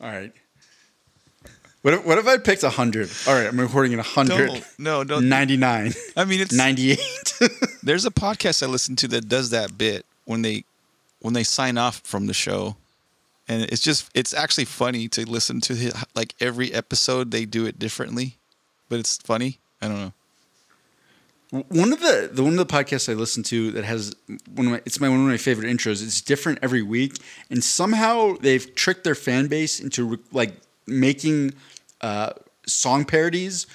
All 0.00 0.08
right. 0.08 0.32
What 1.82 1.94
if, 1.94 2.04
what 2.04 2.18
if 2.18 2.26
I 2.26 2.38
picked 2.38 2.62
100? 2.62 3.10
All 3.26 3.34
right, 3.34 3.46
I'm 3.46 3.58
recording 3.58 3.92
at 3.94 3.98
100. 3.98 4.46
Don't, 4.46 4.64
no, 4.78 5.02
no. 5.02 5.20
99. 5.20 5.92
I 6.16 6.24
mean, 6.24 6.40
it's 6.40 6.52
98. 6.52 6.98
there's 7.82 8.04
a 8.04 8.10
podcast 8.10 8.62
I 8.62 8.66
listen 8.66 8.96
to 8.96 9.08
that 9.08 9.28
does 9.28 9.50
that 9.50 9.78
bit 9.78 10.04
when 10.24 10.42
they 10.42 10.64
when 11.20 11.34
they 11.34 11.42
sign 11.42 11.78
off 11.78 12.00
from 12.04 12.26
the 12.26 12.34
show, 12.34 12.76
and 13.48 13.62
it's 13.62 13.80
just 13.80 14.08
it's 14.14 14.32
actually 14.34 14.66
funny 14.66 15.08
to 15.08 15.28
listen 15.28 15.60
to 15.62 15.74
his, 15.74 15.94
like 16.14 16.34
every 16.40 16.72
episode 16.72 17.30
they 17.30 17.44
do 17.44 17.66
it 17.66 17.78
differently, 17.78 18.36
but 18.88 18.98
it's 19.00 19.16
funny. 19.16 19.58
I 19.80 19.88
don't 19.88 19.98
know. 19.98 20.12
One 21.50 21.92
of 21.92 22.00
the 22.00 22.28
the 22.32 22.42
one 22.44 22.58
of 22.58 22.58
the 22.58 22.66
podcasts 22.66 23.08
I 23.10 23.14
listen 23.14 23.42
to 23.44 23.70
that 23.72 23.84
has 23.84 24.14
one 24.54 24.66
of 24.66 24.72
my 24.72 24.82
it's 24.84 25.00
my 25.00 25.08
one 25.08 25.20
of 25.20 25.26
my 25.26 25.36
favorite 25.38 25.66
intros. 25.68 26.02
It's 26.02 26.20
different 26.20 26.58
every 26.62 26.82
week, 26.82 27.16
and 27.50 27.64
somehow 27.64 28.36
they've 28.40 28.74
tricked 28.74 29.04
their 29.04 29.14
fan 29.14 29.46
base 29.46 29.80
into 29.80 30.04
re- 30.04 30.18
like 30.32 30.54
making 30.86 31.54
uh, 32.00 32.32
song 32.66 33.04
parodies 33.04 33.66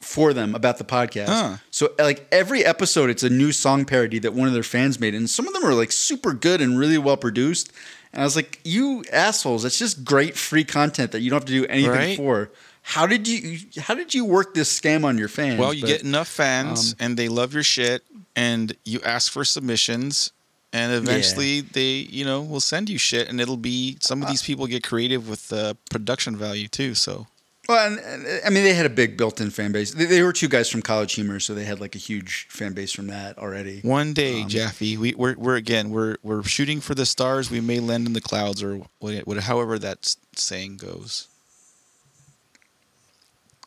for 0.00 0.32
them 0.32 0.54
about 0.54 0.78
the 0.78 0.84
podcast. 0.84 1.28
Huh. 1.28 1.56
So 1.70 1.92
like 1.98 2.26
every 2.32 2.64
episode, 2.64 3.10
it's 3.10 3.22
a 3.22 3.30
new 3.30 3.52
song 3.52 3.84
parody 3.84 4.18
that 4.18 4.34
one 4.34 4.48
of 4.48 4.54
their 4.54 4.62
fans 4.64 4.98
made, 4.98 5.14
and 5.14 5.30
some 5.30 5.46
of 5.46 5.54
them 5.54 5.64
are 5.64 5.74
like 5.74 5.92
super 5.92 6.32
good 6.32 6.60
and 6.60 6.78
really 6.78 6.98
well 6.98 7.16
produced. 7.16 7.70
And 8.12 8.20
I 8.22 8.24
was 8.24 8.34
like, 8.34 8.58
"You 8.64 9.04
assholes! 9.12 9.64
It's 9.64 9.78
just 9.78 10.04
great 10.04 10.36
free 10.36 10.64
content 10.64 11.12
that 11.12 11.20
you 11.20 11.30
don't 11.30 11.36
have 11.38 11.46
to 11.46 11.52
do 11.52 11.66
anything 11.66 11.90
Right. 11.92 12.16
for." 12.16 12.50
How 12.90 13.06
did 13.06 13.28
you 13.28 13.58
How 13.78 13.94
did 13.94 14.14
you 14.14 14.24
work 14.24 14.52
this 14.54 14.68
scam 14.80 15.04
on 15.04 15.16
your 15.16 15.28
fans? 15.28 15.60
Well, 15.60 15.72
you 15.72 15.82
But- 15.82 15.86
get 15.88 16.02
enough 16.02 16.26
fans 16.28 16.92
um, 16.92 16.96
and 16.98 17.16
they 17.16 17.28
love 17.28 17.54
your 17.54 17.62
shit, 17.62 18.02
and 18.34 18.74
you 18.84 19.00
ask 19.04 19.30
for 19.30 19.44
submissions, 19.44 20.32
and 20.72 20.92
eventually 20.92 21.60
they, 21.60 21.92
you 22.10 22.24
know, 22.24 22.42
will 22.42 22.60
send 22.60 22.90
you 22.90 22.98
shit, 22.98 23.28
and 23.28 23.40
it'll 23.40 23.56
be 23.56 23.96
some 24.00 24.22
of 24.22 24.26
Uh, 24.26 24.32
these 24.32 24.42
people 24.42 24.66
get 24.66 24.82
creative 24.82 25.28
with 25.28 25.52
uh, 25.52 25.74
production 25.88 26.36
value 26.36 26.66
too. 26.66 26.96
So 26.96 27.28
Well, 27.68 27.86
and, 27.86 28.00
and, 28.00 28.40
I 28.44 28.50
mean, 28.50 28.64
they 28.64 28.74
had 28.74 28.86
a 28.86 28.90
big 29.02 29.16
built-in 29.16 29.50
fan 29.50 29.70
base. 29.70 29.92
They, 29.92 30.06
they 30.06 30.22
were 30.24 30.32
two 30.32 30.48
guys 30.48 30.68
from 30.68 30.82
College 30.82 31.12
Humor, 31.14 31.38
so 31.38 31.54
they 31.54 31.64
had 31.66 31.78
like 31.80 31.94
a 31.94 31.98
huge 31.98 32.48
fan 32.50 32.72
base 32.72 32.90
from 32.92 33.06
that 33.06 33.38
already. 33.38 33.78
one 33.82 34.12
day, 34.14 34.42
Um, 34.42 34.48
Jaffe, 34.48 34.96
we, 34.96 35.14
we're 35.14 35.36
we're 35.44 35.54
again 35.54 35.90
we're 35.90 36.16
we're 36.24 36.42
shooting 36.42 36.80
for 36.80 36.96
the 36.96 37.06
stars. 37.06 37.52
We 37.52 37.60
may 37.60 37.78
land 37.78 38.08
in 38.08 38.14
the 38.14 38.20
clouds, 38.30 38.60
or 38.64 38.80
what, 38.98 39.14
what 39.28 39.36
however 39.38 39.78
that 39.78 40.16
saying 40.34 40.78
goes. 40.78 41.28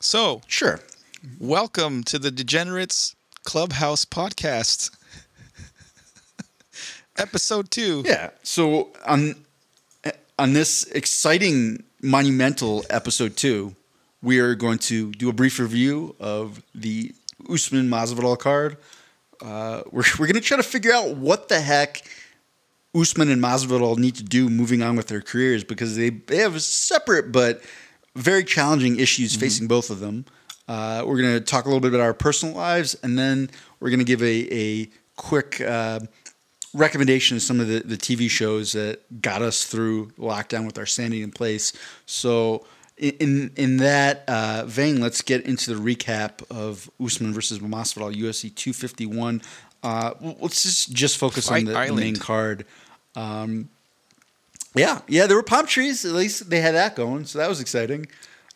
So, 0.04 0.42
Sure. 0.48 0.82
welcome 1.40 2.04
to 2.04 2.20
the 2.20 2.30
Degenerates 2.30 3.16
Clubhouse 3.46 4.04
podcast, 4.04 4.92
episode 7.18 7.72
two. 7.72 8.04
Yeah. 8.06 8.32
So 8.44 8.90
on 9.06 9.36
on 10.38 10.52
this 10.52 10.84
exciting, 10.88 11.84
monumental 12.02 12.84
episode 12.90 13.38
two, 13.38 13.78
we 14.22 14.40
are 14.40 14.56
going 14.56 14.80
to 14.80 15.12
do 15.14 15.30
a 15.30 15.34
brief 15.34 15.58
review 15.58 16.18
of 16.20 16.62
the 16.76 17.14
Usman 17.50 17.90
Masvidal 17.90 18.38
card. 18.38 18.76
Uh, 19.42 19.84
we're 19.90 20.04
we're 20.20 20.28
going 20.28 20.34
to 20.36 20.42
try 20.42 20.58
to 20.58 20.64
figure 20.64 20.92
out 20.92 21.16
what 21.16 21.48
the 21.48 21.62
heck 21.62 22.04
Usman 22.94 23.32
and 23.32 23.42
Masvidal 23.42 23.98
need 23.98 24.16
to 24.16 24.24
do 24.24 24.50
moving 24.50 24.82
on 24.84 24.98
with 24.98 25.08
their 25.08 25.22
careers 25.22 25.64
because 25.64 25.96
they, 25.96 26.10
they 26.10 26.38
have 26.40 26.56
a 26.56 26.60
separate 26.60 27.32
but 27.32 27.62
very 28.16 28.44
challenging 28.44 29.00
issues 29.00 29.36
facing 29.36 29.68
both 29.68 29.90
of 29.90 30.00
them. 30.00 30.26
Uh, 30.68 31.04
we're 31.06 31.22
going 31.22 31.34
to 31.34 31.42
talk 31.42 31.66
a 31.66 31.68
little 31.68 31.82
bit 31.82 31.90
about 31.90 32.02
our 32.02 32.14
personal 32.14 32.56
lives, 32.56 32.96
and 33.04 33.18
then 33.18 33.50
we're 33.80 33.90
going 33.90 34.00
to 34.00 34.06
give 34.06 34.22
a, 34.24 34.48
a 34.54 34.90
quick 35.18 35.60
uh, 35.62 36.00
recommendation 36.74 37.38
of 37.38 37.44
some 37.44 37.60
of 37.60 37.68
the, 37.68 37.80
the 37.80 37.98
TV 37.98 38.30
shows 38.30 38.72
that 38.74 39.22
got 39.22 39.42
us 39.42 39.66
through 39.66 40.08
lockdown 40.12 40.66
with 40.66 40.78
our 40.78 40.86
sanity 40.86 41.22
in 41.22 41.32
place. 41.32 41.74
So, 42.06 42.66
in 42.98 43.52
in, 43.58 43.78
that 43.78 44.24
uh, 44.28 44.64
vein, 44.66 45.02
let's 45.02 45.22
get 45.22 45.46
into 45.46 45.74
the 45.74 45.82
recap 45.82 46.44
of 46.50 46.90
Usman 47.04 47.34
versus 47.34 47.60
Masvidal 47.60 48.14
UFC 48.16 48.54
251. 48.54 49.42
Uh, 49.82 50.14
let's 50.40 50.64
just 50.64 50.94
just 50.94 51.18
focus 51.18 51.50
Fight 51.50 51.68
on 51.68 51.74
the, 51.74 51.74
the 51.74 51.94
main 51.94 52.16
card. 52.16 52.66
Um, 53.16 53.70
yeah, 54.76 55.02
yeah, 55.08 55.28
there 55.28 55.38
were 55.38 55.44
palm 55.44 55.66
trees. 55.66 56.06
At 56.06 56.14
least 56.14 56.50
they 56.50 56.62
had 56.62 56.76
that 56.76 56.96
going, 56.96 57.26
so 57.26 57.40
that 57.40 57.50
was 57.50 57.60
exciting. 57.60 58.08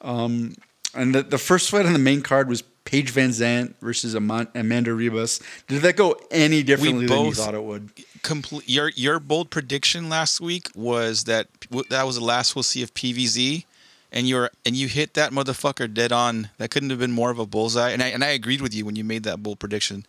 Um, 0.01 0.55
and 0.93 1.13
the, 1.13 1.23
the 1.23 1.37
first 1.37 1.69
fight 1.69 1.85
on 1.85 1.93
the 1.93 1.99
main 1.99 2.21
card 2.21 2.49
was 2.49 2.61
Paige 2.85 3.11
Van 3.11 3.29
Zant 3.29 3.75
versus 3.81 4.15
Ama- 4.15 4.47
Amanda 4.55 4.91
Ribas. 4.91 5.41
Did 5.67 5.81
that 5.81 5.95
go 5.95 6.19
any 6.31 6.63
differently 6.63 7.05
than 7.05 7.25
you 7.25 7.33
thought 7.33 7.53
it 7.53 7.63
would? 7.63 7.91
complete 8.27 8.67
your 8.67 8.89
your 8.89 9.19
bold 9.19 9.49
prediction 9.49 10.09
last 10.09 10.41
week 10.41 10.69
was 10.75 11.23
that 11.23 11.47
that 11.89 12.05
was 12.05 12.17
the 12.17 12.23
last 12.23 12.55
we'll 12.55 12.63
see 12.63 12.83
of 12.83 12.93
PVZ, 12.93 13.63
and 14.11 14.27
you're 14.27 14.51
and 14.65 14.75
you 14.75 14.87
hit 14.87 15.13
that 15.13 15.31
motherfucker 15.31 15.91
dead 15.91 16.11
on. 16.11 16.49
That 16.57 16.69
couldn't 16.69 16.89
have 16.89 16.99
been 16.99 17.13
more 17.13 17.31
of 17.31 17.39
a 17.39 17.45
bullseye. 17.45 17.91
And 17.91 18.03
I 18.03 18.07
and 18.07 18.23
I 18.23 18.27
agreed 18.27 18.61
with 18.61 18.75
you 18.75 18.85
when 18.85 18.95
you 18.95 19.03
made 19.03 19.23
that 19.23 19.41
bold 19.41 19.59
prediction. 19.59 20.05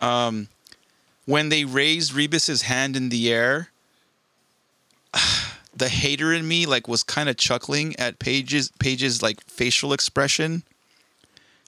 Um, 0.00 0.48
when 1.26 1.48
they 1.48 1.64
raised 1.64 2.12
Ribas's 2.12 2.62
hand 2.62 2.96
in 2.96 3.08
the 3.08 3.32
air, 3.32 3.69
the 5.74 5.88
hater 5.88 6.32
in 6.32 6.46
me 6.46 6.66
like 6.66 6.88
was 6.88 7.02
kind 7.02 7.28
of 7.28 7.36
chuckling 7.36 7.94
at 7.96 8.18
Paige's 8.18 8.70
Paige's 8.78 9.22
like 9.22 9.40
facial 9.44 9.92
expression. 9.92 10.62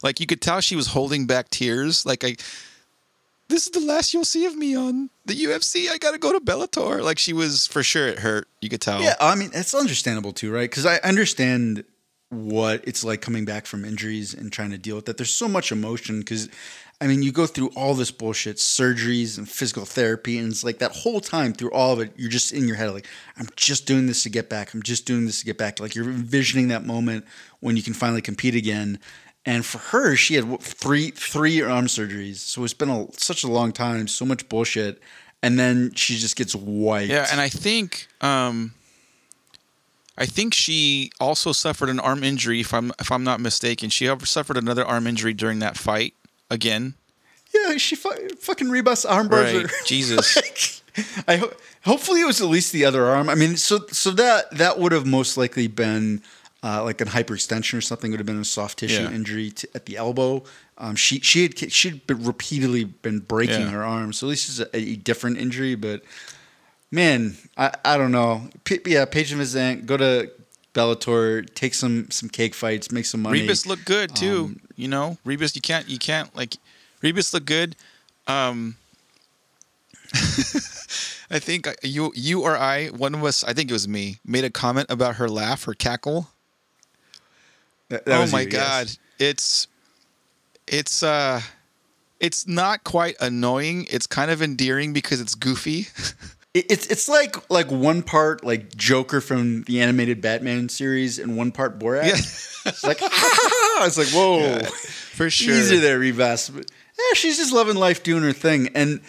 Like 0.02 0.20
you 0.20 0.26
could 0.26 0.40
tell 0.40 0.60
she 0.60 0.76
was 0.76 0.88
holding 0.88 1.26
back 1.26 1.48
tears. 1.50 2.04
Like 2.04 2.24
I, 2.24 2.36
this 3.48 3.66
is 3.66 3.70
the 3.70 3.80
last 3.80 4.12
you'll 4.12 4.24
see 4.24 4.46
of 4.46 4.56
me 4.56 4.74
on 4.74 5.10
the 5.24 5.34
UFC. 5.34 5.88
I 5.88 5.98
gotta 5.98 6.18
go 6.18 6.32
to 6.32 6.40
Bellator. 6.40 7.02
Like 7.02 7.18
she 7.18 7.32
was 7.32 7.66
for 7.66 7.82
sure. 7.82 8.08
It 8.08 8.18
hurt. 8.20 8.48
You 8.60 8.68
could 8.68 8.80
tell. 8.80 9.00
Yeah, 9.00 9.14
I 9.20 9.34
mean 9.34 9.50
it's 9.54 9.74
understandable 9.74 10.32
too, 10.32 10.52
right? 10.52 10.68
Because 10.68 10.86
I 10.86 10.96
understand 10.98 11.84
what 12.32 12.82
it's 12.88 13.04
like 13.04 13.20
coming 13.20 13.44
back 13.44 13.66
from 13.66 13.84
injuries 13.84 14.32
and 14.32 14.50
trying 14.50 14.70
to 14.70 14.78
deal 14.78 14.96
with 14.96 15.04
that. 15.04 15.18
There's 15.18 15.34
so 15.34 15.48
much 15.48 15.70
emotion 15.70 16.20
because, 16.20 16.48
I 17.02 17.08
mean, 17.08 17.24
you 17.24 17.32
go 17.32 17.46
through 17.46 17.70
all 17.74 17.94
this 17.94 18.12
bullshit, 18.12 18.58
surgeries 18.58 19.36
and 19.36 19.48
physical 19.48 19.84
therapy, 19.84 20.38
and 20.38 20.52
it's 20.52 20.62
like 20.62 20.78
that 20.78 20.92
whole 20.92 21.20
time 21.20 21.52
through 21.52 21.72
all 21.72 21.92
of 21.92 21.98
it, 21.98 22.12
you're 22.16 22.30
just 22.30 22.52
in 22.52 22.68
your 22.68 22.76
head 22.76 22.92
like, 22.92 23.08
I'm 23.36 23.48
just 23.56 23.86
doing 23.86 24.06
this 24.06 24.22
to 24.22 24.30
get 24.30 24.48
back. 24.48 24.72
I'm 24.72 24.84
just 24.84 25.04
doing 25.04 25.26
this 25.26 25.40
to 25.40 25.44
get 25.44 25.58
back. 25.58 25.80
Like 25.80 25.96
you're 25.96 26.08
envisioning 26.08 26.68
that 26.68 26.86
moment 26.86 27.24
when 27.58 27.76
you 27.76 27.82
can 27.82 27.92
finally 27.92 28.22
compete 28.22 28.54
again. 28.54 29.00
And 29.44 29.66
for 29.66 29.78
her, 29.78 30.14
she 30.14 30.36
had 30.36 30.60
three 30.60 31.10
three 31.10 31.60
arm 31.60 31.86
surgeries, 31.86 32.36
so 32.36 32.62
it's 32.62 32.72
been 32.72 32.88
a, 32.88 33.08
such 33.14 33.42
a 33.42 33.48
long 33.48 33.72
time, 33.72 34.06
so 34.06 34.24
much 34.24 34.48
bullshit, 34.48 35.02
and 35.42 35.58
then 35.58 35.92
she 35.94 36.16
just 36.16 36.36
gets 36.36 36.54
wiped. 36.54 37.10
Yeah, 37.10 37.26
and 37.32 37.40
I 37.40 37.48
think 37.48 38.06
um, 38.20 38.74
I 40.16 40.26
think 40.26 40.54
she 40.54 41.10
also 41.18 41.50
suffered 41.50 41.88
an 41.88 41.98
arm 41.98 42.22
injury. 42.22 42.60
If 42.60 42.72
I'm 42.72 42.92
if 43.00 43.10
I'm 43.10 43.24
not 43.24 43.40
mistaken, 43.40 43.90
she 43.90 44.08
suffered 44.22 44.56
another 44.56 44.84
arm 44.84 45.08
injury 45.08 45.34
during 45.34 45.58
that 45.58 45.76
fight 45.76 46.14
again. 46.52 46.94
Yeah, 47.54 47.76
she 47.76 47.96
fu- 47.96 48.28
fucking 48.40 48.68
Ribas 48.68 49.04
arm 49.08 49.28
bars 49.28 49.52
Right. 49.54 49.64
are 49.66 49.70
Jesus. 49.86 50.36
like, 50.36 51.28
I 51.28 51.36
ho- 51.36 51.52
hopefully 51.84 52.20
it 52.22 52.26
was 52.26 52.40
at 52.40 52.48
least 52.48 52.72
the 52.72 52.84
other 52.84 53.04
arm. 53.06 53.28
I 53.28 53.34
mean, 53.34 53.56
so 53.56 53.80
so 53.90 54.10
that 54.12 54.50
that 54.58 54.78
would 54.78 54.92
have 54.92 55.06
most 55.06 55.36
likely 55.36 55.66
been 55.66 56.22
uh, 56.62 56.82
like 56.84 57.00
an 57.00 57.08
hyperextension 57.08 57.76
or 57.76 57.80
something. 57.80 58.10
Would 58.10 58.20
have 58.20 58.26
been 58.26 58.40
a 58.40 58.44
soft 58.44 58.78
tissue 58.78 59.02
Yeah. 59.02 59.12
injury 59.12 59.50
to, 59.50 59.68
at 59.74 59.86
the 59.86 59.96
elbow. 59.96 60.44
Um, 60.78 60.96
she 60.96 61.20
she 61.20 61.42
had 61.42 61.72
she'd 61.72 62.06
been 62.06 62.24
repeatedly 62.24 62.84
been 62.84 63.18
breaking 63.20 63.60
Yeah. 63.62 63.70
her 63.70 63.84
arm, 63.84 64.12
so 64.14 64.26
at 64.26 64.30
least 64.30 64.48
it's 64.48 64.58
a, 64.72 64.76
a 64.76 64.96
different 64.96 65.36
injury. 65.38 65.74
But 65.74 66.02
man, 66.90 67.36
I, 67.56 67.74
I 67.84 67.98
don't 67.98 68.12
know. 68.12 68.48
P- 68.64 68.80
yeah, 68.86 69.04
Paige 69.04 69.32
Vizant, 69.34 69.84
go 69.86 69.96
to 69.98 70.30
Bellator, 70.74 71.52
take 71.54 71.74
some 71.74 72.10
some 72.10 72.28
cake 72.28 72.54
fights, 72.54 72.90
make 72.90 73.04
some 73.04 73.22
money. 73.22 73.46
Ribas 73.46 73.66
looked 73.66 73.84
good 73.84 74.14
too. 74.16 74.44
Um, 74.44 74.60
you 74.76 74.88
know, 74.88 75.18
Ribas. 75.26 75.54
You 75.54 75.60
can't. 75.60 75.88
You 75.88 75.98
can't 75.98 76.34
like. 76.34 76.56
Ribas 77.02 77.32
looked 77.34 77.46
good. 77.46 77.76
Um, 78.26 78.76
I 81.30 81.38
think 81.38 81.66
you, 81.82 82.12
you 82.14 82.42
or 82.42 82.56
I, 82.56 82.88
one 82.88 83.14
of 83.14 83.24
us, 83.24 83.42
I 83.42 83.54
think 83.54 83.70
it 83.70 83.72
was 83.72 83.88
me, 83.88 84.18
made 84.24 84.44
a 84.44 84.50
comment 84.50 84.90
about 84.90 85.16
her 85.16 85.28
laugh, 85.28 85.64
her 85.64 85.74
cackle. 85.74 86.28
That- 87.88 88.04
that 88.04 88.28
oh 88.28 88.30
my 88.30 88.42
you, 88.42 88.48
yes. 88.50 88.52
god, 88.52 88.98
it's, 89.18 89.66
it's, 90.66 91.02
uh, 91.02 91.40
it's 92.20 92.46
not 92.46 92.84
quite 92.84 93.16
annoying. 93.20 93.86
It's 93.90 94.06
kind 94.06 94.30
of 94.30 94.42
endearing 94.42 94.92
because 94.92 95.20
it's 95.20 95.34
goofy. 95.34 95.86
It- 96.54 96.66
It's 96.70 96.86
it's 96.88 97.08
like 97.08 97.36
like 97.50 97.70
one 97.70 98.02
part 98.02 98.44
like 98.44 98.74
Joker 98.76 99.20
from 99.20 99.62
the 99.62 99.80
animated 99.80 100.20
Batman 100.20 100.68
series 100.68 101.18
and 101.18 101.36
one 101.36 101.50
part 101.52 101.78
Borat. 101.78 102.06
Yeah. 102.06 102.70
It's 102.70 102.84
like 102.84 102.98
it's 103.02 103.98
like 103.98 104.08
whoa, 104.08 104.60
For 104.64 105.30
sure. 105.30 105.54
easy 105.54 105.78
there, 105.78 105.98
Ribas. 105.98 106.54
But 106.54 106.70
yeah, 106.98 107.14
she's 107.14 107.38
just 107.38 107.52
loving 107.52 107.76
life, 107.76 108.02
doing 108.02 108.22
her 108.22 108.32
thing. 108.32 108.68
And 108.74 109.00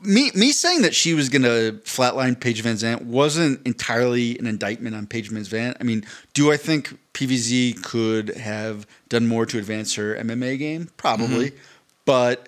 me 0.00 0.30
me 0.34 0.52
saying 0.52 0.82
that 0.82 0.94
she 0.94 1.12
was 1.14 1.28
gonna 1.28 1.72
flatline 1.84 2.38
Paige 2.38 2.62
Van 2.62 2.76
Zant 2.76 3.02
wasn't 3.02 3.64
entirely 3.66 4.38
an 4.38 4.46
indictment 4.46 4.94
on 4.96 5.06
Paige 5.06 5.30
Van 5.30 5.42
Zant. 5.42 5.76
I 5.80 5.84
mean, 5.84 6.04
do 6.34 6.52
I 6.52 6.56
think 6.56 6.96
PVZ 7.14 7.82
could 7.82 8.30
have 8.36 8.86
done 9.08 9.26
more 9.26 9.44
to 9.46 9.58
advance 9.58 9.94
her 9.94 10.14
MMA 10.16 10.58
game? 10.58 10.88
Probably, 10.96 11.50
mm-hmm. 11.50 11.64
but. 12.04 12.46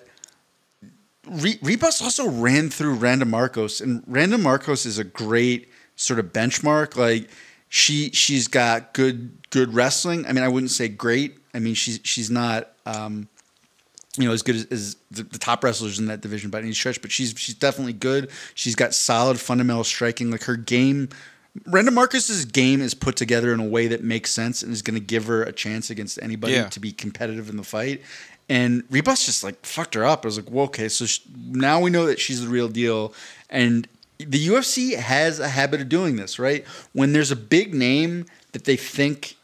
Re- 1.27 1.57
Ribas 1.57 2.01
also 2.01 2.27
ran 2.27 2.69
through 2.69 2.95
Randa 2.95 3.25
Markos, 3.25 3.81
and 3.81 4.03
Randa 4.07 4.37
Markos 4.37 4.85
is 4.85 4.97
a 4.97 5.03
great 5.03 5.69
sort 5.95 6.19
of 6.19 6.33
benchmark. 6.33 6.95
Like 6.95 7.29
she 7.69 8.11
she's 8.11 8.47
got 8.47 8.93
good 8.93 9.37
good 9.49 9.73
wrestling. 9.73 10.25
I 10.25 10.33
mean, 10.33 10.43
I 10.43 10.47
wouldn't 10.47 10.71
say 10.71 10.87
great. 10.87 11.37
I 11.53 11.59
mean, 11.59 11.75
she's 11.75 11.99
she's 12.03 12.29
not 12.29 12.73
um, 12.85 13.27
you 14.17 14.27
know 14.27 14.33
as 14.33 14.41
good 14.41 14.55
as, 14.55 14.65
as 14.65 14.95
the, 15.11 15.23
the, 15.23 15.39
top 15.39 15.63
wrestlers 15.63 15.97
in 15.97 16.07
that 16.07 16.21
division 16.21 16.49
by 16.49 16.59
any 16.59 16.73
stretch, 16.73 17.01
but 17.01 17.11
she's 17.11 17.33
she's 17.37 17.55
definitely 17.55 17.93
good. 17.93 18.29
She's 18.53 18.75
got 18.75 18.93
solid 18.93 19.39
fundamental 19.39 19.83
striking. 19.83 20.29
Like 20.29 20.43
her 20.43 20.55
game, 20.55 21.09
Brenda 21.65 21.91
Marquez's 21.91 22.45
game 22.45 22.81
is 22.81 22.93
put 22.93 23.15
together 23.15 23.53
in 23.53 23.59
a 23.59 23.67
way 23.67 23.87
that 23.87 24.03
makes 24.03 24.31
sense 24.31 24.61
and 24.61 24.73
is 24.73 24.81
going 24.81 24.99
to 24.99 25.05
give 25.05 25.25
her 25.25 25.43
a 25.43 25.51
chance 25.51 25.89
against 25.89 26.19
anybody 26.21 26.53
Yeah. 26.53 26.67
to 26.69 26.79
be 26.79 26.91
competitive 26.91 27.49
in 27.49 27.57
the 27.57 27.63
fight. 27.63 28.01
And 28.49 28.87
Ribas 28.89 29.25
just 29.25 29.43
like 29.43 29.65
fucked 29.65 29.95
her 29.95 30.05
up. 30.05 30.25
I 30.25 30.27
was 30.27 30.37
like, 30.37 30.51
well, 30.51 30.65
okay, 30.65 30.89
so 30.89 31.05
sh- 31.05 31.21
now 31.49 31.79
we 31.79 31.89
know 31.89 32.05
that 32.05 32.19
she's 32.19 32.41
the 32.41 32.49
real 32.49 32.67
deal. 32.67 33.13
And 33.49 33.87
the 34.17 34.47
UFC 34.47 34.95
has 34.95 35.39
a 35.39 35.47
habit 35.47 35.81
of 35.81 35.89
doing 35.89 36.17
this, 36.17 36.37
right? 36.39 36.65
When 36.91 37.13
there's 37.13 37.31
a 37.31 37.35
big 37.35 37.73
name 37.73 38.25
that 38.51 38.65
they 38.65 38.75
think 38.75 39.35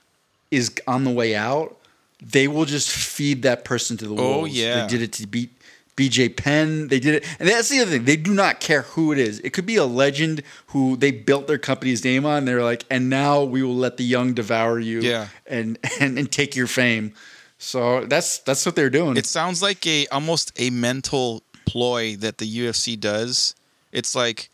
is 0.52 0.72
on 0.88 1.04
the 1.04 1.12
way 1.12 1.36
out, 1.36 1.78
they 2.22 2.48
will 2.48 2.66
just 2.66 2.92
feed 2.92 3.44
that 3.44 3.64
person 3.64 3.98
to 3.98 4.06
the 4.08 4.16
oh, 4.16 4.40
wolves. 4.40 4.52
Oh, 4.52 4.54
yeah. 4.54 4.82
They 4.82 4.88
did 4.88 5.02
it 5.02 5.14
to 5.14 5.28
beat 5.28 5.52
BJ 6.00 6.36
Penn. 6.36 6.88
They 6.88 7.00
did 7.00 7.16
it, 7.16 7.26
and 7.40 7.50
that's 7.50 7.68
the 7.70 7.80
other 7.80 7.92
thing. 7.92 8.06
They 8.06 8.16
do 8.16 8.34
not 8.34 8.62
care 8.62 8.84
who 8.84 9.12
it 9.12 9.20
is. 9.20 9.40
It 9.42 9.52
could 9.52 9.66
be 9.66 9.76
a 9.76 9.86
legend 9.86 10.44
who 10.68 10.96
they 10.96 11.12
built 11.12 11.48
their 11.48 11.58
company's 11.58 12.04
name 12.06 12.26
on. 12.26 12.46
They're 12.46 12.64
like, 12.64 12.86
and 12.90 13.10
now 13.10 13.44
we 13.44 13.64
will 13.64 13.76
let 13.76 13.98
the 13.98 14.06
young 14.06 14.34
devour 14.34 14.80
you, 14.80 15.02
Yeah. 15.02 15.28
and 15.46 15.78
and, 16.00 16.18
and 16.18 16.32
take 16.32 16.56
your 16.56 16.68
fame. 16.68 17.14
So 17.60 18.06
that's 18.06 18.40
that's 18.40 18.66
what 18.66 18.76
they're 18.76 18.90
doing. 18.90 19.18
It 19.18 19.26
sounds 19.26 19.62
like 19.62 19.86
a 19.86 20.08
almost 20.08 20.52
a 20.56 20.70
mental 20.70 21.44
ploy 21.66 22.16
that 22.16 22.38
the 22.40 22.48
UFC 22.48 23.00
does. 23.00 23.54
It's 23.92 24.16
like 24.16 24.50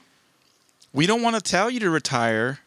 we 0.91 1.05
don't 1.05 1.21
want 1.21 1.35
to 1.35 1.41
tell 1.41 1.69
you 1.69 1.79
to 1.81 1.89
retire, 1.89 2.59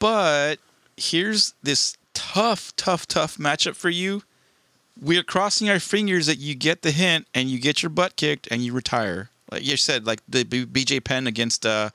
but 0.00 0.56
here's 0.96 1.54
this 1.62 1.96
tough, 2.12 2.74
tough, 2.74 3.06
tough 3.06 3.36
matchup 3.38 3.76
for 3.76 3.88
you. 3.88 4.24
We're 5.00 5.22
crossing 5.22 5.70
our 5.70 5.78
fingers 5.78 6.26
that 6.26 6.38
you 6.38 6.56
get 6.56 6.82
the 6.82 6.90
hint 6.90 7.28
and 7.32 7.48
you 7.48 7.60
get 7.60 7.82
your 7.82 7.90
butt 7.90 8.16
kicked 8.16 8.48
and 8.50 8.64
you 8.64 8.72
retire. 8.72 9.30
Like 9.50 9.64
you 9.64 9.76
said, 9.76 10.06
like 10.06 10.22
the 10.28 10.44
BJ 10.44 11.02
Penn 11.04 11.28
against 11.28 11.64
uh, 11.64 11.90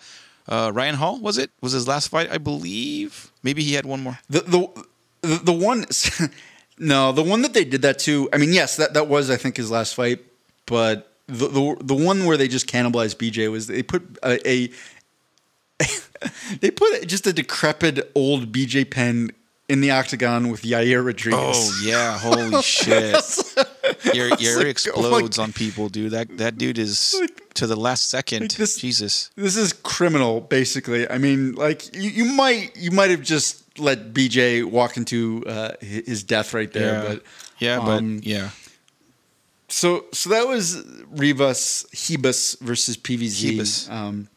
uh, 0.48 0.72
Ryan 0.74 0.96
Hall 0.96 1.20
was 1.20 1.38
it? 1.38 1.52
Was 1.60 1.74
his 1.74 1.86
last 1.86 2.08
fight, 2.08 2.32
I 2.32 2.38
believe. 2.38 3.30
Maybe 3.44 3.62
he 3.62 3.74
had 3.74 3.86
one 3.86 4.02
more. 4.02 4.20
the 4.30 4.40
the 4.40 4.86
the, 5.22 5.36
the 5.44 5.54
one 5.54 5.86
no 6.80 7.12
the 7.12 7.24
one 7.24 7.42
that 7.42 7.54
they 7.54 7.64
did 7.66 7.82
that 7.82 8.00
to 8.00 8.30
i 8.34 8.38
mean 8.38 8.52
yes 8.54 8.78
that, 8.78 8.94
that 8.94 9.08
was 9.08 9.30
i 9.30 9.36
think 9.38 9.58
his 9.58 9.70
last 9.72 9.96
fight 9.96 10.20
but 10.66 11.12
the, 11.28 11.48
the 11.48 11.78
the 11.82 11.96
one 11.96 12.26
where 12.26 12.38
they 12.38 12.48
just 12.48 12.68
cannibalized 12.68 13.16
bj 13.18 13.50
was 13.52 13.68
they 13.68 13.84
put 13.84 14.02
a, 14.24 14.48
a 14.50 14.70
they 16.62 16.72
put 16.72 17.08
just 17.08 17.28
a 17.28 17.34
decrepit 17.34 18.12
old 18.16 18.52
bj 18.52 18.90
penn 18.90 19.32
in 19.70 19.82
the 19.82 19.92
octagon 19.92 20.50
with 20.50 20.62
yair 20.64 21.06
rodriguez 21.06 21.40
Oh 21.40 21.82
yeah, 21.84 22.18
holy 22.20 22.62
shit! 22.62 23.16
Your 24.14 24.28
your 24.38 24.58
like, 24.58 24.68
explodes 24.68 25.40
oh 25.40 25.42
my- 25.42 25.46
on 25.46 25.54
people, 25.54 25.88
dude. 25.88 26.12
That 26.12 26.38
that 26.38 26.58
dude 26.58 26.78
is 26.78 27.16
to 27.54 27.66
the 27.66 27.78
last 27.78 28.10
second. 28.10 28.42
like 28.42 28.54
this- 28.56 28.78
Jesus. 28.78 29.30
this 29.36 29.56
is 29.56 29.72
criminal 29.74 30.42
basically 30.42 31.10
i 31.10 31.18
mean 31.18 31.54
like 31.56 31.96
you, 31.96 32.10
you 32.10 32.26
might 32.26 32.76
you 32.76 32.92
might 32.92 33.10
have 33.12 33.22
just 33.22 33.63
let 33.78 34.14
bj 34.14 34.64
walk 34.64 34.98
into 34.98 35.44
uh, 35.48 35.72
his 35.82 36.24
death 36.24 36.54
right 36.54 36.72
there 36.74 36.94
yeah, 36.94 37.08
but 37.08 37.24
yeah, 37.60 37.80
but 37.80 38.00
um, 38.00 38.20
yeah, 38.24 38.50
So 39.70 40.06
so 40.12 40.30
that 40.32 40.48
was 40.48 40.84
Ribas 41.16 41.88
Hebus 41.92 42.60
versus 42.60 42.98
PVZ. 42.98 43.58
Hebus. 43.58 43.90
Um, 43.90 44.28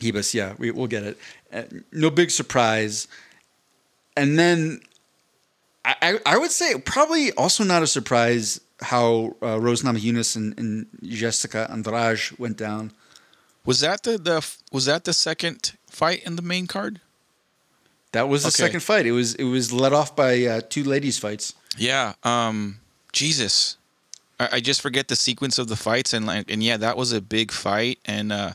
Hebus, 0.00 0.34
yeah, 0.34 0.54
we, 0.58 0.70
we'll 0.70 0.86
get 0.86 1.04
it. 1.04 1.18
Uh, 1.52 1.62
no 1.92 2.10
big 2.10 2.30
surprise. 2.30 3.08
And 4.16 4.38
then 4.38 4.80
I, 5.84 5.94
I, 6.02 6.18
I 6.34 6.38
would 6.38 6.50
say 6.50 6.78
probably 6.80 7.32
also 7.32 7.64
not 7.64 7.82
a 7.82 7.86
surprise 7.86 8.60
how 8.80 9.36
uh, 9.42 9.58
Rose 9.60 9.82
Namajunas 9.82 10.36
and, 10.36 10.58
and 10.58 10.86
Jessica 11.02 11.68
Andrade 11.70 12.36
went 12.38 12.56
down. 12.56 12.92
was 13.64 13.80
that 13.80 14.02
the 14.02 14.18
the 14.18 14.46
was 14.72 14.86
that 14.86 15.04
the 15.04 15.12
second 15.12 15.76
fight 15.88 16.22
in 16.24 16.36
the 16.36 16.42
main 16.42 16.66
card? 16.66 17.00
That 18.16 18.28
was 18.28 18.42
the 18.42 18.48
Okay. 18.48 18.64
second 18.64 18.80
fight. 18.80 19.06
It 19.06 19.12
was 19.12 19.34
it 19.36 19.44
was 19.44 19.72
led 19.72 19.92
off 19.92 20.16
by 20.16 20.44
uh, 20.44 20.60
two 20.68 20.84
ladies 20.84 21.18
fights. 21.18 21.54
Yeah. 21.76 22.14
Um. 22.24 22.78
Jesus. 23.12 23.76
I, 24.40 24.48
I 24.52 24.60
just 24.60 24.80
forget 24.82 25.08
the 25.08 25.16
sequence 25.16 25.58
of 25.58 25.68
the 25.68 25.76
fights 25.76 26.12
and 26.12 26.26
like 26.26 26.50
and 26.50 26.62
yeah, 26.62 26.76
that 26.78 26.96
was 26.96 27.12
a 27.12 27.20
big 27.20 27.50
fight 27.52 27.98
and 28.04 28.32
uh, 28.32 28.52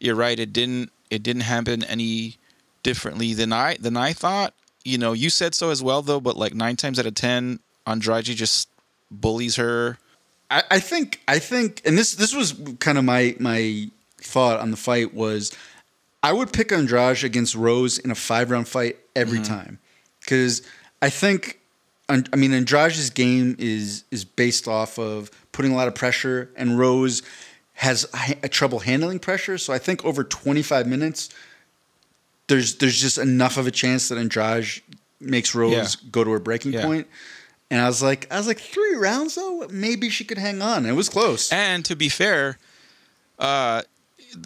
you're 0.00 0.14
right. 0.14 0.38
It 0.38 0.52
didn't 0.52 0.90
it 1.10 1.22
didn't 1.22 1.42
happen 1.42 1.82
any 1.84 2.36
differently 2.82 3.34
than 3.34 3.52
I 3.52 3.76
than 3.78 3.96
I 3.96 4.12
thought. 4.12 4.54
You 4.84 4.98
know, 4.98 5.12
you 5.12 5.30
said 5.30 5.54
so 5.54 5.70
as 5.70 5.82
well 5.82 6.02
though, 6.02 6.20
but 6.20 6.36
like 6.36 6.54
nine 6.54 6.76
times 6.76 6.98
out 6.98 7.06
of 7.06 7.14
ten, 7.14 7.60
Andrade 7.86 8.24
just 8.24 8.68
bullies 9.10 9.56
her. 9.56 9.98
I, 10.50 10.62
I 10.72 10.80
think 10.80 11.20
I 11.28 11.38
think, 11.38 11.80
and 11.84 11.96
this 11.96 12.14
this 12.14 12.34
was 12.34 12.54
kind 12.80 12.98
of 12.98 13.04
my 13.04 13.36
my 13.38 13.88
thought 14.18 14.60
on 14.60 14.70
the 14.70 14.76
fight 14.76 15.14
was, 15.14 15.52
I 16.22 16.32
would 16.32 16.52
pick 16.52 16.70
Andrade 16.72 17.24
against 17.24 17.54
Rose 17.54 17.98
in 17.98 18.10
a 18.10 18.14
five 18.14 18.50
round 18.50 18.68
fight 18.68 18.96
every 19.16 19.40
time, 19.40 19.78
because 20.20 20.62
I 21.00 21.10
think, 21.10 21.58
I 22.08 22.36
mean 22.36 22.52
Andrade's 22.52 23.10
game 23.10 23.56
is 23.58 24.04
is 24.10 24.24
based 24.24 24.68
off 24.68 24.98
of 24.98 25.30
putting 25.52 25.72
a 25.72 25.74
lot 25.76 25.88
of 25.88 25.94
pressure, 25.94 26.50
and 26.56 26.78
Rose 26.78 27.22
has 27.74 28.06
ha- 28.14 28.34
trouble 28.50 28.80
handling 28.80 29.18
pressure. 29.18 29.58
So 29.58 29.72
I 29.72 29.78
think 29.78 30.04
over 30.04 30.22
twenty 30.22 30.62
five 30.62 30.86
minutes, 30.86 31.28
there's 32.46 32.76
there's 32.76 33.00
just 33.00 33.18
enough 33.18 33.56
of 33.56 33.66
a 33.66 33.70
chance 33.70 34.08
that 34.08 34.18
Andrade 34.18 34.66
makes 35.20 35.54
Rose 35.54 35.72
Yeah. 35.72 36.08
go 36.10 36.24
to 36.24 36.30
her 36.32 36.38
breaking 36.38 36.72
Yeah. 36.74 36.82
point. 36.84 37.06
And 37.70 37.80
I 37.80 37.86
was 37.88 38.02
like, 38.02 38.26
I 38.30 38.36
was 38.36 38.46
like, 38.46 38.60
three 38.60 38.96
rounds 38.96 39.34
though, 39.36 39.66
maybe 39.70 40.10
she 40.10 40.24
could 40.24 40.36
hang 40.38 40.60
on. 40.60 40.84
It 40.84 40.92
was 40.92 41.08
close. 41.08 41.50
And 41.50 41.84
to 41.86 41.96
be 41.96 42.10
fair, 42.10 42.58
uh, 43.38 43.82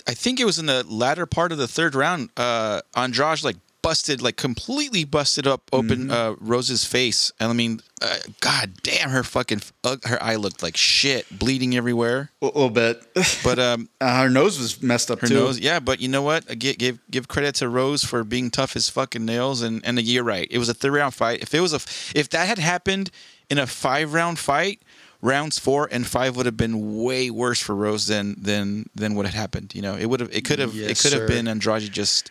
I 0.06 0.14
think 0.14 0.40
it 0.40 0.44
was 0.44 0.58
in 0.58 0.66
the 0.66 0.84
latter 0.86 1.26
part 1.26 1.52
of 1.52 1.58
the 1.58 1.68
third 1.68 1.94
round. 1.94 2.30
Uh, 2.36 2.80
Andrade 2.94 3.42
like 3.44 3.56
busted, 3.82 4.20
like 4.20 4.36
completely 4.36 5.04
busted 5.04 5.46
up 5.46 5.62
open 5.72 6.10
uh, 6.10 6.34
Rose's 6.40 6.84
face, 6.84 7.30
and 7.38 7.48
I 7.50 7.52
mean, 7.52 7.80
uh, 8.02 8.16
god 8.40 8.72
damn, 8.82 9.10
her 9.10 9.22
fucking 9.22 9.62
uh, 9.84 9.96
her 10.06 10.20
eye 10.20 10.34
looked 10.34 10.60
like 10.60 10.76
shit, 10.76 11.26
bleeding 11.38 11.76
everywhere. 11.76 12.30
a 12.42 12.46
little 12.46 12.68
bit. 12.70 13.00
But 13.44 13.58
um, 13.60 13.88
Uh, 14.00 14.22
her 14.22 14.28
nose 14.28 14.58
was 14.58 14.82
messed 14.82 15.10
up 15.10 15.20
her 15.20 15.28
too. 15.28 15.34
nose, 15.34 15.60
yeah. 15.60 15.78
But 15.80 16.00
you 16.00 16.08
know 16.08 16.22
what? 16.22 16.50
I 16.50 16.54
give, 16.54 16.78
give 16.78 16.98
give 17.10 17.28
credit 17.28 17.54
to 17.56 17.68
Rose 17.68 18.02
for 18.04 18.24
being 18.24 18.50
tough 18.50 18.74
as 18.76 18.88
fucking 18.90 19.24
nails. 19.24 19.62
And 19.62 19.84
and 19.86 20.00
you're 20.02 20.24
right. 20.24 20.48
It 20.50 20.58
was 20.58 20.68
a 20.68 20.74
third 20.74 20.92
round 20.92 21.14
fight. 21.14 21.40
If 21.42 21.54
it 21.54 21.60
was 21.60 21.72
a 21.72 21.76
if 22.18 22.28
that 22.30 22.48
had 22.48 22.58
happened 22.58 23.10
in 23.48 23.58
a 23.58 23.66
five 23.66 24.12
round 24.12 24.38
fight, 24.38 24.82
rounds 25.26 25.58
four 25.58 25.88
and 25.90 26.06
five 26.06 26.36
would 26.36 26.46
have 26.46 26.56
been 26.56 27.02
way 27.02 27.30
worse 27.30 27.60
for 27.60 27.74
Rose 27.74 28.06
than 28.06 28.36
than 28.40 28.88
than 28.94 29.14
what 29.14 29.26
had 29.26 29.34
happened. 29.34 29.74
You 29.74 29.82
know, 29.82 29.96
it 29.96 30.06
would 30.06 30.20
have 30.20 30.32
it 30.32 30.44
could 30.44 30.58
have 30.58 30.70
it 30.70 30.88
Yes, 30.88 31.02
could 31.02 31.12
have 31.12 31.26
been 31.28 31.48
Andrade 31.48 31.92
just 31.92 32.30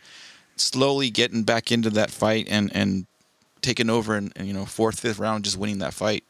slowly 0.55 1.09
getting 1.09 1.43
back 1.43 1.71
into 1.71 1.89
that 1.91 2.09
fight 2.09 2.47
and 2.49 2.71
and 2.73 3.05
taking 3.61 3.89
over 3.89 4.15
and, 4.15 4.31
and 4.35 4.47
you 4.47 4.53
know 4.53 4.65
fourth 4.65 4.99
fifth 4.99 5.19
round 5.19 5.43
just 5.43 5.57
winning 5.57 5.79
that 5.79 5.93
fight. 5.93 6.23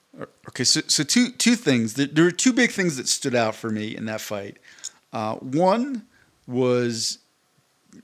Okay, 0.49 0.63
so 0.63 0.81
so 0.87 1.03
two 1.03 1.31
two 1.31 1.55
things. 1.55 1.93
There, 1.93 2.07
there 2.07 2.23
were 2.23 2.31
two 2.31 2.53
big 2.53 2.71
things 2.71 2.97
that 2.97 3.07
stood 3.07 3.35
out 3.35 3.55
for 3.55 3.69
me 3.69 3.95
in 3.95 4.05
that 4.05 4.21
fight. 4.21 4.57
Uh, 5.13 5.35
one 5.35 6.05
was 6.47 7.19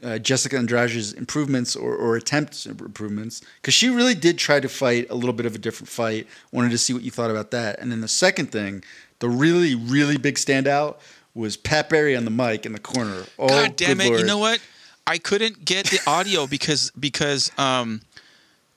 uh, 0.03 0.17
Jessica 0.19 0.57
Andrade's 0.57 1.13
improvements 1.13 1.75
or, 1.75 1.95
or 1.95 2.15
attempts 2.15 2.65
at 2.65 2.79
improvements 2.79 3.41
because 3.61 3.73
she 3.73 3.89
really 3.89 4.15
did 4.15 4.37
try 4.37 4.59
to 4.59 4.69
fight 4.69 5.07
a 5.09 5.15
little 5.15 5.33
bit 5.33 5.45
of 5.45 5.55
a 5.55 5.57
different 5.57 5.89
fight. 5.89 6.27
Wanted 6.51 6.71
to 6.71 6.77
see 6.77 6.93
what 6.93 7.03
you 7.03 7.11
thought 7.11 7.31
about 7.31 7.51
that. 7.51 7.79
And 7.79 7.91
then 7.91 8.01
the 8.01 8.07
second 8.07 8.51
thing, 8.51 8.83
the 9.19 9.29
really 9.29 9.75
really 9.75 10.17
big 10.17 10.35
standout 10.35 10.97
was 11.33 11.57
Pat 11.57 11.89
Barry 11.89 12.15
on 12.15 12.25
the 12.25 12.31
mic 12.31 12.65
in 12.65 12.73
the 12.73 12.79
corner. 12.79 13.23
Oh, 13.39 13.47
God 13.47 13.75
damn 13.75 14.01
it! 14.01 14.19
You 14.19 14.25
know 14.25 14.37
what? 14.37 14.59
I 15.07 15.17
couldn't 15.17 15.65
get 15.65 15.87
the 15.87 15.99
audio 16.07 16.47
because 16.49 16.91
because 16.99 17.51
um, 17.57 18.01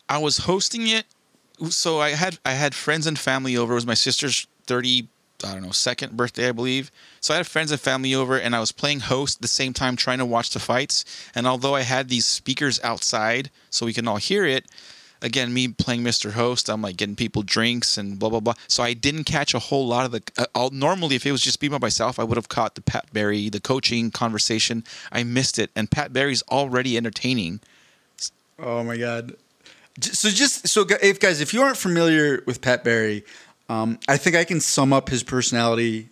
I 0.08 0.18
was 0.18 0.38
hosting 0.38 0.88
it, 0.88 1.06
so 1.70 2.00
I 2.00 2.10
had 2.10 2.38
I 2.44 2.52
had 2.52 2.74
friends 2.74 3.06
and 3.06 3.18
family 3.18 3.56
over. 3.56 3.72
It 3.72 3.76
was 3.76 3.86
my 3.86 3.94
sister's 3.94 4.46
thirty 4.66 5.08
I 5.44 5.52
don't 5.52 5.62
know 5.62 5.70
second 5.70 6.16
birthday, 6.16 6.48
I 6.48 6.52
believe. 6.52 6.90
So 7.20 7.34
I 7.34 7.38
had 7.38 7.46
friends 7.46 7.70
and 7.70 7.80
family 7.80 8.14
over, 8.14 8.38
and 8.38 8.54
I 8.56 8.60
was 8.60 8.72
playing 8.72 9.00
host 9.00 9.38
at 9.38 9.42
the 9.42 9.48
same 9.48 9.72
time, 9.72 9.96
trying 9.96 10.18
to 10.18 10.26
watch 10.26 10.50
the 10.50 10.58
fights. 10.58 11.04
And 11.34 11.46
although 11.46 11.74
I 11.74 11.82
had 11.82 12.08
these 12.08 12.26
speakers 12.26 12.80
outside 12.82 13.50
so 13.70 13.86
we 13.86 13.92
can 13.92 14.08
all 14.08 14.16
hear 14.16 14.44
it, 14.44 14.66
again, 15.22 15.52
me 15.52 15.68
playing 15.68 16.02
Mr. 16.02 16.32
Host, 16.32 16.68
I'm 16.68 16.82
like 16.82 16.96
getting 16.96 17.16
people 17.16 17.42
drinks 17.42 17.96
and 17.98 18.18
blah 18.18 18.28
blah 18.28 18.40
blah. 18.40 18.54
So 18.68 18.82
I 18.82 18.94
didn't 18.94 19.24
catch 19.24 19.54
a 19.54 19.58
whole 19.58 19.86
lot 19.86 20.04
of 20.04 20.12
the. 20.12 20.22
Uh, 20.54 20.68
normally, 20.72 21.16
if 21.16 21.26
it 21.26 21.32
was 21.32 21.42
just 21.42 21.60
me 21.60 21.68
by 21.68 21.78
myself, 21.78 22.18
I 22.18 22.24
would 22.24 22.36
have 22.36 22.48
caught 22.48 22.74
the 22.74 22.82
Pat 22.82 23.12
Barry, 23.12 23.48
the 23.48 23.60
coaching 23.60 24.10
conversation. 24.10 24.84
I 25.10 25.24
missed 25.24 25.58
it, 25.58 25.70
and 25.74 25.90
Pat 25.90 26.12
Barry's 26.12 26.42
already 26.50 26.96
entertaining. 26.96 27.60
Oh 28.58 28.84
my 28.84 28.96
god! 28.96 29.34
So 30.00 30.28
just 30.28 30.68
so 30.68 30.86
if 31.02 31.18
guys, 31.18 31.40
if 31.40 31.54
you 31.54 31.62
aren't 31.62 31.78
familiar 31.78 32.42
with 32.46 32.60
Pat 32.60 32.84
Barry, 32.84 33.24
um, 33.68 33.98
I 34.08 34.16
think 34.16 34.36
I 34.36 34.44
can 34.44 34.60
sum 34.60 34.92
up 34.92 35.08
his 35.08 35.22
personality 35.22 36.08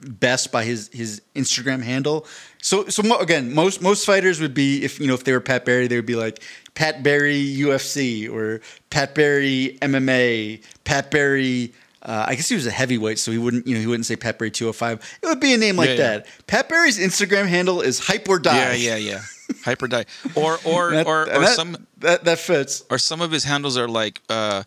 best 0.00 0.52
by 0.52 0.64
his 0.64 0.88
his 0.92 1.22
Instagram 1.34 1.82
handle. 1.82 2.26
So 2.62 2.88
so 2.88 3.02
mo- 3.02 3.18
again, 3.18 3.54
most 3.54 3.80
most 3.82 4.04
fighters 4.06 4.40
would 4.40 4.54
be 4.54 4.84
if 4.84 5.00
you 5.00 5.06
know 5.06 5.14
if 5.14 5.24
they 5.24 5.32
were 5.32 5.40
Pat 5.40 5.64
Barry, 5.64 5.86
they 5.86 5.96
would 5.96 6.06
be 6.06 6.16
like 6.16 6.42
Pat 6.74 7.02
Barry 7.02 7.42
UFC 7.56 8.30
or 8.30 8.60
Pat 8.90 9.14
Barry 9.14 9.78
MMA, 9.82 10.62
Pat 10.84 11.10
Barry. 11.10 11.72
Uh, 12.02 12.26
I 12.28 12.34
guess 12.34 12.50
he 12.50 12.54
was 12.54 12.66
a 12.66 12.70
heavyweight, 12.70 13.18
so 13.18 13.32
he 13.32 13.38
wouldn't, 13.38 13.66
you 13.66 13.72
know, 13.74 13.80
he 13.80 13.86
wouldn't 13.86 14.04
say 14.04 14.14
Pat 14.14 14.38
Barry 14.38 14.50
205. 14.50 15.18
It 15.22 15.26
would 15.26 15.40
be 15.40 15.54
a 15.54 15.56
name 15.56 15.76
like 15.76 15.88
Yeah, 15.88 15.94
yeah. 15.94 16.00
that. 16.18 16.26
Pat 16.46 16.68
Barry's 16.68 16.98
Instagram 16.98 17.46
handle 17.46 17.80
is 17.80 17.98
hype 17.98 18.28
or 18.28 18.38
die. 18.38 18.74
Yeah, 18.74 18.96
yeah, 18.96 18.96
yeah. 18.96 19.20
Hyper 19.64 19.88
die. 19.88 20.04
Or 20.34 20.58
or 20.66 20.90
That- 20.92 21.06
or, 21.06 21.22
or 21.22 21.40
that, 21.40 21.56
some 21.56 21.86
that 22.00 22.24
that 22.24 22.38
fits. 22.38 22.84
or 22.90 22.98
some 22.98 23.22
of 23.22 23.30
his 23.30 23.44
handles 23.44 23.78
are 23.78 23.88
like 23.88 24.20
uh, 24.28 24.64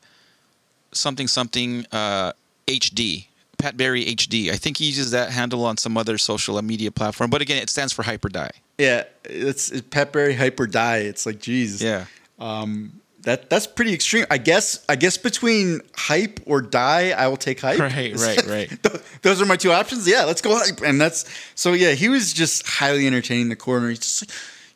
something 1.00 1.28
something 1.28 1.86
uh, 1.92 2.34
HD. 2.68 3.28
Pat 3.58 3.76
Barry 3.76 4.06
HD. 4.06 4.52
I 4.52 4.56
think 4.56 4.78
he 4.78 4.86
uses 4.86 5.12
that 5.12 5.32
handle 5.32 5.66
on 5.66 5.78
some 5.78 5.98
other 5.98 6.18
social 6.20 6.62
media 6.62 6.92
platform. 6.92 7.32
But 7.32 7.42
again, 7.42 7.62
it 7.62 7.70
stands 7.70 7.92
for 7.92 8.04
Hyper 8.04 8.30
Die. 8.30 8.52
Yeah, 8.78 9.06
it's, 9.24 9.72
it's 9.72 9.88
Pat 9.90 10.12
Barry 10.14 10.36
Hyper 10.36 10.68
die. 10.68 10.98
It's 10.98 11.26
like, 11.26 11.40
geez, 11.40 11.82
Yeah. 11.82 12.06
Um, 12.40 13.02
that 13.24 13.50
that's 13.50 13.68
pretty 13.68 13.94
extreme. 13.94 14.26
I 14.32 14.38
guess. 14.38 14.86
I 14.88 14.96
guess 14.96 15.18
between 15.18 15.82
hype 15.96 16.40
or 16.46 16.62
die, 16.62 17.10
I 17.10 17.28
will 17.28 17.36
take 17.36 17.60
hype. 17.60 17.78
Right, 17.78 18.16
right, 18.16 18.46
right. 18.48 18.70
Those 19.22 19.42
are 19.42 19.46
my 19.46 19.58
two 19.58 19.72
options. 19.72 20.08
Yeah, 20.08 20.24
let's 20.24 20.40
go 20.42 20.56
hype. 20.58 20.82
And 20.82 21.02
that's 21.02 21.26
so. 21.54 21.74
Yeah, 21.74 21.92
he 21.92 22.08
was 22.08 22.32
just 22.32 22.66
highly 22.66 23.06
entertaining 23.06 23.50
the 23.50 23.58
corner. 23.58 23.90
He's 23.90 24.00
just 24.00 24.22
like, 24.22 24.30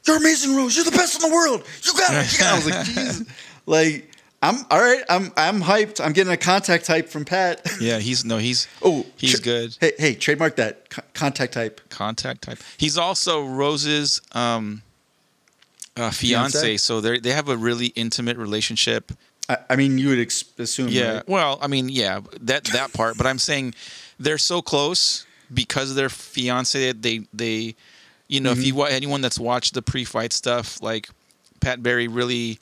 "You're 0.05 0.17
amazing, 0.17 0.55
Rose. 0.55 0.75
You're 0.75 0.83
the 0.83 0.91
best 0.91 1.23
in 1.23 1.29
the 1.29 1.33
world. 1.33 1.63
You 1.83 1.93
got 1.93 2.13
it." 2.13 2.41
I 2.41 2.55
was 2.55 2.65
like, 2.65 2.85
"Jeez." 2.87 3.29
Like, 3.67 4.10
I'm 4.43 4.55
all 4.71 4.79
right. 4.79 5.03
I'm 5.09 5.31
I'm 5.37 5.61
hyped. 5.61 6.03
I'm 6.03 6.13
getting 6.13 6.33
a 6.33 6.37
contact 6.37 6.85
type 6.85 7.09
from 7.09 7.25
Pat. 7.25 7.61
Yeah, 7.79 7.99
he's 7.99 8.25
no, 8.25 8.37
he's 8.37 8.67
Oh, 8.81 9.05
he's 9.17 9.33
tra- 9.33 9.41
good. 9.41 9.77
Hey, 9.79 9.91
hey, 9.99 10.15
trademark 10.15 10.55
that 10.55 10.89
Co- 10.89 11.03
contact 11.13 11.53
type. 11.53 11.81
Contact 11.89 12.41
type. 12.41 12.57
He's 12.77 12.97
also 12.97 13.45
Rose's 13.45 14.19
um, 14.33 14.81
uh, 15.97 16.09
fiance, 16.11 16.75
Fiancé? 16.75 16.79
so 16.79 17.01
they 17.01 17.19
they 17.19 17.31
have 17.31 17.49
a 17.49 17.57
really 17.57 17.87
intimate 17.87 18.37
relationship. 18.37 19.11
I, 19.49 19.57
I 19.71 19.75
mean, 19.75 19.97
you 19.97 20.09
would 20.09 20.19
ex- 20.19 20.45
assume. 20.57 20.87
Yeah. 20.89 21.15
right? 21.17 21.27
Well, 21.29 21.59
I 21.61 21.67
mean, 21.67 21.89
yeah, 21.89 22.21
that 22.41 22.63
that 22.65 22.93
part. 22.93 23.17
But 23.17 23.27
I'm 23.27 23.39
saying 23.39 23.75
they're 24.19 24.37
so 24.39 24.61
close 24.61 25.25
because 25.53 25.93
they're 25.95 26.09
fiance. 26.09 26.93
They 26.93 27.21
they, 27.33 27.75
you 28.27 28.39
know, 28.39 28.51
if 28.51 28.65
you 28.65 28.73
wa- 28.75 28.85
anyone 28.85 29.21
that's 29.21 29.39
watched 29.39 29.73
the 29.75 29.81
pre-fight 29.83 30.33
stuff, 30.33 30.81
like 30.81 31.09
Pat 31.59 31.83
Barry 31.83 32.07
really. 32.07 32.59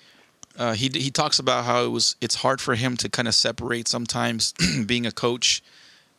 Uh, 0.59 0.73
he 0.73 0.91
he 0.93 1.09
talks 1.09 1.39
about 1.39 1.63
how 1.63 1.85
it 1.85 1.87
was 1.87 2.17
it's 2.19 2.35
hard 2.35 2.59
for 2.59 2.75
him 2.75 2.97
to 2.97 3.07
kind 3.07 3.29
of 3.29 3.33
separate 3.33 3.87
sometimes 3.87 4.53
being 4.85 5.05
a 5.05 5.11
coach 5.11 5.63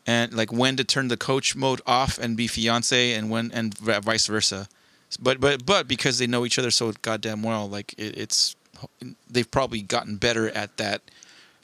and 0.06 0.32
like 0.32 0.50
when 0.50 0.76
to 0.76 0.82
turn 0.82 1.09
the 1.09 1.16
coach 1.16 1.54
mode 1.54 1.82
off 1.87 2.18
and 2.18 2.38
be 2.38 2.47
fiance 2.47 3.12
and 3.12 3.30
when 3.30 3.52
and 3.52 3.76
vice 3.76 4.26
versa. 4.26 4.66
But 5.20 5.40
but 5.40 5.66
but 5.66 5.87
because 5.87 6.18
they 6.18 6.26
know 6.26 6.47
each 6.47 6.59
other 6.59 6.70
so 6.70 6.92
goddamn 7.02 7.42
well 7.42 7.68
like 7.68 7.92
it, 7.99 8.16
it's 8.16 8.56
they've 9.28 9.50
probably 9.50 9.82
gotten 9.82 10.16
better 10.16 10.49
at 10.49 10.78
that 10.78 11.02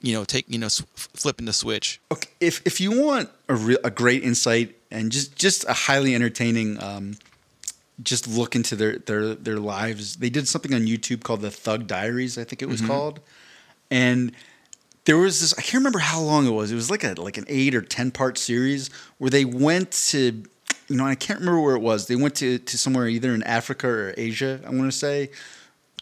you 0.01 0.13
know 0.13 0.23
take 0.23 0.45
you 0.47 0.59
know 0.59 0.69
flipping 0.95 1.47
the 1.47 1.53
switch. 1.53 1.99
Okay, 2.11 2.29
if 2.39 2.61
if 2.63 2.79
you 2.79 3.01
want 3.01 3.29
a 3.49 3.55
real 3.55 3.79
a 3.83 3.89
great 3.89 4.23
insight 4.23 4.75
and 4.91 5.11
just 5.11 5.35
just 5.35 5.65
a 5.67 5.73
highly 5.73 6.13
entertaining 6.13 6.81
um 6.83 7.17
just 8.03 8.27
look 8.27 8.55
into 8.55 8.75
their 8.75 8.97
their 8.97 9.35
their 9.35 9.57
lives. 9.57 10.17
They 10.17 10.29
did 10.29 10.47
something 10.47 10.73
on 10.73 10.81
youtube 10.81 11.23
called 11.23 11.41
the 11.41 11.51
thug 11.51 11.87
diaries 11.87 12.37
i 12.37 12.43
think 12.43 12.61
it 12.61 12.67
was 12.67 12.81
mm-hmm. 12.81 12.91
called. 12.91 13.19
And 13.89 14.31
there 15.05 15.17
was 15.17 15.39
this 15.39 15.53
i 15.53 15.61
can't 15.61 15.81
remember 15.81 15.99
how 15.99 16.21
long 16.21 16.45
it 16.45 16.51
was. 16.51 16.71
It 16.71 16.75
was 16.75 16.91
like 16.91 17.03
a 17.03 17.13
like 17.13 17.37
an 17.37 17.45
eight 17.47 17.75
or 17.75 17.81
ten 17.81 18.11
part 18.11 18.37
series 18.37 18.89
where 19.17 19.29
they 19.29 19.45
went 19.45 19.91
to 20.09 20.43
you 20.87 20.95
know 20.95 21.05
i 21.05 21.15
can't 21.15 21.39
remember 21.39 21.61
where 21.61 21.75
it 21.75 21.81
was. 21.81 22.07
They 22.07 22.15
went 22.15 22.35
to 22.35 22.59
to 22.59 22.77
somewhere 22.77 23.07
either 23.07 23.33
in 23.33 23.43
africa 23.43 23.87
or 23.87 24.13
asia 24.17 24.61
i 24.65 24.69
want 24.69 24.91
to 24.91 24.97
say 24.97 25.29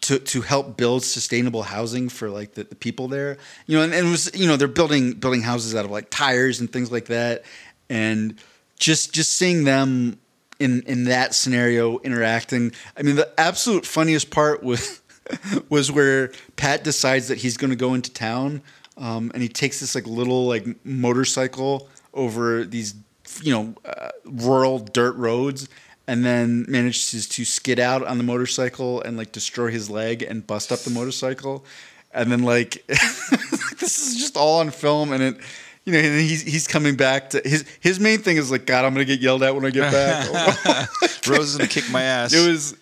to 0.06 0.20
to 0.20 0.42
help 0.42 0.78
build 0.78 1.04
sustainable 1.04 1.64
housing 1.64 2.10
for 2.10 2.30
like 2.30 2.54
the, 2.54 2.64
the 2.64 2.76
people 2.76 3.08
there. 3.08 3.38
You 3.66 3.78
know, 3.78 3.84
and, 3.84 3.94
and 3.94 4.08
it 4.08 4.12
was 4.12 4.32
you 4.36 4.48
know 4.48 4.56
they're 4.56 4.68
building 4.68 5.14
building 5.14 5.42
houses 5.42 5.76
out 5.76 5.86
of 5.86 5.92
like 5.92 6.10
tires 6.10 6.60
and 6.60 6.72
things 6.72 6.92
like 6.92 7.06
that, 7.06 7.44
and 7.90 8.36
just 8.80 9.14
just 9.14 9.34
seeing 9.34 9.64
them 9.64 10.20
in 10.60 10.82
in 10.84 11.06
that 11.06 11.36
scenario 11.36 12.00
interacting. 12.00 12.72
I 12.98 13.04
mean, 13.04 13.16
the 13.16 13.30
absolute 13.40 13.86
funniest 13.86 14.30
part 14.30 14.64
was 14.64 15.02
was 15.70 15.92
where 15.92 16.32
Pat 16.56 16.84
decides 16.84 17.28
that 17.28 17.40
he's 17.40 17.58
going 17.58 17.72
to 17.72 17.76
go 17.76 17.94
into 17.94 18.12
town, 18.12 18.62
um, 18.98 19.32
and 19.34 19.42
he 19.42 19.50
takes 19.50 19.80
this 19.80 19.96
like 19.96 20.08
little 20.08 20.48
like 20.48 20.66
motorcycle 20.86 21.90
over 22.14 22.64
these 22.64 22.96
you 23.42 23.54
know 23.54 23.74
uh, 23.86 24.10
rural 24.26 24.80
dirt 24.80 25.16
roads 25.16 25.68
and 26.08 26.24
then 26.24 26.66
manages 26.68 27.28
to 27.28 27.44
skid 27.44 27.80
out 27.80 28.06
on 28.06 28.18
the 28.18 28.24
motorcycle 28.24 29.02
and 29.02 29.18
like 29.18 29.32
destroy 29.32 29.72
his 29.72 29.90
leg 29.90 30.22
and 30.22 30.46
bust 30.46 30.72
up 30.72 30.80
the 30.80 30.90
motorcycle 30.92 31.66
and 32.14 32.32
then 32.32 32.44
like 32.44 32.86
this 32.88 34.00
is 34.00 34.16
just 34.18 34.38
all 34.38 34.60
on 34.60 34.70
film 34.70 35.12
and 35.12 35.24
it 35.24 35.38
you 35.86 35.94
know 35.94 36.00
and 36.00 36.20
he's 36.20 36.42
he's 36.42 36.68
coming 36.68 36.96
back 36.96 37.30
to 37.30 37.42
his 37.46 37.66
his 37.80 38.00
main 38.00 38.20
thing 38.20 38.38
is 38.38 38.52
like 38.52 38.66
god 38.66 38.86
i'm 38.86 38.94
gonna 38.94 39.06
get 39.06 39.20
yelled 39.22 39.44
at 39.44 39.56
when 39.56 39.66
i 39.66 39.70
get 39.70 39.92
back 39.92 40.90
rose 41.28 41.52
is 41.52 41.58
gonna 41.58 41.68
kick 41.68 41.90
my 41.92 42.02
ass 42.02 42.34
it 42.34 42.48
was 42.48 42.76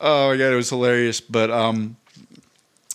oh 0.00 0.30
my 0.30 0.36
god 0.36 0.52
it 0.52 0.56
was 0.56 0.68
hilarious 0.68 1.20
but 1.20 1.50
um 1.50 1.96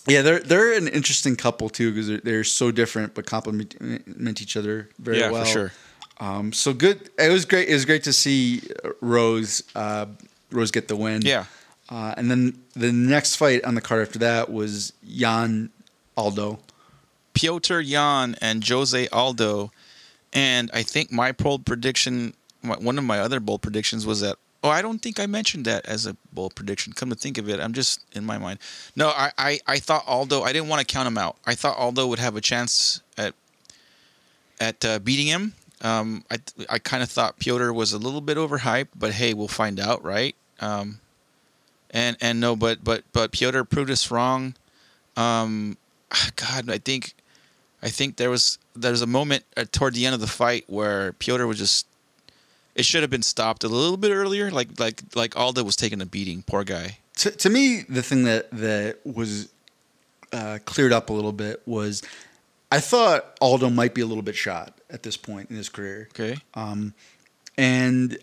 yeah 0.06 0.22
they're 0.22 0.40
they're 0.40 0.74
an 0.74 0.88
interesting 0.88 1.34
couple 1.36 1.68
too 1.68 1.90
because 1.90 2.06
they're, 2.08 2.20
they're 2.20 2.44
so 2.44 2.70
different 2.70 3.14
but 3.14 3.26
complement 3.26 4.42
each 4.42 4.56
other 4.56 4.88
very 4.98 5.18
yeah 5.18 5.30
well 5.30 5.44
for 5.44 5.50
sure 5.50 5.72
um, 6.18 6.52
so 6.52 6.72
good. 6.72 7.10
It 7.18 7.30
was 7.30 7.44
great. 7.44 7.68
It 7.68 7.74
was 7.74 7.84
great 7.84 8.04
to 8.04 8.12
see 8.12 8.62
uh, 8.82 8.90
Rose 9.02 9.62
uh, 9.74 10.06
Rose 10.50 10.70
get 10.70 10.88
the 10.88 10.96
win. 10.96 11.20
yeah 11.22 11.44
Uh, 11.90 12.14
and 12.16 12.30
then 12.30 12.58
the 12.74 12.90
next 12.90 13.36
fight 13.36 13.62
on 13.64 13.74
the 13.74 13.80
card 13.80 14.00
after 14.00 14.18
that 14.20 14.50
was 14.50 14.92
Yan 15.02 15.70
Aldo. 16.16 16.58
Petr 17.36 17.86
Yan 17.86 18.34
and 18.40 18.66
Jose 18.66 19.08
Aldo. 19.08 19.70
And 20.32 20.70
I 20.72 20.82
think 20.82 21.12
my 21.12 21.32
bold 21.32 21.66
prediction, 21.66 22.34
one 22.62 22.98
of 22.98 23.04
my 23.04 23.20
other 23.20 23.40
bold 23.40 23.62
predictions 23.62 24.06
was 24.06 24.22
that, 24.22 24.36
oh, 24.64 24.70
I 24.70 24.82
don't 24.82 25.00
think 25.00 25.20
I 25.20 25.26
mentioned 25.26 25.66
that 25.66 25.86
as 25.86 26.06
a 26.06 26.16
bold 26.32 26.54
prediction. 26.54 26.94
Come 26.94 27.10
to 27.10 27.14
think 27.14 27.38
of 27.38 27.48
it, 27.48 27.60
I'm 27.60 27.74
just 27.74 28.04
in 28.14 28.24
my 28.24 28.38
mind. 28.38 28.58
No, 28.96 29.08
I, 29.08 29.30
I, 29.36 29.60
I 29.66 29.78
thought 29.78 30.04
Aldo, 30.06 30.42
I 30.42 30.52
didn't 30.52 30.68
want 30.68 30.80
to 30.80 30.92
count 30.92 31.06
him 31.06 31.18
out. 31.18 31.36
I 31.46 31.54
thought 31.54 31.76
Aldo 31.76 32.06
would 32.06 32.18
have 32.18 32.36
a 32.36 32.40
chance 32.40 33.02
at 33.16 33.34
at 34.58 34.82
uh, 34.86 34.98
beating 34.98 35.26
him. 35.26 35.52
Um, 35.82 36.24
I, 36.30 36.38
I 36.70 36.78
kind 36.78 37.02
of 37.02 37.10
thought 37.10 37.38
Petr 37.38 37.74
was 37.74 37.92
a 37.92 37.98
little 37.98 38.22
bit 38.22 38.38
overhyped, 38.38 38.88
but 38.98 39.12
hey, 39.12 39.34
we'll 39.34 39.48
find 39.48 39.78
out, 39.78 40.02
right? 40.02 40.34
Um, 40.60 41.00
and 41.90 42.16
and 42.22 42.40
no, 42.40 42.56
but 42.56 42.82
but 42.82 43.04
but 43.12 43.32
Petr 43.32 43.68
proved 43.68 43.90
us 43.90 44.10
wrong. 44.10 44.54
Um, 45.18 45.76
God, 46.36 46.70
I 46.70 46.78
think 46.78 47.14
I 47.82 47.88
think 47.88 48.16
there 48.16 48.30
was 48.30 48.58
there 48.74 48.90
was 48.90 49.02
a 49.02 49.06
moment 49.06 49.44
uh, 49.56 49.64
toward 49.70 49.94
the 49.94 50.06
end 50.06 50.14
of 50.14 50.20
the 50.20 50.26
fight 50.26 50.64
where 50.66 51.12
Petr 51.14 51.46
was 51.46 51.58
just 51.58 51.86
it 52.74 52.84
should 52.84 53.02
have 53.02 53.10
been 53.10 53.22
stopped 53.22 53.64
a 53.64 53.68
little 53.68 53.96
bit 53.96 54.12
earlier. 54.12 54.50
Like 54.50 54.78
like 54.78 55.02
like 55.14 55.36
Aldo 55.36 55.64
was 55.64 55.76
taking 55.76 56.00
a 56.00 56.06
beating. 56.06 56.42
Poor 56.42 56.64
guy. 56.64 56.98
To, 57.18 57.30
to 57.30 57.50
me, 57.50 57.82
the 57.88 58.02
thing 58.02 58.24
that 58.24 58.50
that 58.52 58.98
was 59.04 59.48
uh, 60.32 60.58
cleared 60.64 60.92
up 60.92 61.10
a 61.10 61.12
little 61.12 61.32
bit 61.32 61.62
was 61.66 62.02
I 62.70 62.80
thought 62.80 63.36
Aldo 63.40 63.70
might 63.70 63.94
be 63.94 64.00
a 64.00 64.06
little 64.06 64.22
bit 64.22 64.36
shot 64.36 64.78
at 64.90 65.02
this 65.02 65.16
point 65.16 65.50
in 65.50 65.56
his 65.56 65.68
career. 65.68 66.08
Okay. 66.10 66.38
Um, 66.54 66.94
and 67.56 68.18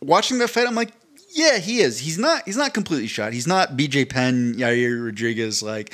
watching 0.00 0.38
that 0.38 0.48
fight, 0.48 0.66
I'm 0.66 0.74
like, 0.74 0.92
yeah, 1.30 1.58
he 1.58 1.80
is. 1.80 2.00
He's 2.00 2.18
not. 2.18 2.42
He's 2.44 2.56
not 2.56 2.72
completely 2.72 3.08
shot. 3.08 3.32
He's 3.32 3.46
not 3.46 3.76
B.J. 3.76 4.06
Penn, 4.06 4.54
Yair 4.54 5.04
Rodriguez, 5.04 5.62
like 5.62 5.92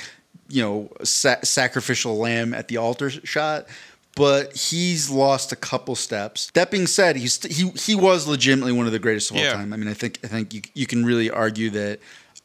you 0.49 0.61
know, 0.61 0.89
sa- 1.03 1.41
sacrificial 1.43 2.17
lamb 2.17 2.53
at 2.53 2.67
the 2.67 2.77
altar 2.77 3.09
shot. 3.09 3.67
But 4.15 4.55
he's 4.55 5.09
lost 5.09 5.51
a 5.51 5.55
couple 5.55 5.95
steps. 5.95 6.51
That 6.53 6.69
being 6.69 6.85
said, 6.85 7.15
he's 7.15 7.41
he 7.43 7.69
he 7.69 7.95
was 7.95 8.27
legitimately 8.27 8.71
one 8.73 8.85
of 8.85 8.91
the 8.91 8.99
greatest 8.99 9.31
of 9.31 9.37
all 9.37 9.43
Yeah. 9.43 9.53
time. 9.53 9.73
I 9.73 9.77
mean, 9.77 9.87
I 9.87 9.93
think 9.95 10.19
I 10.23 10.27
think 10.27 10.53
you 10.53 10.61
you 10.73 10.85
can 10.87 11.03
really 11.05 11.29
argue 11.31 11.69
that. 11.71 11.99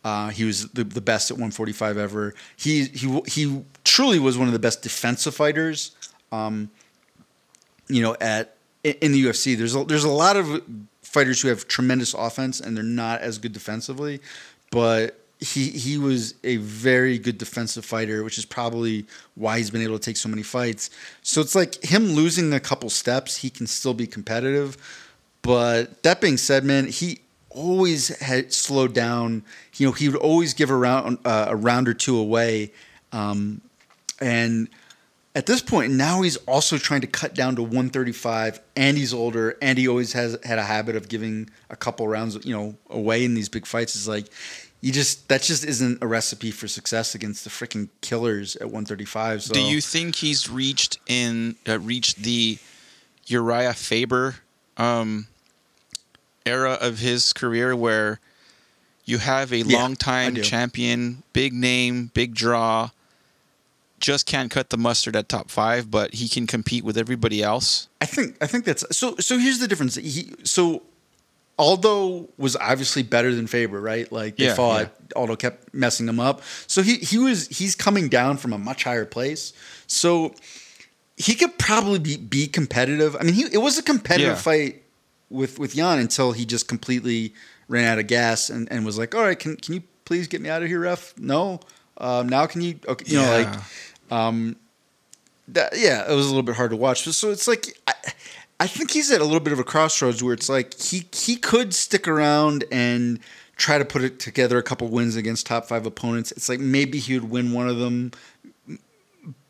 Uh, 0.04 0.28
he 0.28 0.44
was 0.44 0.68
the, 0.70 0.84
the 0.84 1.00
best 1.00 1.28
at 1.30 1.34
145 1.36 1.98
ever. 1.98 2.32
He 2.56 2.84
he 2.84 3.20
he 3.26 3.62
truly 3.84 4.18
was 4.20 4.38
one 4.38 4.46
of 4.46 4.52
the 4.52 4.58
best 4.60 4.80
defensive 4.80 5.34
fighters. 5.34 5.90
Um, 6.30 6.70
you 7.88 8.00
know, 8.00 8.16
at 8.20 8.54
in 8.84 9.10
the 9.12 9.24
UFC, 9.26 9.56
there's 9.58 9.74
a, 9.74 9.84
there's 9.84 10.04
a 10.04 10.08
lot 10.08 10.36
of 10.36 10.62
fighters 11.02 11.42
who 11.42 11.48
have 11.48 11.66
tremendous 11.66 12.14
offense 12.14 12.60
and 12.60 12.76
they're 12.76 12.84
not 12.84 13.20
as 13.20 13.38
good 13.38 13.52
defensively, 13.52 14.20
but 14.70 15.17
he 15.40 15.70
he 15.70 15.98
was 15.98 16.34
a 16.42 16.56
very 16.56 17.18
good 17.18 17.38
defensive 17.38 17.84
fighter, 17.84 18.24
which 18.24 18.38
is 18.38 18.44
probably 18.44 19.06
why 19.34 19.58
he's 19.58 19.70
been 19.70 19.82
able 19.82 19.98
to 19.98 20.04
take 20.04 20.16
so 20.16 20.28
many 20.28 20.42
fights. 20.42 20.90
So 21.22 21.40
it's 21.40 21.54
like 21.54 21.82
him 21.84 22.12
losing 22.12 22.52
a 22.52 22.60
couple 22.60 22.90
steps, 22.90 23.36
he 23.36 23.50
can 23.50 23.66
still 23.66 23.94
be 23.94 24.06
competitive. 24.06 24.76
But 25.42 26.02
that 26.02 26.20
being 26.20 26.36
said, 26.36 26.64
man, 26.64 26.88
he 26.88 27.20
always 27.50 28.08
had 28.20 28.52
slowed 28.52 28.94
down. 28.94 29.44
You 29.76 29.86
know, 29.86 29.92
he 29.92 30.08
would 30.08 30.18
always 30.18 30.54
give 30.54 30.70
a 30.70 30.76
round 30.76 31.18
uh, 31.24 31.46
a 31.48 31.56
round 31.56 31.88
or 31.88 31.94
two 31.94 32.18
away, 32.18 32.72
um, 33.12 33.60
and 34.20 34.68
at 35.36 35.46
this 35.46 35.62
point 35.62 35.92
now 35.92 36.22
he's 36.22 36.36
also 36.38 36.76
trying 36.76 37.00
to 37.02 37.06
cut 37.06 37.32
down 37.32 37.54
to 37.54 37.62
135 37.62 38.60
and 38.74 38.98
he's 38.98 39.14
older 39.14 39.56
and 39.62 39.78
he 39.78 39.86
always 39.86 40.12
has 40.12 40.36
had 40.42 40.58
a 40.58 40.64
habit 40.64 40.96
of 40.96 41.08
giving 41.08 41.48
a 41.70 41.76
couple 41.76 42.08
rounds 42.08 42.44
you 42.44 42.56
know 42.56 42.74
away 42.90 43.24
in 43.24 43.34
these 43.34 43.48
big 43.48 43.64
fights 43.64 43.94
is 43.94 44.08
like 44.08 44.26
you 44.80 44.92
just 44.92 45.28
that 45.28 45.42
just 45.42 45.64
isn't 45.64 46.02
a 46.02 46.06
recipe 46.06 46.50
for 46.50 46.68
success 46.68 47.14
against 47.14 47.44
the 47.44 47.50
freaking 47.50 47.88
killers 48.00 48.56
at 48.56 48.66
135. 48.66 49.42
So 49.42 49.54
Do 49.54 49.60
you 49.60 49.80
think 49.80 50.16
he's 50.16 50.48
reached 50.48 50.98
in 51.06 51.56
uh, 51.68 51.78
reached 51.80 52.18
the 52.22 52.58
Uriah 53.26 53.74
Faber 53.74 54.36
um, 54.76 55.26
era 56.46 56.78
of 56.80 56.98
his 56.98 57.32
career 57.32 57.74
where 57.74 58.20
you 59.04 59.18
have 59.18 59.52
a 59.52 59.62
Yeah, 59.62 59.78
longtime 59.78 60.36
champion, 60.42 61.22
big 61.32 61.52
name, 61.52 62.10
big 62.14 62.34
draw, 62.34 62.90
just 64.00 64.26
can't 64.26 64.50
cut 64.50 64.70
the 64.70 64.78
mustard 64.78 65.16
at 65.16 65.28
top 65.28 65.50
five, 65.50 65.90
but 65.90 66.14
he 66.14 66.28
can 66.28 66.46
compete 66.46 66.84
with 66.84 66.96
everybody 66.96 67.42
else? 67.42 67.88
I 68.00 68.06
think 68.06 68.36
I 68.40 68.46
think 68.46 68.64
that's 68.64 68.84
so. 68.96 69.16
So 69.18 69.38
here's 69.38 69.58
the 69.58 69.66
difference. 69.66 69.96
He 69.96 70.32
so 70.44 70.82
Aldo 71.58 72.28
was 72.38 72.54
obviously 72.56 73.02
better 73.02 73.34
than 73.34 73.46
Faber, 73.46 73.80
right? 73.80 74.10
Like 74.12 74.36
they 74.36 74.44
Yeah, 74.44 74.54
fought. 74.54 74.92
Aldo 75.16 75.36
kept 75.36 75.74
messing 75.74 76.06
them 76.06 76.20
up. 76.20 76.42
So 76.66 76.82
he 76.82 76.96
he 76.96 77.18
was 77.18 77.48
he's 77.48 77.74
coming 77.74 78.08
down 78.08 78.36
from 78.36 78.52
a 78.52 78.58
much 78.58 78.84
higher 78.84 79.04
place. 79.04 79.52
So 79.86 80.34
he 81.16 81.34
could 81.34 81.58
probably 81.58 81.98
be, 81.98 82.16
be 82.16 82.46
competitive. 82.46 83.16
I 83.18 83.24
mean, 83.24 83.34
he 83.34 83.42
it 83.52 83.58
was 83.58 83.76
a 83.78 83.82
competitive 83.82 84.34
Yeah. 84.36 84.40
fight 84.40 84.82
with 85.30 85.58
with 85.58 85.74
Yan 85.74 85.98
until 85.98 86.32
he 86.32 86.46
just 86.46 86.68
completely 86.68 87.34
ran 87.66 87.84
out 87.84 87.98
of 87.98 88.06
gas 88.06 88.48
and, 88.50 88.70
and 88.70 88.86
was 88.86 88.96
like, 88.96 89.14
"All 89.14 89.22
right, 89.22 89.38
can 89.38 89.56
can 89.56 89.74
you 89.74 89.82
please 90.04 90.28
get 90.28 90.40
me 90.40 90.48
out 90.48 90.62
of 90.62 90.68
here, 90.68 90.80
ref? 90.80 91.12
No, 91.18 91.58
um, 91.98 92.28
now 92.28 92.46
can 92.46 92.60
you? 92.60 92.78
Okay, 92.86 93.04
you 93.10 93.18
know, 93.18 93.30
like 93.30 93.48
Yeah. 94.10 94.42
that, 95.48 95.72
yeah, 95.76 96.10
it 96.10 96.14
was 96.14 96.26
a 96.26 96.28
little 96.28 96.42
bit 96.42 96.56
hard 96.56 96.70
to 96.70 96.76
watch. 96.76 97.02
So 97.04 97.30
it's 97.30 97.48
like 97.48 97.78
I, 97.86 97.94
I 98.60 98.66
think 98.66 98.90
he's 98.90 99.10
at 99.10 99.20
a 99.20 99.24
little 99.24 99.40
bit 99.40 99.52
of 99.52 99.58
a 99.58 99.64
crossroads 99.64 100.22
where 100.22 100.34
it's 100.34 100.48
like 100.48 100.78
he 100.80 101.06
he 101.12 101.36
could 101.36 101.72
stick 101.74 102.08
around 102.08 102.64
and 102.72 103.20
try 103.56 103.78
to 103.78 103.84
put 103.84 104.02
it 104.02 104.18
together 104.20 104.58
a 104.58 104.62
couple 104.62 104.88
wins 104.88 105.16
against 105.16 105.46
top 105.46 105.66
five 105.66 105.86
opponents. 105.86 106.32
It's 106.32 106.48
like 106.48 106.60
maybe 106.60 106.98
he 106.98 107.18
would 107.18 107.30
win 107.30 107.52
one 107.52 107.68
of 107.68 107.78
them. 107.78 108.12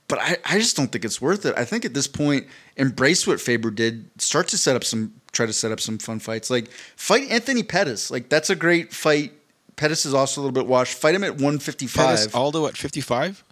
But 0.09 0.21
I, 0.21 0.37
I 0.45 0.59
just 0.59 0.75
don't 0.75 0.91
think 0.91 1.05
it's 1.05 1.21
worth 1.21 1.45
it. 1.45 1.55
I 1.59 1.67
think 1.67 1.85
at 1.85 1.93
this 1.93 2.07
point, 2.07 2.47
embrace 2.77 3.27
what 3.27 3.41
Faber 3.43 3.71
did. 3.71 4.09
Start 4.19 4.49
to 4.49 4.59
set 4.59 4.75
up 4.75 4.83
some, 4.83 5.12
try 5.33 5.45
to 5.45 5.53
set 5.53 5.71
up 5.71 5.81
some 5.81 5.99
fun 5.99 6.19
fights. 6.19 6.49
Like 6.49 6.71
fight 6.97 7.29
Anthony 7.31 7.62
Pettis. 7.62 8.11
Like 8.11 8.31
that's 8.31 8.49
a 8.49 8.57
great 8.57 8.93
fight. 8.95 9.33
Pettis 9.77 10.07
is 10.07 10.15
also 10.15 10.41
a 10.41 10.43
little 10.43 10.55
bit 10.55 10.67
washed. 10.67 10.95
Fight 10.95 11.15
him 11.15 11.23
at 11.25 11.33
155. 11.33 12.07
Pettis 12.07 12.25
five. 12.27 12.35
Aldo 12.35 12.67
at 12.67 12.77
55? 12.77 13.45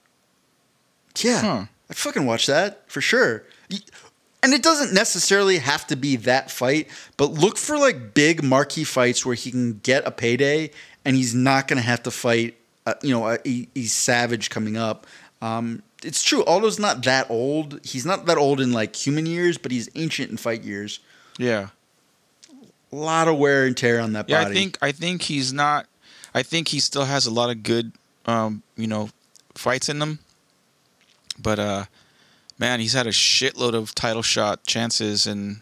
Yeah, 1.18 1.40
Huh. 1.40 1.64
I'd 1.88 1.96
fucking 1.96 2.26
watch 2.26 2.46
that 2.46 2.90
for 2.90 3.00
sure. 3.00 3.44
And 4.42 4.52
it 4.52 4.62
doesn't 4.62 4.92
necessarily 4.92 5.58
have 5.58 5.86
to 5.88 5.96
be 5.96 6.16
that 6.16 6.50
fight, 6.50 6.88
but 7.16 7.32
look 7.32 7.56
for 7.56 7.78
like 7.78 8.14
big 8.14 8.44
marquee 8.44 8.84
fights 8.84 9.26
where 9.26 9.34
he 9.34 9.50
can 9.50 9.80
get 9.82 10.06
a 10.06 10.10
payday 10.10 10.70
and 11.04 11.16
he's 11.16 11.34
not 11.34 11.66
going 11.66 11.78
to 11.78 11.82
have 11.86 12.02
to 12.04 12.10
fight, 12.10 12.54
uh, 12.84 12.94
you 13.02 13.10
know, 13.10 13.26
a, 13.26 13.38
a, 13.46 13.68
a 13.74 13.82
savage 13.84 14.50
coming 14.50 14.76
up. 14.76 15.06
Um, 15.42 15.82
it's 16.04 16.22
true. 16.22 16.44
Aldo's 16.44 16.78
not 16.78 17.02
that 17.04 17.28
old. 17.30 17.80
He's 17.84 18.06
not 18.06 18.26
that 18.26 18.38
old 18.38 18.60
in 18.60 18.72
like 18.72 18.94
human 18.94 19.26
years, 19.26 19.58
but 19.58 19.72
he's 19.72 19.88
ancient 19.94 20.30
in 20.30 20.36
fight 20.36 20.62
years. 20.62 21.00
Yeah. 21.38 21.68
A 22.92 22.96
lot 22.96 23.26
of 23.28 23.38
wear 23.38 23.64
and 23.66 23.76
tear 23.76 24.00
on 24.00 24.12
that 24.12 24.28
Yeah, 24.28 24.44
body. 24.44 24.50
I 24.50 24.54
think 24.54 24.78
I 24.80 24.92
think 24.92 25.22
he's 25.22 25.52
not. 25.52 25.86
I 26.34 26.42
think 26.42 26.68
he 26.68 26.80
still 26.80 27.04
has 27.06 27.26
a 27.26 27.30
lot 27.30 27.50
of 27.50 27.62
good, 27.62 27.92
um, 28.26 28.62
you 28.76 28.86
know, 28.86 29.10
fights 29.54 29.88
in 29.88 30.00
him. 30.00 30.18
But 31.38 31.58
uh, 31.58 31.84
man, 32.58 32.80
he's 32.80 32.92
had 32.92 33.06
a 33.06 33.10
shitload 33.10 33.74
of 33.74 33.94
title 33.94 34.22
shot 34.22 34.64
chances, 34.66 35.26
and 35.26 35.60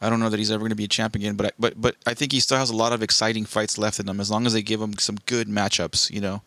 I 0.00 0.10
don't 0.10 0.20
know 0.20 0.28
that 0.28 0.38
he's 0.38 0.50
ever 0.50 0.60
going 0.60 0.70
to 0.70 0.76
be 0.76 0.84
a 0.84 0.88
champ 0.88 1.14
again. 1.14 1.36
But 1.36 1.46
I, 1.46 1.50
but 1.58 1.80
but 1.80 1.96
I 2.06 2.14
think 2.14 2.32
he 2.32 2.40
still 2.40 2.58
has 2.58 2.70
a 2.70 2.76
lot 2.76 2.92
of 2.92 3.02
exciting 3.02 3.44
fights 3.44 3.78
left 3.78 3.98
in 4.00 4.08
him 4.08 4.20
as 4.20 4.30
long 4.30 4.46
as 4.46 4.52
they 4.52 4.62
give 4.62 4.80
him 4.80 4.98
some 4.98 5.16
good 5.26 5.48
matchups. 5.48 6.10
You 6.10 6.20
know, 6.20 6.42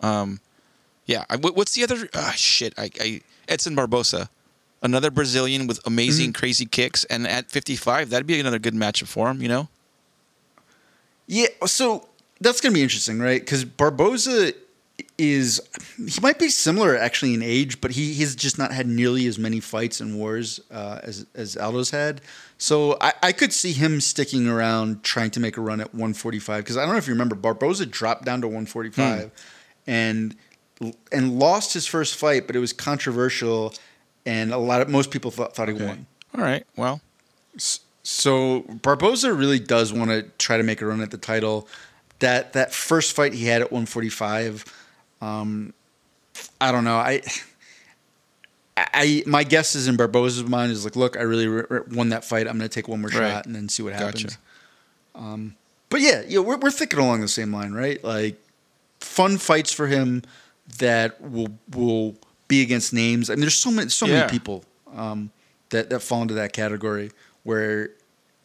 um, 0.00 0.40
yeah. 1.06 1.24
I, 1.30 1.36
what's 1.36 1.74
the 1.74 1.84
other? 1.84 2.08
Ah, 2.14 2.32
shit. 2.36 2.74
I, 2.78 2.90
I 3.00 3.20
Edson 3.48 3.74
Barboza. 3.74 4.28
Another 4.82 5.10
Brazilian 5.10 5.66
with 5.66 5.80
amazing, 5.86 6.34
crazy 6.34 6.66
kicks, 6.66 7.04
and 7.04 7.26
at 7.26 7.50
55, 7.50 8.10
that'd 8.10 8.26
be 8.26 8.38
another 8.38 8.58
good 8.58 8.74
matchup 8.74 9.06
for 9.06 9.30
him. 9.30 9.40
You 9.40 9.48
know, 9.48 9.68
Yeah, 11.26 11.46
so 11.64 12.06
that's 12.38 12.60
going 12.60 12.72
to 12.72 12.74
be 12.74 12.82
interesting, 12.82 13.18
right? 13.18 13.40
Because 13.40 13.64
Barboza 13.64 14.52
is 15.18 15.60
he 15.96 16.20
might 16.20 16.38
be 16.38 16.48
similar 16.48 16.96
actually 16.96 17.34
in 17.34 17.42
age, 17.42 17.80
but 17.80 17.92
he 17.92 18.12
he's 18.12 18.34
just 18.34 18.58
not 18.58 18.72
had 18.72 18.86
nearly 18.86 19.26
as 19.26 19.38
many 19.38 19.60
fights 19.60 20.00
and 20.00 20.18
wars 20.18 20.60
uh, 20.70 21.00
as 21.02 21.26
as 21.34 21.56
Aldo's 21.56 21.90
had. 21.90 22.20
So 22.58 22.96
I, 23.00 23.12
I 23.22 23.32
could 23.32 23.52
see 23.52 23.72
him 23.72 24.00
sticking 24.00 24.48
around 24.48 25.02
trying 25.02 25.30
to 25.32 25.40
make 25.40 25.56
a 25.56 25.60
run 25.60 25.80
at 25.80 25.92
145 25.92 26.64
because 26.64 26.76
I 26.76 26.84
don't 26.84 26.92
know 26.92 26.98
if 26.98 27.06
you 27.06 27.12
remember 27.14 27.34
Barboza 27.34 27.86
dropped 27.86 28.24
down 28.24 28.40
to 28.40 28.46
145 28.46 29.30
and 29.86 30.36
and 31.12 31.38
lost 31.38 31.74
his 31.74 31.86
first 31.86 32.16
fight, 32.16 32.46
but 32.46 32.56
it 32.56 32.60
was 32.60 32.72
controversial 32.72 33.74
and 34.26 34.52
a 34.52 34.58
lot 34.58 34.80
of 34.80 34.88
most 34.88 35.10
people 35.10 35.30
thought, 35.30 35.54
thought 35.54 35.68
he 35.68 35.74
won. 35.74 36.06
All 36.36 36.42
right. 36.42 36.66
Well, 36.76 37.00
So 38.02 38.60
Barboza 38.82 39.32
really 39.32 39.58
does 39.58 39.92
want 39.92 40.10
to 40.10 40.22
try 40.38 40.56
to 40.56 40.62
make 40.62 40.80
a 40.82 40.86
run 40.86 41.00
at 41.00 41.10
the 41.10 41.18
title. 41.18 41.68
That 42.20 42.52
that 42.54 42.72
first 42.72 43.14
fight 43.14 43.34
he 43.34 43.46
had 43.46 43.60
at 43.60 43.72
145, 43.72 44.64
um, 45.24 45.72
I 46.60 46.72
don't 46.72 46.84
know. 46.84 46.96
I, 46.96 47.22
I 48.76 49.22
my 49.26 49.44
guess 49.44 49.74
is 49.76 49.86
in 49.86 49.96
Barboza's 49.96 50.44
mind 50.44 50.72
is 50.72 50.84
like, 50.84 50.96
look, 50.96 51.16
I 51.16 51.22
really 51.22 51.46
re- 51.46 51.64
re- 51.68 51.80
won 51.92 52.08
that 52.08 52.24
fight. 52.24 52.48
I'm 52.48 52.58
going 52.58 52.68
to 52.68 52.74
take 52.74 52.88
one 52.88 53.00
more 53.00 53.10
Right. 53.10 53.30
shot 53.30 53.46
and 53.46 53.54
then 53.54 53.68
see 53.68 53.82
what 53.82 53.92
Gotcha. 53.92 54.04
happens. 54.06 54.38
Um, 55.14 55.54
but 55.90 56.00
yeah, 56.00 56.22
yeah, 56.26 56.40
we're 56.40 56.56
we're 56.56 56.70
thinking 56.72 56.98
along 56.98 57.20
the 57.20 57.28
same 57.28 57.52
line, 57.52 57.72
right? 57.72 58.02
Like 58.02 58.36
fun 59.00 59.38
fights 59.38 59.72
for 59.72 59.86
him 59.86 60.22
that 60.78 61.20
will 61.20 61.48
will 61.72 62.16
be 62.48 62.62
against 62.62 62.92
names. 62.92 63.30
I 63.30 63.34
mean, 63.34 63.42
there's 63.42 63.54
so 63.58 63.70
many 63.70 63.90
so 63.90 64.06
Yeah. 64.06 64.20
many 64.20 64.30
people 64.30 64.64
um, 64.96 65.30
that 65.70 65.90
that 65.90 66.00
fall 66.00 66.22
into 66.22 66.34
that 66.34 66.52
category 66.52 67.12
where 67.44 67.90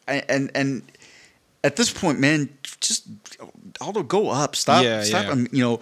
and 0.06 0.50
and 0.54 0.82
at 1.64 1.74
this 1.74 1.90
point, 1.92 2.20
man, 2.20 2.48
just 2.80 3.08
Aldo, 3.80 4.04
go 4.04 4.30
up. 4.30 4.54
Stop. 4.54 4.84
Yeah, 4.84 5.02
stop. 5.02 5.24
yeah. 5.26 5.30
um, 5.32 5.48
you 5.50 5.62
know, 5.64 5.80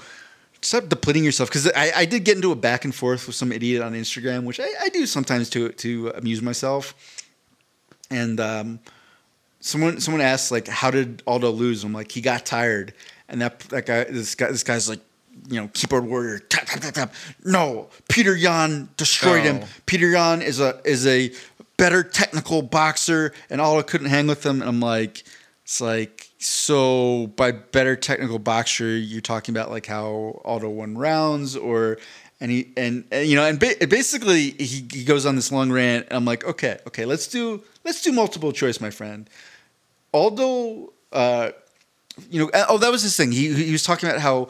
stop 0.60 0.88
depleting 0.88 1.24
yourself. 1.24 1.48
Because 1.48 1.70
I, 1.72 1.92
I 1.96 2.04
did 2.04 2.24
get 2.24 2.36
into 2.36 2.52
a 2.52 2.56
back 2.56 2.84
and 2.84 2.94
forth 2.94 3.26
with 3.26 3.36
some 3.36 3.52
idiot 3.52 3.82
on 3.82 3.92
Instagram, 3.94 4.44
which 4.44 4.60
I, 4.60 4.68
I 4.82 4.88
do 4.88 5.06
sometimes 5.06 5.50
to 5.50 5.70
to 5.70 6.10
amuse 6.14 6.42
myself. 6.42 6.94
And 8.10 8.40
um, 8.40 8.80
someone 9.60 10.00
someone 10.00 10.20
asked 10.20 10.50
like, 10.50 10.68
how 10.68 10.90
did 10.90 11.22
Aldo 11.26 11.50
lose? 11.50 11.84
I'm 11.84 11.92
like, 11.92 12.10
he 12.12 12.20
got 12.20 12.46
tired, 12.46 12.94
and 13.28 13.40
that 13.40 13.60
that 13.70 13.86
guy 13.86 14.04
this 14.04 14.34
guy 14.34 14.50
this 14.50 14.62
guy's 14.62 14.88
like. 14.88 15.00
You 15.48 15.60
know, 15.60 15.70
keyboard 15.72 16.04
warrior. 16.04 16.40
Tap 16.40 16.66
tap 16.66 16.80
tap 16.80 16.94
tap. 16.94 17.14
No, 17.44 17.90
Peter 18.08 18.34
Yan 18.34 18.88
destroyed 18.96 19.44
him. 19.44 19.60
Oh. 19.62 19.68
Peter 19.86 20.10
Yan 20.10 20.42
is 20.42 20.58
a 20.58 20.80
is 20.84 21.06
a 21.06 21.30
better 21.76 22.02
technical 22.02 22.60
boxer, 22.60 23.32
and 23.48 23.60
Aldo 23.60 23.84
couldn't 23.84 24.08
hang 24.08 24.26
with 24.26 24.44
him. 24.44 24.60
And 24.60 24.68
I'm 24.68 24.80
like, 24.80 25.22
it's 25.62 25.80
like 25.80 26.17
so 26.38 27.26
by 27.36 27.50
better 27.50 27.96
technical 27.96 28.38
boxer, 28.38 28.96
you're 28.96 29.20
talking 29.20 29.54
about 29.54 29.70
like 29.70 29.86
how 29.86 30.40
Aldo 30.44 30.68
won 30.68 30.96
rounds, 30.96 31.56
or 31.56 31.98
and 32.40 32.50
he 32.50 32.72
and, 32.76 33.04
and 33.10 33.28
you 33.28 33.34
know, 33.34 33.44
and 33.44 33.58
ba- 33.58 33.86
basically 33.88 34.50
he, 34.52 34.86
he 34.92 35.04
goes 35.04 35.26
on 35.26 35.34
this 35.34 35.50
long 35.50 35.72
rant. 35.72 36.06
And 36.06 36.16
I'm 36.16 36.24
like, 36.24 36.44
okay, 36.44 36.78
okay, 36.86 37.04
let's 37.04 37.26
do 37.26 37.62
let's 37.84 38.02
do 38.02 38.12
multiple 38.12 38.52
choice, 38.52 38.80
my 38.80 38.90
friend. 38.90 39.28
Aldo, 40.12 40.92
uh, 41.12 41.50
you 42.30 42.40
know, 42.40 42.50
oh, 42.68 42.78
that 42.78 42.90
was 42.90 43.02
his 43.02 43.16
thing. 43.16 43.32
He 43.32 43.52
he 43.52 43.72
was 43.72 43.82
talking 43.82 44.08
about 44.08 44.20
how 44.20 44.48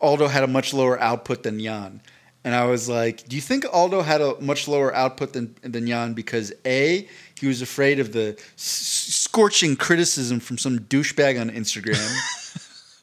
Aldo 0.00 0.26
had 0.26 0.42
a 0.42 0.48
much 0.48 0.74
lower 0.74 1.00
output 1.00 1.44
than 1.44 1.60
Yan. 1.60 2.00
And 2.48 2.56
I 2.56 2.64
was 2.64 2.88
like, 2.88 3.28
do 3.28 3.36
you 3.36 3.42
think 3.42 3.66
Aldo 3.70 4.00
had 4.00 4.22
a 4.22 4.40
much 4.40 4.68
lower 4.68 4.94
output 4.94 5.34
than 5.34 5.54
than 5.60 5.86
Yan 5.86 6.14
because 6.14 6.50
A, 6.64 7.06
he 7.38 7.46
was 7.46 7.60
afraid 7.60 8.00
of 8.00 8.12
the 8.14 8.38
s- 8.56 9.12
scorching 9.26 9.76
criticism 9.76 10.40
from 10.40 10.56
some 10.56 10.78
douchebag 10.78 11.38
on 11.38 11.50
Instagram. 11.50 12.08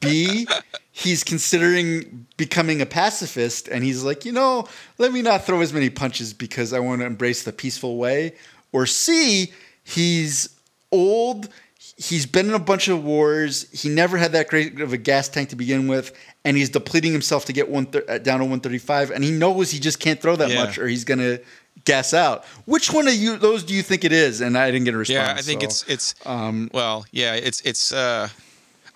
B, 0.00 0.48
he's 0.90 1.22
considering 1.22 2.26
becoming 2.36 2.80
a 2.80 2.86
pacifist 2.86 3.68
and 3.68 3.84
he's 3.84 4.02
like, 4.02 4.24
you 4.24 4.32
know, 4.32 4.66
let 4.98 5.12
me 5.12 5.22
not 5.22 5.44
throw 5.44 5.60
as 5.60 5.72
many 5.72 5.90
punches 5.90 6.34
because 6.34 6.72
I 6.72 6.80
want 6.80 7.02
to 7.02 7.06
embrace 7.06 7.44
the 7.44 7.52
peaceful 7.52 7.98
way. 7.98 8.34
Or 8.72 8.84
C, 8.84 9.52
he's 9.84 10.58
old, 10.90 11.50
he's 11.96 12.26
been 12.26 12.48
in 12.48 12.54
a 12.54 12.58
bunch 12.58 12.88
of 12.88 13.02
wars, 13.04 13.66
he 13.72 13.88
never 13.88 14.16
had 14.18 14.32
that 14.32 14.48
great 14.48 14.80
of 14.80 14.92
a 14.92 14.96
gas 14.98 15.28
tank 15.28 15.48
to 15.50 15.56
begin 15.56 15.88
with, 15.88 16.12
and 16.44 16.56
he's 16.56 16.68
depleting 16.70 17.12
himself 17.12 17.44
to 17.46 17.52
get 17.52 17.68
one 17.68 17.86
thir- 17.86 18.04
uh, 18.08 18.18
down 18.18 18.38
to 18.40 18.44
135 18.44 19.10
and 19.10 19.24
he 19.24 19.30
knows 19.30 19.70
he 19.70 19.78
just 19.80 19.98
can't 19.98 20.20
throw 20.20 20.36
that 20.36 20.50
Yeah. 20.50 20.64
much 20.64 20.78
or 20.78 20.86
he's 20.86 21.04
going 21.04 21.18
to 21.20 21.40
gas 21.84 22.12
out. 22.14 22.44
Which 22.66 22.92
one 22.92 23.08
of 23.08 23.14
you 23.14 23.36
those 23.36 23.62
do 23.62 23.72
you 23.74 23.82
think 23.82 24.04
it 24.04 24.12
is? 24.12 24.40
And 24.40 24.56
I 24.58 24.70
didn't 24.70 24.84
get 24.84 24.94
a 24.94 24.98
response. 24.98 25.28
yeah, 25.28 25.34
I 25.38 25.42
think 25.42 25.62
so, 25.62 25.66
it's 25.66 25.84
it's 25.88 26.14
um, 26.26 26.70
well, 26.74 27.06
yeah, 27.12 27.34
it's 27.34 27.60
it's. 27.62 27.92
uh 27.92 28.28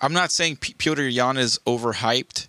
I'm 0.03 0.13
not 0.13 0.31
saying 0.31 0.55
P- 0.57 0.73
Petr 0.73 1.11
Yan 1.13 1.37
is 1.37 1.59
overhyped, 1.67 2.47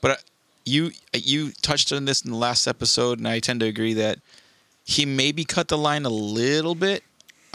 but 0.00 0.10
uh, 0.10 0.16
you 0.64 0.90
you 1.14 1.52
touched 1.62 1.92
on 1.92 2.06
this 2.06 2.22
in 2.22 2.30
the 2.32 2.36
last 2.36 2.66
episode, 2.66 3.18
and 3.18 3.28
I 3.28 3.38
tend 3.38 3.60
to 3.60 3.66
agree 3.66 3.94
that 3.94 4.18
he 4.84 5.06
maybe 5.06 5.44
cut 5.44 5.68
the 5.68 5.78
line 5.78 6.04
a 6.04 6.10
little 6.10 6.74
bit. 6.74 7.04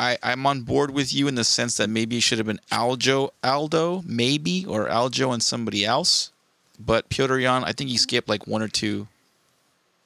I 0.08 0.18
I'm 0.24 0.44
on 0.52 0.58
board 0.72 0.90
with 0.92 1.10
you 1.14 1.28
in 1.28 1.36
the 1.36 1.44
sense 1.44 1.74
that 1.78 1.90
maybe 1.90 2.18
it 2.18 2.24
should 2.24 2.40
have 2.42 2.48
been 2.48 2.60
Aljo 2.72 3.30
Aldo 3.44 4.02
maybe 4.06 4.66
or 4.66 4.88
Aljo 4.90 5.32
and 5.34 5.42
somebody 5.44 5.82
else, 5.86 6.32
but 6.80 7.10
Petr 7.10 7.40
Yan 7.42 7.64
I 7.64 7.72
think 7.74 7.90
he 7.90 7.98
skipped 7.98 8.28
like 8.34 8.48
one 8.48 8.62
or 8.62 8.68
two. 8.82 9.08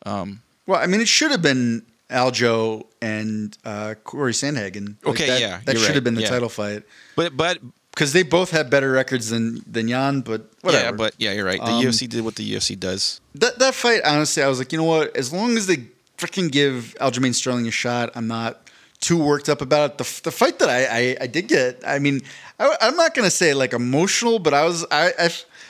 Um, 0.06 0.42
Well, 0.68 0.80
I 0.82 0.88
mean, 0.88 1.02
it 1.02 1.08
should 1.08 1.32
have 1.32 1.42
been 1.42 1.84
Aljo 2.10 2.86
and 3.02 3.58
uh, 3.66 3.96
Corey 4.04 4.34
Sandhagen. 4.34 4.96
Like, 5.04 5.16
Okay, 5.16 5.28
that, 5.28 5.42
yeah, 5.42 5.62
that 5.66 5.78
should 5.78 5.88
right, 5.88 5.96
have 5.96 6.04
been 6.04 6.16
the 6.16 6.22
yeah. 6.22 6.30
title 6.30 6.50
fight 6.50 6.84
but 7.16 7.36
but 7.36 7.60
because 7.92 8.12
they 8.14 8.24
both 8.24 8.52
had 8.52 8.70
better 8.70 8.92
records 8.92 9.30
than 9.30 9.64
than 9.66 9.88
Yan. 9.88 10.22
But 10.22 10.52
whatever. 10.62 10.84
yeah, 10.86 10.92
but 10.92 11.14
yeah, 11.18 11.32
you're 11.32 11.46
right. 11.46 11.60
The 11.60 11.72
Um, 11.72 11.84
UFC 11.86 12.08
did 12.10 12.24
what 12.26 12.36
the 12.36 12.44
UFC 12.54 12.78
does. 12.78 13.22
that 13.36 13.58
that 13.60 13.74
fight, 13.74 14.02
honestly, 14.06 14.44
I 14.44 14.48
was 14.50 14.60
like, 14.60 14.72
you 14.74 14.78
know 14.78 14.84
what? 14.84 15.16
As 15.16 15.32
long 15.32 15.56
as 15.58 15.66
they 15.68 15.88
freaking 16.18 16.52
give 16.52 16.96
Aljamain 17.00 17.34
Sterling 17.34 17.68
a 17.68 17.72
shot, 17.72 18.10
I'm 18.16 18.28
not 18.28 18.65
too 19.06 19.18
worked 19.18 19.50
up 19.50 19.62
about 19.62 19.92
it. 19.92 19.98
The, 20.00 20.22
the 20.24 20.32
fight 20.32 20.58
that 20.60 20.70
I, 20.70 20.86
I, 20.86 21.18
I 21.22 21.28
did 21.28 21.48
get, 21.48 21.82
I 21.86 22.00
mean, 22.00 22.22
I, 22.60 22.76
I'm 22.82 22.96
not 22.96 23.14
gonna 23.14 23.30
say 23.32 23.54
like 23.54 23.74
emotional, 23.74 24.40
but 24.40 24.54
I 24.54 24.66
was 24.66 24.86
I, 24.90 25.14
I 25.20 25.28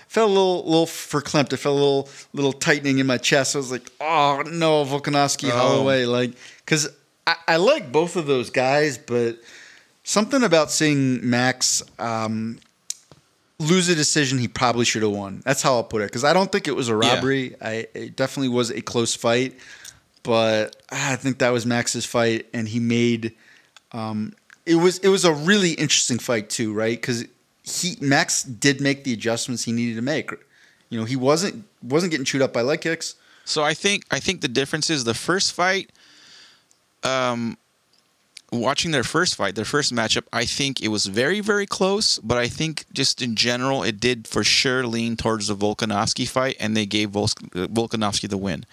felt 0.08 0.30
a 0.30 0.34
little 0.34 0.64
little 0.64 0.86
verklempt. 0.86 1.52
I 1.54 1.58
felt 1.58 1.74
a 1.78 1.80
little 1.80 2.10
little 2.34 2.54
tightening 2.54 3.00
in 3.00 3.08
my 3.08 3.18
chest. 3.18 3.56
I 3.56 3.60
was 3.60 3.72
like, 3.72 3.92
oh 4.00 4.44
no, 4.48 4.86
Volkanovski, 4.86 5.50
Oh. 5.50 5.58
Holloway, 5.58 6.06
like 6.06 6.32
because 6.64 6.88
I, 7.28 7.36
I 7.48 7.56
like 7.58 7.92
both 7.92 8.16
of 8.16 8.26
those 8.26 8.50
guys, 8.50 8.98
but 8.98 9.38
something 10.04 10.42
about 10.44 10.72
seeing 10.72 11.28
Max. 11.30 11.84
Um, 12.00 12.60
lose 13.58 13.88
a 13.88 13.96
decision 13.96 14.38
he 14.38 14.50
probably 14.50 14.84
should 14.84 15.02
have 15.02 15.14
won. 15.14 15.42
That's 15.46 15.62
how 15.62 15.76
I'll 15.76 15.84
put 15.84 16.02
it. 16.02 16.06
Because 16.10 16.26
I 16.26 16.34
don't 16.34 16.52
think 16.52 16.68
it 16.68 16.76
was 16.76 16.90
a 16.90 16.96
robbery. 16.96 17.56
I 17.62 17.88
it 17.94 18.16
definitely 18.16 18.50
was 18.50 18.70
a 18.70 18.82
close 18.82 19.16
fight, 19.16 19.56
but 20.26 20.76
I 20.90 21.16
think 21.16 21.38
that 21.38 21.52
was 21.52 21.66
Max's 21.66 22.06
fight, 22.06 22.48
and 22.54 22.68
he 22.68 22.80
made. 22.80 23.34
Um, 23.92 24.34
it 24.66 24.76
was 24.76 24.98
it 25.00 25.10
was 25.10 25.24
a 25.24 25.32
really 25.32 25.72
interesting 25.74 26.18
fight 26.18 26.50
too, 26.50 26.74
right? 26.74 27.00
Because 27.00 27.26
he 27.64 27.96
Max 28.02 28.44
did 28.44 28.82
make 28.82 29.04
the 29.04 29.14
adjustments 29.14 29.64
he 29.64 29.72
needed 29.72 29.96
to 29.96 30.02
make. 30.02 30.32
You 30.90 31.00
know, 31.00 31.06
he 31.06 31.16
wasn't 31.16 31.66
wasn't 31.84 32.12
getting 32.12 32.26
chewed 32.26 32.42
up 32.42 32.52
by 32.52 32.62
leg 32.62 32.82
kicks. 32.82 33.16
So 33.46 33.64
I 33.64 33.76
think 33.76 34.06
I 34.10 34.20
think 34.20 34.42
the 34.42 34.48
difference 34.48 34.90
is 34.90 35.04
the 35.04 35.14
first 35.14 35.54
fight. 35.54 35.92
Um, 37.04 37.58
watching 38.52 38.90
their 38.90 39.04
first 39.04 39.36
fight, 39.36 39.54
their 39.54 39.66
first 39.66 39.94
matchup, 39.94 40.24
I 40.34 40.46
think 40.46 40.82
it 40.82 40.88
was 40.88 41.06
very 41.06 41.40
very 41.40 41.68
close. 41.68 42.18
But 42.18 42.40
I 42.40 42.48
think 42.48 42.86
just 42.92 43.22
in 43.22 43.36
general, 43.36 43.84
it 43.84 44.00
did 44.00 44.28
for 44.28 44.44
sure 44.44 44.88
lean 44.88 45.18
towards 45.18 45.48
the 45.48 45.56
Volkanovski 45.56 46.28
fight, 46.28 46.56
and 46.60 46.76
they 46.76 46.88
gave 46.88 47.12
Vol- 47.12 47.28
Volkanovski 47.28 48.28
the 48.28 48.38
win. 48.38 48.66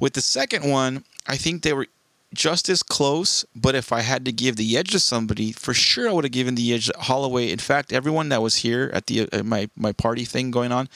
With 0.00 0.14
the 0.14 0.20
second 0.20 0.68
one, 0.68 1.04
I 1.26 1.36
think 1.36 1.62
they 1.62 1.72
were 1.72 1.86
just 2.34 2.68
as 2.68 2.82
close. 2.82 3.44
But 3.54 3.74
if 3.74 3.92
I 3.92 4.00
had 4.00 4.24
to 4.24 4.32
give 4.32 4.56
the 4.56 4.76
edge 4.76 4.90
to 4.90 4.98
somebody, 4.98 5.52
for 5.52 5.72
sure 5.72 6.08
I 6.08 6.12
would 6.12 6.24
have 6.24 6.32
given 6.32 6.56
the 6.56 6.74
edge 6.74 6.86
to 6.86 6.98
Holloway. 6.98 7.50
In 7.50 7.58
fact, 7.58 7.92
everyone 7.92 8.28
that 8.30 8.42
was 8.42 8.56
here 8.56 8.90
at 8.92 9.06
the 9.06 9.28
uh, 9.30 9.42
my 9.42 9.68
my 9.76 9.92
party 9.92 10.24
thing 10.24 10.50
going 10.50 10.72
on, 10.72 10.88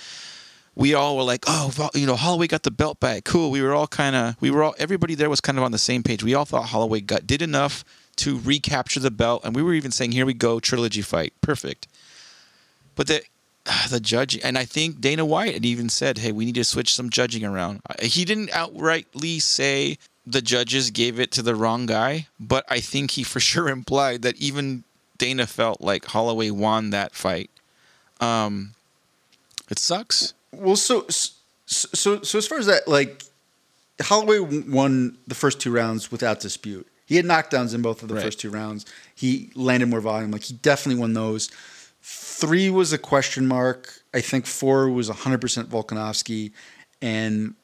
we 0.74 0.94
all 0.94 1.16
were 1.16 1.24
like, 1.24 1.44
oh, 1.48 1.90
you 1.94 2.06
know, 2.06 2.16
Holloway 2.16 2.46
got 2.46 2.62
the 2.62 2.70
belt 2.70 3.00
back. 3.00 3.24
Cool. 3.24 3.50
We 3.50 3.62
were 3.62 3.74
all 3.74 3.88
kind 3.88 4.14
of, 4.14 4.36
we 4.40 4.50
were 4.50 4.62
all, 4.62 4.74
everybody 4.78 5.16
there 5.16 5.28
was 5.28 5.40
kind 5.40 5.58
of 5.58 5.64
on 5.64 5.72
the 5.72 5.78
same 5.78 6.04
page. 6.04 6.22
We 6.22 6.34
all 6.34 6.44
thought 6.44 6.66
Holloway 6.66 7.00
got 7.00 7.26
did 7.26 7.42
enough 7.42 7.84
to 8.16 8.38
recapture 8.38 9.00
the 9.00 9.10
belt, 9.10 9.42
and 9.44 9.54
we 9.54 9.62
were 9.62 9.74
even 9.74 9.90
saying, 9.90 10.12
here 10.12 10.26
we 10.26 10.34
go, 10.34 10.60
trilogy 10.60 11.02
fight, 11.02 11.32
perfect. 11.40 11.88
But 12.94 13.08
the 13.08 13.22
the 13.90 14.00
judge, 14.00 14.38
and 14.42 14.56
I 14.58 14.64
think 14.64 15.00
Dana 15.00 15.24
White 15.24 15.54
had 15.54 15.64
even 15.64 15.88
said, 15.88 16.18
hey, 16.18 16.32
we 16.32 16.44
need 16.46 16.54
to 16.56 16.64
switch 16.64 16.94
some 16.94 17.10
judging 17.10 17.44
around. 17.44 17.80
Uh, 17.88 17.94
He 18.02 18.24
didn't 18.24 18.50
outrightly 18.50 19.40
say 19.42 19.98
the 20.26 20.42
judges 20.42 20.90
gave 20.90 21.18
it 21.18 21.30
to 21.32 21.42
the 21.42 21.54
wrong 21.54 21.86
guy, 21.86 22.26
but 22.38 22.64
I 22.68 22.80
think 22.80 23.12
he 23.12 23.22
for 23.22 23.40
sure 23.50 23.68
implied 23.68 24.22
that 24.22 24.36
even 24.36 24.84
Dana 25.18 25.46
felt 25.46 25.80
like 25.80 26.04
Holloway 26.06 26.50
won 26.50 26.90
that 26.90 27.14
fight. 27.14 27.50
Um, 28.20 28.74
it 29.70 29.78
sucks. 29.78 30.34
Well, 30.52 30.76
so 30.76 31.06
so 31.08 31.32
so, 31.66 32.22
so 32.22 32.38
as 32.38 32.46
far 32.46 32.58
as 32.58 32.66
that, 32.66 32.88
like 32.88 33.22
Holloway 34.00 34.38
won 34.38 35.18
the 35.26 35.34
first 35.34 35.60
two 35.60 35.70
rounds 35.70 36.10
without 36.10 36.40
dispute. 36.40 36.86
He 37.06 37.16
had 37.16 37.24
knockdowns 37.24 37.74
in 37.74 37.82
both 37.82 38.02
of 38.02 38.08
the 38.08 38.14
Right. 38.14 38.24
first 38.24 38.38
two 38.40 38.50
rounds. 38.50 38.84
He 39.14 39.50
landed 39.54 39.86
more 39.88 40.00
volume. 40.00 40.30
Like 40.30 40.44
he 40.44 40.54
definitely 40.54 41.00
won 41.00 41.14
those. 41.14 41.50
Three 42.02 42.70
was 42.70 42.92
a 42.92 42.98
question 42.98 43.46
mark. 43.46 44.02
I 44.14 44.20
think 44.20 44.46
four 44.46 44.88
was 44.88 45.10
100% 45.10 45.64
Volkanovski. 45.64 46.52
And 47.02 47.54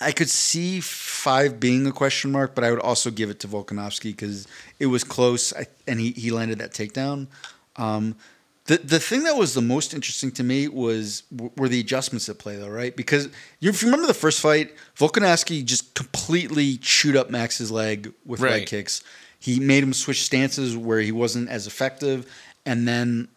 I 0.00 0.12
could 0.12 0.30
see 0.30 0.80
five 0.80 1.60
being 1.60 1.86
a 1.86 1.92
question 1.92 2.32
mark, 2.32 2.54
but 2.54 2.64
I 2.64 2.70
would 2.70 2.80
also 2.80 3.10
give 3.10 3.28
it 3.28 3.40
to 3.40 3.48
Volkanovski 3.48 4.12
because 4.12 4.46
it 4.78 4.86
was 4.86 5.04
close 5.04 5.52
and 5.86 6.00
he, 6.00 6.12
he 6.12 6.30
landed 6.30 6.58
that 6.58 6.72
takedown. 6.72 7.26
Um, 7.76 8.16
the 8.70 8.78
the 8.78 9.00
thing 9.00 9.24
that 9.24 9.36
was 9.36 9.54
the 9.54 9.62
most 9.62 9.94
interesting 9.94 10.30
to 10.32 10.44
me 10.44 10.68
was 10.68 11.24
were 11.56 11.68
the 11.68 11.80
adjustments 11.80 12.28
at 12.28 12.38
play 12.38 12.56
though, 12.56 12.68
right? 12.68 12.94
Because 12.94 13.28
you, 13.58 13.70
if 13.70 13.82
you 13.82 13.88
remember 13.88 14.06
the 14.06 14.14
first 14.14 14.40
fight, 14.40 14.74
Volkanovski 14.96 15.64
just 15.64 15.94
completely 15.94 16.76
chewed 16.76 17.16
up 17.16 17.30
Max's 17.30 17.70
leg 17.70 18.12
with 18.24 18.40
leg 18.40 18.66
kicks. 18.66 19.02
He 19.40 19.58
made 19.58 19.82
him 19.82 19.92
switch 19.92 20.22
stances 20.22 20.76
where 20.76 21.00
he 21.00 21.12
wasn't 21.12 21.48
as 21.48 21.66
effective, 21.66 22.30
and 22.66 22.86
then 22.86 23.28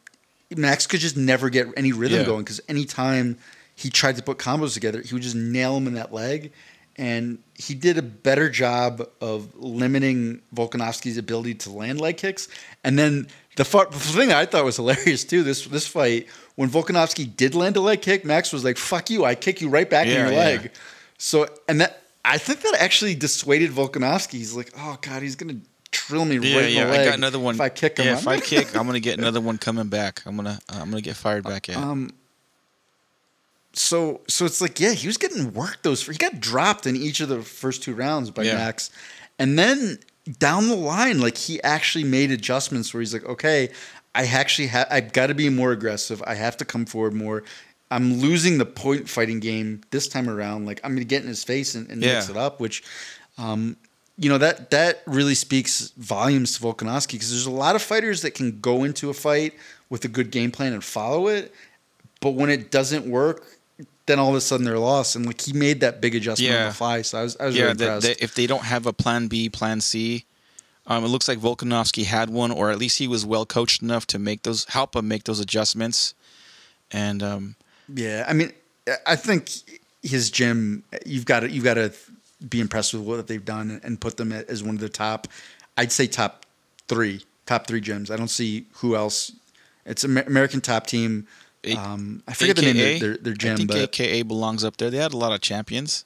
Max 0.55 0.85
could 0.87 0.99
just 0.99 1.17
never 1.17 1.49
get 1.49 1.67
any 1.77 1.91
rhythm 1.93 2.19
Yeah. 2.19 2.25
going 2.25 2.43
because 2.43 2.61
anytime 2.67 3.37
he 3.75 3.89
tried 3.89 4.17
to 4.17 4.23
put 4.23 4.37
combos 4.37 4.73
together, 4.73 5.01
he 5.01 5.13
would 5.13 5.23
just 5.23 5.35
nail 5.35 5.75
him 5.77 5.87
in 5.87 5.93
that 5.95 6.13
leg. 6.13 6.51
And 6.95 7.39
he 7.55 7.73
did 7.73 7.97
a 7.97 8.03
better 8.03 8.49
job 8.51 9.01
of 9.19 9.55
limiting 9.55 10.41
Volkanovski's 10.55 11.17
ability 11.17 11.55
to 11.55 11.71
land 11.71 11.99
leg 11.99 12.17
kicks. 12.17 12.47
And 12.83 12.99
then 12.99 13.27
the, 13.55 13.65
fu- 13.65 13.85
the 13.89 13.97
thing 13.97 14.31
I 14.31 14.45
thought 14.45 14.63
was 14.63 14.75
hilarious 14.75 15.23
too 15.23 15.41
this 15.41 15.65
this 15.65 15.87
fight 15.87 16.27
when 16.55 16.69
Volkanovski 16.69 17.35
did 17.35 17.55
land 17.55 17.77
a 17.77 17.81
leg 17.81 18.03
kick, 18.03 18.23
Max 18.25 18.53
was 18.53 18.63
like, 18.63 18.77
"Fuck 18.77 19.09
you! 19.09 19.25
I 19.25 19.33
kick 19.33 19.59
you 19.59 19.69
right 19.69 19.89
back 19.89 20.05
in 20.05 20.13
your 20.13 20.31
yeah. 20.31 20.37
leg." 20.37 20.71
So 21.17 21.47
and 21.67 21.81
that 21.81 22.03
I 22.23 22.37
think 22.37 22.61
that 22.61 22.75
actually 22.77 23.15
dissuaded 23.15 23.71
Volkanovski. 23.71 24.33
He's 24.33 24.53
like, 24.55 24.71
"Oh 24.77 24.97
God, 25.01 25.23
he's 25.23 25.35
gonna 25.35 25.57
drill 25.93 26.25
me 26.25 26.37
Yeah, 26.37 26.57
right 26.57 26.65
in 26.69 26.73
yeah. 26.73 26.85
the 26.85 26.91
leg 26.91 26.99
I 27.01 27.05
got 27.05 27.17
another 27.17 27.39
one. 27.39 27.55
if 27.55 27.61
I 27.61 27.69
kick 27.69 27.97
him." 27.97 28.05
Yeah, 28.07 28.17
if 28.17 28.27
I 28.27 28.39
kick, 28.39 28.75
I'm 28.75 28.85
gonna 28.85 28.99
get 28.99 29.17
another 29.23 29.39
one 29.41 29.57
coming 29.57 29.87
back. 29.87 30.21
I'm 30.25 30.35
gonna, 30.35 30.59
uh, 30.69 30.79
I'm 30.81 30.89
gonna 30.89 31.01
get 31.01 31.15
fired 31.15 31.43
back 31.43 31.69
at. 31.69 31.77
Um, 31.77 32.11
so 33.73 34.21
so 34.27 34.45
it's 34.45 34.61
like 34.61 34.79
yeah, 34.79 34.91
he 34.93 35.07
was 35.07 35.17
getting 35.17 35.53
worked 35.53 35.83
those. 35.83 36.05
He 36.05 36.13
got 36.15 36.39
dropped 36.39 36.85
in 36.85 36.95
each 36.95 37.19
of 37.21 37.29
the 37.29 37.41
first 37.41 37.81
two 37.83 37.93
rounds 37.95 38.29
by 38.31 38.43
Yeah. 38.43 38.55
Max, 38.55 38.91
and 39.39 39.57
then 39.57 39.99
down 40.39 40.67
the 40.67 40.75
line, 40.75 41.19
like 41.19 41.37
he 41.37 41.61
actually 41.63 42.03
made 42.03 42.31
adjustments 42.31 42.93
where 42.93 43.01
he's 43.01 43.13
like, 43.13 43.25
okay, 43.25 43.69
I 44.15 44.25
actually 44.25 44.67
have. 44.67 44.87
I've 44.91 45.11
got 45.13 45.27
to 45.27 45.33
be 45.33 45.49
more 45.49 45.71
aggressive. 45.71 46.21
I 46.27 46.35
have 46.35 46.55
to 46.57 46.65
come 46.65 46.85
forward 46.85 47.13
more. 47.13 47.43
I'm 47.89 48.15
losing 48.19 48.57
the 48.57 48.65
point 48.65 49.09
fighting 49.09 49.39
game 49.39 49.81
this 49.91 50.07
time 50.07 50.29
around. 50.29 50.65
Like 50.65 50.79
I'm 50.83 50.93
gonna 50.93 51.03
get 51.05 51.21
in 51.23 51.27
his 51.27 51.43
face 51.43 51.73
and, 51.75 51.89
and 51.89 51.99
mix 52.01 52.29
it 52.29 52.37
up, 52.37 52.59
which. 52.59 52.83
Um, 53.39 53.77
you 54.17 54.29
know 54.29 54.37
that 54.37 54.69
that 54.71 55.01
really 55.05 55.35
speaks 55.35 55.91
volumes 55.97 56.57
to 56.57 56.63
Volkanovski 56.63 57.13
because 57.13 57.31
there's 57.31 57.45
a 57.45 57.51
lot 57.51 57.75
of 57.75 57.81
fighters 57.81 58.21
that 58.21 58.31
can 58.31 58.59
go 58.59 58.83
into 58.83 59.09
a 59.09 59.13
fight 59.13 59.53
with 59.89 60.05
a 60.05 60.07
good 60.07 60.31
game 60.31 60.51
plan 60.51 60.73
and 60.73 60.83
follow 60.83 61.27
it, 61.27 61.53
but 62.21 62.31
when 62.31 62.49
it 62.49 62.71
doesn't 62.71 63.05
work, 63.05 63.45
then 64.05 64.19
all 64.19 64.29
of 64.29 64.35
a 64.35 64.41
sudden 64.41 64.65
they're 64.65 64.79
lost. 64.79 65.15
And 65.15 65.25
like 65.25 65.41
he 65.41 65.53
made 65.53 65.81
that 65.81 66.01
big 66.01 66.15
adjustment 66.15 66.55
on 66.55 66.67
the 66.67 66.73
fly, 66.73 67.01
so 67.01 67.19
I 67.19 67.23
was 67.23 67.37
I 67.37 67.45
was 67.45 67.55
yeah, 67.55 67.63
really 67.63 67.71
impressed. 67.71 68.07
that 68.07 68.23
if 68.23 68.35
they 68.35 68.47
don't 68.47 68.63
have 68.63 68.85
a 68.85 68.93
plan 68.93 69.27
B, 69.27 69.49
plan 69.49 69.81
C, 69.81 70.25
um, 70.85 71.03
it 71.03 71.07
looks 71.07 71.27
like 71.27 71.39
Volkanovski 71.39 72.05
had 72.05 72.29
one, 72.29 72.51
or 72.51 72.69
at 72.69 72.77
least 72.77 72.99
he 72.99 73.07
was 73.07 73.25
well 73.25 73.45
coached 73.45 73.81
enough 73.81 74.05
to 74.07 74.19
make 74.19 74.43
those 74.43 74.65
help 74.65 74.95
him 74.95 75.07
make 75.07 75.23
those 75.23 75.39
adjustments. 75.39 76.13
And 76.91 77.23
um, 77.23 77.55
yeah, 77.93 78.25
I 78.27 78.33
mean, 78.33 78.51
I 79.07 79.15
think 79.15 79.49
his 80.03 80.29
gym. 80.29 80.83
You've 81.05 81.25
got 81.25 81.41
to 81.41 81.49
you've 81.49 81.63
got 81.63 81.75
to 81.75 81.93
be 82.49 82.59
impressed 82.59 82.93
with 82.93 83.03
what 83.03 83.27
they've 83.27 83.43
done 83.45 83.79
and 83.83 83.99
put 83.99 84.17
them 84.17 84.31
as 84.31 84.63
one 84.63 84.75
of 84.75 84.81
the 84.81 84.89
top. 84.89 85.27
I'd 85.77 85.91
say 85.91 86.07
top 86.07 86.45
three, 86.87 87.21
top 87.45 87.67
three 87.67 87.81
gyms. 87.81 88.11
I 88.11 88.15
don't 88.15 88.27
see 88.29 88.65
who 88.75 88.95
else. 88.95 89.31
It's 89.85 90.03
Amer- 90.05 90.23
American 90.27 90.61
top 90.61 90.87
team. 90.87 91.27
Um, 91.77 92.21
I 92.27 92.33
forget 92.33 92.57
the 92.57 92.61
name 92.73 92.95
of 92.95 92.99
their, 93.01 93.17
their 93.17 93.33
gym, 93.33 93.53
I 93.53 93.55
think 93.55 93.69
but 93.69 93.77
AKA 93.77 94.23
belongs 94.23 94.63
up 94.65 94.77
there. 94.77 94.89
They 94.89 94.97
had 94.97 95.13
a 95.13 95.17
lot 95.17 95.31
of 95.31 95.39
champions. 95.41 96.03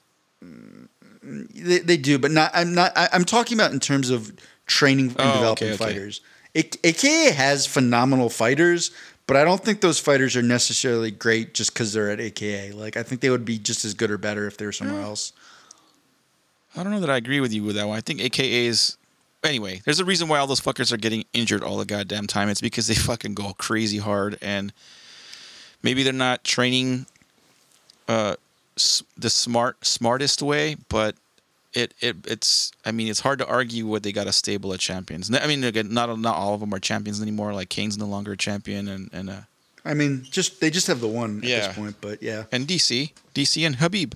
They, 1.22 1.78
they 1.80 1.96
do, 1.96 2.18
but 2.18 2.30
not. 2.30 2.50
I'm 2.54 2.74
not. 2.74 2.92
I, 2.96 3.08
I'm 3.12 3.24
talking 3.24 3.58
about 3.58 3.72
in 3.72 3.80
terms 3.80 4.10
of 4.10 4.32
training 4.66 5.08
and 5.08 5.16
Oh, 5.18 5.32
developing 5.34 5.68
okay, 5.68 5.74
okay. 5.74 5.84
fighters. 5.94 6.20
AKA 6.54 7.32
has 7.32 7.66
phenomenal 7.66 8.30
fighters, 8.30 8.90
but 9.26 9.36
I 9.36 9.44
don't 9.44 9.62
think 9.62 9.80
those 9.80 9.98
fighters 9.98 10.36
are 10.36 10.42
necessarily 10.42 11.10
great 11.10 11.54
just 11.54 11.72
because 11.74 11.92
they're 11.92 12.10
at 12.10 12.20
AKA. 12.20 12.72
Like 12.72 12.96
I 12.96 13.02
think 13.02 13.20
they 13.20 13.30
would 13.30 13.44
be 13.44 13.58
just 13.58 13.84
as 13.84 13.94
good 13.94 14.10
or 14.10 14.18
better 14.18 14.46
if 14.46 14.56
they 14.56 14.64
were 14.64 14.72
somewhere 14.72 15.02
else. 15.02 15.32
I 16.76 16.82
don't 16.82 16.92
know 16.92 17.00
that 17.00 17.10
I 17.10 17.16
agree 17.16 17.40
with 17.40 17.52
you 17.52 17.62
with 17.64 17.76
that 17.76 17.86
one. 17.88 17.96
I 17.96 18.00
think 18.00 18.20
AKA 18.20 18.66
is. 18.66 18.96
Anyway, 19.44 19.80
there's 19.84 20.00
a 20.00 20.04
reason 20.04 20.26
why 20.28 20.38
all 20.38 20.46
those 20.48 20.60
fuckers 20.60 20.92
are 20.92 20.96
getting 20.96 21.24
injured 21.32 21.62
all 21.62 21.76
the 21.78 21.84
goddamn 21.84 22.26
time. 22.26 22.48
It's 22.48 22.60
because 22.60 22.88
they 22.88 22.94
fucking 23.10 23.34
go 23.34 23.52
crazy 23.54 23.98
hard, 23.98 24.36
and 24.42 24.72
maybe 25.82 26.02
they're 26.02 26.12
not 26.12 26.42
training 26.44 27.06
uh, 28.08 28.34
s- 28.76 29.02
the 29.16 29.30
smart 29.30 29.84
smartest 29.86 30.42
way, 30.42 30.76
but 30.88 31.14
it, 31.72 31.94
it 32.00 32.16
it's 32.26 32.72
I 32.84 32.90
mean 32.92 33.08
it's 33.08 33.20
hard 33.20 33.38
to 33.38 33.46
argue 33.46 33.86
what 33.86 34.02
they 34.02 34.10
got 34.12 34.26
a 34.26 34.32
stable 34.32 34.72
of 34.72 34.80
champions. 34.80 35.32
I 35.32 35.46
mean 35.46 35.62
again, 35.64 35.92
not 35.94 36.18
not 36.18 36.36
all 36.36 36.54
of 36.54 36.60
them 36.60 36.74
are 36.74 36.80
champions 36.80 37.22
anymore. 37.22 37.52
Like 37.54 37.68
Cain's 37.68 37.96
no 37.96 38.06
longer 38.06 38.32
a 38.32 38.36
champion, 38.36 38.88
and 38.88 39.08
and 39.12 39.30
uh, 39.30 39.40
I 39.84 39.94
mean, 39.94 40.26
just 40.30 40.60
they 40.60 40.70
just 40.70 40.88
have 40.88 41.00
the 41.00 41.08
one 41.08 41.38
at 41.38 41.44
this 41.66 41.76
point. 41.76 41.96
But 42.00 42.22
yeah, 42.22 42.44
and 42.50 42.66
DC, 42.66 43.12
DC 43.34 43.64
and 43.66 43.76
Khabib. 43.76 44.14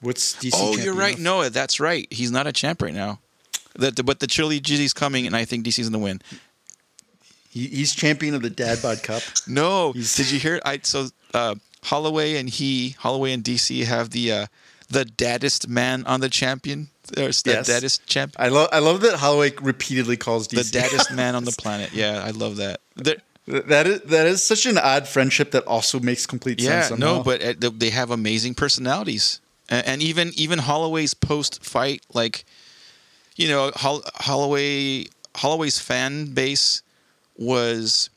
What's 0.00 0.34
DC? 0.36 0.50
oh, 0.54 0.76
you're 0.76 0.94
right. 0.94 1.14
of? 1.14 1.20
No, 1.20 1.48
that's 1.48 1.80
right. 1.80 2.06
He's 2.10 2.30
not 2.30 2.46
a 2.46 2.52
champ 2.52 2.82
right 2.82 2.94
now. 2.94 3.20
That 3.74 4.04
but 4.06 4.20
the 4.20 4.26
trilogy's 4.26 4.92
coming, 4.92 5.26
and 5.26 5.36
I 5.36 5.44
think 5.44 5.64
DC's 5.66 5.88
gonna 5.88 6.02
win. 6.02 6.20
He, 7.50 7.68
he's 7.68 7.94
champion 7.94 8.34
of 8.34 8.42
the 8.42 8.50
Dad 8.50 8.80
Bod 8.82 9.02
Cup. 9.02 9.22
No, 9.46 9.92
He's- 9.92 10.16
did 10.16 10.30
you 10.30 10.38
hear? 10.38 10.56
It? 10.56 10.62
I 10.64 10.80
so 10.82 11.08
uh, 11.34 11.54
Holloway 11.84 12.36
and 12.36 12.48
he, 12.48 12.90
Holloway 12.98 13.32
and 13.32 13.42
DC 13.44 13.84
have 13.84 14.10
the 14.10 14.32
uh, 14.32 14.46
the 14.88 15.04
daddest 15.04 15.68
man 15.68 16.04
on 16.06 16.20
the 16.20 16.28
champion. 16.28 16.88
There's 17.12 17.42
the 17.42 17.52
Yes. 17.52 17.66
daddest 17.68 18.06
champ. 18.06 18.34
I 18.38 18.48
love 18.48 18.68
I 18.72 18.80
love 18.80 19.00
that 19.02 19.14
Holloway 19.18 19.52
repeatedly 19.60 20.16
calls 20.16 20.48
DC 20.48 20.64
The 20.70 20.78
daddest 20.80 21.12
man 21.12 21.34
on 21.34 21.44
the 21.44 21.52
planet. 21.58 21.92
Yeah, 21.92 22.22
I 22.24 22.30
love 22.30 22.56
that. 22.56 22.80
They're- 22.96 23.22
that 23.46 23.86
is 23.86 24.00
that 24.00 24.26
is 24.26 24.42
such 24.42 24.66
an 24.66 24.76
odd 24.76 25.06
friendship 25.06 25.52
that 25.52 25.64
also 25.68 26.00
makes 26.00 26.26
complete 26.26 26.60
yeah, 26.60 26.80
sense. 26.82 26.88
somehow. 26.88 27.18
no, 27.18 27.22
but 27.22 27.64
uh, 27.64 27.70
they 27.76 27.90
have 27.90 28.10
amazing 28.10 28.54
personalities, 28.56 29.40
and 29.68 30.02
even 30.02 30.32
even 30.34 30.58
Holloway's 30.58 31.14
post 31.14 31.64
fight, 31.64 32.02
like, 32.12 32.44
you 33.36 33.48
know, 33.48 33.72
Holl- 33.74 34.04
Holloway 34.14 35.06
Holloway's 35.36 35.78
fan 35.78 36.32
base 36.32 36.82
was 37.36 38.10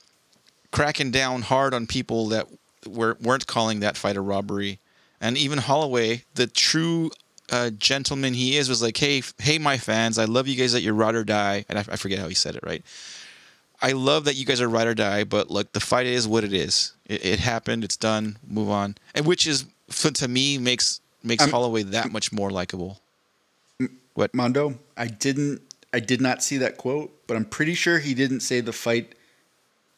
cracking 0.72 1.12
down 1.12 1.42
hard 1.42 1.74
on 1.74 1.88
people 1.88 2.28
that 2.28 2.48
were 2.88 3.18
weren't 3.22 3.48
calling 3.48 3.80
that 3.82 3.98
fight 3.98 4.16
a 4.16 4.22
robbery, 4.22 4.80
and 5.20 5.38
even 5.38 5.60
Holloway, 5.60 6.24
the 6.36 6.48
true 6.48 7.12
uh, 7.52 7.72
gentleman 7.72 8.34
he 8.34 8.58
is, 8.58 8.70
was 8.70 8.82
like, 8.82 8.98
"Hey, 8.98 9.24
hey, 9.40 9.58
my 9.58 9.78
fans, 9.78 10.18
I 10.18 10.26
love 10.26 10.48
you 10.48 10.56
guys 10.56 10.76
at 10.76 10.82
your 10.82 10.94
ride 10.94 11.16
or 11.16 11.24
die," 11.24 11.66
and 11.68 11.80
I, 11.80 11.84
forget 11.96 12.20
how 12.20 12.28
he 12.28 12.36
said 12.36 12.56
it 12.56 12.64
right. 12.64 12.84
I 13.82 13.94
love 13.94 14.26
that 14.26 14.36
you 14.36 14.46
guys 14.46 14.62
are 14.62 14.68
ride 14.68 14.88
or 14.88 14.94
die, 14.94 15.24
but 15.24 15.50
look, 15.50 15.72
the 15.72 15.80
fight 15.80 16.06
is 16.06 16.28
what 16.28 16.44
it 16.44 16.54
is. 16.54 16.94
It, 17.06 17.26
it 17.26 17.40
happened. 17.40 17.84
It's 17.84 17.96
done. 17.96 18.38
Move 18.46 18.70
on. 18.70 18.96
And 19.16 19.26
which 19.26 19.48
is, 19.48 19.66
to 19.90 20.28
me, 20.28 20.58
makes 20.58 21.00
makes 21.24 21.44
I'm- 21.44 21.52
Holloway 21.52 21.84
that 21.84 22.12
much 22.12 22.32
more 22.32 22.52
likable. 22.52 23.00
What? 24.14 24.34
Mondo, 24.34 24.78
I 24.98 25.08
didn't 25.08 25.62
I 25.94 26.00
did 26.00 26.22
not 26.22 26.44
see 26.44 26.58
that 26.58 26.78
quote, 26.78 27.12
but 27.28 27.36
I'm 27.38 27.46
pretty 27.46 27.74
sure 27.74 28.00
he 28.00 28.14
didn't 28.14 28.42
say 28.42 28.62
the 28.62 28.74
fight. 28.74 29.16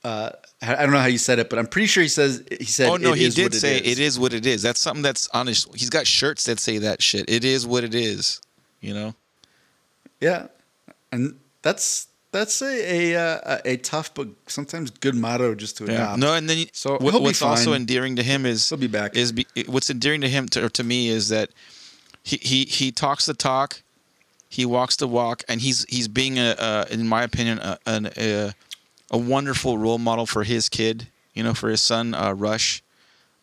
Uh, 0.03 0.31
I 0.62 0.75
don't 0.75 0.91
know 0.91 0.99
how 0.99 1.07
you 1.07 1.17
said 1.17 1.38
it, 1.39 1.49
but 1.49 1.60
I'm 1.60 1.67
pretty 1.67 1.88
sure 1.88 2.01
he 2.01 2.10
says 2.10 2.43
he 2.49 2.65
said. 2.65 2.89
Oh 2.89 2.95
no, 2.97 3.13
"It 3.13 3.19
he 3.19 3.29
did 3.29 3.53
say 3.53 3.77
is." 3.77 3.97
it 3.97 3.99
is 3.99 4.19
what 4.19 4.34
it 4.34 4.45
is. 4.45 4.62
That's 4.62 4.79
something 4.79 5.03
that's 5.03 5.27
on 5.29 5.47
his. 5.47 5.67
He's 5.75 5.89
got 5.89 6.07
shirts 6.07 6.45
that 6.45 6.60
say 6.60 6.77
that 6.79 7.01
shit. 7.01 7.29
It 7.29 7.43
is 7.43 7.67
what 7.67 7.84
it 7.84 7.93
is. 7.93 8.41
You 8.79 8.93
know. 8.93 9.15
Yeah, 10.19 10.47
and 11.12 11.38
that's 11.62 12.07
that's 12.31 12.61
a 12.61 13.13
a, 13.13 13.15
uh, 13.19 13.57
a 13.65 13.77
tough 13.77 14.13
but 14.13 14.27
sometimes 14.47 14.89
good 14.89 15.15
motto 15.15 15.55
just 15.55 15.77
to 15.77 15.85
Yeah. 15.85 15.91
adopt. 15.91 16.19
No, 16.19 16.33
and 16.33 16.49
then 16.49 16.65
So 16.73 16.97
what- 16.97 17.21
what's 17.21 17.41
also 17.41 17.73
endearing 17.73 18.15
to 18.17 18.23
him 18.23 18.45
is 18.45 18.67
He'll 18.69 18.77
be 18.77 18.87
back. 18.87 19.15
Is 19.15 19.31
be, 19.31 19.45
what's 19.67 19.89
endearing 19.89 20.21
to 20.21 20.29
him 20.29 20.47
to, 20.49 20.69
to 20.69 20.83
me 20.83 21.09
is 21.09 21.29
that 21.29 21.49
he, 22.23 22.37
he 22.37 22.65
he 22.65 22.91
talks 22.91 23.25
the 23.25 23.33
talk, 23.33 23.81
he 24.49 24.65
walks 24.65 24.95
the 24.95 25.07
walk, 25.07 25.43
and 25.49 25.61
he's 25.61 25.85
he's 25.89 26.07
being 26.07 26.37
a, 26.37 26.55
a 26.59 26.87
in 26.93 27.07
my 27.07 27.23
opinion 27.23 27.59
a, 27.59 27.77
an, 27.85 28.09
a 28.17 28.53
a 29.09 29.17
wonderful 29.17 29.77
role 29.77 29.97
model 29.97 30.25
for 30.25 30.43
his 30.43 30.69
kid. 30.69 31.07
You 31.33 31.43
know, 31.43 31.53
for 31.53 31.69
his 31.69 31.81
son 31.81 32.13
uh, 32.13 32.33
Rush. 32.33 32.83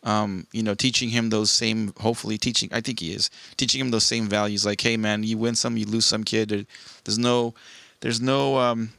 Um, 0.01 0.47
you 0.53 0.63
know, 0.63 0.75
teaching 0.75 1.09
him 1.09 1.29
those 1.29 1.51
same, 1.51 1.91
hopefully 1.99 2.37
teaching, 2.37 2.69
I 2.71 2.79
think 2.79 3.01
he 3.01 3.11
is 3.11 3.29
teaching 3.57 3.81
him 3.81 3.91
those 3.91 4.05
same 4.05 4.29
values. 4.29 4.65
Like, 4.65 4.79
hey, 4.79 4.95
man, 4.95 5.23
you 5.23 5.37
win 5.37 5.55
some, 5.55 5.75
you 5.75 5.85
lose 5.85 6.05
some, 6.05 6.23
kid. 6.23 6.65
There's 7.03 7.17
no, 7.19 7.53
there's 8.01 8.21
no, 8.21 8.57
um, 8.57 8.91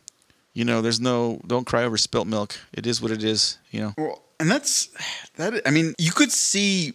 you 0.53 0.65
know, 0.65 0.83
there's 0.83 1.01
no, 1.01 1.41
don't 1.47 1.67
cry 1.67 1.85
over 1.85 1.97
spilt 1.97 2.27
milk. 2.27 2.59
It 2.73 2.87
is 2.87 3.01
what 3.01 3.11
it 3.11 3.23
is. 3.25 3.59
You 3.71 3.81
know. 3.81 3.95
Well, 3.97 4.23
and 4.39 4.51
that's 4.51 4.89
that. 5.37 5.63
I 5.67 5.71
mean, 5.71 5.95
you 5.99 6.13
could 6.13 6.33
see 6.33 6.95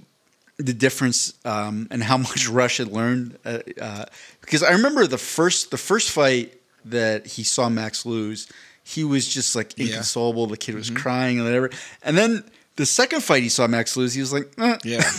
the 0.58 0.74
difference 0.74 1.34
um, 1.46 1.88
and 1.92 2.02
how 2.04 2.18
much 2.30 2.48
Rush 2.48 2.78
had 2.78 2.88
learned 2.88 3.38
uh, 3.46 3.60
uh, 3.82 4.06
because 4.42 4.64
I 4.64 4.72
remember 4.72 5.06
the 5.08 5.18
first 5.18 5.72
the 5.72 5.78
first 5.78 6.12
fight 6.12 6.54
that 6.86 7.26
he 7.28 7.44
saw 7.44 7.68
Max 7.70 8.06
lose, 8.06 8.48
he 8.84 9.04
was 9.04 9.28
just 9.28 9.56
like 9.56 9.74
Yeah. 9.78 9.88
inconsolable. 9.88 10.48
The 10.48 10.58
kid 10.58 10.76
was 10.76 10.90
crying 10.90 11.38
and 11.38 11.46
whatever. 11.46 11.70
And 12.04 12.18
then 12.18 12.44
the 12.76 12.86
second 12.86 13.22
fight 13.24 13.42
he 13.44 13.50
saw 13.50 13.68
Max 13.68 13.96
lose, 13.98 14.14
he 14.14 14.22
was 14.22 14.32
like, 14.34 14.52
eh. 14.58 14.78
Yeah. 14.84 15.02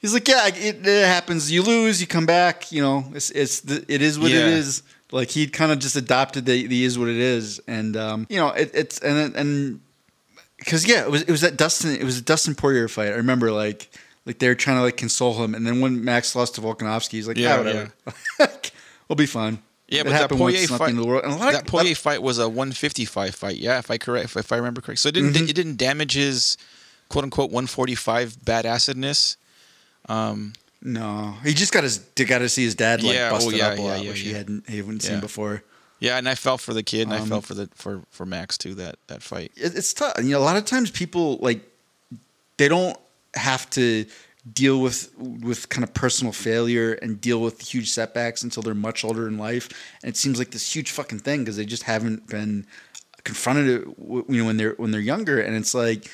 He's 0.00 0.12
like, 0.12 0.28
yeah, 0.28 0.48
it, 0.48 0.86
it 0.86 1.06
happens. 1.06 1.50
You 1.50 1.62
lose, 1.62 1.98
you 2.00 2.06
come 2.06 2.26
back. 2.26 2.70
You 2.70 2.82
know, 2.82 3.04
it's 3.14 3.30
it's 3.30 3.60
the, 3.60 3.84
it 3.88 4.02
is 4.02 4.18
what 4.18 4.30
Yeah. 4.30 4.40
it 4.40 4.46
is. 4.48 4.82
Like 5.12 5.30
he 5.30 5.46
kind 5.46 5.70
of 5.70 5.78
just 5.78 5.96
adopted 5.96 6.46
the, 6.46 6.66
the 6.66 6.84
is 6.84 6.98
what 6.98 7.08
it 7.08 7.16
is, 7.16 7.60
and 7.68 7.96
um, 7.96 8.26
you 8.30 8.36
know, 8.38 8.48
it, 8.48 8.70
it's 8.74 8.98
and 9.00 9.34
and 9.36 9.80
because 10.58 10.86
yeah, 10.88 11.02
it 11.04 11.10
was 11.10 11.22
it 11.22 11.30
was 11.30 11.42
that 11.42 11.56
Dustin 11.56 11.94
it 11.94 12.02
was 12.04 12.18
a 12.18 12.22
Dustin 12.22 12.54
Poirier 12.54 12.88
fight. 12.88 13.08
I 13.08 13.16
remember 13.16 13.52
like 13.52 13.90
like 14.26 14.38
they 14.38 14.48
were 14.48 14.54
trying 14.54 14.78
to 14.78 14.82
like 14.82 14.96
console 14.96 15.34
him, 15.44 15.54
and 15.54 15.66
then 15.66 15.80
when 15.80 16.02
Max 16.04 16.34
lost 16.34 16.54
to 16.56 16.62
Volkanovski, 16.62 17.10
he's 17.12 17.28
like, 17.28 17.36
yeah, 17.36 17.60
Yeah, 17.62 17.88
whatever, 18.38 18.60
we'll 19.08 19.16
be 19.16 19.26
fine. 19.26 19.58
Yeah, 19.88 20.00
It 20.00 20.04
but 20.04 20.10
that 20.12 20.30
Poirier 20.30 20.66
fight, 20.66 20.88
in 20.90 20.96
the 20.96 21.04
world. 21.06 21.24
And 21.24 21.34
a 21.34 21.36
lot 21.36 21.48
of- 21.48 21.54
that 21.54 21.66
Poirier 21.66 21.94
fight 21.94 22.22
was 22.22 22.38
a 22.38 22.48
155 22.48 23.34
fight. 23.34 23.56
Yeah, 23.56 23.78
if 23.78 23.90
I 23.90 23.98
correct, 23.98 24.24
if, 24.24 24.36
if 24.38 24.50
I 24.50 24.56
remember 24.56 24.80
correct. 24.80 25.00
So 25.00 25.10
it 25.10 25.12
didn't 25.12 25.34
Mm-hmm. 25.34 25.48
it 25.48 25.54
didn't 25.54 25.76
damage 25.76 26.14
his 26.14 26.56
quote 27.10 27.22
unquote 27.24 27.50
145 27.50 28.32
badassedness. 28.44 29.36
No, 30.84 31.34
he 31.42 31.54
just 31.54 31.72
got 31.72 31.82
his 31.82 31.98
got 31.98 32.38
to 32.38 32.48
see 32.48 32.64
his 32.64 32.74
dad 32.74 33.02
like 33.02 33.14
Yeah, 33.14 33.28
oh, 33.28 33.34
busted 33.36 33.54
yeah, 33.56 33.68
up 33.68 33.78
a 33.78 33.80
yeah, 33.80 33.88
lot, 33.88 34.02
yeah, 34.02 34.10
which 34.10 34.20
he 34.20 34.32
hadn't 34.32 34.68
he 34.68 34.76
hadn't 34.76 35.00
seen 35.02 35.20
before. 35.20 35.64
Yeah, 35.98 36.18
and 36.18 36.28
I 36.28 36.34
felt 36.34 36.60
for 36.60 36.74
the 36.74 36.82
kid, 36.82 37.02
and 37.02 37.14
I 37.14 37.20
Um, 37.20 37.28
felt 37.28 37.44
for 37.46 37.54
the 37.54 37.68
for 37.74 38.02
for 38.10 38.26
Max 38.26 38.58
too. 38.58 38.74
That 38.74 38.96
that 39.06 39.22
fight. 39.22 39.52
it, 39.56 39.74
it's 39.74 39.94
tough. 39.94 40.12
You 40.18 40.30
know, 40.30 40.38
a 40.38 40.44
lot 40.44 40.56
of 40.56 40.66
times 40.66 40.90
people 40.90 41.38
like 41.40 41.60
they 42.58 42.68
don't 42.68 42.96
have 43.34 43.68
to 43.70 44.04
deal 44.52 44.80
with 44.80 45.10
with 45.18 45.70
kind 45.70 45.82
of 45.82 45.94
personal 45.94 46.32
failure 46.32 46.92
and 47.00 47.18
deal 47.18 47.40
with 47.40 47.60
huge 47.62 47.90
setbacks 47.90 48.42
until 48.42 48.62
they're 48.62 48.74
much 48.74 49.04
older 49.04 49.26
in 49.26 49.38
life. 49.38 49.70
And 50.02 50.10
it 50.10 50.18
seems 50.18 50.38
like 50.38 50.50
this 50.50 50.74
huge 50.76 50.90
fucking 50.90 51.20
thing 51.20 51.40
because 51.40 51.56
they 51.56 51.64
just 51.64 51.84
haven't 51.84 52.26
been 52.26 52.66
confronted 53.24 53.86
you 53.98 54.24
know, 54.28 54.44
when 54.44 54.58
they're 54.58 54.74
when 54.74 54.90
they're 54.90 55.00
younger. 55.00 55.40
And 55.40 55.56
it's 55.56 55.72
like, 55.74 56.10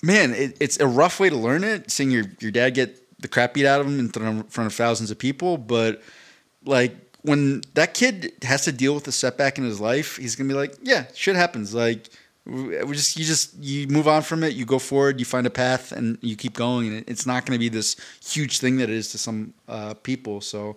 man, 0.00 0.32
it, 0.32 0.56
it's 0.60 0.78
a 0.78 0.86
rough 0.86 1.18
way 1.18 1.28
to 1.28 1.36
learn 1.36 1.64
it. 1.64 1.90
Seeing 1.90 2.12
your 2.12 2.24
your 2.38 2.52
dad 2.52 2.74
get 2.74 3.02
the 3.20 3.28
crap 3.28 3.54
beat 3.54 3.66
out 3.66 3.80
of 3.80 3.86
him 3.86 3.98
in 3.98 4.08
front 4.08 4.40
of, 4.40 4.48
front 4.52 4.66
of 4.66 4.74
thousands 4.74 5.10
of 5.10 5.18
people, 5.18 5.56
but 5.58 6.02
like 6.64 6.94
when 7.22 7.62
that 7.74 7.94
kid 7.94 8.32
has 8.42 8.64
to 8.64 8.72
deal 8.72 8.94
with 8.94 9.06
a 9.08 9.12
setback 9.12 9.58
in 9.58 9.64
his 9.64 9.80
life, 9.80 10.16
he's 10.16 10.36
gonna 10.36 10.48
be 10.48 10.54
like, 10.54 10.74
yeah, 10.82 11.06
shit 11.14 11.36
happens. 11.36 11.74
Like 11.74 12.08
we 12.44 12.92
just 12.92 13.18
you 13.18 13.24
just 13.24 13.56
you 13.58 13.86
move 13.88 14.08
on 14.08 14.22
from 14.22 14.42
it, 14.42 14.54
you 14.54 14.64
go 14.64 14.78
forward, 14.78 15.18
you 15.18 15.26
find 15.26 15.46
a 15.46 15.50
path, 15.50 15.92
and 15.92 16.18
you 16.22 16.36
keep 16.36 16.54
going. 16.54 16.88
And 16.88 17.04
it's 17.08 17.26
not 17.26 17.44
gonna 17.44 17.58
be 17.58 17.68
this 17.68 17.96
huge 18.24 18.60
thing 18.60 18.76
that 18.78 18.84
it 18.84 18.96
is 18.96 19.12
to 19.12 19.18
some 19.18 19.54
uh, 19.68 19.94
people. 19.94 20.40
So 20.40 20.76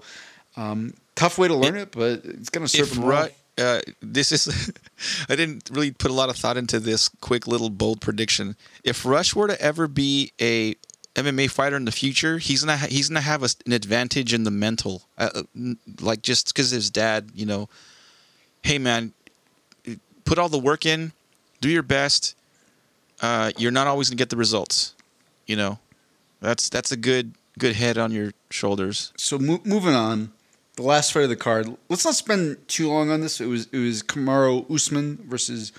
um, 0.57 0.93
tough 1.15 1.37
way 1.37 1.47
to 1.47 1.55
learn 1.55 1.77
it, 1.77 1.91
but 1.91 2.21
it's 2.25 2.49
gonna 2.49 2.67
serve 2.67 2.91
If 2.91 2.97
right. 2.97 3.07
well. 3.07 3.29
Uh, 3.57 3.81
this 4.01 4.31
is, 4.31 4.71
I 5.29 5.35
didn't 5.35 5.69
really 5.71 5.91
put 5.91 6.09
a 6.09 6.13
lot 6.13 6.29
of 6.29 6.37
thought 6.37 6.57
into 6.57 6.79
this 6.79 7.09
quick 7.09 7.47
little 7.47 7.69
bold 7.69 8.01
prediction. 8.01 8.55
If 8.83 9.05
Rush 9.05 9.35
were 9.35 9.47
to 9.47 9.61
ever 9.61 9.87
be 9.87 10.31
a 10.41 10.75
MMA 11.15 11.49
fighter 11.49 11.75
in 11.75 11.85
the 11.85 11.91
future, 11.91 12.37
he's 12.37 12.63
gonna 12.63 12.77
ha- 12.77 12.87
he's 12.89 13.09
gonna 13.09 13.21
have 13.21 13.43
a, 13.43 13.49
an 13.65 13.73
advantage 13.73 14.33
in 14.33 14.43
the 14.43 14.51
mental, 14.51 15.03
uh, 15.17 15.29
uh, 15.35 15.73
like 15.99 16.21
just 16.21 16.47
because 16.47 16.71
his 16.71 16.89
dad, 16.89 17.31
you 17.35 17.45
know, 17.45 17.67
hey 18.63 18.77
man, 18.77 19.13
put 20.25 20.37
all 20.37 20.47
the 20.49 20.57
work 20.59 20.85
in, 20.85 21.11
do 21.59 21.69
your 21.69 21.83
best. 21.83 22.35
Uh, 23.21 23.51
you're 23.57 23.71
not 23.71 23.87
always 23.87 24.09
gonna 24.09 24.17
get 24.17 24.29
the 24.29 24.37
results, 24.37 24.95
you 25.47 25.55
know. 25.55 25.79
That's 26.39 26.69
that's 26.69 26.91
a 26.91 26.97
good 26.97 27.33
good 27.59 27.75
head 27.75 27.97
on 27.97 28.11
your 28.11 28.31
shoulders. 28.49 29.11
so 29.17 29.37
mo- 29.37 29.61
moving 29.65 29.93
on, 29.93 30.31
the 30.75 30.81
last 30.83 31.11
fight 31.11 31.23
of 31.23 31.29
the 31.29 31.35
card. 31.35 31.67
Let's 31.89 32.05
not 32.05 32.15
spend 32.15 32.65
too 32.69 32.87
long 32.87 33.09
on 33.11 33.19
this. 33.21 33.41
It 33.41 33.47
was 33.47 33.67
it 33.73 33.77
was 33.79 34.01
Kamaru 34.01 34.65
Usman 34.73 35.17
versus 35.27 35.73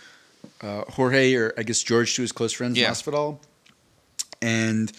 uh, 0.60 0.82
Jorge, 0.90 1.34
or 1.34 1.54
I 1.56 1.62
guess 1.62 1.82
George 1.82 2.14
to 2.16 2.22
his 2.22 2.32
close 2.32 2.52
friends 2.52 2.78
Yeah. 2.78 2.90
Masvidal, 2.90 3.38
and 4.40 4.92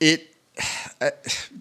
it. 0.00 0.34
Uh, 1.00 1.10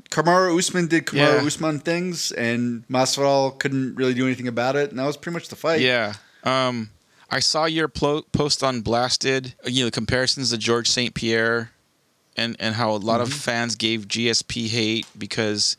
Kamaru 0.09 0.57
Usman 0.57 0.87
did 0.87 1.05
Kamaru 1.05 1.41
Yeah. 1.41 1.45
Usman 1.45 1.79
things, 1.79 2.31
and 2.31 2.83
Masvidal 2.87 3.59
couldn't 3.59 3.93
really 3.93 4.15
do 4.15 4.25
anything 4.25 4.47
about 4.47 4.75
it, 4.75 4.89
and 4.89 4.97
that 4.97 5.05
was 5.05 5.15
pretty 5.15 5.35
much 5.35 5.49
the 5.49 5.55
fight. 5.55 5.79
Yeah. 5.81 6.15
Um, 6.43 6.89
I 7.29 7.39
saw 7.39 7.65
your 7.65 7.87
plo- 7.87 8.23
post 8.31 8.63
on 8.63 8.81
Blasted. 8.81 9.53
You 9.63 9.85
know, 9.85 9.91
comparisons 9.91 10.49
to 10.49 10.57
George 10.57 10.89
St. 10.89 11.13
Pierre, 11.13 11.69
and 12.35 12.55
and 12.59 12.73
how 12.73 12.89
a 12.89 12.97
lot 12.97 13.21
of 13.21 13.31
fans 13.31 13.75
gave 13.75 14.07
GSP 14.07 14.69
hate 14.69 15.05
because, 15.15 15.77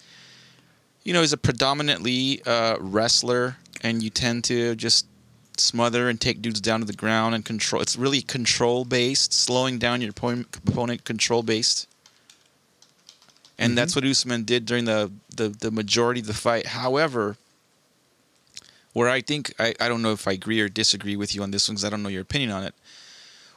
you 1.02 1.12
know, 1.12 1.20
he's 1.22 1.32
a 1.32 1.36
predominantly 1.36 2.40
uh, 2.46 2.76
wrestler, 2.78 3.56
and 3.82 4.04
you 4.04 4.10
tend 4.10 4.44
to 4.44 4.76
just 4.76 5.06
smother 5.56 6.08
and 6.08 6.20
take 6.20 6.40
dudes 6.42 6.60
down 6.60 6.78
to 6.78 6.86
the 6.86 6.92
ground 6.92 7.34
and 7.34 7.44
control. 7.44 7.82
It's 7.82 7.96
really 7.96 8.22
control 8.22 8.84
based, 8.84 9.32
slowing 9.32 9.80
down 9.80 10.00
your 10.00 10.10
opponent, 10.10 10.56
opponent 10.64 11.04
control 11.04 11.42
based. 11.42 11.88
And 13.58 13.76
that's 13.76 13.94
what 13.96 14.04
Usman 14.04 14.44
did 14.44 14.64
during 14.66 14.84
the, 14.84 15.10
the 15.34 15.48
the 15.48 15.70
majority 15.70 16.20
of 16.20 16.26
the 16.26 16.34
fight. 16.34 16.66
However, 16.66 17.36
where 18.92 19.08
I 19.08 19.20
think 19.20 19.52
I, 19.58 19.74
I 19.80 19.88
don't 19.88 20.02
know 20.02 20.12
if 20.12 20.26
I 20.28 20.32
agree 20.32 20.60
or 20.60 20.68
disagree 20.68 21.16
with 21.16 21.34
you 21.34 21.42
on 21.42 21.50
this 21.50 21.68
one 21.68 21.74
because 21.74 21.84
I 21.84 21.90
don't 21.90 22.02
know 22.02 22.08
your 22.08 22.22
opinion 22.22 22.50
on 22.50 22.64
it. 22.64 22.74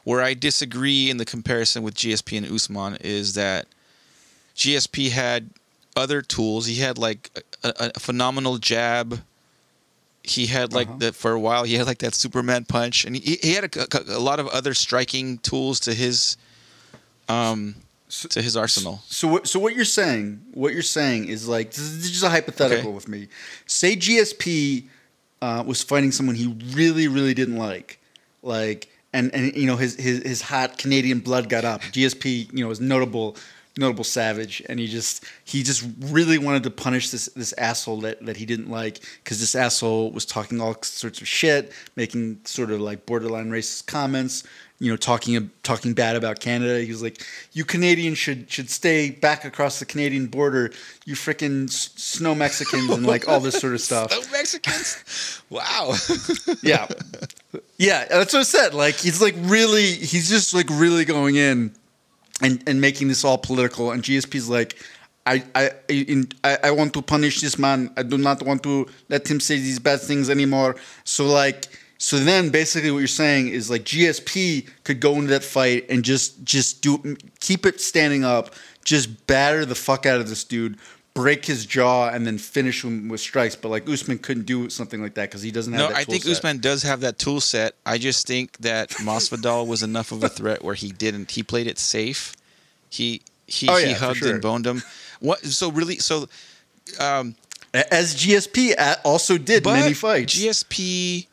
Where 0.04 0.20
I 0.22 0.34
disagree 0.34 1.10
in 1.10 1.16
the 1.18 1.24
comparison 1.24 1.82
with 1.82 1.94
GSP 1.94 2.36
and 2.38 2.46
Usman 2.52 2.96
is 3.00 3.34
that 3.34 3.66
GSP 4.56 5.10
had 5.10 5.50
other 5.96 6.22
tools. 6.22 6.66
He 6.66 6.76
had 6.80 6.98
like 6.98 7.30
a, 7.62 7.92
a 7.96 8.00
phenomenal 8.00 8.58
jab. 8.58 9.20
He 10.24 10.46
had 10.46 10.72
like 10.72 10.88
Uh-huh. 10.88 10.98
that 10.98 11.14
for 11.14 11.32
a 11.32 11.40
while. 11.40 11.64
He 11.64 11.74
had 11.74 11.86
like 11.86 11.98
that 11.98 12.14
Superman 12.14 12.64
punch, 12.64 13.04
and 13.04 13.14
he, 13.16 13.38
he 13.42 13.54
had 13.54 13.76
a, 13.76 14.16
a 14.16 14.18
lot 14.20 14.40
of 14.40 14.46
other 14.48 14.74
striking 14.74 15.38
tools 15.38 15.78
to 15.80 15.94
his 15.94 16.36
um 17.28 17.74
to 18.28 18.42
his 18.42 18.56
arsenal. 18.56 19.00
So 19.06 19.28
what? 19.28 19.46
So 19.48 19.58
what 19.58 19.74
you're 19.74 19.84
saying? 19.84 20.44
What 20.52 20.72
you're 20.72 20.82
saying 20.82 21.28
is 21.28 21.48
like 21.48 21.70
this 21.70 21.80
is 21.80 22.10
just 22.10 22.22
a 22.24 22.28
hypothetical 22.28 22.88
Okay. 22.88 22.94
with 22.94 23.08
me. 23.08 23.28
Say 23.66 23.96
GSP 23.96 24.84
uh, 25.40 25.64
was 25.66 25.82
fighting 25.82 26.12
someone 26.12 26.36
he 26.36 26.54
really, 26.72 27.08
really 27.08 27.34
didn't 27.34 27.56
like, 27.56 27.98
like, 28.42 28.88
and 29.12 29.34
and 29.34 29.54
you 29.56 29.66
know 29.66 29.76
his 29.76 29.96
his 29.96 30.22
his 30.22 30.42
hot 30.42 30.78
Canadian 30.78 31.20
blood 31.20 31.48
got 31.48 31.64
up. 31.64 31.80
GSP, 31.82 32.52
you 32.52 32.62
know, 32.62 32.68
was 32.68 32.80
notable 32.80 33.36
notable 33.78 34.04
savage, 34.04 34.62
and 34.68 34.78
he 34.78 34.86
just 34.86 35.24
he 35.44 35.62
just 35.62 35.82
really 35.98 36.36
wanted 36.38 36.62
to 36.64 36.70
punish 36.70 37.10
this 37.10 37.26
this 37.34 37.52
asshole 37.54 38.00
that 38.02 38.24
that 38.26 38.36
he 38.36 38.44
didn't 38.46 38.70
like 38.70 39.00
because 39.24 39.40
this 39.40 39.54
asshole 39.54 40.10
was 40.12 40.26
talking 40.26 40.60
all 40.60 40.76
sorts 40.82 41.20
of 41.20 41.26
shit, 41.28 41.72
making 41.96 42.38
sort 42.44 42.70
of 42.70 42.80
like 42.80 43.06
borderline 43.06 43.50
racist 43.50 43.86
comments. 43.86 44.44
You 44.82 44.90
know, 44.90 44.96
talking 44.96 45.50
talking 45.62 45.94
bad 45.94 46.16
about 46.16 46.40
Canada. 46.40 46.80
He 46.80 46.90
was 46.90 47.02
like, 47.02 47.24
"You 47.52 47.64
Canadians 47.64 48.18
should 48.18 48.50
should 48.50 48.68
stay 48.68 49.10
back 49.10 49.44
across 49.44 49.78
the 49.78 49.84
Canadian 49.84 50.26
border. 50.26 50.72
You 51.04 51.14
freaking 51.14 51.70
snow 51.70 52.34
Mexicans 52.34 52.90
and 52.90 53.06
like 53.06 53.28
all 53.28 53.40
this 53.40 53.60
sort 53.60 53.74
of 53.74 53.80
stuff." 53.90 54.08
Oh, 54.12 54.24
Mexicans! 54.32 55.42
wow. 55.50 55.94
yeah 56.62 56.88
yeah 57.78 58.06
that's 58.08 58.32
what 58.32 58.40
i 58.40 58.42
said 58.42 58.74
like 58.74 58.94
he's 58.94 59.20
like 59.20 59.34
really 59.40 59.92
he's 59.92 60.28
just 60.28 60.54
like 60.54 60.68
really 60.70 61.04
going 61.04 61.36
in 61.36 61.74
and 62.40 62.62
and 62.66 62.80
making 62.80 63.08
this 63.08 63.24
all 63.24 63.38
political 63.38 63.90
and 63.90 64.02
gsp's 64.02 64.48
like 64.48 64.76
I, 65.24 65.44
I, 65.54 65.70
in, 65.88 66.28
I 66.42 66.58
I 66.64 66.70
want 66.72 66.94
to 66.94 67.02
punish 67.02 67.40
this 67.40 67.56
man. 67.56 67.92
I 67.96 68.02
do 68.02 68.18
not 68.18 68.42
want 68.42 68.64
to 68.64 68.88
let 69.08 69.30
him 69.30 69.38
say 69.38 69.54
these 69.54 69.78
bad 69.78 70.00
things 70.00 70.28
anymore. 70.28 70.74
So 71.04 71.26
like, 71.26 71.68
so 72.02 72.18
then 72.18 72.48
basically 72.50 72.90
what 72.90 72.98
you're 72.98 73.06
saying 73.06 73.46
is 73.46 73.70
like 73.70 73.84
GSP 73.84 74.68
could 74.82 74.98
go 74.98 75.14
into 75.14 75.28
that 75.28 75.44
fight 75.44 75.86
and 75.88 76.02
just 76.02 76.42
just 76.42 76.82
do 76.82 77.16
keep 77.38 77.64
it 77.64 77.80
standing 77.80 78.24
up, 78.24 78.56
just 78.84 79.28
batter 79.28 79.64
the 79.64 79.76
fuck 79.76 80.04
out 80.04 80.20
of 80.20 80.28
this 80.28 80.42
dude, 80.42 80.78
break 81.14 81.44
his 81.44 81.64
jaw, 81.64 82.08
and 82.08 82.26
then 82.26 82.38
finish 82.38 82.82
him 82.82 83.08
with 83.08 83.20
strikes. 83.20 83.54
But 83.54 83.68
like 83.68 83.88
Usman 83.88 84.18
couldn't 84.18 84.46
do 84.46 84.68
something 84.68 85.00
like 85.00 85.14
that 85.14 85.30
because 85.30 85.42
he 85.42 85.52
doesn't 85.52 85.74
have. 85.74 85.90
No, 85.90 85.96
I 85.96 86.02
think 86.02 86.24
set. 86.24 86.32
Usman 86.32 86.58
does 86.58 86.82
have 86.82 87.02
that 87.02 87.20
tool 87.20 87.40
set. 87.40 87.76
I 87.86 87.98
just 87.98 88.26
think 88.26 88.56
that 88.58 88.90
Masvidal 88.90 89.68
was 89.68 89.84
enough 89.84 90.10
of 90.10 90.24
a 90.24 90.28
threat 90.28 90.64
where 90.64 90.74
he 90.74 90.90
didn't. 90.90 91.30
He 91.30 91.44
played 91.44 91.68
it 91.68 91.78
safe. 91.78 92.34
He 92.90 93.22
he, 93.46 93.68
Oh, 93.68 93.76
yeah, 93.76 93.94
for 93.94 94.06
hugged 94.06 94.18
sure. 94.18 94.32
and 94.32 94.42
boned 94.42 94.66
him. 94.66 94.82
What? 95.20 95.44
So 95.44 95.70
really? 95.70 95.98
So, 95.98 96.28
um, 96.98 97.36
as 97.72 98.16
GSP 98.16 98.74
also 99.04 99.38
did 99.38 99.64
many 99.64 99.94
fights. 99.94 100.36
GSP. 100.36 101.28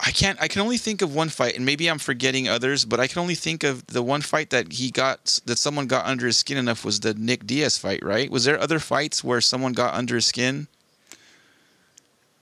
I 0.00 0.10
can't. 0.10 0.40
I 0.42 0.48
can 0.48 0.60
only 0.60 0.76
think 0.76 1.02
of 1.02 1.14
one 1.14 1.28
fight, 1.28 1.54
and 1.56 1.64
maybe 1.64 1.88
I'm 1.88 1.98
forgetting 1.98 2.48
others, 2.48 2.84
but 2.84 2.98
I 3.00 3.06
can 3.06 3.20
only 3.20 3.34
think 3.36 3.62
of 3.62 3.86
the 3.86 4.02
one 4.02 4.20
fight 4.22 4.50
that 4.50 4.72
he 4.72 4.90
got 4.90 5.38
that 5.46 5.56
someone 5.58 5.86
got 5.86 6.04
under 6.04 6.26
his 6.26 6.36
skin 6.36 6.56
enough 6.58 6.84
was 6.84 7.00
the 7.00 7.14
Nick 7.14 7.46
Diaz 7.46 7.78
fight, 7.78 8.04
right? 8.04 8.30
Was 8.30 8.44
there 8.44 8.58
other 8.60 8.78
fights 8.80 9.22
where 9.22 9.40
someone 9.40 9.72
got 9.72 9.94
under 9.94 10.16
his 10.16 10.26
skin? 10.26 10.66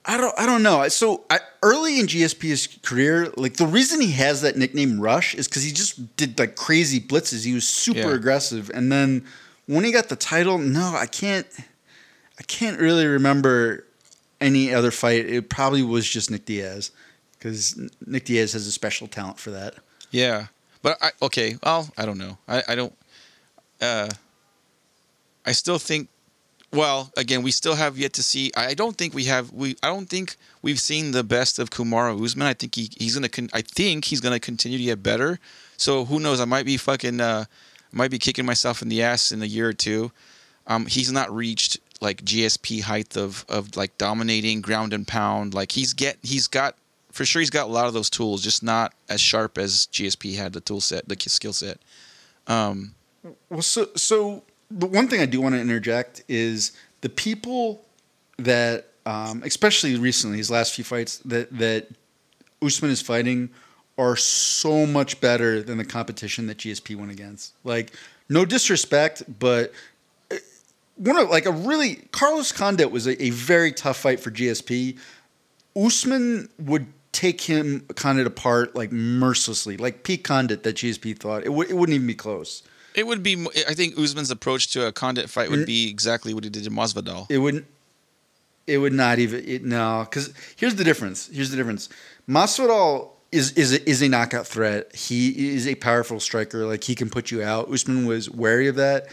I 0.05 0.17
don't 0.17 0.33
I 0.37 0.45
don't 0.45 0.63
know. 0.63 0.85
So 0.89 1.23
I, 1.29 1.39
early 1.61 1.99
in 1.99 2.07
GSP's 2.07 2.67
career, 2.81 3.31
like 3.37 3.55
the 3.55 3.67
reason 3.67 4.01
he 4.01 4.11
has 4.13 4.41
that 4.41 4.57
nickname 4.57 4.99
Rush 4.99 5.33
is 5.35 5.47
because 5.47 5.63
he 5.63 5.71
just 5.71 6.17
did 6.17 6.37
like 6.37 6.55
crazy 6.55 6.99
blitzes. 6.99 7.45
He 7.45 7.53
was 7.53 7.67
super 7.69 7.99
Yeah. 7.99 8.15
aggressive, 8.15 8.69
and 8.73 8.91
then 8.91 9.25
when 9.67 9.85
he 9.85 9.91
got 9.93 10.09
the 10.09 10.15
title, 10.17 10.57
no, 10.57 10.93
I 10.95 11.05
can't. 11.05 11.47
I 12.39 12.43
can't 12.43 12.79
really 12.79 13.05
remember 13.05 13.85
any 14.41 14.73
other 14.73 14.89
fight. 14.91 15.25
It 15.29 15.49
probably 15.49 15.83
was 15.83 16.09
just 16.09 16.31
Nick 16.31 16.45
Diaz 16.45 16.91
because 17.43 17.77
Nick 18.05 18.23
Diaz 18.23 18.53
has 18.53 18.65
a 18.65 18.71
special 18.71 19.07
talent 19.07 19.37
for 19.37 19.51
that. 19.51 19.75
Yeah, 20.11 20.47
but 20.81 20.97
I 21.01 21.11
okay. 21.21 21.57
Well, 21.61 21.89
I 21.97 22.05
don't 22.05 22.17
know. 22.17 22.37
I 22.47 22.63
I 22.69 22.75
don't. 22.75 22.95
Uh, 23.81 24.09
I 25.45 25.51
still 25.51 25.77
think. 25.77 26.07
Well, 26.71 27.11
again, 27.17 27.43
we 27.43 27.51
still 27.51 27.75
have 27.75 27.97
yet 27.99 28.13
to 28.13 28.23
see. 28.23 28.51
I 28.55 28.73
don't 28.73 28.97
think 28.97 29.13
we 29.13 29.25
have. 29.25 29.51
We 29.51 29.75
I 29.83 29.87
don't 29.87 30.09
think 30.09 30.37
we've 30.61 30.79
seen 30.79 31.11
the 31.11 31.23
best 31.23 31.59
of 31.59 31.69
Kamaru 31.69 32.23
Usman. 32.23 32.47
I 32.47 32.53
think 32.53 32.75
he, 32.75 32.89
he's 32.97 33.13
gonna. 33.13 33.29
Con, 33.29 33.49
I 33.53 33.61
think 33.61 34.05
he's 34.05 34.21
gonna 34.21 34.39
continue 34.39 34.77
to 34.77 34.83
get 34.83 35.03
better. 35.03 35.39
So 35.75 36.05
who 36.05 36.19
knows? 36.19 36.39
I 36.39 36.45
might 36.45 36.65
be 36.65 36.77
fucking. 36.77 37.19
Uh, 37.19 37.45
might 37.91 38.09
be 38.09 38.17
kicking 38.17 38.45
myself 38.45 38.81
in 38.81 38.89
the 38.89 39.03
ass 39.03 39.31
in 39.31 39.43
a 39.43 39.45
year 39.45 39.67
or 39.67 39.73
two. 39.73 40.11
Um, 40.65 40.87
he's 40.87 41.11
not 41.11 41.29
reached 41.31 41.77
like 42.01 42.23
GSP 42.23 42.81
height 42.81 43.17
of 43.17 43.45
of 43.49 43.75
like 43.75 43.97
dominating 43.97 44.61
ground 44.61 44.93
and 44.93 45.05
pound. 45.05 45.53
Like 45.53 45.73
he's 45.73 45.93
get 45.93 46.17
he's 46.23 46.47
got 46.47 46.75
for 47.13 47.25
sure 47.25 47.39
he's 47.39 47.51
got 47.51 47.67
a 47.67 47.71
lot 47.71 47.85
of 47.85 47.93
those 47.93 48.09
tools, 48.09 48.41
just 48.41 48.63
not 48.63 48.93
as 49.07 49.21
sharp 49.21 49.59
as 49.59 49.87
GSP 49.91 50.35
had 50.35 50.51
the 50.51 50.59
tool 50.59 50.81
set, 50.81 51.07
the 51.07 51.15
skill 51.29 51.53
set. 51.53 51.77
Um, 52.47 52.95
Well, 53.49 53.61
so 53.61 53.89
so 53.95 54.43
the 54.69 54.87
one 54.87 55.07
thing 55.07 55.21
I 55.21 55.27
do 55.27 55.39
want 55.39 55.53
to 55.53 55.61
interject 55.61 56.23
is 56.27 56.71
the 57.01 57.09
people 57.09 57.85
that, 58.37 58.87
um, 59.05 59.43
especially 59.45 59.95
recently, 59.95 60.37
his 60.37 60.49
last 60.49 60.73
few 60.73 60.83
fights 60.83 61.19
that 61.19 61.55
that 61.59 61.87
Usman 62.63 62.89
is 62.89 63.01
fighting 63.01 63.51
are 63.95 64.15
so 64.15 64.87
much 64.87 65.21
better 65.21 65.61
than 65.61 65.77
the 65.77 65.85
competition 65.85 66.47
that 66.47 66.57
GSP 66.57 66.95
went 66.95 67.11
against. 67.11 67.53
Like, 67.63 67.93
no 68.27 68.43
disrespect, 68.43 69.21
but 69.37 69.71
uh, 70.31 70.37
one 70.95 71.15
of 71.17 71.29
like 71.29 71.45
a 71.45 71.51
really 71.51 72.07
Carlos 72.11 72.51
Condit 72.51 72.89
was 72.89 73.05
a, 73.05 73.23
a 73.23 73.29
very 73.29 73.71
tough 73.71 73.97
fight 73.97 74.19
for 74.19 74.31
GSP. 74.31 74.97
Usman 75.75 76.49
would 76.57 76.87
take 77.13 77.41
him 77.41 77.85
Condit 77.95 78.27
apart 78.27 78.75
like 78.75 78.91
mercilessly, 78.91 79.77
like 79.77 80.03
peak 80.03 80.25
Condit 80.25 80.63
that 80.63 80.75
GSP 80.75 81.17
thought 81.17 81.45
it, 81.45 81.53
would 81.53 81.69
it 81.69 81.75
wouldn't 81.75 81.95
even 81.95 82.07
be 82.07 82.15
close. 82.15 82.63
it 82.95 83.07
would 83.07 83.23
be. 83.23 83.47
I 83.69 83.73
think 83.73 83.97
Usman's 83.97 84.31
approach 84.31 84.73
to 84.73 84.87
a 84.87 84.91
Condit 84.91 85.29
fight 85.29 85.49
would 85.49 85.61
mm. 85.61 85.65
be 85.65 85.89
exactly 85.89 86.33
what 86.33 86.43
he 86.43 86.49
did 86.49 86.65
to 86.65 86.71
Masvidal. 86.71 87.27
It 87.29 87.37
wouldn't. 87.37 87.65
It 88.67 88.79
would 88.79 88.93
not 88.93 89.19
even. 89.19 89.47
It, 89.47 89.63
no, 89.63 90.05
because 90.09 90.33
here's 90.57 90.75
the 90.75 90.83
difference. 90.83 91.29
Here's 91.31 91.51
the 91.51 91.57
difference. 91.57 91.87
Masvidal 92.27 93.11
is 93.31 93.51
is 93.53 93.73
a, 93.73 93.89
is 93.89 94.01
a 94.01 94.09
knockout 94.09 94.47
threat. 94.47 94.93
He 94.95 95.53
is 95.53 95.67
a 95.67 95.75
powerful 95.75 96.19
striker. 96.19 96.65
Like 96.65 96.83
he 96.83 96.95
can 96.95 97.09
put 97.09 97.31
you 97.31 97.43
out. 97.43 97.71
Usman 97.71 98.05
was 98.05 98.29
wary 98.29 98.67
of 98.67 98.75
that. 98.75 99.07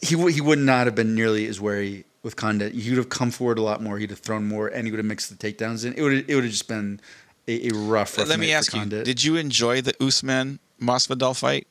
He 0.00 0.14
would 0.14 0.32
he 0.32 0.40
would 0.40 0.58
not 0.58 0.86
have 0.86 0.94
been 0.94 1.14
nearly 1.14 1.46
as 1.46 1.60
wary 1.60 2.04
with 2.26 2.34
Condit. 2.36 2.74
He 2.74 2.90
would 2.90 2.98
have 2.98 3.08
come 3.08 3.30
forward 3.30 3.56
a 3.56 3.62
lot 3.62 3.80
more. 3.80 3.98
He'd 3.98 4.10
have 4.10 4.18
thrown 4.18 4.46
more, 4.48 4.66
and 4.66 4.84
he 4.84 4.90
would 4.90 4.98
have 4.98 5.06
mixed 5.06 5.30
the 5.30 5.36
takedowns 5.36 5.86
in. 5.86 5.94
It 5.94 6.02
would 6.02 6.28
it 6.28 6.34
would 6.34 6.42
have 6.44 6.52
just 6.52 6.66
been 6.68 7.00
a, 7.46 7.68
a 7.68 7.70
rough. 7.72 8.18
rough 8.18 8.28
Let 8.28 8.40
me 8.40 8.52
ask 8.52 8.74
you: 8.74 8.84
Did 8.84 9.22
you 9.24 9.36
enjoy 9.36 9.80
the 9.80 9.94
Usman 10.04 10.58
Masvidal 10.82 11.38
fight? 11.38 11.66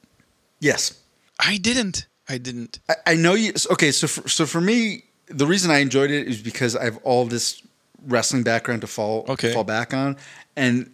yes. 0.60 1.00
I 1.38 1.58
didn't. 1.58 2.08
I 2.30 2.38
didn't. 2.38 2.80
I, 2.88 2.96
I 3.08 3.16
know 3.16 3.34
you. 3.34 3.52
Okay, 3.70 3.92
so 3.92 4.08
for, 4.08 4.28
so 4.30 4.46
for 4.46 4.62
me, 4.62 5.04
the 5.28 5.46
reason 5.46 5.70
I 5.70 5.80
enjoyed 5.80 6.10
it 6.10 6.26
is 6.30 6.42
because 6.42 6.78
I 6.78 6.86
have 6.86 6.98
all 7.04 7.26
this 7.26 7.62
wrestling 8.08 8.44
background 8.44 8.80
to 8.82 8.88
fall 8.88 9.26
Okay. 9.28 9.54
fall 9.54 9.66
back 9.66 9.94
on, 9.94 10.16
and 10.56 10.90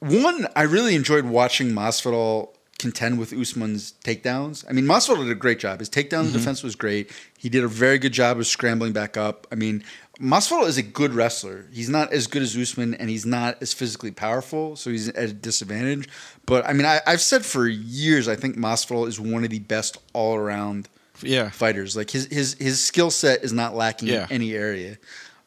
one 0.00 0.48
I 0.56 0.62
really 0.62 0.96
enjoyed 0.96 1.24
watching 1.26 1.68
Masvidal 1.68 2.48
contend 2.78 3.18
with 3.18 3.32
Usman's 3.32 3.94
takedowns. 4.04 4.64
I 4.68 4.72
mean, 4.72 4.84
Masvidal 4.84 5.18
did 5.24 5.30
a 5.30 5.34
great 5.34 5.58
job. 5.58 5.80
His 5.80 5.90
takedown 5.90 6.32
defense 6.32 6.62
was 6.62 6.76
great. 6.76 7.10
He 7.36 7.48
did 7.48 7.64
a 7.64 7.68
very 7.68 7.98
good 7.98 8.12
job 8.12 8.38
of 8.38 8.46
scrambling 8.46 8.92
back 8.92 9.16
up. 9.16 9.46
I 9.50 9.56
mean, 9.56 9.82
Masvidal 10.20 10.66
is 10.66 10.78
a 10.78 10.82
good 10.82 11.12
wrestler. 11.12 11.66
He's 11.72 11.88
not 11.88 12.12
as 12.12 12.26
good 12.28 12.42
as 12.42 12.56
Usman, 12.56 12.94
and 12.94 13.10
he's 13.10 13.26
not 13.26 13.60
as 13.60 13.72
physically 13.72 14.10
powerful, 14.12 14.76
so 14.76 14.90
he's 14.90 15.08
at 15.08 15.30
a 15.30 15.32
disadvantage. 15.32 16.08
But 16.46 16.66
I 16.66 16.72
mean, 16.72 16.86
I, 16.86 17.00
I've 17.06 17.20
said 17.20 17.44
for 17.44 17.66
years, 17.66 18.28
I 18.28 18.36
think 18.36 18.56
Masvidal 18.56 19.08
is 19.08 19.18
one 19.20 19.42
of 19.44 19.50
the 19.50 19.58
best 19.60 19.98
all 20.12 20.36
around 20.36 20.88
Yeah. 21.22 21.50
fighters. 21.50 21.96
Like 21.96 22.10
his 22.10 22.26
his 22.26 22.54
his 22.60 22.80
skill 22.84 23.10
set 23.10 23.42
is 23.42 23.52
not 23.52 23.74
lacking 23.74 24.08
Yeah. 24.08 24.24
in 24.26 24.32
any 24.32 24.54
area. 24.54 24.98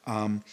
Um, 0.05 0.43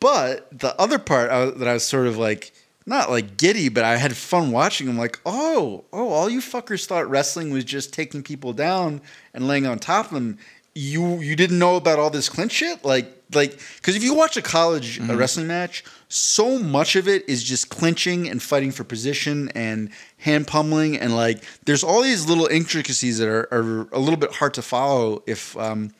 but 0.00 0.48
the 0.58 0.78
other 0.80 0.98
part 0.98 1.30
I, 1.30 1.46
that 1.46 1.68
I 1.68 1.74
was 1.74 1.86
sort 1.86 2.06
of 2.06 2.16
like 2.18 2.52
not 2.86 3.10
like 3.10 3.36
giddy, 3.36 3.68
but 3.68 3.84
I 3.84 3.96
had 3.96 4.16
fun 4.16 4.52
watching 4.52 4.86
him. 4.86 4.96
Like, 4.96 5.18
oh, 5.26 5.84
oh, 5.92 6.08
all 6.10 6.30
you 6.30 6.40
fuckers 6.40 6.86
thought 6.86 7.10
wrestling 7.10 7.50
was 7.50 7.64
just 7.64 7.92
taking 7.92 8.22
people 8.22 8.52
down 8.52 9.00
and 9.34 9.48
laying 9.48 9.66
on 9.66 9.78
top 9.78 10.06
of 10.06 10.12
them. 10.12 10.38
you 10.74 11.20
you 11.20 11.34
didn't 11.36 11.58
know 11.58 11.76
about 11.76 11.98
all 11.98 12.10
this 12.10 12.28
clinch 12.28 12.52
shit 12.52 12.84
like 12.84 13.06
like 13.32 13.58
because 13.76 13.96
if 13.96 14.02
you 14.04 14.12
watch 14.12 14.36
a 14.36 14.42
college 14.42 14.98
Mm-hmm. 15.00 15.10
a 15.10 15.16
wrestling 15.16 15.46
match 15.46 15.82
so 16.10 16.58
much 16.58 16.96
of 16.96 17.08
it 17.08 17.26
is 17.26 17.42
just 17.42 17.70
clinching 17.70 18.28
and 18.28 18.42
fighting 18.42 18.70
for 18.70 18.84
position 18.84 19.48
and 19.54 19.88
hand 20.18 20.46
pummeling 20.46 20.98
and 20.98 21.16
like 21.16 21.42
there's 21.64 21.82
all 21.82 22.02
these 22.02 22.26
little 22.28 22.46
intricacies 22.46 23.16
that 23.18 23.26
are, 23.26 23.48
are 23.50 23.88
a 23.90 23.98
little 23.98 24.18
bit 24.18 24.32
hard 24.34 24.52
to 24.52 24.60
follow 24.62 25.22
if 25.26 25.56
um, 25.56 25.94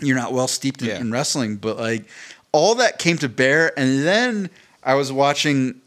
you're 0.00 0.16
not 0.16 0.32
well 0.32 0.48
steeped 0.48 0.82
in, 0.82 0.88
Yeah. 0.88 0.98
in 1.00 1.12
wrestling 1.12 1.56
but 1.56 1.78
like 1.78 2.04
all 2.50 2.74
that 2.74 2.98
came 2.98 3.18
to 3.18 3.28
bear 3.28 3.70
and 3.78 4.04
then 4.04 4.50
i 4.82 4.94
was 4.94 5.12
watching 5.12 5.80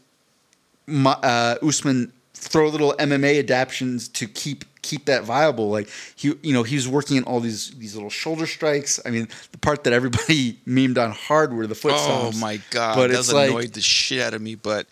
uh, 0.88 1.56
Usman 1.62 2.12
throw 2.34 2.68
little 2.68 2.92
MMA 2.98 3.38
adaptions 3.38 4.08
to 4.08 4.26
keep 4.26 4.64
keep 4.82 5.06
that 5.06 5.24
viable. 5.24 5.68
Like 5.70 5.88
he, 6.14 6.34
you 6.42 6.52
know, 6.52 6.62
he 6.62 6.76
was 6.76 6.86
working 6.86 7.16
in 7.16 7.24
all 7.24 7.40
these 7.40 7.70
these 7.72 7.94
little 7.94 8.10
shoulder 8.10 8.46
strikes. 8.46 9.00
I 9.04 9.10
mean, 9.10 9.28
the 9.52 9.58
part 9.58 9.84
that 9.84 9.92
everybody 9.92 10.54
memed 10.66 10.98
on 11.02 11.10
hard 11.12 11.52
were 11.52 11.66
the 11.66 11.74
foot 11.74 11.92
Oh 11.94 12.30
stomps. 12.32 12.40
my 12.40 12.60
god, 12.70 12.94
But 12.96 13.08
that 13.08 13.10
it's 13.10 13.18
was 13.18 13.32
like- 13.32 13.50
annoyed 13.50 13.72
the 13.72 13.80
shit 13.80 14.20
out 14.22 14.34
of 14.34 14.42
me. 14.42 14.54
But 14.54 14.86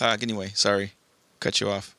uh, 0.00 0.16
anyway, 0.22 0.52
sorry, 0.54 0.92
cut 1.40 1.60
you 1.60 1.68
off. 1.70 1.94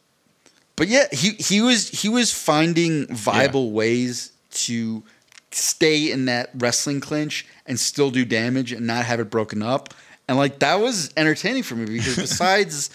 But 0.76 0.88
yeah, 0.88 1.06
he 1.12 1.32
he 1.32 1.62
was 1.62 1.90
he 1.90 2.10
was 2.10 2.32
finding 2.34 3.08
viable 3.08 3.72
ways 3.72 4.32
to 4.52 5.04
stay 5.52 6.12
in 6.12 6.26
that 6.26 6.50
wrestling 6.56 7.00
clinch 7.00 7.46
and 7.66 7.80
still 7.80 8.12
do 8.12 8.24
damage 8.26 8.72
and 8.72 8.86
not 8.86 9.06
have 9.06 9.20
it 9.20 9.30
broken 9.30 9.62
up. 9.64 9.94
And 10.28 10.38
like 10.38 10.60
that 10.60 10.76
was 10.76 11.12
entertaining 11.18 11.64
for 11.64 11.76
me 11.76 11.86
because 11.86 12.16
besides 12.28 12.90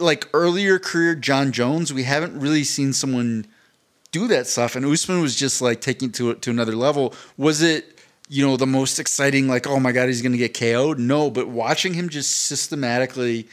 like 0.00 0.28
earlier 0.32 0.78
career 0.78 1.14
John 1.14 1.52
Jones, 1.52 1.92
we 1.92 2.02
haven't 2.04 2.38
really 2.38 2.64
seen 2.64 2.92
someone 2.92 3.46
do 4.10 4.26
that 4.28 4.46
stuff. 4.46 4.74
And 4.76 4.84
Usman 4.84 5.20
was 5.20 5.36
just 5.36 5.60
like 5.62 5.80
taking 5.80 6.08
it 6.08 6.14
to 6.14 6.34
to 6.34 6.50
another 6.50 6.74
level. 6.76 7.14
Was 7.36 7.62
it 7.62 8.00
you 8.28 8.44
know 8.46 8.56
the 8.56 8.66
most 8.66 8.98
exciting? 8.98 9.48
Like 9.48 9.66
oh 9.66 9.78
my 9.80 9.92
god, 9.92 10.06
he's 10.06 10.22
gonna 10.22 10.36
get 10.36 10.54
KO'd? 10.58 10.98
No, 10.98 11.30
but 11.30 11.48
watching 11.48 11.94
him 11.94 12.08
just 12.08 12.30
systematically 12.46 13.48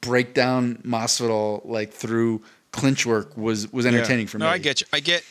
break 0.00 0.34
down 0.34 0.76
Masvidal 0.84 1.64
like 1.64 1.92
through 1.92 2.42
clinch 2.72 3.06
work 3.06 3.36
was 3.36 3.70
was 3.72 3.86
entertaining 3.86 4.26
Yeah. 4.26 4.30
for 4.30 4.38
me. 4.38 4.44
no. 4.44 4.50
I 4.50 4.58
get 4.58 4.80
you. 4.80 4.86
I 4.92 5.00
get. 5.00 5.24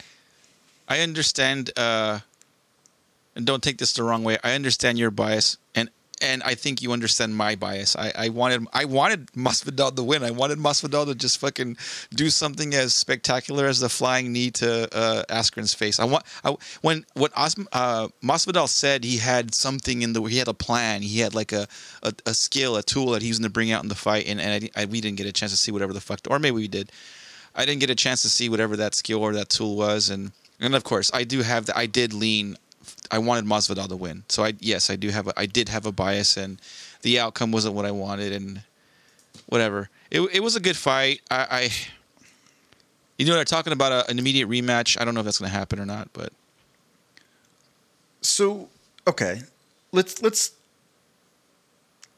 I 0.88 1.00
understand. 1.02 1.72
Uh, 1.78 2.20
and 3.36 3.46
don't 3.46 3.62
take 3.62 3.78
this 3.78 3.94
the 3.94 4.04
wrong 4.04 4.24
way. 4.24 4.38
I 4.44 4.54
understand 4.54 4.98
your 4.98 5.12
bias, 5.12 5.58
and 5.76 5.90
and 6.22 6.41
I 6.43 6.55
think 6.55 6.82
you 6.82 6.91
understand 6.91 7.36
my 7.36 7.55
bias. 7.55 7.95
I, 7.95 8.11
I 8.15 8.30
wanted 8.30 8.68
I 8.74 8.86
wanted 8.86 9.28
Masvidal 9.28 9.95
to 9.95 10.03
win. 10.03 10.24
I 10.24 10.32
wanted 10.32 10.57
Masvidal 10.57 11.05
to 11.05 11.15
just 11.15 11.38
fucking 11.38 11.78
do 12.11 12.30
something 12.30 12.74
as 12.74 12.93
spectacular 12.93 13.65
as 13.65 13.80
the 13.80 13.89
flying 13.89 14.32
knee 14.32 14.51
to 14.51 14.88
uh, 14.95 15.24
Askren's 15.30 15.74
face. 15.74 15.99
I 15.99 16.05
want 16.05 16.24
I, 16.43 16.55
when 16.82 17.05
when 17.13 17.32
Os, 17.36 17.55
uh, 17.72 18.07
Masvidal 18.24 18.68
said 18.68 19.03
he 19.03 19.18
had 19.18 19.53
something 19.53 20.01
in 20.01 20.13
the 20.13 20.22
he 20.24 20.38
had 20.38 20.47
a 20.47 20.53
plan. 20.53 21.01
He 21.01 21.20
had 21.20 21.36
like 21.36 21.51
a, 21.51 21.68
a, 22.03 22.13
a 22.26 22.34
skill, 22.34 22.78
a 22.78 22.84
tool 22.84 23.11
that 23.11 23.22
he 23.22 23.30
was 23.30 23.39
going 23.39 23.49
to 23.49 23.53
bring 23.53 23.72
out 23.72 23.84
in 23.84 23.89
the 23.89 23.95
fight, 23.95 24.28
and 24.28 24.41
and 24.41 24.70
I, 24.76 24.82
I, 24.82 24.86
we 24.86 25.01
didn't 25.01 25.18
get 25.18 25.28
a 25.28 25.34
chance 25.34 25.51
to 25.51 25.57
see 25.57 25.72
whatever 25.72 25.93
the 25.93 26.01
fuck, 26.01 26.20
or 26.30 26.39
maybe 26.39 26.55
we 26.55 26.68
did. 26.68 26.91
I 27.55 27.65
didn't 27.65 27.80
get 27.80 27.89
a 27.89 27.95
chance 27.95 28.22
to 28.22 28.30
see 28.30 28.49
whatever 28.49 28.76
that 28.78 28.93
skill 28.93 29.22
or 29.22 29.34
that 29.34 29.49
tool 29.49 29.76
was, 29.76 30.09
and 30.09 30.32
and 30.59 30.76
of 30.76 30.84
course 30.84 31.11
I 31.13 31.24
do 31.24 31.41
have 31.41 31.68
the 31.68 31.78
I 31.78 31.86
did 31.86 32.13
lean. 32.13 32.57
I 33.12 33.20
wanted 33.20 33.46
Masvidal 33.46 33.88
to 33.90 33.96
win, 33.96 34.24
so 34.30 34.44
I 34.44 34.54
yes 34.60 34.90
I 34.90 34.96
do 34.96 35.10
have 35.10 35.28
a, 35.28 35.34
I 35.40 35.46
did 35.46 35.70
have 35.70 35.86
a 35.86 35.92
bias, 35.92 36.38
and 36.38 36.60
the 37.02 37.20
outcome 37.20 37.52
wasn't 37.52 37.76
what 37.76 37.86
I 37.86 37.92
wanted, 37.92 38.34
and 38.34 38.62
whatever. 39.48 39.90
It 40.12 40.22
it 40.34 40.42
was 40.42 40.56
a 40.56 40.60
good 40.60 40.78
fight. 40.78 41.22
I, 41.32 41.48
I 41.50 41.70
you 43.18 43.26
know 43.26 43.36
they're 43.36 43.46
talking 43.46 43.74
about 43.74 43.92
a, 43.92 44.10
an 44.10 44.20
immediate 44.20 44.50
rematch. 44.50 45.00
I 45.00 45.06
don't 45.06 45.14
know 45.14 45.22
if 45.22 45.26
that's 45.26 45.40
going 45.40 45.52
to 45.52 45.58
happen 45.58 45.80
or 45.80 45.86
not, 45.86 46.10
but 46.14 46.34
So 48.22 48.68
okay, 49.08 49.42
let's 49.92 50.22
let's 50.22 50.52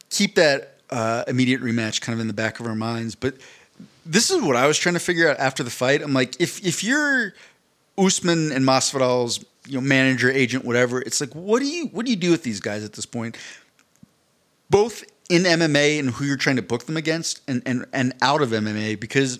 keep 0.09 0.35
that 0.35 0.77
uh, 0.89 1.23
immediate 1.27 1.61
rematch 1.61 2.01
kind 2.01 2.15
of 2.15 2.19
in 2.19 2.27
the 2.27 2.33
back 2.33 2.59
of 2.59 2.65
our 2.65 2.75
minds. 2.75 3.15
But 3.15 3.35
this 4.05 4.31
is 4.31 4.41
what 4.41 4.55
I 4.55 4.65
was 4.67 4.77
trying 4.77 4.95
to 4.95 4.99
figure 4.99 5.29
out 5.29 5.37
after 5.39 5.63
the 5.63 5.69
fight. 5.69 6.01
I'm 6.01 6.13
like, 6.13 6.39
if 6.41 6.65
if 6.65 6.83
you're 6.83 7.33
Usman 7.97 8.51
and 8.51 8.65
Masvidal's 8.65 9.45
you 9.69 9.75
know 9.75 9.81
manager, 9.81 10.31
agent, 10.31 10.65
whatever, 10.65 11.01
it's 11.01 11.21
like, 11.21 11.33
what 11.33 11.59
do 11.59 11.67
you 11.67 11.87
what 11.87 12.05
do 12.05 12.11
you 12.11 12.17
do 12.17 12.31
with 12.31 12.43
these 12.43 12.59
guys 12.59 12.83
at 12.83 12.93
this 12.93 13.05
point? 13.05 13.37
Both 14.69 15.03
in 15.29 15.43
MMA 15.43 15.99
and 15.99 16.09
who 16.09 16.25
you're 16.25 16.37
trying 16.37 16.55
to 16.55 16.61
book 16.61 16.85
them 16.85 16.97
against, 16.97 17.41
and 17.47 17.61
and 17.65 17.85
and 17.93 18.13
out 18.21 18.41
of 18.41 18.49
MMA 18.49 18.99
because 18.99 19.39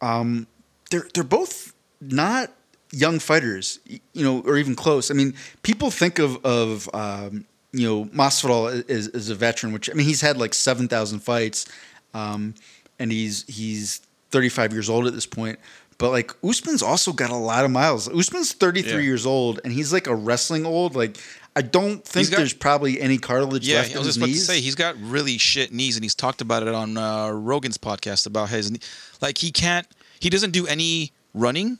um, 0.00 0.46
they're 0.90 1.08
they're 1.12 1.24
both 1.24 1.74
not 2.00 2.52
young 2.92 3.18
fighters, 3.18 3.80
you 3.86 4.24
know, 4.24 4.40
or 4.46 4.56
even 4.56 4.74
close. 4.74 5.10
I 5.10 5.14
mean, 5.14 5.34
people 5.62 5.90
think 5.90 6.18
of 6.18 6.44
of 6.44 6.88
um, 6.94 7.44
you 7.72 7.86
know 7.86 8.04
Masvidal 8.06 8.88
as, 8.88 9.08
as 9.08 9.28
a 9.28 9.34
veteran, 9.34 9.72
which 9.72 9.90
I 9.90 9.94
mean 9.94 10.06
he's 10.06 10.20
had 10.20 10.36
like 10.36 10.54
seven 10.54 10.86
thousand 10.86 11.20
fights, 11.20 11.66
um, 12.14 12.54
and 12.98 13.10
he's 13.10 13.44
he's 13.48 14.00
thirty 14.30 14.48
five 14.48 14.72
years 14.72 14.88
old 14.88 15.06
at 15.08 15.14
this 15.14 15.26
point. 15.26 15.58
But 15.98 16.10
like 16.10 16.32
Usman's 16.44 16.82
also 16.82 17.12
got 17.12 17.30
a 17.30 17.36
lot 17.36 17.64
of 17.64 17.70
miles. 17.70 18.08
Usman's 18.08 18.52
thirty 18.52 18.82
three 18.82 18.92
Yeah. 19.02 19.08
years 19.10 19.26
old, 19.26 19.60
and 19.64 19.72
he's 19.72 19.92
like 19.92 20.06
a 20.06 20.14
wrestling 20.14 20.64
old. 20.64 20.94
Like 20.94 21.16
I 21.56 21.62
don't 21.62 22.04
think 22.04 22.30
got- 22.30 22.36
there's 22.36 22.52
probably 22.54 23.00
any 23.00 23.18
cartilage 23.18 23.66
yeah, 23.66 23.78
left 23.78 23.88
I 23.90 23.92
in 23.94 23.98
was 23.98 24.06
his 24.06 24.14
just 24.14 24.16
about 24.18 24.26
knees. 24.28 24.40
to 24.46 24.52
say 24.52 24.60
he's 24.60 24.76
got 24.76 24.94
really 25.00 25.38
shit 25.38 25.72
knees, 25.72 25.96
and 25.96 26.04
he's 26.04 26.14
talked 26.14 26.40
about 26.40 26.62
it 26.62 26.68
on 26.72 26.96
uh, 26.96 27.30
Rogan's 27.30 27.78
podcast 27.78 28.26
about 28.26 28.48
his 28.50 28.70
knee. 28.70 28.78
like 29.20 29.38
he 29.38 29.50
can't 29.50 29.86
he 30.20 30.30
doesn't 30.30 30.52
do 30.52 30.66
any 30.68 31.10
running 31.34 31.78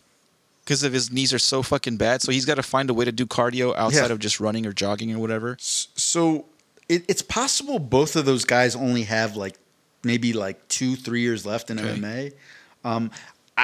because 0.64 0.83
of 0.83 0.93
his 0.93 1.11
knees 1.12 1.33
are 1.33 1.39
so 1.39 1.62
fucking 1.62 1.97
bad. 1.97 2.21
So 2.21 2.33
he's 2.33 2.45
got 2.45 2.57
to 2.57 2.62
find 2.62 2.91
a 2.91 2.95
way 2.95 3.05
to 3.05 3.12
do 3.12 3.25
cardio 3.25 3.75
outside 3.77 4.07
Yeah. 4.09 4.12
of 4.12 4.19
just 4.19 4.39
running 4.41 4.66
or 4.66 4.73
jogging 4.73 5.14
or 5.14 5.19
whatever. 5.21 5.57
So 5.61 6.47
it, 6.89 7.05
it's 7.09 7.23
possible 7.23 7.79
both 7.79 8.16
of 8.16 8.25
those 8.27 8.45
guys 8.45 8.75
only 8.77 9.05
have 9.05 9.37
like 9.37 9.57
maybe 10.03 10.33
like 10.33 10.66
two, 10.69 10.97
three 10.97 11.21
years 11.23 11.47
left 11.47 11.71
in 11.71 11.79
Okay. 11.79 11.89
MMA. 12.01 12.33
Um, 12.85 13.11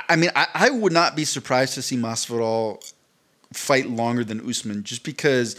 I, 0.09 0.17
mean, 0.17 0.31
I, 0.35 0.47
I 0.55 0.71
would 0.71 0.93
not 0.93 1.15
be 1.17 1.25
surprised 1.25 1.75
to 1.75 1.83
see 1.83 1.97
Masvidal 1.97 2.93
fight 3.53 3.89
longer 3.89 4.25
than 4.25 4.47
Usman, 4.49 4.83
just 4.83 5.05
because 5.05 5.57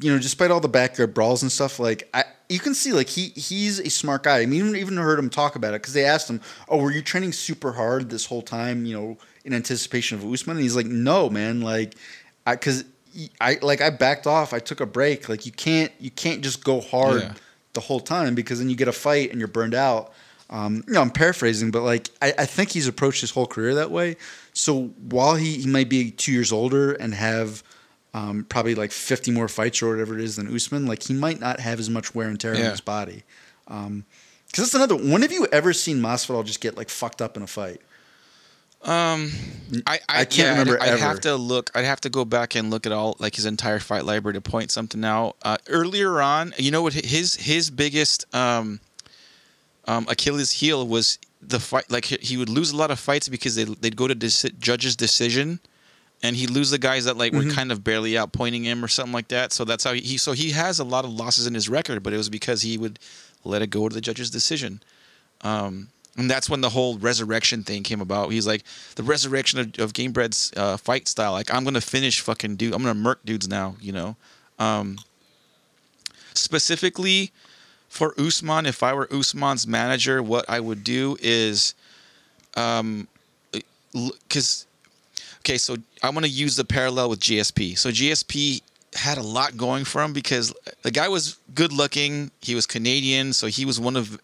you 0.00 0.12
know, 0.12 0.18
despite 0.18 0.50
all 0.50 0.60
the 0.60 0.68
backyard 0.68 1.14
brawls 1.14 1.42
and 1.42 1.52
stuff, 1.52 1.78
like 1.78 2.08
I, 2.12 2.24
you 2.48 2.58
can 2.58 2.74
see, 2.74 2.92
like 2.92 3.08
he 3.08 3.28
he's 3.28 3.78
a 3.78 3.90
smart 3.90 4.24
guy. 4.24 4.40
I 4.40 4.46
mean, 4.46 4.60
even 4.60 4.76
even 4.76 4.96
heard 4.96 5.18
him 5.18 5.30
talk 5.30 5.54
about 5.54 5.74
it 5.74 5.82
because 5.82 5.94
they 5.94 6.04
asked 6.04 6.28
him, 6.28 6.40
"Oh, 6.68 6.78
were 6.78 6.90
you 6.90 7.02
training 7.02 7.32
super 7.32 7.72
hard 7.72 8.10
this 8.10 8.26
whole 8.26 8.42
time?" 8.42 8.84
You 8.86 8.96
know, 8.96 9.18
in 9.44 9.54
anticipation 9.54 10.18
of 10.18 10.24
Usman, 10.24 10.56
and 10.56 10.62
he's 10.64 10.74
like, 10.74 10.86
"No, 10.86 11.30
man, 11.30 11.60
like, 11.60 11.94
I 12.46 12.54
because." 12.56 12.84
I 13.40 13.58
like 13.62 13.80
I 13.80 13.90
backed 13.90 14.26
off. 14.26 14.52
I 14.52 14.58
took 14.58 14.80
a 14.80 14.86
break. 14.86 15.28
Like 15.28 15.46
you 15.46 15.52
can't 15.52 15.92
you 16.00 16.10
can't 16.10 16.42
just 16.42 16.64
go 16.64 16.80
hard 16.80 17.22
Yeah. 17.22 17.34
the 17.72 17.80
whole 17.80 18.00
time 18.00 18.34
because 18.34 18.58
then 18.58 18.68
you 18.68 18.74
get 18.74 18.88
a 18.88 18.92
fight 18.92 19.30
and 19.30 19.38
you're 19.38 19.46
burned 19.46 19.72
out. 19.72 20.12
Um, 20.54 20.84
you 20.86 20.92
know, 20.94 21.00
I'm 21.00 21.10
paraphrasing, 21.10 21.72
but 21.72 21.82
like 21.82 22.10
I, 22.22 22.32
I 22.38 22.46
think 22.46 22.70
he's 22.70 22.86
approached 22.86 23.20
his 23.22 23.32
whole 23.32 23.46
career 23.46 23.74
that 23.74 23.90
way. 23.90 24.16
So 24.52 24.84
while 25.10 25.34
he, 25.34 25.56
he 25.62 25.66
might 25.66 25.88
be 25.88 26.12
two 26.12 26.30
years 26.30 26.52
older 26.52 26.92
and 26.92 27.12
have 27.12 27.64
um, 28.14 28.46
probably 28.48 28.76
like 28.76 28.92
50 28.92 29.32
more 29.32 29.48
fights 29.48 29.82
or 29.82 29.90
whatever 29.90 30.14
it 30.16 30.22
is 30.22 30.36
than 30.36 30.54
Usman, 30.54 30.86
like 30.86 31.02
he 31.02 31.12
might 31.12 31.40
not 31.40 31.58
have 31.58 31.80
as 31.80 31.90
much 31.90 32.14
wear 32.14 32.28
and 32.28 32.38
tear 32.38 32.52
on 32.52 32.60
his 32.60 32.80
body. 32.80 33.24
Because 33.66 34.04
that's 34.56 34.74
another. 34.74 34.94
When 34.94 35.22
have 35.22 35.32
you 35.32 35.48
ever 35.50 35.72
seen 35.72 35.98
Masvidal 35.98 36.44
just 36.44 36.60
get 36.60 36.76
like 36.76 36.88
fucked 36.88 37.20
up 37.20 37.36
in 37.36 37.42
a 37.42 37.48
fight? 37.48 37.80
Um, 38.82 39.32
I, 39.86 39.94
I, 39.94 40.20
I 40.20 40.24
can't 40.26 40.36
yeah, 40.36 40.44
I'd- 40.44 40.58
remember 40.70 40.82
I'd, 40.82 40.98
have 41.00 41.20
to 41.22 41.34
look. 41.36 41.70
I'd 41.74 41.86
have 41.86 42.02
to 42.02 42.10
go 42.10 42.24
back 42.24 42.54
and 42.54 42.70
look 42.70 42.86
at 42.86 42.92
all 42.92 43.16
like 43.18 43.34
his 43.34 43.46
entire 43.46 43.80
fight 43.80 44.04
library 44.04 44.34
to 44.34 44.40
point 44.40 44.70
something 44.70 45.04
out. 45.04 45.36
Uh, 45.42 45.56
earlier 45.68 46.20
on, 46.20 46.52
you 46.58 46.70
know 46.70 46.82
what 46.82 46.92
his 46.92 47.34
his 47.34 47.70
biggest 47.70 48.32
um, 48.34 48.80
um, 49.86 50.06
Achilles 50.08 50.50
heel 50.50 50.86
was 50.86 51.18
the 51.42 51.60
fight. 51.60 51.90
Like 51.90 52.04
he, 52.04 52.36
would 52.36 52.48
lose 52.48 52.70
a 52.70 52.76
lot 52.76 52.90
of 52.90 52.98
fights 52.98 53.28
because 53.28 53.54
they 53.54 53.64
they'd 53.64 53.96
go 53.96 54.08
to 54.08 54.14
deci- 54.14 54.58
judge's 54.58 54.96
decision, 54.96 55.60
and 56.22 56.36
he'd 56.36 56.50
lose 56.50 56.70
the 56.70 56.78
guys 56.78 57.04
that 57.04 57.16
like 57.16 57.32
were 57.32 57.44
kind 57.50 57.70
of 57.70 57.84
barely 57.84 58.12
outpointing 58.12 58.64
him 58.64 58.84
or 58.84 58.88
something 58.88 59.12
like 59.12 59.28
that. 59.28 59.52
So 59.52 59.64
that's 59.64 59.84
how 59.84 59.92
he, 59.92 60.00
he 60.00 60.16
so 60.16 60.32
he 60.32 60.50
has 60.50 60.78
a 60.78 60.84
lot 60.84 61.04
of 61.04 61.12
losses 61.12 61.46
in 61.46 61.54
his 61.54 61.68
record, 61.68 62.02
but 62.02 62.12
it 62.12 62.16
was 62.16 62.28
because 62.28 62.62
he 62.62 62.78
would 62.78 62.98
let 63.44 63.62
it 63.62 63.68
go 63.68 63.88
to 63.88 63.94
the 63.94 64.00
judge's 64.00 64.30
decision. 64.30 64.82
Um, 65.42 65.88
and 66.16 66.30
that's 66.30 66.48
when 66.48 66.60
the 66.60 66.70
whole 66.70 66.96
resurrection 66.96 67.64
thing 67.64 67.82
came 67.82 68.00
about. 68.00 68.30
He's 68.30 68.46
like 68.46 68.62
the 68.94 69.02
resurrection 69.02 69.58
of, 69.58 69.66
of 69.78 69.92
Gamebred's 69.92 70.52
uh, 70.56 70.76
fight 70.76 71.08
style. 71.08 71.32
Like 71.32 71.52
I'm 71.52 71.64
gonna 71.64 71.80
finish 71.80 72.20
fucking 72.20 72.56
dude. 72.56 72.72
I'm 72.72 72.82
gonna 72.82 72.94
murk 72.94 73.24
dudes 73.24 73.48
now. 73.48 73.76
You 73.80 73.92
know. 73.92 74.16
Um, 74.58 74.98
specifically 76.34 77.32
for 77.94 78.12
Usman, 78.18 78.66
if 78.66 78.82
I 78.82 78.92
were 78.92 79.08
Usman's 79.12 79.68
manager, 79.68 80.20
what 80.20 80.44
I 80.48 80.58
would 80.58 80.82
do 80.82 81.16
is, 81.22 81.74
um, 82.56 83.06
because 83.92 84.66
okay, 85.38 85.56
so 85.56 85.76
I 86.02 86.10
want 86.10 86.24
to 86.24 86.30
use 86.30 86.56
the 86.56 86.64
parallel 86.64 87.08
with 87.08 87.20
GSP. 87.20 87.78
So 87.78 87.90
GSP 87.90 88.62
had 88.94 89.16
a 89.16 89.22
lot 89.22 89.56
going 89.56 89.84
for 89.84 90.02
him 90.02 90.12
because 90.12 90.52
the 90.82 90.90
guy 90.90 91.06
was 91.06 91.38
good 91.54 91.72
looking. 91.72 92.32
He 92.42 92.56
was 92.56 92.66
Canadian, 92.66 93.32
so 93.32 93.46
he 93.46 93.64
was 93.64 93.78
one 93.78 93.94
of 93.94 94.18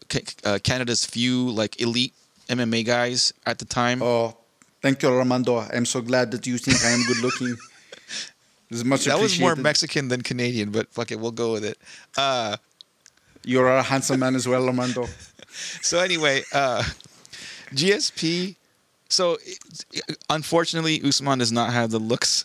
uh, 0.44 0.58
Canada's 0.64 1.04
few 1.06 1.50
like 1.50 1.80
elite 1.80 2.12
MMA 2.48 2.84
guys 2.84 3.32
at 3.46 3.60
the 3.60 3.64
time. 3.64 4.02
Oh, 4.02 4.36
thank 4.82 5.00
you, 5.00 5.10
Armando. 5.10 5.58
I'm 5.60 5.86
so 5.86 6.00
glad 6.00 6.32
that 6.32 6.44
you 6.44 6.58
think 6.58 6.84
I 6.84 6.90
am 6.90 7.04
good 7.04 7.18
looking. 7.18 7.56
This 8.70 8.84
much 8.84 9.06
that 9.06 9.18
was 9.18 9.40
more. 9.40 9.56
Mexican 9.56 10.06
than 10.06 10.22
Canadian, 10.22 10.70
but 10.70 10.88
fuck 10.92 11.10
it, 11.10 11.18
we'll 11.18 11.32
go 11.32 11.54
with 11.54 11.64
it. 11.64 11.76
Uh, 12.16 12.56
You're 13.44 13.68
a 13.68 13.82
handsome 13.82 14.20
man 14.20 14.34
as 14.34 14.46
well, 14.46 14.66
Armando. 14.66 15.06
so 15.82 16.00
anyway, 16.00 16.42
uh, 16.52 16.82
GSP. 17.72 18.56
So 19.08 19.38
unfortunately, 20.28 21.00
Usman 21.02 21.38
does 21.38 21.50
not 21.50 21.72
have 21.72 21.90
the 21.90 21.98
looks 21.98 22.44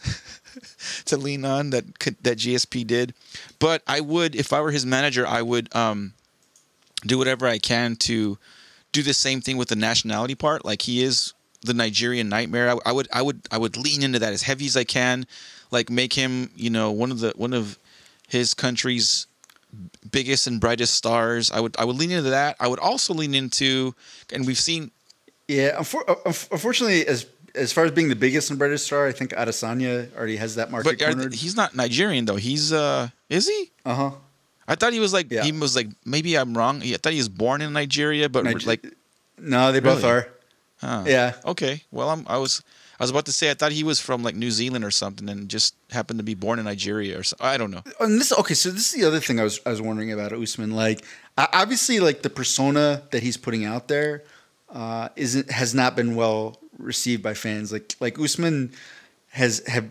to 1.06 1.18
lean 1.18 1.46
on 1.46 1.70
that 1.72 1.86
that 2.24 2.38
GSP 2.38 2.88
did. 2.88 3.14
But 3.60 3.84
I 3.88 4.00
would, 4.00 4.36
if 4.36 4.54
I 4.54 4.62
were 4.62 4.72
his 4.72 4.86
manager, 4.86 5.28
I 5.28 5.41
would 5.41 5.74
um, 5.76 6.14
do 7.06 7.18
whatever 7.18 7.48
I 7.48 7.60
can 7.60 7.96
to 7.98 8.38
do 8.91 9.04
the 9.04 9.14
same 9.14 9.41
thing 9.41 9.58
with 9.58 9.68
the 9.68 9.76
nationality 9.76 10.36
part. 10.36 10.66
Like 10.66 10.84
he 10.84 11.04
is 11.04 11.34
the 11.62 11.74
Nigerian 11.74 12.30
nightmare. 12.30 12.70
I, 12.70 12.78
I 12.86 12.91
would, 12.91 13.08
I 13.12 13.22
would, 13.22 13.41
I 13.52 13.58
would 13.58 13.78
lean 13.78 14.04
into 14.04 14.20
that 14.20 14.34
as 14.34 14.43
heavy 14.43 14.66
as 14.66 14.78
I 14.78 14.84
can. 14.84 15.28
Like 15.72 15.89
make 15.89 16.14
him, 16.14 16.52
you 16.56 16.70
know, 16.70 16.91
one 16.91 17.12
of 17.12 17.20
the 17.20 17.34
one 17.36 17.54
of 17.54 17.78
his 18.28 18.54
country's 18.54 19.28
biggest 20.12 20.48
and 20.48 20.60
brightest 20.60 20.94
stars. 20.96 21.52
I 21.52 21.60
would, 21.60 21.76
I 21.78 21.86
would 21.86 21.96
lean 21.98 22.12
into 22.12 22.30
that. 22.32 22.56
I 22.60 22.68
would 22.68 22.80
also 22.80 23.14
lean 23.14 23.34
into, 23.36 23.94
and 24.34 24.46
we've 24.48 24.58
seen 24.60 24.92
Yeah, 25.48 25.76
uh, 25.78 25.84
unf- 25.84 26.52
unfortunately, 26.52 27.06
as 27.08 27.26
as 27.56 27.72
far 27.72 27.86
as 27.86 27.92
being 27.92 28.10
the 28.10 28.16
biggest 28.18 28.50
and 28.50 28.60
brightest 28.60 28.86
star, 28.86 29.08
I 29.08 29.14
think 29.14 29.32
Adesanya 29.32 30.14
already 30.18 30.36
has 30.38 30.56
that 30.56 30.72
market 30.72 31.00
But 31.00 31.06
cornered. 31.08 31.34
he's 31.34 31.56
not 31.56 31.74
Nigerian 31.76 32.26
though. 32.26 32.36
He's 32.36 32.74
uh, 32.74 33.10
is 33.30 33.48
he? 33.48 33.72
Uh 33.86 33.96
huh. 33.96 34.12
I 34.68 34.76
thought 34.76 34.94
he 34.94 35.00
was 35.00 35.14
like 35.14 35.32
Yeah. 35.32 35.44
he 35.44 35.52
was 35.52 35.76
like 35.76 35.88
maybe 36.04 36.36
I'm 36.38 36.58
wrong. 36.58 36.82
I 36.84 36.98
thought 36.98 37.14
he 37.14 37.20
was 37.20 37.30
born 37.30 37.62
in 37.62 37.72
Nigeria, 37.74 38.28
but 38.30 38.44
like 38.66 38.84
no, 39.38 39.72
they 39.72 39.80
both 39.80 40.04
Really? 40.04 40.10
are. 40.12 40.30
huh. 40.82 41.04
Yeah. 41.08 41.34
Okay. 41.46 41.84
Well, 41.92 42.10
I'm 42.10 42.26
I 42.28 42.38
was 42.38 42.62
I 43.00 43.04
was 43.04 43.10
about 43.10 43.26
to 43.26 43.32
say 43.32 43.52
I 43.52 43.54
thought 43.54 43.72
he 43.72 43.84
was 43.84 44.00
from 44.00 44.24
like 44.24 44.36
New 44.36 44.52
Zealand 44.52 44.86
or 44.86 44.91
something 44.91 45.28
and 45.30 45.50
just 45.50 45.76
happened 45.91 46.20
to 46.20 46.24
be 46.24 46.34
born 46.34 46.60
in 46.60 46.66
Nigeria 46.66 47.20
or 47.20 47.24
something. 47.24 47.46
I 47.46 47.58
don't 47.58 47.72
know. 47.72 47.84
And 48.00 48.20
this 48.20 48.32
okay, 48.32 48.54
so 48.54 48.70
this 48.70 48.93
is 48.93 49.00
the 49.00 49.06
other 49.06 49.20
thing 49.20 49.39
I 49.39 49.43
was 49.43 49.60
I 49.66 49.70
was 49.70 49.82
wondering 49.82 50.12
about 50.12 50.32
Usman. 50.32 50.72
Like, 50.72 51.04
obviously, 51.38 52.00
like 52.00 52.22
the 52.22 52.30
persona 52.30 53.04
that 53.12 53.22
he's 53.22 53.38
putting 53.38 53.66
out 53.66 53.88
there 53.88 54.24
uh, 54.70 55.10
isn't 55.16 55.52
has 55.52 55.76
not 55.76 55.96
been 55.96 56.16
well 56.16 56.58
received 56.78 57.22
by 57.22 57.34
fans. 57.34 57.72
Like, 57.72 57.96
like 58.00 58.20
Usman 58.20 58.74
has 59.30 59.66
have 59.68 59.89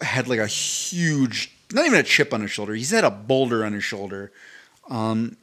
had 0.00 0.28
like 0.28 0.38
a 0.38 0.46
huge, 0.46 1.52
not 1.72 1.86
even 1.86 1.98
a 1.98 2.02
chip 2.02 2.34
on 2.34 2.42
his 2.42 2.50
shoulder. 2.50 2.74
He's 2.74 2.90
had 2.90 3.04
a 3.04 3.10
boulder 3.10 3.64
on 3.64 3.72
his 3.72 3.84
shoulder. 3.84 4.32
Um, 4.88 5.36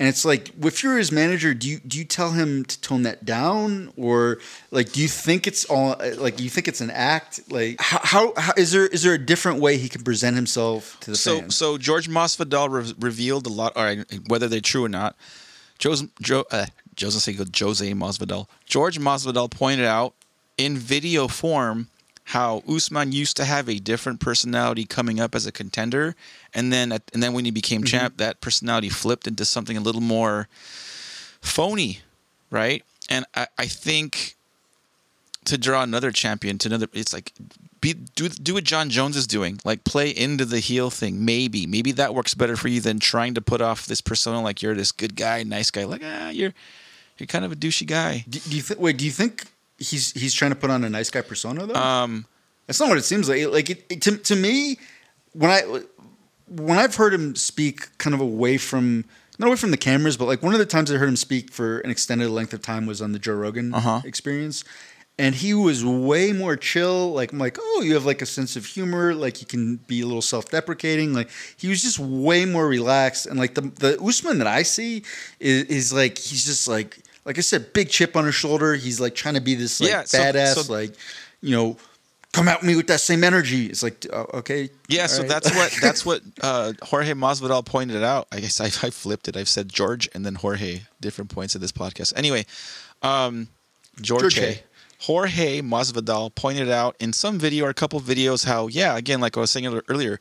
and 0.00 0.08
it's 0.08 0.24
like, 0.24 0.50
if 0.64 0.82
you're 0.82 0.96
his 0.96 1.12
manager, 1.12 1.52
do 1.52 1.68
you 1.68 1.78
do 1.78 1.98
you 1.98 2.06
tell 2.06 2.30
him 2.32 2.64
to 2.64 2.80
tone 2.80 3.02
that 3.02 3.26
down, 3.26 3.92
or 3.98 4.38
like, 4.70 4.92
do 4.92 5.02
you 5.02 5.08
think 5.08 5.46
it's 5.46 5.66
all 5.66 5.94
like 6.16 6.40
you 6.40 6.48
think 6.48 6.68
it's 6.68 6.80
an 6.80 6.90
act? 6.90 7.52
Like, 7.52 7.78
how, 7.78 8.00
how, 8.02 8.32
how 8.40 8.52
is 8.56 8.72
there 8.72 8.86
is 8.86 9.02
there 9.02 9.12
a 9.12 9.18
different 9.18 9.60
way 9.60 9.76
he 9.76 9.90
can 9.90 10.02
present 10.02 10.36
himself 10.36 10.98
to 11.00 11.10
the 11.10 11.16
So 11.18 11.40
fans? 11.40 11.54
so 11.54 11.76
George 11.76 12.08
Masvidal 12.08 12.70
re- 12.70 12.94
revealed 12.98 13.46
a 13.46 13.50
lot. 13.50 13.76
All 13.76 13.84
right, 13.84 14.02
whether 14.26 14.48
they're 14.48 14.62
true 14.62 14.86
or 14.86 14.88
not, 14.88 15.16
Jose, 15.82 16.08
Joe 16.22 16.46
uh, 16.50 16.64
Jose 16.98 17.18
say 17.18 17.34
Jose 17.34 17.92
Masvidal. 17.92 18.46
George 18.64 18.98
Masvidal 18.98 19.50
pointed 19.50 19.84
out 19.84 20.14
in 20.56 20.78
video 20.78 21.28
form 21.28 21.88
how 22.30 22.62
Usman 22.68 23.10
used 23.10 23.36
to 23.38 23.44
have 23.44 23.68
a 23.68 23.80
different 23.80 24.20
personality 24.20 24.84
coming 24.84 25.18
up 25.18 25.34
as 25.34 25.46
a 25.46 25.52
contender, 25.52 26.14
and 26.54 26.72
then 26.72 26.92
at, 26.92 27.02
and 27.12 27.20
then 27.20 27.32
when 27.32 27.44
he 27.44 27.50
became 27.50 27.82
champ, 27.82 28.18
that 28.18 28.40
personality 28.40 28.88
flipped 28.88 29.26
into 29.26 29.44
something 29.44 29.76
a 29.76 29.80
little 29.80 30.00
more 30.00 30.46
phony, 31.40 31.98
right? 32.48 32.84
And 33.08 33.24
I, 33.34 33.48
I 33.58 33.66
think 33.66 34.36
to 35.46 35.58
draw 35.58 35.82
another 35.82 36.12
champion 36.12 36.56
to 36.58 36.68
another, 36.68 36.86
it's 36.92 37.12
like 37.12 37.32
be 37.80 37.94
do 37.94 38.28
do 38.28 38.54
what 38.54 38.62
John 38.62 38.90
Jones 38.90 39.16
is 39.16 39.26
doing, 39.26 39.58
like 39.64 39.82
play 39.82 40.10
into 40.10 40.44
the 40.44 40.60
heel 40.60 40.88
thing. 40.88 41.24
Maybe 41.24 41.66
maybe 41.66 41.90
that 41.92 42.14
works 42.14 42.34
better 42.34 42.56
for 42.56 42.68
you 42.68 42.80
than 42.80 43.00
trying 43.00 43.34
to 43.34 43.40
put 43.40 43.60
off 43.60 43.86
this 43.86 44.00
persona 44.00 44.40
like 44.40 44.62
you're 44.62 44.76
this 44.76 44.92
good 44.92 45.16
guy, 45.16 45.42
nice 45.42 45.72
guy. 45.72 45.82
Like 45.82 46.02
ah, 46.04 46.30
you're 46.30 46.54
you're 47.18 47.26
kind 47.26 47.44
of 47.44 47.50
a 47.50 47.56
douchey 47.56 47.88
guy. 47.88 48.24
Do, 48.28 48.38
do 48.38 48.54
you 48.54 48.62
think? 48.62 48.78
Wait, 48.78 48.98
do 48.98 49.04
you 49.04 49.10
think 49.10 49.46
he's 49.80 50.12
he's 50.12 50.32
trying 50.34 50.52
to 50.52 50.56
put 50.56 50.70
on 50.70 50.84
a 50.84 50.88
nice 50.90 51.10
guy 51.10 51.22
persona 51.22 51.66
though? 51.66 51.74
Um, 51.74 52.26
That's 52.66 52.78
not 52.78 52.88
what 52.88 52.98
it 52.98 53.04
seems 53.04 53.28
like. 53.28 53.46
Like 53.48 53.70
it, 53.70 53.84
it- 53.90 54.02
to 54.02 54.16
to 54.16 54.36
me, 54.36 54.78
when 55.32 55.50
I 55.50 55.62
when 56.48 56.78
I've 56.78 56.94
heard 56.96 57.12
him 57.14 57.34
speak, 57.34 57.96
kind 57.98 58.14
of 58.14 58.20
away 58.20 58.56
from 58.58 59.04
not 59.38 59.46
away 59.48 59.56
from 59.56 59.70
the 59.70 59.76
cameras, 59.78 60.16
but 60.16 60.26
like 60.26 60.42
one 60.42 60.52
of 60.52 60.58
the 60.60 60.66
times 60.66 60.92
I 60.92 60.96
heard 60.96 61.08
him 61.08 61.16
speak 61.16 61.50
for 61.50 61.78
an 61.80 61.90
extended 61.90 62.28
length 62.30 62.52
of 62.52 62.60
time 62.62 62.86
was 62.86 63.00
on 63.02 63.12
the 63.12 63.18
Joe 63.18 63.34
Rogan 63.34 63.72
Uh-huh. 63.74 64.02
experience. 64.04 64.64
And 65.18 65.34
he 65.34 65.52
was 65.52 65.84
way 65.84 66.32
more 66.32 66.56
chill. 66.56 67.12
Like 67.12 67.30
I'm 67.32 67.38
like, 67.38 67.58
oh, 67.60 67.82
you 67.84 67.92
have 67.94 68.06
like 68.06 68.22
a 68.22 68.26
sense 68.26 68.56
of 68.56 68.64
humor. 68.64 69.14
Like 69.14 69.40
you 69.42 69.46
can 69.46 69.76
be 69.86 70.00
a 70.00 70.06
little 70.06 70.22
self-deprecating. 70.22 71.12
Like 71.12 71.28
he 71.58 71.68
was 71.68 71.82
just 71.82 71.98
way 71.98 72.44
more 72.46 72.66
relaxed. 72.66 73.26
And 73.26 73.38
like 73.38 73.54
the 73.54 73.62
the 73.62 74.00
Usman 74.02 74.38
that 74.38 74.46
I 74.46 74.62
see 74.62 75.02
is, 75.38 75.64
is 75.64 75.92
like 75.92 76.16
he's 76.16 76.44
just 76.46 76.68
like 76.68 77.00
like 77.24 77.38
I 77.38 77.42
said, 77.42 77.72
big 77.72 77.88
chip 77.90 78.16
on 78.16 78.24
his 78.24 78.34
shoulder. 78.34 78.74
He's 78.74 79.00
like 79.00 79.14
trying 79.14 79.34
to 79.34 79.40
be 79.40 79.54
this 79.54 79.80
like 79.80 79.90
Yeah, 79.90 80.04
so- 80.04 80.18
badass, 80.18 80.54
so- 80.54 80.72
like 80.72 80.94
you 81.42 81.56
know, 81.56 81.76
come 82.32 82.48
at 82.48 82.62
me 82.62 82.76
with 82.76 82.86
that 82.88 83.00
same 83.00 83.24
energy. 83.24 83.66
It's 83.66 83.82
like 83.82 84.06
uh, 84.12 84.24
okay, 84.34 84.70
yeah, 84.88 85.06
so 85.06 85.20
right. 85.20 85.28
that's 85.28 85.54
what 85.54 85.78
that's 85.80 86.06
what 86.10 86.22
uh, 86.42 86.72
Jorge 86.82 87.12
Masvidal 87.12 87.64
pointed 87.64 88.02
out. 88.02 88.28
I 88.32 88.40
guess 88.40 88.60
I, 88.60 88.66
I 88.66 88.90
flipped 88.90 89.28
it. 89.28 89.36
I've 89.36 89.48
said 89.48 89.68
George 89.68 90.08
and 90.14 90.24
then 90.24 90.34
Jorge 90.36 90.82
different 91.00 91.30
points 91.30 91.54
of 91.54 91.60
this 91.60 91.72
podcast. 91.72 92.12
Anyway, 92.16 92.46
um, 93.02 93.48
George. 94.00 94.36
Jorge. 94.36 94.60
Jorge 95.04 95.62
Masvidal 95.62 96.34
pointed 96.34 96.68
out 96.68 96.94
in 97.00 97.14
some 97.14 97.38
video 97.38 97.64
or 97.64 97.70
a 97.70 97.74
couple 97.74 97.98
videos 98.02 98.44
how 98.44 98.66
yeah 98.66 98.98
again 98.98 99.18
like 99.18 99.34
I 99.34 99.40
was 99.40 99.50
saying 99.50 99.80
earlier 99.88 100.20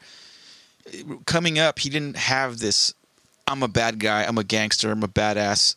coming 1.26 1.60
up 1.60 1.80
he 1.80 1.90
didn't 1.90 2.16
have 2.16 2.60
this 2.60 2.94
I'm 3.46 3.62
a 3.62 3.68
bad 3.68 4.00
guy 4.00 4.24
I'm 4.24 4.38
a 4.38 4.44
gangster 4.46 4.90
I'm 4.90 5.04
a 5.04 5.10
badass 5.10 5.76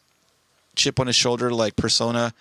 chip 0.77 0.99
on 0.99 1.07
his 1.07 1.17
shoulder 1.17 1.51
like 1.51 1.77
persona 1.77 2.33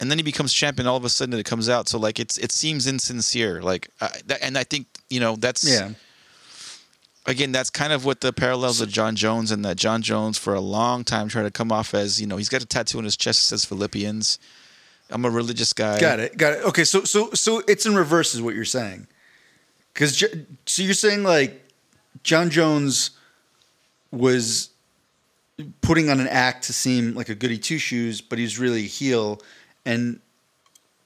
and 0.00 0.10
then 0.10 0.18
he 0.18 0.24
becomes 0.24 0.52
champion 0.52 0.86
all 0.86 0.96
of 0.96 1.04
a 1.04 1.08
sudden 1.08 1.38
it 1.38 1.46
comes 1.46 1.68
out 1.68 1.88
so 1.88 1.98
like 1.98 2.18
it's 2.18 2.38
it 2.38 2.52
seems 2.52 2.86
insincere 2.86 3.62
like 3.62 3.88
that, 4.26 4.38
and 4.42 4.56
I 4.58 4.64
think 4.64 4.86
you 5.10 5.20
know 5.20 5.36
that's 5.36 5.68
yeah. 5.68 5.90
again, 7.26 7.52
that's 7.52 7.70
kind 7.70 7.92
of 7.92 8.04
what 8.04 8.20
the 8.20 8.32
parallels 8.32 8.80
of 8.80 8.88
John 8.88 9.16
Jones 9.16 9.50
and 9.50 9.64
that 9.64 9.76
John 9.76 10.02
Jones 10.02 10.38
for 10.38 10.54
a 10.54 10.60
long 10.60 11.04
time 11.04 11.28
tried 11.28 11.44
to 11.44 11.50
come 11.50 11.72
off 11.72 11.94
as, 11.94 12.20
you 12.20 12.26
know, 12.26 12.36
he's 12.36 12.48
got 12.48 12.62
a 12.62 12.66
tattoo 12.66 12.98
on 12.98 13.04
his 13.04 13.16
chest 13.16 13.38
that 13.38 13.56
says 13.56 13.64
Philippians. 13.64 14.38
I'm 15.10 15.24
a 15.24 15.30
religious 15.30 15.72
guy. 15.72 16.00
Got 16.00 16.20
it. 16.20 16.36
Got 16.36 16.54
it. 16.54 16.64
Okay, 16.64 16.84
so 16.84 17.04
so 17.04 17.30
so 17.32 17.62
it's 17.68 17.86
in 17.86 17.94
reverse, 17.94 18.34
is 18.34 18.42
what 18.42 18.54
you're 18.54 18.64
saying. 18.64 19.06
Because 19.92 20.18
so 20.66 20.82
you're 20.82 20.94
saying 20.94 21.22
like 21.22 21.62
John 22.22 22.50
Jones 22.50 23.10
was 24.10 24.70
putting 25.80 26.10
on 26.10 26.20
an 26.20 26.28
act 26.28 26.64
to 26.64 26.72
seem 26.72 27.14
like 27.14 27.28
a 27.28 27.34
goody 27.34 27.58
two 27.58 27.78
shoes, 27.78 28.20
but 28.20 28.38
he's 28.38 28.58
really 28.58 28.84
a 28.84 28.88
heel, 28.88 29.40
and 29.84 30.20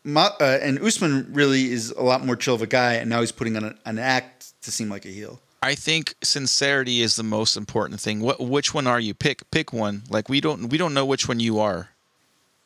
Ma, 0.05 0.31
uh, 0.41 0.59
and 0.63 0.79
Usman 0.81 1.29
really 1.33 1.71
is 1.71 1.91
a 1.91 2.03
lot 2.03 2.25
more 2.25 2.37
chill 2.37 2.55
of 2.55 2.63
a 2.63 2.67
guy, 2.67 2.95
and 2.95 3.11
now 3.11 3.21
he's 3.21 3.33
putting 3.33 3.57
on 3.57 3.65
a, 3.65 3.75
an 3.85 3.99
act 3.99 4.55
to 4.63 4.71
seem 4.73 4.89
like 4.89 5.05
a 5.05 5.11
heel. 5.11 5.41
I 5.63 5.75
think 5.75 6.15
sincerity 6.23 7.01
is 7.01 7.17
the 7.17 7.25
most 7.25 7.57
important 7.57 8.01
thing. 8.01 8.21
What 8.21 8.41
which 8.41 8.73
one 8.73 8.87
are 8.87 9.01
you? 9.01 9.13
Pick 9.13 9.51
pick 9.51 9.73
one. 9.73 10.05
Like 10.09 10.29
we 10.29 10.41
don't 10.41 10.69
we 10.69 10.79
don't 10.79 10.95
know 10.95 11.05
which 11.05 11.29
one 11.29 11.41
you 11.41 11.59
are. 11.59 11.91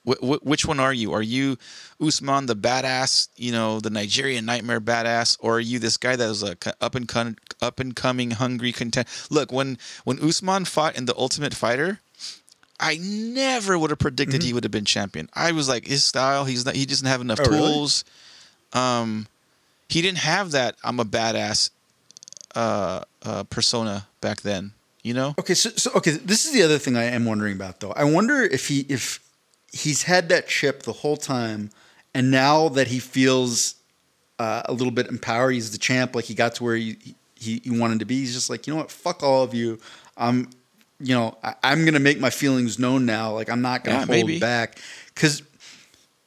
Wh- 0.07 0.19
wh- 0.21 0.45
which 0.45 0.67
one 0.67 0.81
are 0.81 0.93
you? 0.93 1.13
Are 1.13 1.23
you 1.23 1.57
Usman 2.01 2.47
the 2.47 2.57
badass, 2.57 3.29
you 3.37 3.53
know, 3.53 3.79
the 3.81 3.91
Nigerian 3.91 4.45
nightmare 4.45 4.81
badass, 4.81 5.37
or 5.41 5.57
are 5.57 5.61
you 5.61 5.79
this 5.79 5.97
guy 5.97 6.17
that 6.17 6.27
was 6.29 6.43
a 6.43 6.57
up 6.81 6.95
and 6.95 7.07
con- 7.07 7.37
up 7.61 7.79
and 7.81 7.95
coming 7.95 8.33
hungry 8.33 8.73
content? 8.73 9.07
Look, 9.31 9.53
when 9.53 9.79
when 10.05 10.19
Usman 10.21 10.65
fought 10.65 10.97
in 10.97 11.05
the 11.07 11.17
Ultimate 11.17 11.55
Fighter, 11.55 12.01
I 12.81 12.99
never 13.01 13.79
would 13.79 13.91
have 13.91 14.01
predicted 14.01 14.41
Mm-hmm. 14.41 14.47
he 14.49 14.53
would 14.53 14.65
have 14.65 14.73
been 14.73 14.85
champion. 14.85 15.29
I 15.35 15.53
was 15.53 15.69
like, 15.69 15.87
his 15.87 16.03
style, 16.03 16.45
he's 16.47 16.65
not, 16.67 16.75
he 16.75 16.85
doesn't 16.85 17.07
have 17.07 17.21
enough 17.21 17.39
Oh, 17.41 17.49
really? 17.49 17.73
tools. 17.73 18.05
Um, 18.73 19.29
he 19.89 20.03
didn't 20.03 20.19
have 20.19 20.51
that. 20.51 20.75
I'm 20.83 20.99
a 20.99 21.05
badass 21.05 21.71
uh, 22.55 23.03
uh, 23.23 23.45
persona 23.45 24.07
back 24.21 24.41
then. 24.43 24.73
You 25.05 25.15
know, 25.15 25.35
Okay, 25.39 25.55
so, 25.55 25.71
so 25.71 25.91
okay, 25.97 26.13
this 26.13 26.45
is 26.47 26.53
the 26.53 26.63
other 26.63 26.79
thing 26.79 26.97
I 26.97 27.05
am 27.05 27.25
wondering 27.25 27.55
about 27.57 27.81
though. 27.81 27.91
I 27.93 28.05
wonder 28.05 28.41
if 28.43 28.69
he 28.69 28.87
if 28.89 29.19
he's 29.73 30.03
had 30.05 30.29
that 30.29 30.47
chip 30.49 30.83
the 30.85 30.93
whole 30.93 31.17
time, 31.17 31.71
and 32.15 32.31
now 32.31 32.69
that 32.69 32.89
he 32.89 32.99
feels 32.99 33.75
uh, 34.39 34.63
a 34.67 34.73
little 34.73 34.91
bit 34.93 35.07
empowered, 35.09 35.53
he's 35.55 35.71
the 35.73 35.79
champ. 35.79 36.15
Like 36.15 36.27
he 36.27 36.35
got 36.35 36.55
to 36.57 36.65
where 36.65 36.77
he, 36.77 36.97
he 37.37 37.61
he 37.65 37.71
wanted 37.71 37.99
to 38.01 38.05
be. 38.05 38.17
He's 38.19 38.35
just 38.35 38.51
like, 38.51 38.67
you 38.67 38.73
know 38.75 38.79
what? 38.81 38.91
Fuck 38.91 39.23
all 39.23 39.43
of 39.43 39.55
you. 39.55 39.79
I'm, 40.17 40.51
you 41.01 41.15
know, 41.15 41.37
I, 41.43 41.55
I'm 41.63 41.85
gonna 41.85 41.99
make 42.01 42.21
my 42.21 42.31
feelings 42.31 42.79
known 42.79 43.07
now. 43.07 43.33
Like 43.33 43.49
I'm 43.51 43.63
not 43.63 43.83
gonna 43.85 43.99
Yeah, 43.99 44.07
hold 44.07 44.11
maybe. 44.11 44.39
back 44.39 44.79
because 45.15 45.43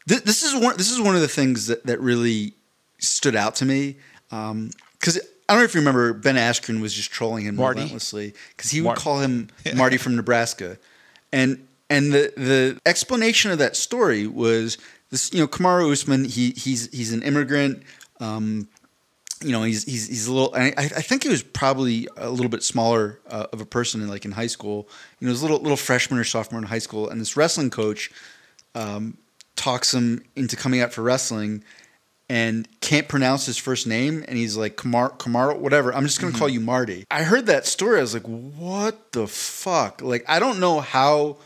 th- 0.08 0.24
this 0.24 0.43
is 0.43 0.54
one. 0.62 0.78
This 0.78 0.91
is 0.91 1.00
one 1.00 1.16
of 1.16 1.22
the 1.22 1.28
things 1.28 1.68
that 1.68 1.86
that 1.86 2.00
really 2.02 2.54
stood 3.00 3.36
out 3.36 3.56
to 3.56 3.66
me. 3.66 3.98
Because 4.30 5.18
I 5.48 5.54
don't 5.54 5.60
know 5.60 5.64
if 5.66 5.76
you 5.76 5.82
remember, 5.82 6.14
Ben 6.14 6.36
Askren 6.36 6.82
was 6.82 6.93
just 6.93 7.12
trolling 7.12 7.46
him 7.46 7.56
Marty? 7.58 7.80
relentlessly 7.82 8.34
because 8.56 8.72
he 8.72 8.82
would 8.82 8.96
call 8.98 9.20
him 9.20 9.50
Marty 9.76 9.98
from 9.98 10.16
Nebraska, 10.16 10.78
and 11.32 11.68
and 11.89 12.11
the 12.13 12.33
the 12.36 12.79
explanation 12.86 13.51
of 13.51 13.57
that 13.59 13.75
story 13.75 14.27
was 14.27 14.77
this. 15.11 15.31
You 15.33 15.39
know, 15.41 15.47
Kamaru 15.47 15.91
Usman, 15.91 16.25
he 16.25 16.51
he's 16.51 16.91
he's 16.91 17.13
an 17.13 17.21
immigrant. 17.23 17.83
Um, 18.19 18.67
you 19.43 19.51
know, 19.51 19.63
he's 19.63 19.83
he's 19.83 20.07
he's 20.07 20.27
a 20.27 20.33
little. 20.33 20.53
I, 20.55 20.73
I 20.77 20.83
think 20.88 21.23
he 21.23 21.29
was 21.29 21.43
probably 21.43 22.07
a 22.17 22.29
little 22.29 22.49
bit 22.49 22.63
smaller 22.63 23.19
uh, 23.29 23.47
of 23.51 23.61
a 23.61 23.65
person 23.65 24.01
in 24.01 24.07
like 24.07 24.25
in 24.25 24.31
high 24.31 24.47
school. 24.47 24.88
You 25.19 25.25
know, 25.25 25.29
he 25.29 25.31
was 25.33 25.41
a 25.41 25.45
little 25.45 25.59
little 25.59 25.77
freshman 25.77 26.19
or 26.19 26.23
sophomore 26.23 26.59
in 26.61 26.67
high 26.67 26.79
school, 26.79 27.09
and 27.09 27.19
this 27.21 27.36
wrestling 27.38 27.69
coach 27.69 28.11
um, 28.73 29.17
talks 29.55 29.93
him 29.93 30.23
into 30.36 30.55
coming 30.55 30.79
out 30.81 30.93
for 30.93 31.01
wrestling, 31.03 31.63
and 32.29 32.67
can't 32.81 33.07
pronounce 33.07 33.45
his 33.45 33.57
first 33.57 33.86
name, 33.86 34.23
and 34.27 34.38
he's 34.38 34.55
like 34.57 34.77
Kamar 34.77 35.11
Kamaro, 35.11 35.59
whatever. 35.59 35.93
I'm 35.93 36.03
just 36.05 36.19
gonna 36.21 36.31
Mm-hmm. 36.31 36.39
call 36.39 36.49
you 36.49 36.61
Marty. 36.61 37.05
I 37.11 37.23
heard 37.23 37.45
that 37.47 37.65
story. 37.67 37.99
I 37.99 38.01
was 38.01 38.13
like, 38.13 38.23
what 38.25 39.11
the 39.11 39.27
fuck? 39.27 40.01
Like, 40.01 40.23
I 40.27 40.39
don't 40.39 40.59
know 40.59 40.79
how 40.79 41.38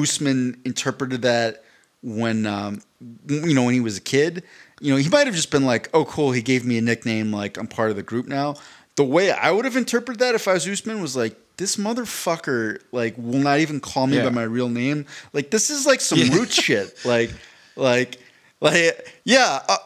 Usman 0.00 0.60
interpreted 0.64 1.22
that 1.22 1.64
when 2.02 2.46
um, 2.46 2.80
you 3.28 3.54
know 3.54 3.64
when 3.64 3.74
he 3.74 3.80
was 3.80 3.96
a 3.98 4.00
kid. 4.00 4.42
You 4.80 4.92
know, 4.92 4.96
he 4.98 5.08
might 5.08 5.26
have 5.26 5.34
just 5.34 5.50
been 5.50 5.64
like, 5.66 5.88
"Oh, 5.92 6.04
cool, 6.04 6.30
he 6.32 6.40
gave 6.42 6.64
me 6.64 6.78
a 6.78 6.80
nickname. 6.80 7.32
Like, 7.32 7.56
I'm 7.56 7.66
part 7.66 7.90
of 7.90 7.96
the 7.96 8.02
group 8.02 8.26
now." 8.28 8.54
The 8.96 9.04
way 9.04 9.30
I 9.32 9.50
would 9.50 9.64
have 9.64 9.76
interpreted 9.76 10.20
that 10.20 10.34
if 10.34 10.46
I 10.48 10.52
was 10.54 10.66
Usman 10.68 11.00
was 11.02 11.16
like, 11.16 11.36
"This 11.56 11.76
motherfucker 11.76 12.80
like 12.92 13.14
will 13.16 13.40
not 13.40 13.58
even 13.60 13.80
call 13.80 14.06
me 14.06 14.16
Yeah. 14.18 14.24
by 14.24 14.30
my 14.30 14.42
real 14.44 14.68
name. 14.68 15.06
Like, 15.32 15.50
this 15.50 15.70
is 15.70 15.86
like 15.86 16.00
some 16.00 16.18
Yeah. 16.18 16.34
root 16.34 16.52
shit. 16.52 16.96
Like, 17.04 17.30
like, 17.76 18.18
like, 18.60 19.14
yeah." 19.24 19.60
Uh, 19.68 19.76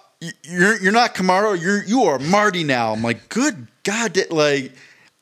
you're 0.44 0.80
you're 0.80 0.92
not 0.92 1.14
Camaro. 1.16 1.60
You're 1.60 1.82
you 1.84 2.04
are 2.04 2.18
Marty 2.20 2.62
now. 2.62 2.92
I'm 2.92 3.02
like, 3.02 3.28
good 3.28 3.66
God, 3.82 4.16
like. 4.30 4.72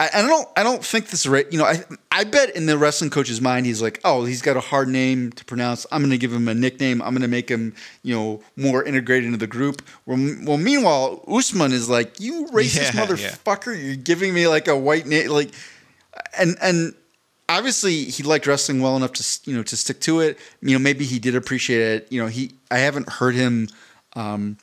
I, 0.01 0.09
I 0.15 0.23
don't. 0.23 0.49
I 0.57 0.63
don't 0.63 0.83
think 0.83 1.09
this 1.09 1.21
is 1.21 1.29
right. 1.29 1.47
You 1.53 1.59
know, 1.59 1.67
I 1.67 1.85
I 2.11 2.25
bet 2.25 2.57
in 2.57 2.65
the 2.65 2.79
wrestling 2.79 3.11
coach's 3.11 3.43
mind, 3.43 3.67
he's 3.67 3.83
like, 3.83 4.01
oh, 4.03 4.25
he's 4.25 4.41
got 4.41 4.57
a 4.57 4.61
hard 4.61 4.89
name 4.89 5.31
to 5.33 5.45
pronounce. 5.45 5.87
I'm 5.93 6.01
going 6.01 6.11
to 6.11 6.19
give 6.19 6.33
him 6.33 6.49
a 6.49 6.55
nickname. 6.55 7.03
I'm 7.03 7.11
going 7.11 7.21
to 7.21 7.29
make 7.29 7.51
him, 7.51 7.75
you 8.03 8.15
know, 8.15 8.43
more 8.57 8.83
integrated 8.83 9.27
into 9.27 9.37
the 9.37 9.47
group. 9.47 9.83
Well, 10.07 10.17
well 10.45 10.57
meanwhile, 10.57 11.23
Usman 11.29 11.73
is 11.73 11.91
like, 11.91 12.19
you 12.19 12.47
racist 12.53 12.95
Yeah, 12.95 13.03
yeah. 13.03 13.07
motherfucker. 13.07 13.79
You're 13.85 13.97
giving 13.97 14.33
me 14.33 14.49
like 14.49 14.69
a 14.69 14.77
white 14.77 15.07
name, 15.07 15.29
like, 15.29 15.51
and 16.39 16.57
and 16.63 16.95
obviously 17.51 18.05
he 18.05 18.23
liked 18.23 18.47
wrestling 18.47 18.81
well 18.81 18.97
enough 18.97 19.13
to 19.13 19.41
you 19.51 19.55
know 19.55 19.63
to 19.65 19.77
stick 19.77 20.01
to 20.01 20.21
it. 20.21 20.39
You 20.63 20.73
know, 20.73 20.83
maybe 20.83 21.05
he 21.05 21.19
did 21.19 21.35
appreciate 21.35 21.83
it. 21.83 22.07
You 22.11 22.23
know, 22.23 22.29
he 22.29 22.53
I 22.71 22.79
haven't 22.79 23.11
heard 23.11 23.35
him 23.35 23.69
um, 24.15 24.57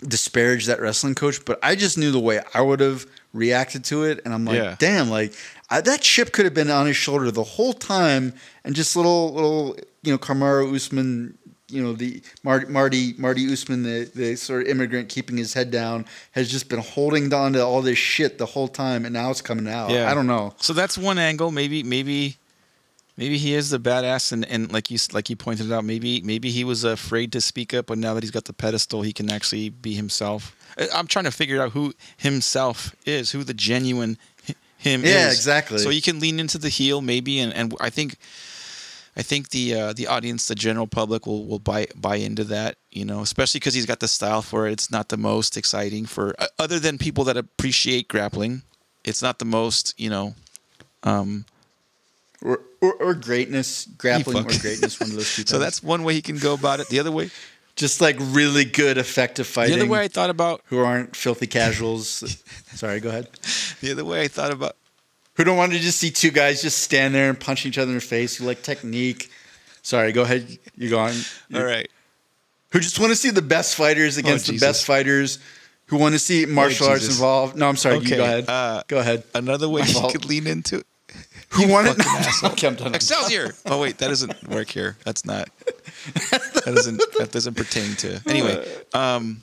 disparage 0.00 0.66
that 0.66 0.80
wrestling 0.80 1.14
coach, 1.14 1.44
but 1.44 1.60
I 1.62 1.76
just 1.76 1.96
knew 1.96 2.10
the 2.10 2.18
way 2.18 2.40
I 2.52 2.60
would 2.60 2.80
have 2.80 3.06
reacted 3.34 3.84
to 3.84 4.04
it, 4.04 4.20
and 4.24 4.32
I'm 4.32 4.46
like, 4.46 4.56
Yeah. 4.56 4.76
damn, 4.78 5.10
like 5.10 5.34
I, 5.68 5.82
that 5.82 6.00
chip 6.00 6.32
could 6.32 6.46
have 6.46 6.54
been 6.54 6.70
on 6.70 6.86
his 6.86 6.96
shoulder 6.96 7.30
the 7.30 7.42
whole 7.44 7.74
time, 7.74 8.32
and 8.64 8.74
just 8.74 8.96
little 8.96 9.34
little 9.34 9.76
you 10.02 10.12
know 10.12 10.18
Kamaru 10.18 10.74
Usman. 10.74 11.36
You 11.68 11.82
know 11.82 11.94
the 11.94 12.22
Marty 12.44 12.66
Marty 12.66 13.14
Marty 13.18 13.50
Usman, 13.52 13.82
the, 13.82 14.08
the 14.14 14.36
sort 14.36 14.62
of 14.62 14.68
immigrant 14.68 15.08
keeping 15.08 15.36
his 15.36 15.54
head 15.54 15.70
down, 15.70 16.04
has 16.32 16.48
just 16.50 16.68
been 16.68 16.78
holding 16.80 17.32
on 17.34 17.54
to 17.54 17.64
all 17.64 17.80
this 17.82 17.98
shit 17.98 18.36
the 18.38 18.46
whole 18.46 18.68
time, 18.68 19.04
and 19.06 19.14
now 19.14 19.30
it's 19.30 19.40
coming 19.40 19.66
out. 19.66 19.90
Yeah. 19.90 20.08
I 20.08 20.14
don't 20.14 20.26
know. 20.26 20.54
So 20.58 20.72
that's 20.74 20.96
one 20.98 21.18
angle. 21.18 21.50
Maybe 21.50 21.82
maybe 21.82 22.36
maybe 23.16 23.38
he 23.38 23.54
is 23.54 23.70
the 23.70 23.78
badass, 23.78 24.32
and, 24.32 24.44
and 24.46 24.72
like 24.72 24.90
you 24.90 24.98
like 25.12 25.30
you 25.30 25.36
pointed 25.36 25.72
out, 25.72 25.84
maybe 25.84 26.20
maybe 26.22 26.50
he 26.50 26.64
was 26.64 26.84
afraid 26.84 27.32
to 27.32 27.40
speak 27.40 27.74
up, 27.74 27.86
but 27.86 27.98
now 27.98 28.14
that 28.14 28.22
he's 28.22 28.30
got 28.30 28.44
the 28.44 28.52
pedestal, 28.52 29.02
he 29.02 29.12
can 29.12 29.30
actually 29.30 29.68
be 29.68 29.94
himself. 29.94 30.56
I'm 30.92 31.06
trying 31.06 31.24
to 31.26 31.30
figure 31.30 31.62
out 31.62 31.72
who 31.72 31.94
himself 32.16 32.94
is, 33.06 33.30
who 33.30 33.44
the 33.44 33.54
genuine 33.54 34.18
hi- 34.46 34.54
him 34.76 35.04
is. 35.04 35.10
Yeah, 35.10 35.30
exactly. 35.30 35.78
So 35.78 35.90
you 35.90 36.02
can 36.02 36.20
lean 36.20 36.40
into 36.40 36.58
the 36.58 36.68
heel 36.68 37.00
maybe, 37.00 37.38
and, 37.38 37.52
and 37.52 37.74
I 37.80 37.90
think 37.90 38.16
I 39.16 39.22
think 39.22 39.50
the 39.50 39.74
uh, 39.74 39.92
the 39.92 40.08
audience, 40.08 40.48
the 40.48 40.54
general 40.54 40.86
public, 40.86 41.26
will 41.26 41.46
will 41.46 41.60
buy 41.60 41.86
buy 41.94 42.16
into 42.16 42.44
that. 42.44 42.76
You 42.90 43.04
know, 43.04 43.20
especially 43.20 43.60
because 43.60 43.74
he's 43.74 43.86
got 43.86 44.00
the 44.00 44.08
style 44.08 44.42
for 44.42 44.66
it. 44.66 44.72
It's 44.72 44.90
not 44.90 45.08
the 45.08 45.16
most 45.16 45.56
exciting 45.56 46.06
for 46.06 46.34
uh, 46.38 46.46
other 46.58 46.80
than 46.80 46.98
people 46.98 47.24
that 47.24 47.36
appreciate 47.36 48.08
grappling. 48.08 48.62
It's 49.04 49.22
not 49.22 49.38
the 49.38 49.44
most 49.44 49.94
you 49.96 50.10
know. 50.10 50.34
Um, 51.04 51.44
Or, 52.44 52.60
or, 52.82 52.92
or 53.02 53.14
greatness, 53.14 53.86
grappling 53.96 54.44
or 54.44 54.58
greatness, 54.60 55.00
one 55.00 55.08
of 55.10 55.16
those 55.16 55.34
two. 55.36 55.44
so 55.46 55.58
that's 55.58 55.82
one 55.82 56.04
way 56.04 56.12
he 56.12 56.20
can 56.22 56.36
go 56.36 56.52
about 56.52 56.78
it. 56.78 56.88
The 56.90 56.98
other 57.00 57.10
way, 57.10 57.30
just 57.74 58.00
like 58.02 58.16
really 58.20 58.66
good, 58.66 58.98
effective 58.98 59.46
fighting. 59.46 59.78
the 59.78 59.84
other 59.84 59.90
way 59.90 60.00
I 60.00 60.08
thought 60.08 60.28
about, 60.28 60.60
who 60.66 60.78
aren't 60.80 61.16
filthy 61.16 61.46
casuals. 61.46 62.06
Sorry, 62.74 63.00
go 63.00 63.08
ahead. 63.08 63.28
the 63.80 63.92
other 63.92 64.04
way 64.04 64.20
I 64.22 64.28
thought 64.28 64.52
about. 64.52 64.76
Who 65.36 65.44
don't 65.44 65.56
want 65.56 65.72
to 65.72 65.78
just 65.78 65.98
see 65.98 66.10
two 66.10 66.30
guys 66.30 66.60
just 66.62 66.78
stand 66.80 67.14
there 67.14 67.28
and 67.30 67.40
punch 67.40 67.64
each 67.66 67.78
other 67.78 67.88
in 67.90 67.94
the 67.96 68.00
face? 68.02 68.36
Who 68.36 68.44
like 68.44 68.62
technique. 68.62 69.30
Sorry, 69.82 70.12
go 70.12 70.22
ahead. 70.22 70.46
You're 70.76 70.90
going. 70.90 71.16
All 71.54 71.64
right, 71.64 71.88
Who 72.72 72.80
just 72.80 73.00
want 73.00 73.10
to 73.10 73.16
see 73.16 73.30
the 73.30 73.42
best 73.42 73.74
fighters 73.74 74.18
against 74.18 74.46
the 74.48 74.58
best 74.58 74.84
fighters? 74.84 75.38
Who 75.86 75.96
want 75.96 76.12
to 76.14 76.18
see 76.18 76.44
martial 76.46 76.88
arts 76.88 77.06
involved? 77.08 77.56
No, 77.56 77.68
I'm 77.68 77.76
sorry. 77.76 77.96
Okay, 77.96 78.10
You 78.10 78.16
go 78.16 78.24
ahead. 78.24 78.48
uh, 78.48 78.82
go 78.86 78.98
ahead. 78.98 79.24
another 79.34 79.68
way 79.68 79.80
My 79.80 79.86
fault. 79.86 80.12
could 80.12 80.24
lean 80.26 80.46
into. 80.46 80.78
it. 80.80 80.86
Who 81.54 81.68
wanted? 81.68 81.96
fucking 81.96 82.12
asshole. 82.26 82.50
okay, 82.52 82.66
I'm 82.66 82.74
done. 82.74 82.94
Excelsior. 82.94 83.52
Oh 83.66 83.80
wait, 83.80 83.98
that 83.98 84.08
doesn't 84.08 84.48
work 84.48 84.68
here. 84.68 84.96
That's 85.04 85.24
not. 85.24 85.48
That 86.30 86.62
doesn't. 86.64 87.00
That 87.18 87.30
doesn't 87.32 87.54
pertain 87.54 87.94
to. 87.96 88.20
Anyway, 88.26 88.66
um, 88.92 89.40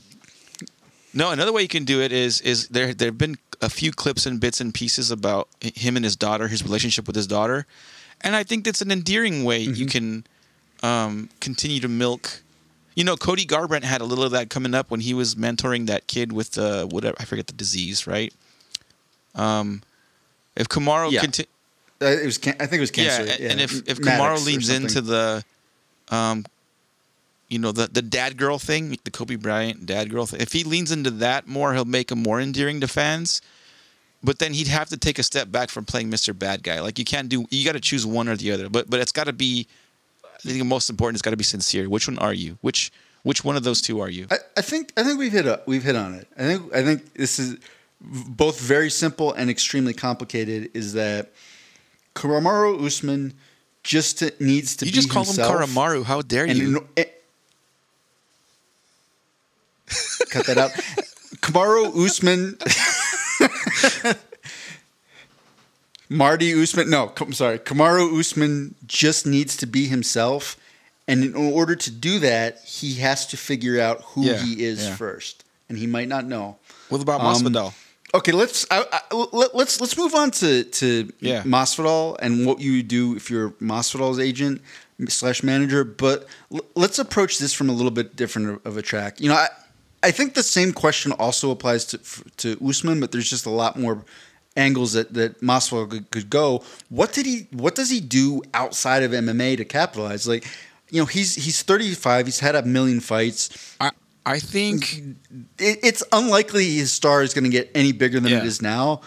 no. 1.13 1.31
Another 1.31 1.51
way 1.53 1.61
you 1.61 1.67
can 1.67 1.85
do 1.85 2.01
it 2.01 2.11
is 2.11 2.41
is 2.41 2.67
there. 2.69 2.93
There 2.93 3.07
have 3.09 3.17
been 3.17 3.37
a 3.61 3.69
few 3.69 3.91
clips 3.91 4.25
and 4.25 4.39
bits 4.39 4.59
and 4.61 4.73
pieces 4.73 5.11
about 5.11 5.47
him 5.61 5.95
and 5.95 6.03
his 6.05 6.15
daughter, 6.15 6.47
his 6.47 6.63
relationship 6.63 7.07
with 7.07 7.15
his 7.15 7.27
daughter, 7.27 7.65
and 8.21 8.35
I 8.35 8.43
think 8.43 8.65
that's 8.65 8.81
an 8.81 8.91
endearing 8.91 9.43
way 9.43 9.59
you 9.59 9.85
can 9.85 10.25
um, 10.83 11.29
continue 11.39 11.79
to 11.79 11.87
milk. 11.87 12.41
You 12.95 13.05
know, 13.05 13.15
Cody 13.15 13.45
Garbrandt 13.45 13.83
had 13.83 14.01
a 14.01 14.03
little 14.05 14.23
of 14.25 14.31
that 14.31 14.49
coming 14.49 14.73
up 14.75 14.91
when 14.91 14.99
he 14.99 15.13
was 15.13 15.35
mentoring 15.35 15.87
that 15.87 16.07
kid 16.07 16.33
with 16.33 16.51
the 16.51 16.87
whatever 16.91 17.15
I 17.19 17.25
forget 17.25 17.47
the 17.47 17.53
disease, 17.53 18.05
right? 18.05 18.33
Um, 19.35 19.81
if 20.57 20.67
Kamaro 20.67 21.09
Yeah. 21.11 21.21
conti- 21.21 21.47
Uh, 22.01 22.05
it 22.05 22.25
was. 22.25 22.37
Can- 22.37 22.55
I 22.59 22.65
think 22.65 22.79
it 22.79 22.81
was 22.81 22.91
cancer. 22.91 23.25
yeah, 23.25 23.51
and 23.51 23.61
if 23.61 23.87
if 23.87 23.99
Maddox 23.99 24.41
Kamaro 24.41 24.45
leans 24.45 24.69
into 24.69 25.01
the, 25.01 25.43
um, 26.09 26.45
you 27.49 27.59
know 27.59 27.71
the 27.71 27.87
the 27.87 28.01
dad 28.01 28.37
girl 28.37 28.57
thing, 28.57 28.97
the 29.03 29.11
Kobe 29.11 29.35
Bryant 29.35 29.85
dad 29.85 30.09
girl 30.09 30.25
thing. 30.25 30.41
If 30.41 30.53
he 30.53 30.63
leans 30.63 30.91
into 30.91 31.11
that 31.11 31.47
more, 31.47 31.73
he'll 31.73 31.85
make 31.85 32.11
him 32.11 32.23
more 32.23 32.39
endearing 32.41 32.81
to 32.81 32.87
fans. 32.87 33.41
But 34.23 34.37
then 34.37 34.53
he'd 34.53 34.67
have 34.67 34.89
to 34.89 34.97
take 34.97 35.17
a 35.17 35.23
step 35.23 35.51
back 35.51 35.69
from 35.69 35.83
playing 35.83 36.11
Mr. 36.11 36.37
Bad 36.37 36.61
Guy. 36.61 36.79
Like 36.79 36.99
you 36.99 37.05
can't 37.05 37.27
do. 37.27 37.45
You 37.49 37.65
got 37.65 37.71
to 37.73 37.79
choose 37.79 38.05
one 38.05 38.27
or 38.29 38.35
the 38.35 38.51
other. 38.51 38.69
But 38.69 38.89
but 38.89 38.99
it's 38.99 39.11
got 39.11 39.25
to 39.25 39.33
be. 39.33 39.67
I 40.23 40.37
think 40.47 40.57
the 40.57 40.65
most 40.65 40.89
important 40.89 41.15
is 41.15 41.21
got 41.21 41.31
to 41.31 41.37
be 41.37 41.43
sincere. 41.43 41.87
Which 41.89 42.07
one 42.07 42.17
are 42.19 42.33
you? 42.33 42.57
Which 42.61 42.91
which 43.23 43.43
one 43.43 43.55
of 43.55 43.63
those 43.63 43.81
two 43.81 43.99
are 43.99 44.09
you? 44.09 44.27
I, 44.31 44.37
I 44.57 44.61
think 44.61 44.91
I 44.97 45.03
think 45.03 45.19
we've 45.19 45.31
hit 45.31 45.45
a, 45.45 45.61
we've 45.65 45.83
hit 45.83 45.95
on 45.95 46.13
it. 46.15 46.27
I 46.37 46.41
think 46.43 46.73
I 46.75 46.83
think 46.83 47.13
this 47.13 47.37
is 47.39 47.57
both 47.99 48.59
very 48.59 48.89
simple 48.89 49.33
and 49.33 49.49
extremely 49.49 49.93
complicated. 49.93 50.71
Is 50.73 50.93
that 50.93 51.31
Kamaru 52.15 52.83
Usman 52.85 53.33
just 53.83 54.19
to, 54.19 54.33
needs 54.39 54.75
to 54.77 54.85
you 54.85 54.91
just 54.91 55.09
call 55.09 55.23
himself 55.23 55.51
him 55.61 55.69
Karamaru. 55.69 56.03
How 56.03 56.21
dare 56.21 56.45
and 56.45 56.57
you? 56.57 56.87
eh, 56.97 57.05
cut 60.29 60.45
that 60.45 60.57
out. 60.57 60.71
Kamaru 61.41 61.95
Usman. 62.05 62.57
Marty 66.09 66.53
Usman, 66.61 66.89
no, 66.89 67.13
I'm 67.21 67.31
sorry. 67.33 67.57
Kamaru 67.59 68.19
Usman 68.19 68.75
just 68.85 69.25
needs 69.25 69.55
to 69.57 69.65
be 69.65 69.87
himself, 69.87 70.57
and 71.07 71.23
in 71.23 71.33
order 71.35 71.73
to 71.75 71.89
do 71.89 72.19
that, 72.19 72.59
he 72.65 72.95
has 72.95 73.25
to 73.27 73.37
figure 73.37 73.79
out 73.79 74.01
who 74.01 74.23
Yeah, 74.25 74.37
he 74.43 74.61
is 74.63 74.83
yeah. 74.85 74.95
first, 74.97 75.45
and 75.69 75.77
he 75.77 75.87
might 75.87 76.09
not 76.09 76.25
know. 76.25 76.57
what 76.89 77.01
about 77.01 77.21
um, 77.21 77.33
Masvidal? 77.33 77.73
Okay, 78.13 78.31
let's 78.33 78.65
I, 78.69 78.85
I, 78.91 79.15
let, 79.15 79.55
let's 79.55 79.79
let's 79.79 79.97
move 79.97 80.13
on 80.15 80.31
to 80.31 80.63
to 80.65 81.11
Yeah. 81.19 81.43
Masvidal 81.43 82.17
and 82.19 82.45
what 82.45 82.59
you 82.59 82.83
do 82.83 83.15
if 83.15 83.29
you're 83.29 83.51
Masvidal's 83.61 84.19
agent 84.19 84.61
slash 85.07 85.43
manager. 85.43 85.83
But 85.83 86.27
l- 86.53 86.65
let's 86.75 86.99
approach 86.99 87.39
this 87.39 87.53
from 87.53 87.69
a 87.69 87.73
little 87.73 87.91
bit 87.91 88.15
different 88.15 88.65
of 88.65 88.77
a 88.77 88.81
track. 88.81 89.21
You 89.21 89.29
know, 89.29 89.35
I 89.35 89.47
I 90.03 90.11
think 90.11 90.33
the 90.33 90.43
same 90.43 90.73
question 90.73 91.13
also 91.13 91.51
applies 91.51 91.85
to 91.85 91.99
to 92.37 92.57
Usman, 92.67 92.99
but 92.99 93.11
there's 93.11 93.29
just 93.29 93.45
a 93.45 93.49
lot 93.49 93.79
more 93.79 94.03
angles 94.57 94.91
that 94.93 95.13
that 95.13 95.39
Masvidal 95.41 95.89
could, 95.89 96.11
could 96.11 96.29
go. 96.29 96.63
What 96.89 97.13
did 97.13 97.25
he? 97.25 97.47
What 97.51 97.75
does 97.75 97.89
he 97.89 98.01
do 98.01 98.41
outside 98.53 99.03
of 99.03 99.11
MMA 99.11 99.55
to 99.57 99.65
capitalize? 99.65 100.27
Like, 100.27 100.45
you 100.89 100.99
know, 100.99 101.05
he's 101.05 101.35
he's 101.35 101.61
35. 101.61 102.25
He's 102.25 102.39
had 102.39 102.55
a 102.55 102.63
million 102.63 102.99
fights 102.99 103.75
I 103.79 103.91
I 104.25 104.39
think 104.39 104.99
it, 105.57 105.79
it's 105.83 106.03
unlikely 106.11 106.75
his 106.75 106.91
star 106.91 107.23
is 107.23 107.33
going 107.33 107.43
to 107.45 107.49
get 107.49 107.71
any 107.73 107.91
bigger 107.91 108.19
than 108.19 108.31
Yeah. 108.31 108.39
it 108.39 108.45
is 108.45 108.61
now. 108.61 109.01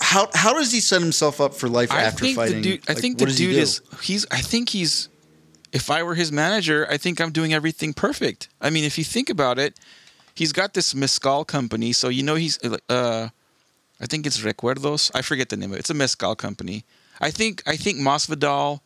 How 0.00 0.28
how 0.34 0.52
does 0.54 0.70
he 0.72 0.80
set 0.80 1.00
himself 1.02 1.40
up 1.40 1.54
for 1.54 1.68
life 1.68 1.90
I 1.90 2.02
after 2.02 2.24
think 2.24 2.36
fighting? 2.36 2.56
The 2.56 2.62
dude, 2.62 2.80
I 2.88 2.92
Like, 2.92 3.00
think 3.02 3.18
the 3.18 3.26
does 3.26 3.38
he 3.38 3.46
dude 3.46 3.56
is 3.56 3.80
he's. 4.02 4.26
I 4.30 4.40
think 4.40 4.68
he's. 4.70 5.08
If 5.72 5.90
I 5.90 6.02
were 6.04 6.14
his 6.14 6.30
manager, 6.30 6.86
I 6.88 6.96
think 6.96 7.20
I'm 7.20 7.32
doing 7.32 7.52
everything 7.52 7.92
perfect. 7.92 8.48
I 8.60 8.70
mean, 8.70 8.84
if 8.84 8.96
you 8.96 9.04
think 9.04 9.28
about 9.28 9.58
it, 9.58 9.78
he's 10.34 10.52
got 10.52 10.74
this 10.74 10.94
mezcal 10.94 11.44
company, 11.44 11.92
so 11.92 12.08
you 12.08 12.22
know 12.22 12.36
he's. 12.36 12.58
Uh, 12.88 13.28
I 14.00 14.06
think 14.06 14.26
it's 14.26 14.38
Recuerdos. 14.40 15.10
I 15.14 15.22
forget 15.22 15.48
the 15.48 15.56
name 15.56 15.70
of 15.72 15.76
it. 15.76 15.80
It's 15.80 15.90
a 15.90 15.94
mezcal 15.94 16.36
company. 16.36 16.84
I 17.20 17.30
think 17.32 17.62
I 17.66 17.76
think 17.76 17.98
Masvidal 17.98 18.80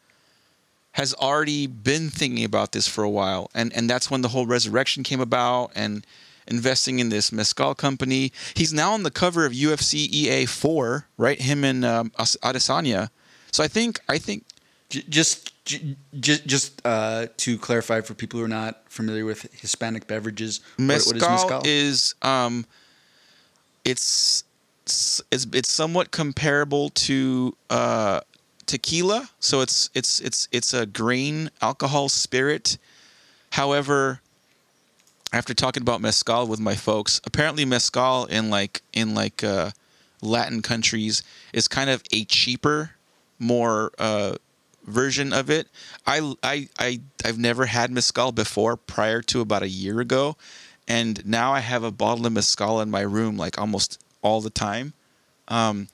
has 0.92 1.14
already 1.14 1.66
been 1.66 2.10
thinking 2.10 2.44
about 2.44 2.72
this 2.72 2.88
for 2.88 3.04
a 3.04 3.10
while, 3.10 3.50
and 3.54 3.72
and 3.74 3.88
that's 3.88 4.10
when 4.10 4.22
the 4.22 4.28
whole 4.28 4.46
resurrection 4.46 5.02
came 5.02 5.20
about, 5.20 5.70
and 5.74 6.04
investing 6.46 6.98
in 6.98 7.10
this 7.10 7.30
mezcal 7.30 7.74
company. 7.74 8.32
He's 8.54 8.72
now 8.72 8.92
on 8.92 9.02
the 9.04 9.10
cover 9.10 9.46
of 9.46 9.52
UFC 9.52 10.08
EA 10.10 10.46
four, 10.46 11.06
right? 11.16 11.40
Him 11.40 11.64
and 11.64 11.84
um, 11.84 12.10
Adesanya. 12.18 13.10
So 13.52 13.62
I 13.62 13.68
think 13.68 14.00
I 14.08 14.18
think 14.18 14.44
just 15.08 15.52
just 15.64 16.46
just 16.46 16.82
uh, 16.84 17.26
to 17.36 17.58
clarify 17.58 18.00
for 18.00 18.14
people 18.14 18.38
who 18.40 18.44
are 18.44 18.48
not 18.48 18.82
familiar 18.88 19.24
with 19.24 19.42
Hispanic 19.60 20.06
beverages, 20.08 20.60
what- 20.76 20.86
mezcal, 20.86 21.12
what 21.12 21.16
is 21.22 21.28
mezcal? 21.28 21.62
is 21.64 22.14
um, 22.22 22.66
it's 23.84 24.44
it's 24.84 25.22
it's 25.30 25.70
somewhat 25.70 26.10
comparable 26.10 26.90
to 26.90 27.56
uh, 27.70 28.20
tequila. 28.70 29.28
So 29.40 29.60
it's 29.60 29.90
it's 29.94 30.20
it's 30.20 30.48
it's 30.52 30.72
a 30.72 30.86
grain 30.86 31.50
alcohol 31.60 32.08
spirit. 32.08 32.78
However, 33.50 34.20
after 35.32 35.54
talking 35.54 35.82
about 35.82 36.00
mezcal 36.00 36.46
with 36.46 36.60
my 36.60 36.76
folks, 36.76 37.20
apparently 37.24 37.64
mezcal 37.64 38.26
in 38.26 38.48
like 38.48 38.82
in 38.92 39.14
like 39.14 39.42
uh, 39.42 39.72
Latin 40.22 40.62
countries 40.62 41.24
is 41.52 41.66
kind 41.66 41.90
of 41.90 42.02
a 42.12 42.24
cheaper, 42.24 42.92
more 43.40 43.90
uh, 43.98 44.36
version 44.86 45.32
of 45.32 45.50
it. 45.50 45.66
I 46.06 46.34
I 46.44 46.68
I 46.78 47.00
I've 47.24 47.38
never 47.38 47.66
had 47.66 47.90
mezcal 47.90 48.30
before 48.30 48.76
prior 48.76 49.20
to 49.22 49.40
about 49.40 49.64
a 49.64 49.68
year 49.68 49.98
ago, 49.98 50.36
and 50.86 51.26
now 51.26 51.52
I 51.52 51.60
have 51.60 51.82
a 51.82 51.90
bottle 51.90 52.24
of 52.24 52.32
mezcal 52.32 52.80
in 52.80 52.88
my 52.88 53.02
room 53.02 53.36
like 53.36 53.58
almost 53.58 54.00
all 54.22 54.40
the 54.40 54.50
time. 54.50 54.92
Um, 55.48 55.88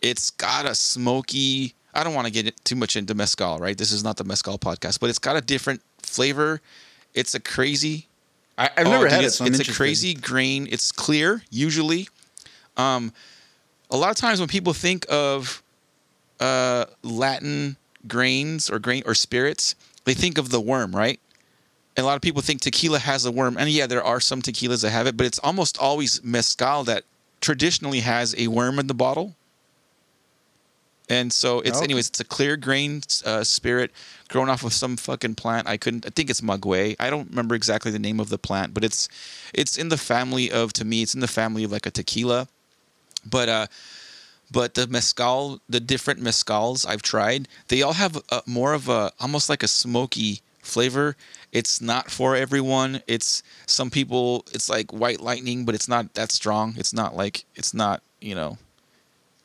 it's 0.00 0.30
got 0.30 0.64
a 0.64 0.76
smoky. 0.76 1.74
I 1.94 2.04
don't 2.04 2.14
want 2.14 2.26
to 2.26 2.32
get 2.32 2.64
too 2.64 2.76
much 2.76 2.96
into 2.96 3.14
mezcal, 3.14 3.58
right? 3.58 3.76
This 3.76 3.92
is 3.92 4.04
not 4.04 4.16
the 4.16 4.24
mezcal 4.24 4.58
podcast, 4.58 5.00
but 5.00 5.10
it's 5.10 5.18
got 5.18 5.36
a 5.36 5.40
different 5.40 5.82
flavor. 6.02 6.60
It's 7.14 7.34
a 7.34 7.40
crazy 7.40 8.06
I, 8.60 8.70
I've 8.76 8.86
Oh, 8.86 8.90
never 8.90 9.04
dude, 9.04 9.12
had 9.12 9.22
it, 9.22 9.26
it's, 9.28 9.36
so 9.36 9.46
it's 9.46 9.58
a 9.58 9.72
crazy 9.72 10.14
grain. 10.14 10.68
It's 10.70 10.92
clear 10.92 11.42
usually. 11.50 12.08
Um, 12.76 13.12
a 13.90 13.96
lot 13.96 14.10
of 14.10 14.16
times 14.16 14.38
when 14.38 14.48
people 14.48 14.74
think 14.74 15.06
of 15.08 15.62
uh, 16.38 16.84
Latin 17.02 17.76
grains 18.06 18.70
or 18.70 18.78
grain 18.78 19.02
or 19.06 19.14
spirits, 19.14 19.74
they 20.04 20.14
think 20.14 20.38
of 20.38 20.50
the 20.50 20.60
worm, 20.60 20.94
right? 20.94 21.18
And 21.96 22.04
a 22.04 22.06
lot 22.06 22.16
of 22.16 22.22
people 22.22 22.42
think 22.42 22.60
tequila 22.60 22.98
has 22.98 23.24
a 23.24 23.32
worm, 23.32 23.56
and 23.58 23.68
yeah, 23.68 23.86
there 23.86 24.04
are 24.04 24.20
some 24.20 24.42
tequilas 24.42 24.82
that 24.82 24.90
have 24.90 25.06
it, 25.06 25.16
but 25.16 25.26
it's 25.26 25.38
almost 25.40 25.78
always 25.78 26.22
mezcal 26.22 26.84
that 26.84 27.04
traditionally 27.40 28.00
has 28.00 28.34
a 28.38 28.48
worm 28.48 28.78
in 28.78 28.86
the 28.86 28.94
bottle. 28.94 29.34
And 31.10 31.32
so 31.32 31.58
it's, 31.60 31.78
Okay. 31.78 31.84
anyways, 31.84 32.08
it's 32.08 32.20
a 32.20 32.24
clear 32.24 32.56
grain 32.56 33.02
uh, 33.26 33.42
spirit 33.42 33.90
grown 34.28 34.48
off 34.48 34.62
of 34.64 34.72
some 34.72 34.96
fucking 34.96 35.34
plant. 35.34 35.66
I 35.66 35.76
couldn't. 35.76 36.06
I 36.06 36.10
think 36.10 36.30
it's 36.30 36.40
maguey. 36.40 36.94
I 37.00 37.10
don't 37.10 37.28
remember 37.30 37.56
exactly 37.56 37.90
the 37.90 37.98
name 37.98 38.20
of 38.20 38.28
the 38.28 38.38
plant, 38.38 38.72
but 38.72 38.84
it's 38.84 39.08
it's 39.52 39.76
in 39.76 39.88
the 39.88 39.98
family 39.98 40.50
of 40.52 40.72
to 40.74 40.84
me. 40.84 41.02
It's 41.02 41.14
in 41.14 41.20
the 41.20 41.26
family 41.28 41.64
of 41.64 41.72
like 41.72 41.84
a 41.84 41.90
tequila. 41.90 42.46
But 43.28 43.48
uh, 43.48 43.66
but 44.52 44.74
the 44.74 44.86
mezcal, 44.86 45.60
the 45.68 45.80
different 45.80 46.20
mezcals 46.20 46.86
I've 46.88 47.02
tried, 47.02 47.48
they 47.68 47.82
all 47.82 47.94
have 47.94 48.16
a, 48.30 48.42
more 48.46 48.72
of 48.72 48.88
a 48.88 49.10
almost 49.18 49.48
like 49.48 49.62
a 49.64 49.68
smoky 49.68 50.40
flavor. 50.62 51.16
It's 51.50 51.80
not 51.80 52.08
for 52.10 52.36
everyone. 52.36 53.02
It's 53.08 53.42
some 53.66 53.90
people. 53.90 54.44
It's 54.52 54.68
like 54.70 54.92
white 54.92 55.20
lightning, 55.20 55.64
but 55.64 55.74
it's 55.74 55.88
not 55.88 56.14
that 56.14 56.30
strong. 56.30 56.74
It's 56.78 56.92
not 56.92 57.16
like 57.16 57.44
it's 57.56 57.74
not 57.74 58.02
you 58.20 58.36
know. 58.36 58.58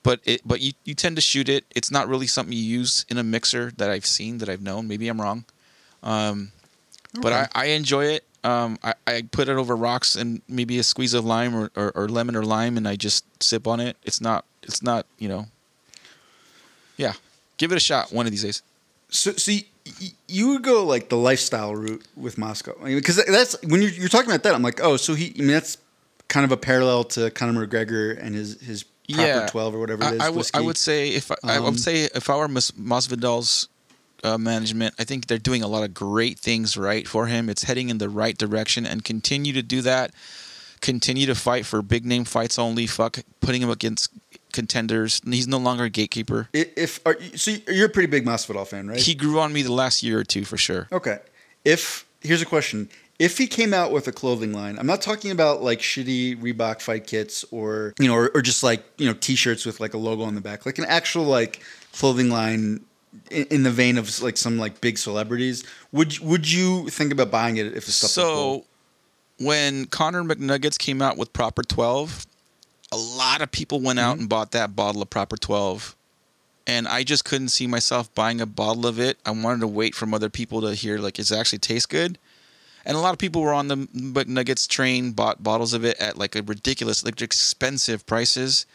But 0.05 0.19
it 0.23 0.41
but 0.45 0.61
you, 0.61 0.71
you 0.85 0.93
tend 0.93 1.15
to 1.17 1.21
shoot 1.21 1.49
it. 1.49 1.65
It's 1.75 1.89
not 1.91 2.07
really 2.07 2.27
something 2.27 2.53
you 2.55 2.63
use 2.79 3.05
in 3.09 3.17
a 3.17 3.23
mixer 3.23 3.71
that 3.77 3.89
I've 3.89 4.05
seen 4.05 4.37
that 4.37 4.49
I've 4.49 4.61
known. 4.61 4.87
Maybe 4.87 5.07
I'm 5.09 5.19
wrong. 5.19 5.43
Um, 6.03 6.51
But 7.21 7.33
I, 7.33 7.47
I 7.55 7.65
enjoy 7.79 8.05
it. 8.15 8.23
Um, 8.43 8.77
I, 8.83 8.93
I 9.07 9.21
put 9.31 9.47
it 9.49 9.57
over 9.57 9.75
rocks 9.75 10.15
and 10.15 10.41
maybe 10.47 10.77
a 10.77 10.83
squeeze 10.83 11.13
of 11.15 11.25
lime 11.25 11.55
or, 11.55 11.71
or, 11.75 11.91
or 11.95 12.07
lemon 12.07 12.35
or 12.35 12.43
lime, 12.43 12.77
and 12.77 12.87
I 12.87 12.95
just 12.95 13.25
sip 13.41 13.65
on 13.67 13.79
it. 13.79 13.97
It's 14.03 14.21
not. 14.21 14.45
It's 14.63 14.83
not. 14.83 15.05
You 15.17 15.29
know. 15.29 15.45
Yeah, 16.97 17.13
give 17.57 17.71
it 17.71 17.75
a 17.77 17.79
shot 17.79 18.11
one 18.13 18.25
of 18.27 18.31
these 18.31 18.43
days. 18.43 18.61
So, 19.09 19.31
so 19.31 19.51
y- 19.51 19.63
y- 20.01 20.11
you 20.27 20.49
would 20.49 20.61
go 20.61 20.85
like 20.85 21.09
the 21.09 21.17
lifestyle 21.17 21.73
route 21.75 22.03
with 22.15 22.37
Moscow, 22.37 22.73
because 22.83 23.17
that's 23.25 23.55
when 23.63 23.81
you're, 23.81 23.91
you're 23.91 24.09
talking 24.09 24.29
about 24.29 24.43
that. 24.43 24.53
I'm 24.53 24.61
like, 24.61 24.79
oh, 24.83 24.97
so 24.97 25.15
he. 25.15 25.33
I 25.35 25.39
mean, 25.39 25.47
that's 25.47 25.77
kind 26.27 26.43
of 26.45 26.51
a 26.51 26.57
parallel 26.57 27.03
to 27.15 27.31
Conor 27.31 27.65
McGregor 27.65 28.17
and 28.21 28.35
his 28.35 28.61
his 28.61 28.85
Yeah. 29.07 29.47
twelve 29.47 29.75
or 29.75 29.79
whatever 29.79 30.03
it 30.03 30.13
is. 30.15 30.19
I 30.21 30.29
would. 30.29 30.35
I 30.35 30.37
whiskey. 30.37 30.59
would 30.61 30.77
say 30.77 31.09
if 31.09 31.31
I, 31.31 31.35
I 31.43 31.57
Um, 31.57 31.65
would 31.65 31.79
say 31.79 32.03
if 32.15 32.29
I 32.29 32.35
were 32.37 32.47
Mas- 32.47 32.71
Masvidal's 32.71 33.67
uh, 34.23 34.37
management, 34.37 34.95
I 34.97 35.03
think 35.03 35.27
they're 35.27 35.37
doing 35.37 35.61
a 35.61 35.67
lot 35.67 35.83
of 35.83 35.93
great 35.93 36.39
things 36.39 36.75
right 36.77 37.07
for 37.07 37.27
him. 37.27 37.49
It's 37.49 37.63
heading 37.63 37.89
in 37.89 37.97
the 37.99 38.09
right 38.09 38.37
direction, 38.37 38.85
and 38.85 39.03
continue 39.03 39.53
to 39.53 39.61
do 39.61 39.81
that. 39.81 40.11
Continue 40.81 41.25
to 41.27 41.35
fight 41.35 41.65
for 41.65 41.81
big 41.81 42.05
name 42.05 42.25
fights 42.25 42.59
only. 42.59 42.85
Fuck 42.87 43.19
putting 43.39 43.61
him 43.61 43.69
against 43.69 44.09
contenders. 44.51 45.21
He's 45.25 45.47
no 45.47 45.57
longer 45.57 45.85
a 45.85 45.89
gatekeeper. 45.89 46.49
If 46.53 46.99
are, 47.05 47.15
you- 47.19 47.37
so, 47.37 47.55
you're 47.67 47.87
a 47.87 47.89
pretty 47.89 48.07
big 48.07 48.25
Masvidal 48.25 48.67
fan, 48.67 48.87
right? 48.87 48.99
He 48.99 49.15
grew 49.15 49.39
on 49.39 49.53
me 49.53 49.61
the 49.61 49.71
last 49.73 50.03
year 50.03 50.19
or 50.19 50.23
two 50.23 50.43
for 50.45 50.57
sure. 50.57 50.87
Okay. 50.91 51.19
If 51.63 52.05
here's 52.21 52.41
a 52.41 52.45
question: 52.45 52.89
If 53.17 53.37
he 53.37 53.47
came 53.47 53.73
out 53.73 53.91
with 53.91 54.07
a 54.07 54.11
clothing 54.11 54.51
line, 54.51 54.77
I'm 54.77 54.87
not 54.87 55.01
talking 55.01 55.31
about 55.31 55.63
like 55.63 55.79
shitty 55.79 56.37
Reebok 56.41 56.81
fight 56.81 57.07
kits 57.07 57.45
or 57.51 57.93
you 57.97 58.07
know, 58.07 58.13
or, 58.15 58.29
or 58.35 58.41
just 58.41 58.61
like 58.63 58.83
you 58.97 59.05
know, 59.07 59.13
t-shirts 59.13 59.65
with 59.65 59.79
like 59.79 59.93
a 59.93 59.97
logo 59.97 60.23
on 60.23 60.35
the 60.35 60.41
back, 60.41 60.65
like 60.65 60.77
an 60.79 60.85
actual 60.85 61.23
like 61.23 61.61
clothing 61.93 62.29
line 62.29 62.83
in, 63.31 63.45
in 63.45 63.63
the 63.63 63.71
vein 63.71 63.97
of 63.97 64.21
like 64.21 64.35
some 64.35 64.57
like 64.57 64.81
big 64.81 64.97
celebrities. 64.97 65.63
Would 65.93 66.19
would 66.19 66.51
you 66.51 66.89
think 66.89 67.13
about 67.13 67.31
buying 67.31 67.55
it 67.55 67.67
if 67.67 67.85
the 67.85 67.91
stuff? 67.93 68.09
was 68.09 68.33
cool? 68.33 68.59
So 68.59 68.65
when 69.45 69.85
Conor 69.85 70.23
McNuggets 70.23 70.77
came 70.77 71.01
out 71.01 71.15
with 71.17 71.31
Proper 71.31 71.63
12, 71.63 72.25
a 72.91 72.97
lot 72.97 73.41
of 73.41 73.51
people 73.51 73.79
went 73.79 73.97
Mm-hmm. 73.99 74.09
out 74.09 74.17
and 74.17 74.27
bought 74.29 74.51
that 74.51 74.75
bottle 74.75 75.01
of 75.01 75.09
Proper 75.09 75.37
12. 75.37 75.95
And 76.67 76.87
I 76.87 77.03
just 77.03 77.23
couldn't 77.25 77.49
see 77.49 77.67
myself 77.67 78.13
buying 78.15 78.41
a 78.41 78.45
bottle 78.45 78.87
of 78.87 78.99
it. 78.99 79.19
I 79.25 79.31
wanted 79.31 79.61
to 79.61 79.67
wait 79.67 79.93
from 79.95 80.13
other 80.13 80.29
people 80.29 80.61
to 80.61 80.73
hear 80.73 80.97
like 80.97 81.13
does 81.13 81.31
it 81.31 81.37
actually 81.37 81.59
taste 81.59 81.89
good? 81.89 82.17
And 82.85 82.95
a 82.95 82.99
lot 82.99 83.13
of 83.13 83.19
people 83.19 83.41
were 83.41 83.53
on 83.53 83.67
the 83.67 83.77
McNuggets 83.77 84.67
train, 84.67 85.11
bought 85.11 85.41
bottles 85.41 85.73
of 85.73 85.83
it 85.83 85.99
at 85.99 86.17
like 86.17 86.35
a 86.35 86.43
ridiculous, 86.43 87.03
like 87.03 87.21
expensive 87.21 88.05
prices. 88.05 88.65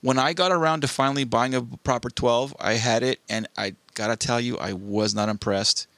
When 0.00 0.18
I 0.18 0.32
got 0.32 0.52
around 0.52 0.82
to 0.82 0.88
finally 0.88 1.24
buying 1.24 1.54
a 1.54 1.62
proper 1.62 2.08
12, 2.08 2.54
I 2.60 2.74
had 2.74 3.02
it 3.02 3.20
and 3.28 3.48
I 3.56 3.74
gotta 3.94 4.16
tell 4.16 4.40
you, 4.40 4.56
I 4.58 4.72
was 4.74 5.14
not 5.14 5.28
impressed. 5.28 5.88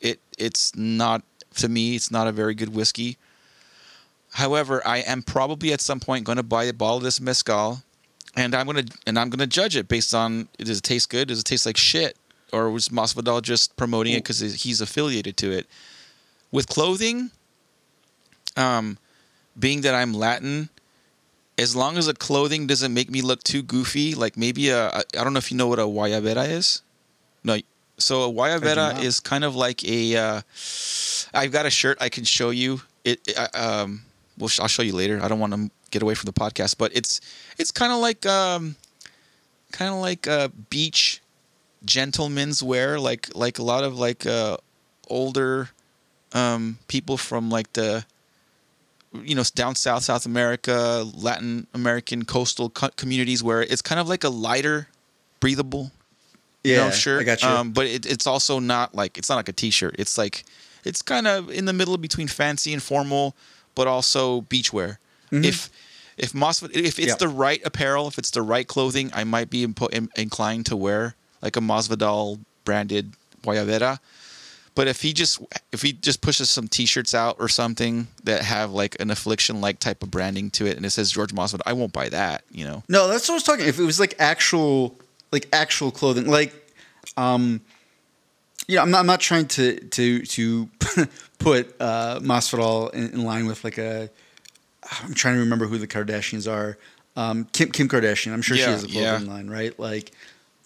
It 0.00 0.18
it's 0.38 0.74
not 0.74 1.22
to 1.56 1.68
me, 1.68 1.94
it's 1.94 2.10
not 2.10 2.26
a 2.26 2.32
very 2.32 2.54
good 2.54 2.74
whiskey. 2.74 3.18
However, 4.32 4.80
I 4.86 4.98
am 4.98 5.22
probably 5.22 5.72
at 5.72 5.80
some 5.80 6.00
point 6.00 6.24
going 6.24 6.36
to 6.36 6.42
buy 6.42 6.64
a 6.64 6.72
bottle 6.72 6.98
of 6.98 7.02
this 7.02 7.20
mezcal, 7.20 7.82
and 8.36 8.54
I'm 8.54 8.66
gonna 8.66 8.84
and 9.06 9.18
I'm 9.18 9.28
gonna 9.28 9.46
judge 9.46 9.76
it 9.76 9.88
based 9.88 10.14
on 10.14 10.48
does 10.56 10.78
it 10.78 10.84
taste 10.84 11.10
good? 11.10 11.28
Does 11.28 11.40
it 11.40 11.44
taste 11.44 11.66
like 11.66 11.76
shit? 11.76 12.16
Or 12.52 12.70
was 12.70 12.88
Masvidal 12.88 13.42
just 13.42 13.76
promoting 13.76 14.14
it 14.14 14.24
because 14.24 14.40
he's 14.40 14.80
affiliated 14.80 15.36
to 15.38 15.52
it? 15.52 15.66
With 16.52 16.66
clothing, 16.68 17.30
um, 18.56 18.98
being 19.58 19.82
that 19.82 19.94
I'm 19.94 20.12
Latin, 20.12 20.68
as 21.58 21.76
long 21.76 21.96
as 21.96 22.06
the 22.06 22.14
clothing 22.14 22.66
doesn't 22.66 22.92
make 22.92 23.10
me 23.10 23.22
look 23.22 23.42
too 23.44 23.62
goofy, 23.62 24.14
like 24.14 24.36
maybe 24.36 24.70
a 24.70 24.88
I 24.88 25.02
I 25.18 25.24
don't 25.24 25.32
know 25.32 25.38
if 25.38 25.50
you 25.50 25.56
know 25.56 25.68
what 25.68 25.78
a 25.78 25.82
guayabera 25.82 26.48
is. 26.48 26.82
No, 27.44 27.58
so 27.98 28.28
a 28.28 28.32
guayabera 28.32 29.02
is 29.02 29.20
kind 29.20 29.44
of 29.44 29.54
like 29.54 29.84
a. 29.84 30.16
Uh, 30.16 30.40
I've 31.32 31.52
got 31.52 31.66
a 31.66 31.70
shirt 31.70 31.98
I 32.00 32.08
can 32.08 32.24
show 32.24 32.50
you. 32.50 32.80
It, 33.04 33.20
it 33.26 33.38
I- 33.38 33.58
um, 33.58 34.02
well, 34.38 34.48
sh- 34.48 34.60
I'll 34.60 34.68
show 34.68 34.82
you 34.82 34.94
later. 34.94 35.20
I 35.22 35.28
don't 35.28 35.38
want 35.38 35.52
to 35.54 35.70
get 35.90 36.02
away 36.02 36.14
from 36.14 36.26
the 36.26 36.32
podcast, 36.32 36.76
but 36.78 36.94
it's 36.96 37.20
it's 37.58 37.70
kind 37.70 37.92
of 37.92 37.98
like 38.00 38.26
um, 38.26 38.74
kind 39.72 39.92
of 39.92 40.00
like 40.00 40.26
uh, 40.26 40.48
beach 40.70 41.20
gentlemen's 41.84 42.62
wear, 42.62 42.98
like 42.98 43.28
like 43.34 43.58
a 43.58 43.62
lot 43.62 43.84
of 43.84 43.98
like 43.98 44.26
uh, 44.26 44.56
older 45.08 45.70
um, 46.32 46.78
people 46.88 47.16
from 47.16 47.50
like 47.50 47.72
the 47.74 48.04
you 49.24 49.34
know 49.34 49.42
down 49.56 49.74
south 49.74 50.04
south 50.04 50.24
america 50.24 51.04
latin 51.16 51.66
american 51.74 52.24
coastal 52.24 52.70
co- 52.70 52.90
communities 52.96 53.42
where 53.42 53.60
it's 53.62 53.82
kind 53.82 54.00
of 54.00 54.08
like 54.08 54.22
a 54.22 54.28
lighter 54.28 54.86
breathable 55.40 55.90
you 56.62 56.74
yeah, 56.74 56.84
know, 56.84 56.90
shirt. 56.90 57.22
I 57.22 57.24
got 57.24 57.42
you. 57.42 57.48
um, 57.48 57.72
but 57.72 57.86
it, 57.86 58.04
it's 58.04 58.26
also 58.26 58.58
not 58.58 58.94
like 58.94 59.16
it's 59.16 59.30
not 59.30 59.36
like 59.36 59.48
a 59.48 59.52
t-shirt. 59.52 59.96
It's 59.98 60.18
like 60.18 60.44
it's 60.84 61.00
kind 61.00 61.26
of 61.26 61.48
in 61.50 61.64
the 61.64 61.72
middle 61.72 61.96
between 61.96 62.28
fancy 62.28 62.74
and 62.74 62.82
formal 62.82 63.34
but 63.74 63.88
also 63.88 64.42
beachwear. 64.42 64.98
If 65.32 65.70
if 66.18 66.32
Masvid, 66.34 66.76
if 66.76 66.98
it's 66.98 67.08
Yeah. 67.08 67.14
the 67.18 67.28
right 67.28 67.62
apparel 67.64 68.08
if 68.08 68.18
it's 68.18 68.30
the 68.30 68.42
right 68.42 68.66
clothing 68.68 69.10
i 69.14 69.24
might 69.24 69.48
be 69.48 69.66
impo- 69.66 69.88
in, 69.90 70.10
inclined 70.16 70.66
to 70.66 70.76
wear 70.76 71.14
like 71.40 71.56
a 71.56 71.60
Masvidal 71.60 72.40
branded 72.66 73.12
guayabera 73.42 73.98
but 74.74 74.86
if 74.88 75.02
he 75.02 75.12
just 75.12 75.40
if 75.72 75.82
he 75.82 75.92
just 75.92 76.20
pushes 76.20 76.48
some 76.50 76.68
T-shirts 76.68 77.14
out 77.14 77.36
or 77.38 77.48
something 77.48 78.06
that 78.24 78.42
have 78.42 78.70
like 78.72 78.96
an 79.00 79.10
affliction 79.10 79.60
like 79.60 79.78
type 79.78 80.02
of 80.02 80.10
branding 80.10 80.50
to 80.52 80.66
it, 80.66 80.76
and 80.76 80.86
it 80.86 80.90
says 80.90 81.10
George 81.10 81.32
Masvidal, 81.32 81.60
I 81.66 81.72
won't 81.72 81.92
buy 81.92 82.08
that. 82.08 82.44
You 82.50 82.64
know, 82.64 82.82
No, 82.88 83.08
that's 83.08 83.28
what 83.28 83.34
I 83.34 83.36
was 83.36 83.42
talking. 83.42 83.66
If 83.66 83.78
it 83.78 83.84
was 83.84 83.98
like 84.00 84.14
actual, 84.18 84.96
like 85.32 85.48
actual 85.52 85.90
clothing, 85.90 86.26
like, 86.26 86.54
um, 87.16 87.60
you 88.68 88.76
know, 88.76 88.82
I'm 88.82 88.90
not, 88.90 89.00
I'm 89.00 89.06
not 89.06 89.20
trying 89.20 89.46
to 89.48 89.80
to 89.80 90.22
to 90.22 90.68
put 91.38 91.74
uh, 91.80 92.20
Masvidal 92.20 92.92
in, 92.94 93.10
in 93.12 93.24
line 93.24 93.46
with 93.46 93.64
like 93.64 93.78
a 93.78 94.08
I'm 95.02 95.14
trying 95.14 95.34
to 95.34 95.40
remember 95.40 95.66
who 95.66 95.78
the 95.78 95.86
Kardashians 95.88 96.50
are. 96.50 96.78
Um, 97.16 97.44
Kim 97.52 97.70
Kim 97.70 97.88
Kardashian. 97.88 98.32
I'm 98.32 98.42
sure 98.42 98.56
she 98.56 98.62
Yeah, 98.62 98.70
has 98.70 98.84
a 98.84 98.88
clothing 98.88 99.26
yeah. 99.26 99.32
line, 99.32 99.50
right? 99.50 99.78
Like. 99.78 100.12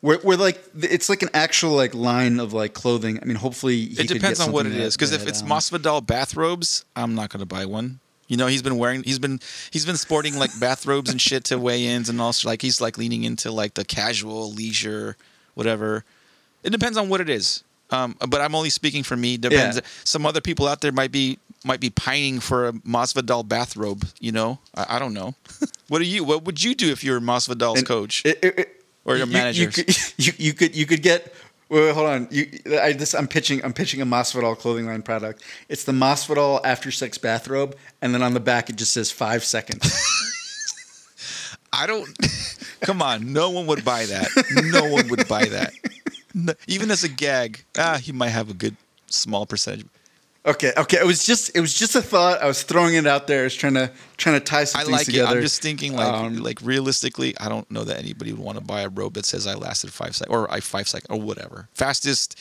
We're, 0.05 0.19
we're 0.23 0.37
like 0.37 0.63
it's 0.83 1.09
like 1.09 1.23
an 1.23 1.31
actual 1.33 1.73
like 1.73 1.95
line 1.95 2.39
of 2.39 2.53
like 2.53 2.75
clothing. 2.75 3.19
I 3.23 3.25
mean, 3.25 3.37
hopefully 3.39 3.87
he 3.87 4.03
It 4.03 4.09
depends 4.09 4.39
on 4.39 4.53
what 4.53 4.67
it 4.67 4.73
something 4.73 4.91
Because 4.91 5.13
if 5.13 5.27
it's 5.27 5.41
um, 5.41 5.49
Masvidal 5.49 6.07
bathrobes, 6.07 6.85
I'm 6.95 7.15
not 7.15 7.31
gonna 7.31 7.47
buy 7.47 7.65
one. 7.65 8.01
You 8.29 8.37
know, 8.37 8.47
he's 8.47 8.61
been 8.61 8.77
wearing, 8.77 9.03
he's 9.03 9.19
been, 9.19 9.41
he's 9.71 9.87
been 9.87 9.97
sporting 9.97 10.39
like 10.39 10.51
bathrobes 10.61 11.11
and 11.11 11.19
shit 11.21 11.45
to 11.45 11.59
weigh-ins, 11.59 12.11
and 12.11 12.21
also 12.21 12.49
like 12.49 12.61
he's 12.61 12.83
like 12.83 12.99
leaning 12.99 13.25
into 13.25 13.51
like 13.51 13.75
the 13.75 13.85
casual 13.85 14.53
leisure, 14.53 15.17
whatever. 15.55 16.05
It 16.63 16.71
depends 16.71 16.99
on 16.99 17.09
what 17.09 17.23
it 17.23 17.31
is. 17.31 17.65
Um, 17.91 18.15
but 18.29 18.43
I'm 18.43 18.55
only 18.55 18.71
speaking 18.71 19.05
for 19.05 19.17
me. 19.17 19.39
Depends. 19.39 19.77
Yeah. 19.77 19.83
Some 20.05 20.27
other 20.27 20.41
people 20.43 20.67
out 20.69 20.83
there 20.83 20.93
might 20.93 21.13
be 21.13 21.39
might 21.65 21.81
be 21.81 21.89
pining 21.89 22.41
for 22.41 22.69
a 22.69 22.73
Masvidal 22.73 23.49
bathrobe. 23.49 24.07
You 24.21 24.33
know, 24.33 24.59
I, 24.75 24.97
I 24.97 24.99
don't 24.99 25.15
know. 25.15 25.35
what 25.89 26.03
are 26.03 26.05
you? 26.05 26.25
What 26.25 26.45
would 26.45 26.63
you 26.63 26.75
do 26.75 26.93
if 26.93 27.03
you 27.05 27.13
were 27.13 27.21
Masvidal's 27.21 27.79
And 27.79 27.89
coach? 27.89 28.23
it- 28.27 28.39
it- 28.43 28.59
it- 28.59 28.84
Or 29.05 29.17
your 29.17 29.27
you- 29.27 29.33
you 29.33 29.39
managers. 29.39 29.75
could- 29.75 29.97
You, 30.17 30.33
you 30.39 30.53
could 30.55 30.75
you 30.77 30.87
could 30.87 31.03
get. 31.03 31.33
Wait, 31.71 31.81
wait, 31.81 31.95
hold 31.95 32.07
on. 32.09 32.29
You, 32.31 32.47
I, 32.81 32.93
this, 32.93 33.15
I'm 33.15 33.27
pitching. 33.27 33.65
I'm 33.65 33.73
pitching 33.73 34.01
a 34.01 34.07
Masvidal 34.07 34.57
clothing 34.57 34.87
line 34.87 35.03
product. 35.03 35.43
It's 35.69 35.85
the 35.85 35.93
Masvidal 35.93 36.61
after 36.65 36.91
sex 36.91 37.17
bathrobe, 37.19 37.75
and 38.03 38.15
then 38.15 38.23
on 38.23 38.35
the 38.35 38.41
back 38.41 38.69
it 38.71 38.77
just 38.77 38.93
says 38.93 39.11
five 39.11 39.43
seconds. 39.45 39.85
I 41.73 41.87
don't. 41.87 42.09
Come 42.83 43.03
on, 43.03 43.33
no 43.33 43.51
one 43.51 43.67
would 43.67 43.85
buy 43.85 44.05
that. 44.07 44.29
No 44.67 44.85
one 44.93 45.09
would 45.09 45.27
buy 45.27 45.47
that. 45.47 45.73
No- 46.35 46.55
even 46.69 46.91
as 46.91 47.03
a 47.03 47.09
gag, 47.09 47.65
ah, 47.79 47.97
he 48.01 48.13
might 48.13 48.29
have 48.29 48.51
a 48.51 48.55
good 48.55 48.77
small 49.07 49.47
percentage. 49.47 49.87
Okay, 50.47 50.73
okay. 50.77 50.99
It 50.99 51.07
was 51.07 51.25
just 51.25 51.55
it 51.57 51.61
was 51.61 51.75
just 51.75 51.95
a 51.95 52.03
thought. 52.03 52.43
I 52.43 52.47
was 52.47 52.63
throwing 52.63 52.95
it 52.95 53.07
out 53.07 53.27
there. 53.27 53.41
I 53.41 53.45
was 53.45 53.55
trying 53.55 53.75
to 53.75 53.91
trying 54.17 54.39
to 54.39 54.45
tie 54.45 54.65
some 54.65 54.81
I 54.81 54.85
things 54.85 55.09
like 55.09 55.15
it. 55.15 55.25
I'm 55.25 55.41
just 55.41 55.63
thinking, 55.63 55.95
like, 55.95 56.13
Um, 56.13 56.37
like 56.37 56.59
realistically, 56.63 57.35
I 57.39 57.49
don't 57.49 57.71
know 57.71 57.85
that 57.85 57.99
anybody 57.99 58.33
would 58.33 58.43
want 58.43 58.59
to 58.59 58.65
buy 58.65 58.83
a 58.83 58.89
robe 58.89 59.15
that 59.15 59.27
says 59.27 59.47
I 59.47 59.55
lasted 59.55 59.93
five 59.93 60.15
seconds 60.15 60.35
or 60.35 60.51
I 60.51 60.61
five 60.61 60.89
seconds 60.89 61.11
or 61.11 61.21
whatever. 61.21 61.69
Fastest. 61.75 62.39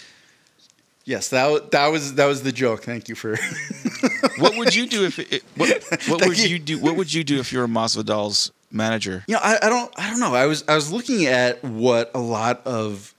yes, 1.05 1.29
that 1.29 1.71
that 1.71 1.87
was 1.87 2.15
that 2.15 2.25
was 2.25 2.43
the 2.43 2.51
joke. 2.51 2.83
Thank 2.83 3.09
you 3.09 3.15
for. 3.15 3.37
What 4.39 4.57
would 4.57 4.73
you 4.73 4.87
do 4.87 5.05
if? 5.05 5.19
It, 5.19 5.43
what 5.55 5.69
what 6.07 6.25
would 6.25 6.39
you. 6.39 6.47
you 6.47 6.59
do? 6.59 6.79
What 6.79 6.95
would 6.95 7.13
you 7.13 7.23
do 7.23 7.39
if 7.39 7.53
you 7.53 7.59
were 7.59 7.67
Masvidal's 7.67 8.51
manager? 8.71 9.23
You 9.27 9.35
know, 9.35 9.41
I, 9.43 9.59
I 9.61 9.69
don't 9.69 9.93
I 9.97 10.09
don't 10.09 10.19
know. 10.19 10.33
I 10.33 10.47
was 10.47 10.63
I 10.67 10.75
was 10.75 10.91
looking 10.91 11.25
at 11.27 11.63
what 11.63 12.09
a 12.15 12.19
lot 12.19 12.65
of 12.65 13.13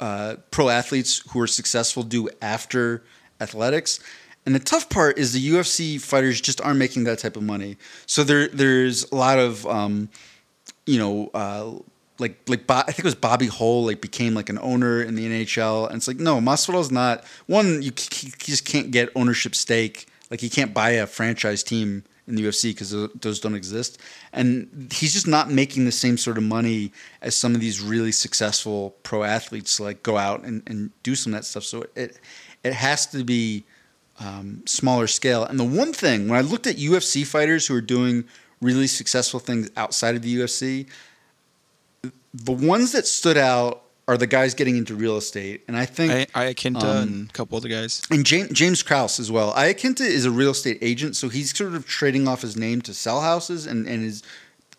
uh, 0.00 0.36
pro 0.50 0.68
athletes 0.70 1.22
who 1.30 1.40
are 1.40 1.46
successful 1.46 2.02
do 2.02 2.28
after 2.40 3.02
athletics. 3.40 4.00
And 4.46 4.54
the 4.54 4.60
tough 4.60 4.88
part 4.88 5.18
is 5.18 5.32
the 5.32 5.50
UFC 5.50 6.00
fighters 6.00 6.40
just 6.40 6.60
aren't 6.60 6.78
making 6.78 7.04
that 7.04 7.18
type 7.18 7.36
of 7.36 7.42
money. 7.42 7.76
So 8.06 8.24
there 8.24 8.48
there's 8.48 9.10
a 9.10 9.14
lot 9.14 9.38
of 9.38 9.66
um, 9.66 10.08
you 10.86 10.98
know 10.98 11.30
uh, 11.34 11.78
like 12.18 12.38
like 12.48 12.66
Bo- 12.66 12.74
I 12.76 12.84
think 12.84 13.00
it 13.00 13.04
was 13.04 13.14
Bobby 13.14 13.46
Hull 13.46 13.84
like 13.84 14.00
became 14.00 14.34
like 14.34 14.48
an 14.48 14.58
owner 14.60 15.02
in 15.02 15.14
the 15.14 15.26
NHL 15.26 15.86
and 15.88 15.96
it's 15.96 16.08
like 16.08 16.18
no 16.18 16.40
Masvidal's 16.40 16.90
not 16.90 17.24
one 17.46 17.82
you 17.82 17.92
c- 17.96 18.26
he 18.26 18.50
just 18.50 18.64
can't 18.64 18.90
get 18.90 19.10
ownership 19.14 19.54
stake 19.54 20.06
like 20.30 20.40
he 20.40 20.48
can't 20.48 20.74
buy 20.74 20.90
a 20.90 21.06
franchise 21.06 21.62
team 21.62 22.04
in 22.26 22.34
the 22.34 22.44
UFC 22.44 22.70
because 22.70 22.90
those 23.20 23.40
don't 23.40 23.54
exist 23.54 23.98
and 24.32 24.90
he's 24.92 25.14
just 25.14 25.26
not 25.26 25.50
making 25.50 25.84
the 25.84 25.92
same 25.92 26.18
sort 26.18 26.36
of 26.36 26.44
money 26.44 26.92
as 27.22 27.34
some 27.34 27.54
of 27.54 27.60
these 27.60 27.80
really 27.80 28.12
successful 28.12 28.96
pro 29.02 29.22
athletes 29.22 29.80
like 29.80 30.02
go 30.02 30.16
out 30.16 30.42
and, 30.44 30.62
and 30.66 30.90
do 31.02 31.14
some 31.14 31.32
of 31.32 31.38
that 31.38 31.44
stuff 31.44 31.64
so 31.64 31.86
it 31.94 32.18
it 32.68 32.74
has 32.74 33.06
to 33.08 33.24
be 33.24 33.64
um, 34.20 34.62
smaller 34.66 35.06
scale. 35.06 35.44
And 35.44 35.58
the 35.58 35.64
one 35.64 35.92
thing, 35.92 36.28
when 36.28 36.38
I 36.38 36.42
looked 36.42 36.66
at 36.66 36.76
UFC 36.76 37.26
fighters 37.26 37.66
who 37.66 37.74
are 37.74 37.80
doing 37.80 38.24
really 38.60 38.86
successful 38.86 39.40
things 39.40 39.70
outside 39.76 40.14
of 40.16 40.22
the 40.22 40.36
UFC, 40.38 40.86
the 42.34 42.52
ones 42.52 42.92
that 42.92 43.06
stood 43.06 43.36
out 43.36 43.82
are 44.06 44.16
the 44.16 44.26
guys 44.26 44.54
getting 44.54 44.76
into 44.76 44.94
real 44.94 45.16
estate. 45.18 45.62
And 45.68 45.76
I 45.76 45.84
think, 45.84 46.30
I, 46.34 46.54
Iaquinta 46.54 46.82
Um, 46.82 47.02
and 47.02 47.30
a 47.30 47.32
couple 47.32 47.56
other 47.58 47.68
guys. 47.68 48.00
and 48.10 48.24
James, 48.24 48.48
James 48.50 48.82
Krause 48.82 49.20
as 49.20 49.30
well. 49.30 49.52
Iaquinta 49.52 50.00
is 50.00 50.24
a 50.24 50.30
real 50.30 50.50
estate 50.52 50.78
agent, 50.80 51.14
so 51.14 51.28
he's 51.28 51.56
sort 51.56 51.74
of 51.74 51.86
trading 51.86 52.26
off 52.26 52.40
his 52.40 52.56
name 52.56 52.80
to 52.82 52.94
sell 52.94 53.20
houses 53.20 53.66
and, 53.66 53.86
and 53.86 54.04
is 54.04 54.22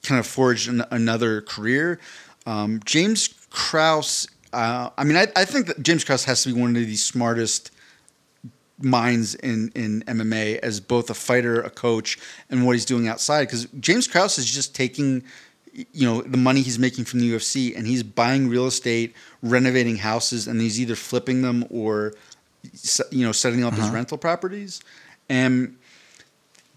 kind 0.01 0.19
of 0.19 0.25
forged 0.25 0.67
an, 0.67 0.83
another 0.89 1.41
career. 1.41 1.99
Um, 2.47 2.81
James 2.85 3.29
Krause, 3.51 4.27
uh, 4.51 4.89
I 4.97 5.03
mean, 5.03 5.15
I, 5.15 5.27
I 5.35 5.45
think 5.45 5.67
that 5.67 5.83
James 5.83 6.03
Krause 6.03 6.23
has 6.23 6.43
to 6.43 6.53
be 6.53 6.59
one 6.59 6.75
of 6.75 6.75
the 6.75 6.95
smartest 6.95 7.71
minds 8.81 9.35
in, 9.35 9.71
in 9.75 10.01
MMA 10.03 10.59
as 10.59 10.79
both 10.79 11.09
a 11.09 11.13
fighter, 11.13 11.61
a 11.61 11.69
coach, 11.69 12.17
and 12.49 12.65
what 12.65 12.73
he's 12.73 12.85
doing 12.85 13.07
outside. 13.07 13.45
Because 13.45 13.65
James 13.79 14.07
Krause 14.07 14.37
is 14.37 14.45
just 14.49 14.73
taking, 14.75 15.23
you 15.73 16.05
know, 16.07 16.21
the 16.21 16.37
money 16.37 16.61
he's 16.61 16.79
making 16.79 17.05
from 17.05 17.19
the 17.19 17.31
UFC 17.33 17.75
and 17.77 17.85
he's 17.87 18.03
buying 18.03 18.49
real 18.49 18.67
estate, 18.67 19.13
renovating 19.41 19.97
houses, 19.97 20.47
and 20.47 20.61
he's 20.61 20.79
either 20.79 20.95
flipping 20.95 21.41
them 21.41 21.65
or, 21.69 22.13
you 23.11 23.25
know, 23.25 23.31
setting 23.31 23.63
up 23.63 23.73
his 23.73 23.85
Uh-huh. 23.85 23.93
rental 23.95 24.17
properties. 24.17 24.81
And 25.29 25.75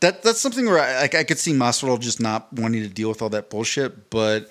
that 0.00 0.22
that's 0.22 0.40
something 0.40 0.66
where 0.66 0.80
I, 0.80 1.02
like 1.02 1.14
I 1.14 1.24
could 1.24 1.38
see 1.38 1.52
Masvidal 1.52 2.00
just 2.00 2.20
not 2.20 2.52
wanting 2.52 2.82
to 2.82 2.88
deal 2.88 3.08
with 3.08 3.22
all 3.22 3.28
that 3.30 3.48
bullshit. 3.50 4.10
But 4.10 4.48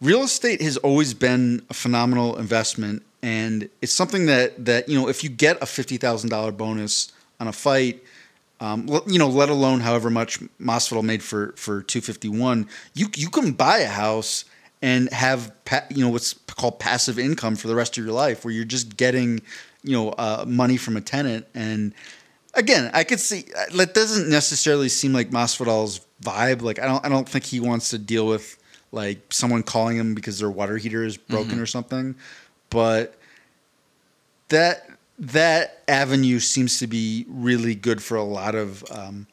real 0.00 0.22
estate 0.22 0.60
has 0.62 0.76
always 0.78 1.14
been 1.14 1.62
a 1.70 1.74
phenomenal 1.74 2.36
investment, 2.38 3.02
and 3.24 3.70
it's 3.80 3.92
something 3.92 4.26
that 4.26 4.66
that 4.66 4.86
you 4.86 5.00
know 5.00 5.08
if 5.08 5.24
you 5.24 5.30
get 5.30 5.60
a 5.62 5.66
fifty 5.66 5.96
thousand 5.96 6.28
dollar 6.28 6.52
bonus 6.52 7.10
on 7.40 7.48
a 7.48 7.52
fight. 7.52 8.04
Um, 8.60 8.88
you 9.06 9.18
know, 9.18 9.28
let 9.28 9.48
alone 9.48 9.80
however 9.80 10.10
much 10.10 10.38
Masvidal 10.60 11.02
made 11.02 11.22
for 11.22 11.52
for 11.56 11.82
two 11.82 12.00
fifty 12.00 12.28
one, 12.28 12.68
you 12.94 13.08
you 13.16 13.28
can 13.28 13.52
buy 13.52 13.78
a 13.78 13.88
house 13.88 14.44
and 14.80 15.10
have 15.12 15.52
pa- 15.64 15.86
you 15.90 16.04
know 16.04 16.10
what's 16.10 16.34
called 16.34 16.78
passive 16.78 17.18
income 17.18 17.56
for 17.56 17.66
the 17.66 17.74
rest 17.74 17.98
of 17.98 18.04
your 18.04 18.12
life, 18.14 18.44
where 18.44 18.54
you're 18.54 18.64
just 18.64 18.96
getting 18.96 19.40
you 19.82 19.92
know 19.92 20.10
uh, 20.10 20.44
money 20.46 20.76
from 20.76 20.96
a 20.96 21.00
tenant. 21.00 21.46
And 21.54 21.94
again, 22.54 22.90
I 22.94 23.04
could 23.04 23.20
see 23.20 23.46
uh, 23.56 23.76
that 23.76 23.92
doesn't 23.92 24.30
necessarily 24.30 24.88
seem 24.88 25.12
like 25.12 25.30
Masvidal's 25.30 26.00
vibe. 26.22 26.62
Like 26.62 26.78
I 26.78 26.86
don't 26.86 27.04
I 27.04 27.08
don't 27.08 27.28
think 27.28 27.44
he 27.44 27.58
wants 27.58 27.90
to 27.90 27.98
deal 27.98 28.26
with 28.26 28.56
like 28.92 29.32
someone 29.32 29.62
calling 29.62 29.96
him 29.96 30.14
because 30.14 30.38
their 30.38 30.50
water 30.50 30.76
heater 30.76 31.04
is 31.04 31.16
broken 31.16 31.58
or 31.58 31.66
something. 31.66 32.14
But 32.74 33.14
that 34.48 34.90
that 35.16 35.84
avenue 35.86 36.40
seems 36.40 36.80
to 36.80 36.88
be 36.88 37.24
really 37.28 37.76
good 37.76 38.02
for 38.02 38.16
a 38.16 38.24
lot 38.24 38.56
of 38.56 38.82
um, 38.90 39.28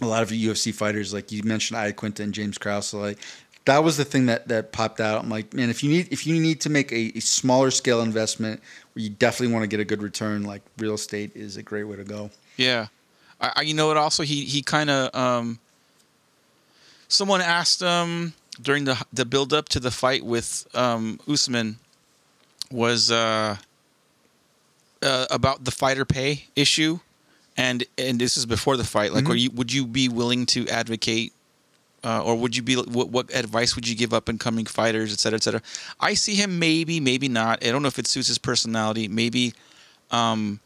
a 0.00 0.06
lot 0.06 0.24
of 0.24 0.30
UFC 0.30 0.74
fighters. 0.74 1.14
Like 1.14 1.30
you 1.30 1.44
mentioned, 1.44 1.78
Iaquinta 1.78 2.20
and 2.20 2.34
James 2.34 2.58
Krause. 2.58 2.92
Like 2.92 3.18
that 3.66 3.84
was 3.84 3.96
the 3.96 4.04
thing 4.04 4.26
that 4.26 4.48
that 4.48 4.72
popped 4.72 5.00
out. 5.00 5.22
I'm 5.22 5.30
like, 5.30 5.54
man, 5.54 5.70
if 5.70 5.84
you 5.84 5.90
need 5.90 6.12
if 6.12 6.26
you 6.26 6.40
need 6.40 6.60
to 6.62 6.68
make 6.68 6.90
a, 6.90 7.16
a 7.16 7.20
smaller 7.20 7.70
scale 7.70 8.00
investment 8.00 8.60
where 8.94 9.04
you 9.04 9.10
definitely 9.10 9.54
want 9.54 9.62
to 9.62 9.68
get 9.68 9.78
a 9.78 9.84
good 9.84 10.02
return, 10.02 10.42
like 10.42 10.62
real 10.76 10.94
estate 10.94 11.30
is 11.36 11.56
a 11.56 11.62
great 11.62 11.84
way 11.84 11.94
to 11.94 12.04
go. 12.04 12.30
Yeah, 12.56 12.88
I, 13.40 13.52
I 13.54 13.60
you 13.62 13.74
know 13.74 13.86
what? 13.86 13.96
Also, 13.96 14.24
he 14.24 14.44
he 14.44 14.60
kind 14.60 14.90
of 14.90 15.14
um. 15.14 15.60
Someone 17.06 17.40
asked 17.40 17.80
him 17.80 18.34
during 18.60 18.86
the 18.86 19.00
the 19.12 19.24
build 19.24 19.52
up 19.52 19.68
to 19.68 19.78
the 19.78 19.92
fight 19.92 20.24
with 20.26 20.66
um, 20.74 21.20
Usman 21.28 21.78
was 22.70 23.10
uh, 23.10 23.56
uh, 25.02 25.26
about 25.30 25.64
the 25.64 25.70
fighter 25.70 26.04
pay 26.04 26.44
issue, 26.56 27.00
and 27.56 27.84
and 27.98 28.18
this 28.20 28.36
is 28.36 28.46
before 28.46 28.76
the 28.76 28.84
fight. 28.84 29.12
Like, 29.12 29.24
Mhm. 29.24 29.30
are 29.30 29.36
you 29.36 29.50
would 29.50 29.72
you 29.72 29.86
be 29.86 30.08
willing 30.08 30.46
to 30.46 30.66
advocate? 30.68 31.32
Uh, 32.04 32.22
or 32.22 32.36
would 32.36 32.54
you 32.54 32.62
be 32.62 32.76
what, 32.76 33.08
what 33.08 33.34
advice 33.34 33.74
would 33.74 33.88
you 33.88 33.96
give 33.96 34.14
up 34.14 34.28
and 34.28 34.38
coming 34.38 34.64
fighters, 34.64 35.12
et 35.12 35.18
cetera, 35.18 35.36
et 35.38 35.42
cetera? 35.42 35.62
I 35.98 36.14
see 36.14 36.36
him 36.36 36.58
maybe, 36.58 37.00
maybe 37.00 37.26
not. 37.28 37.64
I 37.66 37.70
don't 37.72 37.82
know 37.82 37.88
if 37.88 37.98
it 37.98 38.06
suits 38.06 38.28
his 38.28 38.38
personality. 38.38 39.08
Maybe 39.08 39.54
um, 40.12 40.60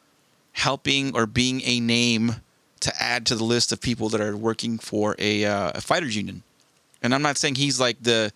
helping 0.53 1.16
or 1.16 1.26
being 1.26 1.62
a 1.64 1.80
name 1.80 2.36
to 2.80 3.03
add 3.03 3.24
to 3.26 3.36
the 3.36 3.44
list 3.44 3.72
of 3.72 3.80
people 3.80 4.11
that 4.11 4.20
are 4.20 4.36
working 4.36 4.78
for 4.78 5.14
a, 5.18 5.44
uh, 5.46 5.72
a 5.76 5.80
fighters 5.80 6.14
union. 6.14 6.42
And 7.03 7.14
I'm 7.14 7.22
not 7.22 7.38
saying 7.38 7.55
he's 7.55 7.80
like 7.80 7.96
the 8.03 8.32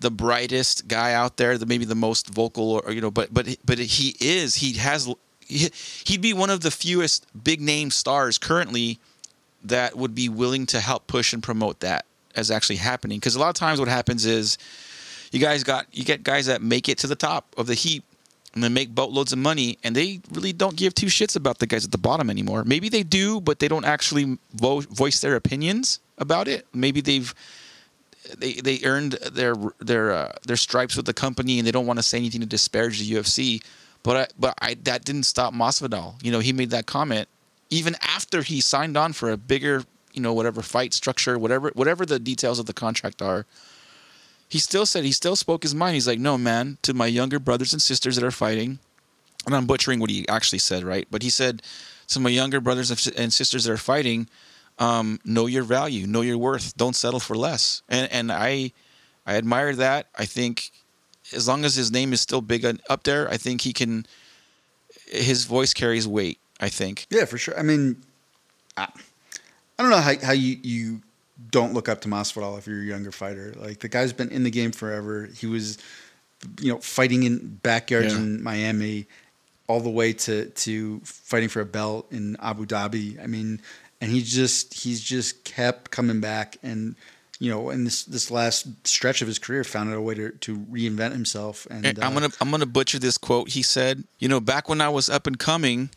the 0.00 0.10
brightest 0.10 0.88
guy 0.88 1.12
out 1.12 1.36
there, 1.36 1.58
the 1.58 1.66
maybe 1.66 1.84
the 1.84 1.94
most 1.94 2.28
vocal 2.28 2.70
or, 2.70 2.92
you 2.92 3.00
know, 3.00 3.10
but 3.10 3.32
but 3.32 3.56
but 3.64 3.78
he 3.78 4.16
is. 4.20 4.56
He 4.56 4.74
has. 4.74 5.12
He, 5.40 5.70
he'd 6.04 6.20
be 6.20 6.34
one 6.34 6.50
of 6.50 6.60
the 6.60 6.70
fewest 6.70 7.26
big 7.42 7.60
name 7.60 7.90
stars 7.90 8.36
currently 8.36 8.98
that 9.64 9.96
would 9.96 10.14
be 10.14 10.28
willing 10.28 10.66
to 10.66 10.80
help 10.80 11.06
push 11.06 11.32
and 11.32 11.42
promote 11.42 11.80
that 11.80 12.04
as 12.36 12.50
actually 12.50 12.76
happening. 12.76 13.18
Because 13.18 13.34
a 13.34 13.40
lot 13.40 13.48
of 13.48 13.54
times 13.54 13.80
what 13.80 13.88
happens 13.88 14.24
is 14.26 14.58
you 15.32 15.40
guys 15.40 15.64
got 15.64 15.86
you 15.92 16.04
get 16.04 16.22
guys 16.22 16.46
that 16.46 16.62
make 16.62 16.88
it 16.88 16.98
to 16.98 17.06
the 17.06 17.16
top 17.16 17.46
of 17.56 17.66
the 17.66 17.74
heap 17.74 18.04
and 18.54 18.62
they 18.62 18.68
make 18.68 18.94
boatloads 18.94 19.32
of 19.32 19.38
money 19.38 19.78
and 19.84 19.94
they 19.94 20.20
really 20.32 20.52
don't 20.52 20.76
give 20.76 20.94
two 20.94 21.06
shits 21.06 21.36
about 21.36 21.58
the 21.58 21.66
guys 21.66 21.84
at 21.84 21.92
the 21.92 21.98
bottom 21.98 22.30
anymore. 22.30 22.64
Maybe 22.64 22.88
they 22.88 23.02
do, 23.02 23.40
but 23.40 23.58
they 23.58 23.68
don't 23.68 23.84
actually 23.84 24.38
vo- 24.54 24.80
voice 24.80 25.20
their 25.20 25.34
opinions 25.34 26.00
about 26.18 26.48
it. 26.48 26.66
Maybe 26.72 27.00
they've 27.00 27.34
they 28.36 28.54
they 28.54 28.80
earned 28.84 29.12
their 29.12 29.54
their 29.78 30.12
uh, 30.12 30.32
their 30.46 30.56
stripes 30.56 30.96
with 30.96 31.06
the 31.06 31.14
company 31.14 31.58
and 31.58 31.66
they 31.66 31.72
don't 31.72 31.86
want 31.86 31.98
to 31.98 32.02
say 32.02 32.18
anything 32.18 32.40
to 32.40 32.46
disparage 32.46 32.98
the 32.98 33.10
UFC. 33.10 33.62
But 34.02 34.16
I, 34.16 34.26
but 34.38 34.54
I 34.60 34.74
that 34.84 35.04
didn't 35.04 35.24
stop 35.24 35.54
Masvidal. 35.54 36.22
You 36.22 36.32
know, 36.32 36.40
he 36.40 36.52
made 36.52 36.70
that 36.70 36.86
comment 36.86 37.28
even 37.70 37.96
after 38.02 38.42
he 38.42 38.60
signed 38.60 38.96
on 38.96 39.12
for 39.12 39.30
a 39.30 39.36
bigger 39.36 39.84
you 40.18 40.22
know, 40.22 40.32
whatever 40.32 40.62
fight 40.62 40.92
structure, 40.92 41.38
whatever 41.38 41.70
whatever 41.74 42.04
the 42.04 42.18
details 42.18 42.58
of 42.58 42.66
the 42.66 42.72
contract 42.72 43.22
are. 43.22 43.46
He 44.48 44.58
still 44.58 44.86
said 44.86 45.04
he 45.04 45.12
still 45.12 45.36
spoke 45.36 45.62
his 45.62 45.74
mind. 45.74 45.94
He's 45.94 46.08
like, 46.08 46.18
no, 46.18 46.36
man, 46.36 46.78
to 46.82 46.94
my 46.94 47.06
younger 47.06 47.38
brothers 47.38 47.72
and 47.72 47.80
sisters 47.80 48.16
that 48.16 48.24
are 48.24 48.30
fighting, 48.30 48.78
and 49.46 49.54
I'm 49.54 49.66
butchering 49.66 50.00
what 50.00 50.10
he 50.10 50.26
actually 50.28 50.58
said, 50.58 50.82
right? 50.84 51.06
But 51.10 51.22
he 51.22 51.30
said, 51.30 51.62
to 52.08 52.20
my 52.20 52.30
younger 52.30 52.60
brothers 52.60 52.90
and 53.10 53.32
sisters 53.32 53.64
that 53.64 53.72
are 53.72 53.76
fighting, 53.76 54.28
um, 54.78 55.18
know 55.24 55.46
your 55.46 55.64
value, 55.64 56.06
know 56.06 56.20
your 56.20 56.38
worth. 56.38 56.76
Don't 56.76 56.96
settle 56.96 57.20
for 57.20 57.36
less. 57.36 57.82
And 57.88 58.10
and 58.12 58.32
I, 58.32 58.72
I 59.26 59.36
admire 59.36 59.74
that. 59.74 60.06
I 60.16 60.24
think 60.24 60.70
as 61.32 61.46
long 61.48 61.64
as 61.64 61.74
his 61.74 61.92
name 61.92 62.12
is 62.12 62.20
still 62.20 62.40
big 62.40 62.64
up 62.88 63.02
there, 63.02 63.28
I 63.28 63.36
think 63.36 63.62
he 63.62 63.72
can. 63.72 64.06
His 65.06 65.44
voice 65.44 65.72
carries 65.74 66.06
weight. 66.06 66.38
I 66.60 66.68
think. 66.68 67.06
Yeah, 67.10 67.24
for 67.24 67.38
sure. 67.38 67.58
I 67.58 67.62
mean, 67.62 68.02
I, 68.76 68.88
I 69.78 69.82
don't 69.82 69.90
know 69.90 69.98
how 69.98 70.14
how 70.18 70.32
you 70.32 70.58
you 70.62 71.02
don't 71.50 71.72
look 71.72 71.88
up 71.88 72.00
to 72.02 72.08
Masvidal 72.08 72.58
if 72.58 72.66
you're 72.66 72.82
a 72.82 72.84
younger 72.84 73.12
fighter. 73.12 73.54
Like 73.56 73.80
the 73.80 73.88
guy's 73.88 74.12
been 74.12 74.30
in 74.30 74.42
the 74.42 74.50
game 74.50 74.72
forever. 74.72 75.28
He 75.36 75.46
was, 75.46 75.78
you 76.60 76.72
know, 76.72 76.78
fighting 76.78 77.22
in 77.22 77.58
backyards 77.62 78.12
yeah. 78.12 78.20
in 78.20 78.42
Miami, 78.42 79.06
all 79.68 79.80
the 79.80 79.90
way 79.90 80.12
to 80.14 80.46
to 80.46 81.00
fighting 81.04 81.48
for 81.48 81.60
a 81.60 81.66
belt 81.66 82.10
in 82.10 82.36
Abu 82.40 82.66
Dhabi. 82.66 83.22
I 83.22 83.26
mean, 83.26 83.60
and 84.00 84.10
he 84.10 84.22
just 84.22 84.74
he's 84.74 85.00
just 85.00 85.44
kept 85.44 85.90
coming 85.90 86.20
back 86.20 86.56
and 86.62 86.96
you 87.40 87.50
know, 87.50 87.70
in 87.70 87.84
this 87.84 88.04
this 88.04 88.30
last 88.30 88.66
stretch 88.86 89.22
of 89.22 89.28
his 89.28 89.38
career, 89.38 89.62
found 89.62 89.90
out 89.90 89.96
a 89.96 90.00
way 90.00 90.14
to, 90.14 90.30
to 90.30 90.56
reinvent 90.56 91.12
himself. 91.12 91.66
And, 91.70 91.86
I'm 91.86 92.12
gonna 92.12 92.30
I'm 92.40 92.50
gonna 92.50 92.66
butcher 92.66 92.98
this 92.98 93.16
quote. 93.16 93.50
He 93.50 93.62
said, 93.62 94.04
"You 94.18 94.28
know, 94.28 94.40
back 94.40 94.68
when 94.68 94.80
I 94.80 94.88
was 94.88 95.08
up 95.08 95.26
and 95.26 95.38
coming, 95.38 95.90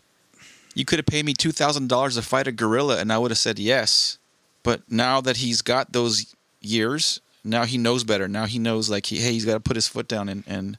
you 0.76 0.86
could 0.86 1.00
have 1.00 1.08
paid 1.08 1.26
me 1.26 1.34
two 1.34 1.52
thousand 1.52 1.90
dollars 1.90 2.16
to 2.16 2.22
fight 2.22 2.48
a 2.48 2.52
gorilla, 2.52 3.00
and 3.00 3.12
I 3.12 3.18
would 3.18 3.32
have 3.32 3.40
said 3.40 3.58
yes. 3.58 4.20
But 4.64 4.84
now 4.92 5.20
that 5.22 5.38
he's 5.38 5.64
got 5.64 5.94
those 5.94 6.36
years, 6.60 7.20
now 7.44 7.66
he 7.66 7.80
knows 7.80 8.04
better. 8.04 8.28
Now 8.28 8.46
he 8.46 8.60
knows 8.60 8.90
like 8.90 9.08
he, 9.08 9.18
hey, 9.18 9.32
he's 9.32 9.46
got 9.46 9.56
to 9.56 9.60
put 9.60 9.76
his 9.76 9.88
foot 9.88 10.08
down, 10.08 10.30
and 10.30 10.44
and 10.46 10.78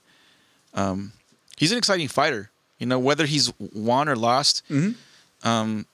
um, 0.75 1.13
he's 1.57 1.73
an 1.73 1.79
exciting 1.79 2.07
fighter. 2.07 2.51
You 2.79 2.87
know, 2.87 3.01
whether 3.01 3.27
he's 3.27 3.53
won 3.59 4.09
or 4.09 4.15
lost, 4.15 4.63
mm-hmm. 4.69 5.49
um, 5.49 5.87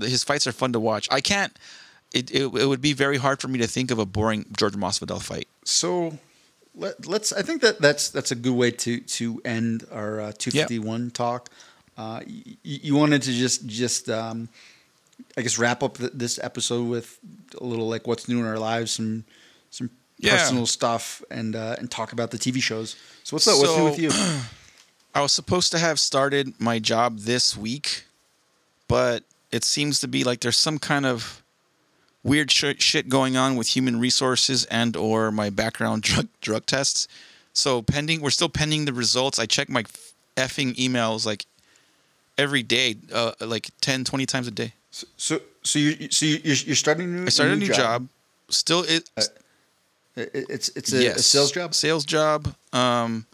his 0.00 0.24
fights 0.24 0.46
are 0.46 0.52
fun 0.52 0.72
to 0.72 0.80
watch. 0.80 1.08
I 1.10 1.20
can't. 1.20 1.56
It, 2.12 2.30
it, 2.30 2.42
it 2.44 2.66
would 2.66 2.80
be 2.80 2.94
very 2.94 3.18
hard 3.18 3.40
for 3.40 3.48
me 3.48 3.58
to 3.58 3.66
think 3.66 3.90
of 3.90 3.98
a 3.98 4.06
boring 4.06 4.46
George 4.56 4.74
Masvidal 4.74 5.22
fight. 5.22 5.46
So 5.64 6.18
let, 6.74 7.06
us 7.06 7.32
I 7.32 7.42
think 7.42 7.60
that 7.62 7.80
that's 7.80 8.08
that's 8.08 8.30
a 8.30 8.34
good 8.34 8.54
way 8.54 8.70
to 8.70 9.00
to 9.00 9.42
end 9.44 9.84
our 9.92 10.20
uh, 10.20 10.32
251 10.38 11.04
yep. 11.04 11.12
talk. 11.12 11.50
Uh, 11.96 12.20
you, 12.26 12.56
you, 12.62 12.94
wanted 12.94 13.22
to 13.22 13.32
just 13.32 13.66
just 13.66 14.08
um, 14.08 14.48
I 15.36 15.42
guess 15.42 15.58
wrap 15.58 15.82
up 15.82 15.98
th- 15.98 16.12
this 16.14 16.38
episode 16.42 16.88
with 16.88 17.18
a 17.60 17.64
little 17.64 17.88
like 17.88 18.06
what's 18.06 18.28
new 18.28 18.38
in 18.38 18.46
our 18.46 18.58
lives, 18.58 18.92
some 18.92 19.24
some 19.70 19.90
yeah. 20.18 20.38
personal 20.38 20.64
stuff, 20.64 21.22
and 21.30 21.56
uh, 21.56 21.76
and 21.78 21.90
talk 21.90 22.12
about 22.12 22.30
the 22.30 22.38
TV 22.38 22.62
shows. 22.62 22.96
So 23.24 23.34
what's 23.34 23.48
up? 23.48 23.56
So, 23.56 23.60
what's 23.60 23.76
new 23.76 23.84
with 23.84 23.98
you? 23.98 24.10
I 25.14 25.20
was 25.22 25.32
supposed 25.32 25.72
to 25.72 25.78
have 25.78 25.98
started 25.98 26.60
my 26.60 26.78
job 26.78 27.20
this 27.20 27.56
week, 27.56 28.04
but 28.86 29.24
it 29.50 29.64
seems 29.64 30.00
to 30.00 30.08
be 30.08 30.24
like 30.24 30.40
there's 30.40 30.56
some 30.56 30.78
kind 30.78 31.06
of 31.06 31.42
weird 32.22 32.50
sh- 32.50 32.74
shit 32.78 33.08
going 33.08 33.36
on 33.36 33.56
with 33.56 33.68
human 33.68 33.98
resources 33.98 34.64
and 34.66 34.96
or 34.96 35.30
my 35.30 35.50
background 35.50 36.02
drug 36.08 36.28
drug 36.40 36.66
tests. 36.66 37.08
So 37.52 37.82
pending, 37.82 38.20
we're 38.20 38.30
still 38.30 38.48
pending 38.48 38.84
the 38.84 38.92
results. 38.92 39.38
I 39.38 39.46
check 39.46 39.68
my 39.68 39.84
effing 40.36 40.76
emails 40.76 41.26
like 41.26 41.46
every 42.36 42.62
day, 42.62 42.96
uh, 43.12 43.32
like 43.40 43.70
10, 43.80 44.04
20 44.04 44.26
times 44.26 44.46
a 44.46 44.52
day. 44.52 44.72
So, 44.90 45.06
so, 45.16 45.40
so 45.62 45.78
you, 45.78 46.10
so 46.10 46.24
you're, 46.24 46.38
you're 46.54 46.76
starting 46.76 47.06
a 47.06 47.18
new. 47.18 47.26
I 47.26 47.28
started 47.30 47.54
a 47.54 47.56
new 47.56 47.66
job. 47.66 47.76
job. 47.76 48.08
Still, 48.48 48.82
it. 48.82 49.10
Uh, 49.16 49.22
it's 50.16 50.70
it's 50.70 50.92
a, 50.92 51.02
yes. 51.02 51.18
a, 51.18 51.22
sales 51.22 51.52
job. 51.52 51.74
Sales 51.74 52.04
job. 52.04 52.52
Um, 52.72 53.26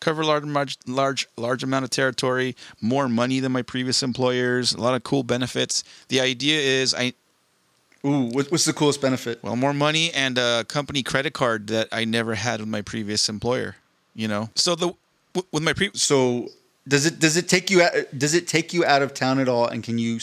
cover 0.00 0.24
large, 0.24 0.78
large, 0.86 1.28
large 1.36 1.62
amount 1.62 1.84
of 1.84 1.90
territory. 1.90 2.56
More 2.80 3.08
money 3.08 3.40
than 3.40 3.52
my 3.52 3.62
previous 3.62 4.02
employers. 4.02 4.72
A 4.72 4.80
lot 4.80 4.94
of 4.94 5.04
cool 5.04 5.22
benefits. 5.22 5.84
The 6.08 6.20
idea 6.20 6.58
is 6.58 6.94
I. 6.94 7.14
Ooh, 8.04 8.30
what's 8.32 8.64
the 8.64 8.72
coolest 8.72 9.02
benefit? 9.02 9.42
Well, 9.42 9.56
more 9.56 9.74
money 9.74 10.10
and 10.12 10.38
a 10.38 10.64
company 10.64 11.02
credit 11.02 11.34
card 11.34 11.66
that 11.66 11.88
I 11.92 12.06
never 12.06 12.34
had 12.34 12.60
with 12.60 12.68
my 12.68 12.80
previous 12.80 13.28
employer. 13.28 13.76
You 14.14 14.26
know, 14.26 14.50
so 14.54 14.74
the 14.74 14.94
with 15.52 15.62
my 15.62 15.72
pre. 15.72 15.90
So 15.94 16.48
does 16.88 17.06
it 17.06 17.18
does 17.18 17.36
it 17.36 17.48
take 17.48 17.70
you 17.70 17.82
out, 17.82 17.92
does 18.16 18.34
it 18.34 18.48
take 18.48 18.72
you 18.72 18.84
out 18.84 19.02
of 19.02 19.14
town 19.14 19.38
at 19.38 19.48
all? 19.48 19.66
And 19.66 19.82
can 19.82 19.98
you 19.98 20.18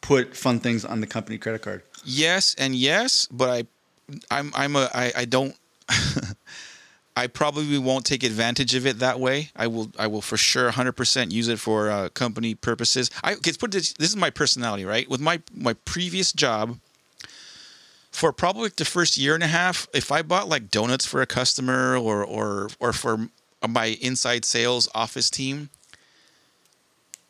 put 0.00 0.36
fun 0.36 0.58
things 0.58 0.84
on 0.84 1.00
the 1.00 1.06
company 1.06 1.38
credit 1.38 1.62
card? 1.62 1.82
Yes 2.04 2.54
and 2.58 2.74
yes, 2.74 3.28
but 3.30 3.50
I 3.50 3.64
I'm 4.30 4.52
I'm 4.54 4.76
a 4.76 4.88
I, 4.94 5.12
I 5.16 5.24
don't 5.26 5.54
I 7.18 7.26
probably 7.26 7.78
won't 7.78 8.06
take 8.06 8.22
advantage 8.22 8.76
of 8.76 8.86
it 8.86 9.00
that 9.00 9.18
way. 9.18 9.50
I 9.56 9.66
will 9.66 9.90
I 9.98 10.06
will 10.06 10.22
for 10.22 10.36
sure 10.36 10.70
100% 10.70 11.32
use 11.32 11.48
it 11.48 11.58
for 11.58 11.90
uh, 11.90 12.10
company 12.10 12.54
purposes. 12.54 13.10
I 13.24 13.34
okay, 13.34 13.50
put 13.58 13.72
this 13.72 13.92
this 13.94 14.10
is 14.10 14.16
my 14.16 14.30
personality, 14.30 14.84
right? 14.84 15.10
With 15.10 15.20
my 15.20 15.42
my 15.52 15.72
previous 15.72 16.32
job 16.32 16.78
for 18.12 18.32
probably 18.32 18.70
the 18.76 18.84
first 18.84 19.16
year 19.16 19.34
and 19.34 19.42
a 19.42 19.48
half, 19.48 19.88
if 19.92 20.12
I 20.12 20.22
bought 20.22 20.48
like 20.48 20.70
donuts 20.70 21.06
for 21.06 21.20
a 21.20 21.26
customer 21.26 21.96
or 21.96 22.24
or 22.24 22.68
or 22.78 22.92
for 22.92 23.28
my 23.68 23.98
inside 24.00 24.44
sales 24.44 24.88
office 24.94 25.28
team, 25.28 25.70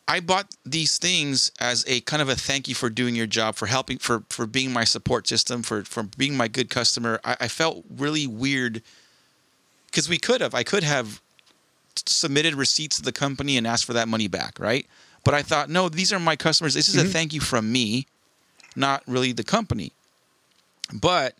I 0.07 0.19
bought 0.19 0.53
these 0.63 0.99
things 0.99 1.51
as 1.59 1.83
a 1.87 2.01
kind 2.01 2.21
of 2.21 2.29
a 2.29 2.35
thank 2.35 2.67
you 2.67 2.75
for 2.75 2.91
doing 2.91 3.15
your 3.15 3.25
job, 3.25 3.55
for 3.55 3.65
helping, 3.65 3.97
for 3.97 4.21
for 4.29 4.45
being 4.45 4.71
my 4.71 4.83
support 4.83 5.27
system, 5.27 5.63
for 5.63 5.83
for 5.83 6.03
being 6.03 6.37
my 6.37 6.47
good 6.47 6.69
customer. 6.69 7.19
I, 7.23 7.37
I 7.41 7.47
felt 7.47 7.83
really 7.89 8.27
weird 8.27 8.83
because 9.89 10.09
we 10.09 10.17
could 10.17 10.41
have, 10.41 10.53
I 10.53 10.63
could 10.63 10.83
have 10.83 11.21
submitted 12.05 12.55
receipts 12.55 12.97
to 12.97 13.01
the 13.01 13.11
company 13.11 13.57
and 13.57 13.67
asked 13.67 13.85
for 13.85 13.93
that 13.93 14.07
money 14.07 14.27
back, 14.27 14.59
right? 14.59 14.85
But 15.23 15.33
I 15.33 15.41
thought, 15.41 15.69
no, 15.69 15.89
these 15.89 16.13
are 16.13 16.19
my 16.19 16.35
customers. 16.35 16.73
This 16.73 16.87
is 16.87 16.95
mm-hmm. 16.95 17.07
a 17.07 17.09
thank 17.09 17.33
you 17.33 17.41
from 17.41 17.71
me, 17.71 18.07
not 18.75 19.03
really 19.05 19.31
the 19.31 19.43
company. 19.43 19.91
But 20.93 21.35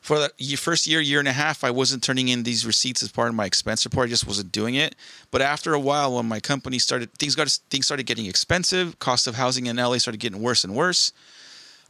for 0.00 0.18
the 0.18 0.56
first 0.56 0.86
year, 0.86 1.00
year 1.00 1.18
and 1.18 1.28
a 1.28 1.32
half, 1.32 1.64
I 1.64 1.70
wasn't 1.70 2.02
turning 2.02 2.28
in 2.28 2.42
these 2.42 2.66
receipts 2.66 3.02
as 3.02 3.10
part 3.10 3.28
of 3.28 3.34
my 3.34 3.44
expense 3.44 3.84
report. 3.84 4.06
I 4.06 4.10
just 4.10 4.26
wasn't 4.26 4.52
doing 4.52 4.74
it. 4.74 4.94
But 5.30 5.42
after 5.42 5.74
a 5.74 5.80
while, 5.80 6.14
when 6.14 6.26
my 6.26 6.40
company 6.40 6.78
started, 6.78 7.12
things 7.14 7.34
got 7.34 7.48
things 7.70 7.86
started 7.86 8.06
getting 8.06 8.26
expensive. 8.26 8.98
Cost 8.98 9.26
of 9.26 9.34
housing 9.34 9.66
in 9.66 9.76
LA 9.76 9.98
started 9.98 10.20
getting 10.20 10.40
worse 10.40 10.62
and 10.62 10.74
worse. 10.74 11.12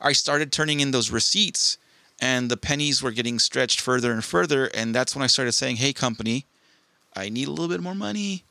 I 0.00 0.12
started 0.12 0.52
turning 0.52 0.80
in 0.80 0.92
those 0.92 1.10
receipts, 1.10 1.78
and 2.20 2.50
the 2.50 2.56
pennies 2.56 3.02
were 3.02 3.10
getting 3.12 3.38
stretched 3.38 3.80
further 3.80 4.12
and 4.12 4.24
further. 4.24 4.66
And 4.66 4.94
that's 4.94 5.14
when 5.14 5.22
I 5.22 5.26
started 5.26 5.52
saying, 5.52 5.76
"Hey, 5.76 5.92
company, 5.92 6.46
I 7.14 7.28
need 7.28 7.48
a 7.48 7.50
little 7.50 7.68
bit 7.68 7.80
more 7.80 7.94
money." 7.94 8.44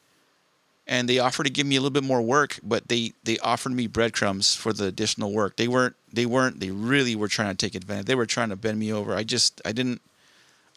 and 0.87 1.09
they 1.09 1.19
offered 1.19 1.45
to 1.45 1.49
give 1.49 1.65
me 1.65 1.75
a 1.75 1.79
little 1.79 1.93
bit 1.93 2.03
more 2.03 2.21
work, 2.21 2.59
but 2.61 2.87
they 2.87 3.13
they 3.23 3.37
offered 3.39 3.71
me 3.71 3.87
breadcrumbs 3.87 4.55
for 4.55 4.71
the 4.73 4.85
additional 4.85 5.33
work. 5.33 5.55
They 5.55 5.67
weren't 5.67 5.95
they 6.13 6.25
weren't 6.25 6.59
they 6.59 6.71
really 6.71 7.15
were 7.15 7.27
trying 7.27 7.49
to 7.49 7.55
take 7.55 7.75
advantage. 7.75 8.05
They 8.05 8.15
were 8.15 8.25
trying 8.25 8.49
to 8.49 8.55
bend 8.55 8.79
me 8.79 8.93
over. 8.93 9.15
I 9.15 9.23
just 9.23 9.61
I 9.65 9.71
didn't 9.71 10.01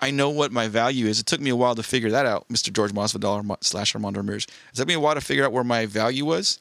I 0.01 0.11
know 0.11 0.30
what 0.30 0.53
my 0.53 0.68
value 0.68 1.07
is. 1.07 1.20
It 1.20 1.26
took 1.26 1.41
me 1.41 1.51
a 1.51 1.57
while 1.57 1.74
to 1.74 1.82
figure 1.82 2.11
that 2.11 2.24
out, 2.24 2.49
Mr. 2.49 2.72
George 2.72 2.93
Masvidal 2.93 3.57
slash 3.62 3.95
Armando 3.95 4.20
Ramirez. 4.20 4.45
It 4.45 4.76
took 4.76 4.89
me 4.89 4.95
a 4.95 5.01
while 5.01 5.14
to 5.14 5.20
figure 5.20 5.45
out 5.45 5.53
where 5.53 5.64
my 5.64 5.86
value 5.86 6.24
was. 6.24 6.61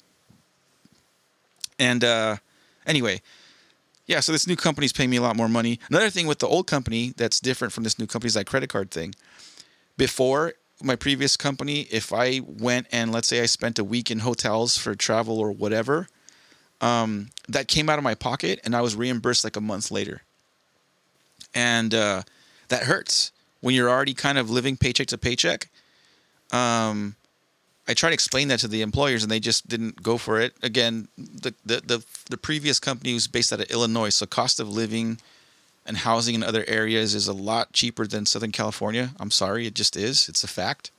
And 1.79 2.03
uh, 2.03 2.37
anyway, 2.87 3.21
yeah. 4.07 4.21
So 4.21 4.31
this 4.31 4.47
new 4.47 4.55
company's 4.55 4.93
paying 4.93 5.09
me 5.09 5.17
a 5.17 5.21
lot 5.21 5.35
more 5.35 5.49
money. 5.49 5.79
Another 5.89 6.09
thing 6.09 6.27
with 6.27 6.39
the 6.39 6.47
old 6.47 6.65
company 6.65 7.13
that's 7.15 7.39
different 7.39 7.73
from 7.73 7.83
this 7.83 7.99
new 7.99 8.07
company 8.07 8.27
is 8.27 8.33
that 8.33 8.45
credit 8.47 8.69
card 8.69 8.89
thing. 8.89 9.13
Before 9.97 10.53
my 10.81 10.95
previous 10.95 11.35
company, 11.37 11.81
if 11.91 12.13
I 12.13 12.41
went 12.45 12.87
and 12.91 13.11
let's 13.11 13.27
say 13.27 13.41
I 13.41 13.45
spent 13.45 13.79
a 13.79 13.83
week 13.83 14.09
in 14.09 14.19
hotels 14.19 14.77
for 14.77 14.95
travel 14.95 15.39
or 15.39 15.51
whatever, 15.51 16.07
um, 16.81 17.29
that 17.49 17.67
came 17.67 17.89
out 17.89 17.97
of 17.97 18.03
my 18.03 18.15
pocket 18.15 18.59
and 18.63 18.75
I 18.75 18.81
was 18.81 18.95
reimbursed 18.95 19.43
like 19.43 19.55
a 19.55 19.61
month 19.61 19.91
later. 19.91 20.21
And 21.53 21.93
uh, 21.93 22.23
that 22.69 22.83
hurts 22.83 23.31
when 23.61 23.73
you're 23.73 23.89
already 23.89 24.13
kind 24.13 24.37
of 24.37 24.49
living 24.49 24.77
paycheck 24.77 25.07
to 25.07 25.17
paycheck. 25.17 25.69
Um, 26.51 27.15
I 27.87 27.93
tried 27.93 28.09
to 28.09 28.13
explain 28.13 28.49
that 28.49 28.59
to 28.59 28.67
the 28.67 28.81
employers 28.81 29.23
and 29.23 29.31
they 29.31 29.39
just 29.39 29.67
didn't 29.67 30.03
go 30.03 30.17
for 30.17 30.39
it. 30.39 30.53
Again, 30.61 31.07
the, 31.17 31.53
the, 31.65 31.81
the, 31.81 32.05
the 32.29 32.37
previous 32.37 32.79
company 32.79 33.13
was 33.13 33.27
based 33.27 33.53
out 33.53 33.61
of 33.61 33.71
Illinois, 33.71 34.09
so 34.09 34.25
cost 34.25 34.59
of 34.59 34.69
living 34.69 35.19
and 35.85 35.97
housing 35.97 36.35
in 36.35 36.43
other 36.43 36.65
areas 36.67 37.15
is 37.15 37.27
a 37.27 37.33
lot 37.33 37.71
cheaper 37.71 38.05
than 38.05 38.25
Southern 38.25 38.51
California. 38.51 39.11
I'm 39.19 39.31
sorry, 39.31 39.65
it 39.65 39.73
just 39.73 39.95
is. 39.95 40.27
It's 40.27 40.43
a 40.43 40.47
fact. 40.47 40.91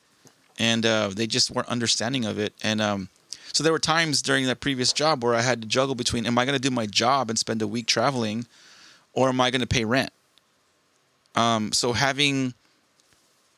And 0.59 0.87
uh, 0.87 1.11
they 1.15 1.27
just 1.27 1.51
weren't 1.51 1.69
understanding 1.69 2.25
of 2.25 2.39
it. 2.39 2.55
And 2.63 2.81
um, 2.81 3.11
so 3.53 3.63
there 3.63 3.73
were 3.73 3.79
times 3.79 4.23
during 4.23 4.47
that 4.47 4.61
previous 4.61 4.93
job 4.93 5.23
where 5.23 5.35
I 5.35 5.43
had 5.43 5.61
to 5.61 5.69
juggle 5.69 5.95
between 5.95 6.27
am 6.27 6.39
I 6.39 6.47
going 6.47 6.57
to 6.57 6.69
do 6.69 6.75
my 6.75 6.87
job 6.87 7.29
and 7.29 7.39
spend 7.39 7.61
a 7.61 7.67
week 7.67 7.87
traveling 7.87 8.47
or 9.13 9.29
am 9.29 9.41
I 9.41 9.51
going 9.51 9.61
to 9.61 9.67
pay 9.67 9.85
rent? 9.85 10.11
Um, 11.35 11.73
so 11.73 11.93
having 11.93 12.55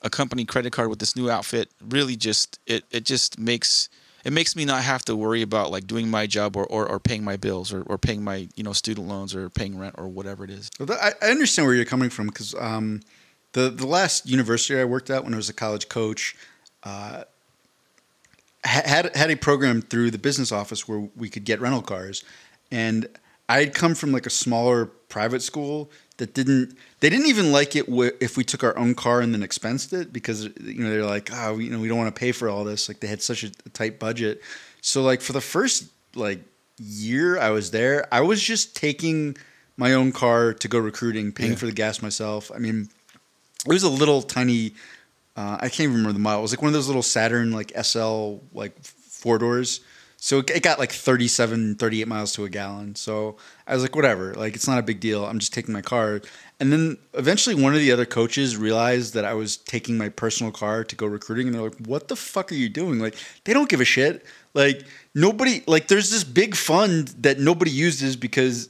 a 0.02 0.10
company 0.10 0.44
credit 0.44 0.72
card 0.72 0.88
with 0.88 0.98
this 0.98 1.16
new 1.16 1.30
outfit 1.30 1.70
really 1.86 2.16
just 2.16 2.58
it 2.66 2.84
it 2.90 3.04
just 3.04 3.38
makes 3.38 3.88
it 4.24 4.32
makes 4.32 4.54
me 4.54 4.64
not 4.64 4.82
have 4.82 5.04
to 5.06 5.16
worry 5.16 5.42
about 5.42 5.70
like 5.70 5.86
doing 5.86 6.08
my 6.08 6.26
job 6.26 6.56
or, 6.56 6.66
or, 6.66 6.86
or 6.86 6.98
paying 7.00 7.24
my 7.24 7.36
bills 7.36 7.72
or, 7.72 7.82
or 7.82 7.98
paying 7.98 8.22
my 8.22 8.48
you 8.54 8.62
know 8.62 8.72
student 8.72 9.08
loans 9.08 9.34
or 9.34 9.48
paying 9.48 9.78
rent 9.78 9.94
or 9.98 10.08
whatever 10.08 10.44
it 10.44 10.50
is. 10.50 10.70
I, 10.80 11.12
I 11.22 11.30
understand 11.30 11.66
where 11.66 11.74
you're 11.74 11.84
coming 11.84 12.10
from 12.10 12.26
because 12.26 12.54
um, 12.54 13.00
the 13.52 13.70
the 13.70 13.86
last 13.86 14.28
university 14.28 14.78
I 14.78 14.84
worked 14.84 15.10
at 15.10 15.24
when 15.24 15.34
I 15.34 15.36
was 15.36 15.48
a 15.48 15.54
college 15.54 15.88
coach 15.88 16.36
uh, 16.84 17.24
had 18.64 19.14
had 19.16 19.30
a 19.30 19.36
program 19.36 19.82
through 19.82 20.10
the 20.10 20.18
business 20.18 20.52
office 20.52 20.86
where 20.86 21.08
we 21.16 21.28
could 21.28 21.44
get 21.44 21.60
rental 21.60 21.82
cars, 21.82 22.24
and 22.70 23.06
I 23.48 23.60
had 23.60 23.74
come 23.74 23.94
from 23.94 24.12
like 24.12 24.26
a 24.26 24.30
smaller 24.30 24.86
private 24.86 25.42
school 25.42 25.90
that 26.20 26.34
didn't 26.34 26.76
they 27.00 27.10
didn't 27.10 27.26
even 27.26 27.50
like 27.50 27.74
it 27.74 27.86
if 28.20 28.36
we 28.36 28.44
took 28.44 28.62
our 28.62 28.76
own 28.78 28.94
car 28.94 29.20
and 29.20 29.34
then 29.34 29.42
expensed 29.42 29.92
it 29.92 30.12
because 30.12 30.44
you 30.44 30.84
know 30.84 30.90
they're 30.90 31.04
like 31.04 31.30
oh 31.32 31.54
we, 31.54 31.64
you 31.64 31.70
know 31.70 31.80
we 31.80 31.88
don't 31.88 31.98
want 31.98 32.14
to 32.14 32.18
pay 32.18 32.30
for 32.30 32.48
all 32.48 32.62
this. 32.62 32.88
Like 32.88 33.00
they 33.00 33.08
had 33.08 33.20
such 33.20 33.42
a 33.42 33.50
tight 33.70 33.98
budget. 33.98 34.40
So 34.80 35.02
like 35.02 35.20
for 35.20 35.32
the 35.32 35.40
first 35.40 35.88
like 36.14 36.40
year 36.78 37.38
I 37.38 37.50
was 37.50 37.72
there 37.72 38.06
I 38.12 38.20
was 38.20 38.40
just 38.40 38.76
taking 38.76 39.36
my 39.76 39.94
own 39.94 40.12
car 40.12 40.52
to 40.52 40.68
go 40.68 40.78
recruiting 40.78 41.32
paying 41.32 41.52
yeah. 41.52 41.56
for 41.56 41.66
the 41.66 41.72
gas 41.72 42.00
myself. 42.00 42.52
I 42.54 42.58
mean 42.58 42.88
it 43.66 43.72
was 43.72 43.82
a 43.82 43.88
little 43.90 44.22
tiny 44.22 44.74
uh, 45.36 45.56
I 45.58 45.68
can't 45.68 45.80
even 45.80 45.92
remember 45.94 46.12
the 46.12 46.18
model 46.18 46.40
it 46.40 46.42
was 46.42 46.52
like 46.52 46.62
one 46.62 46.68
of 46.68 46.74
those 46.74 46.86
little 46.86 47.02
Saturn 47.02 47.50
like 47.50 47.72
SL 47.82 48.36
like 48.52 48.80
four 48.82 49.38
doors 49.38 49.80
so 50.22 50.40
it 50.40 50.62
got 50.62 50.78
like 50.78 50.92
37, 50.92 51.76
38 51.76 52.06
miles 52.06 52.32
to 52.34 52.44
a 52.44 52.50
gallon. 52.50 52.94
So 52.94 53.36
I 53.66 53.72
was 53.72 53.82
like, 53.82 53.96
whatever, 53.96 54.34
like 54.34 54.54
it's 54.54 54.68
not 54.68 54.78
a 54.78 54.82
big 54.82 55.00
deal. 55.00 55.24
I'm 55.24 55.38
just 55.38 55.54
taking 55.54 55.72
my 55.72 55.80
car. 55.80 56.20
And 56.60 56.70
then 56.70 56.98
eventually 57.14 57.54
one 57.54 57.72
of 57.72 57.80
the 57.80 57.90
other 57.90 58.04
coaches 58.04 58.58
realized 58.58 59.14
that 59.14 59.24
I 59.24 59.32
was 59.32 59.56
taking 59.56 59.96
my 59.96 60.10
personal 60.10 60.52
car 60.52 60.84
to 60.84 60.94
go 60.94 61.06
recruiting. 61.06 61.46
And 61.46 61.54
they're 61.54 61.62
like, 61.62 61.86
what 61.86 62.08
the 62.08 62.16
fuck 62.16 62.52
are 62.52 62.54
you 62.54 62.68
doing? 62.68 62.98
Like, 62.98 63.16
they 63.44 63.54
don't 63.54 63.70
give 63.70 63.80
a 63.80 63.84
shit. 63.86 64.26
Like, 64.52 64.84
nobody, 65.14 65.62
like, 65.66 65.88
there's 65.88 66.10
this 66.10 66.22
big 66.22 66.54
fund 66.54 67.08
that 67.20 67.40
nobody 67.40 67.70
uses 67.70 68.14
because, 68.14 68.68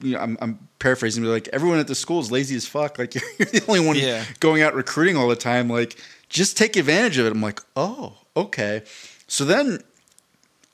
you 0.00 0.14
know, 0.14 0.20
I'm, 0.20 0.38
I'm 0.40 0.68
paraphrasing, 0.78 1.22
but 1.22 1.28
like, 1.28 1.48
everyone 1.48 1.78
at 1.78 1.88
the 1.88 1.94
school 1.94 2.20
is 2.20 2.32
lazy 2.32 2.56
as 2.56 2.64
fuck. 2.64 2.98
Like, 2.98 3.14
you're, 3.16 3.24
you're 3.38 3.48
the 3.48 3.64
only 3.68 3.86
one 3.86 3.96
yeah. 3.96 4.24
going 4.40 4.62
out 4.62 4.74
recruiting 4.74 5.18
all 5.18 5.28
the 5.28 5.36
time. 5.36 5.68
Like, 5.68 6.02
just 6.30 6.56
take 6.56 6.74
advantage 6.76 7.18
of 7.18 7.26
it. 7.26 7.32
I'm 7.32 7.42
like, 7.42 7.60
oh, 7.76 8.16
okay. 8.34 8.82
So 9.26 9.44
then 9.44 9.80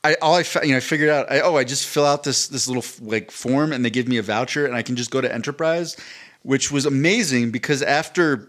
I 0.05 0.15
all 0.23 0.37
I 0.37 0.45
you 0.63 0.71
know 0.71 0.77
I 0.77 0.81
figured 0.81 1.09
out 1.09 1.31
I, 1.31 1.41
oh 1.41 1.57
I 1.57 1.65
just 1.65 1.87
fill 1.87 2.07
out 2.07 2.23
this 2.23 2.49
this 2.49 2.69
little 2.69 2.85
like 3.07 3.31
form 3.31 3.73
and 3.73 3.85
they 3.85 3.91
give 3.91 4.09
me 4.09 4.19
a 4.19 4.23
voucher 4.23 4.67
and 4.67 4.75
I 4.75 4.83
can 4.83 4.97
just 4.97 5.11
go 5.11 5.21
to 5.21 5.33
Enterprise, 5.33 5.97
which 6.43 6.71
was 6.71 6.87
amazing 6.87 7.51
because 7.51 7.83
after 7.83 8.49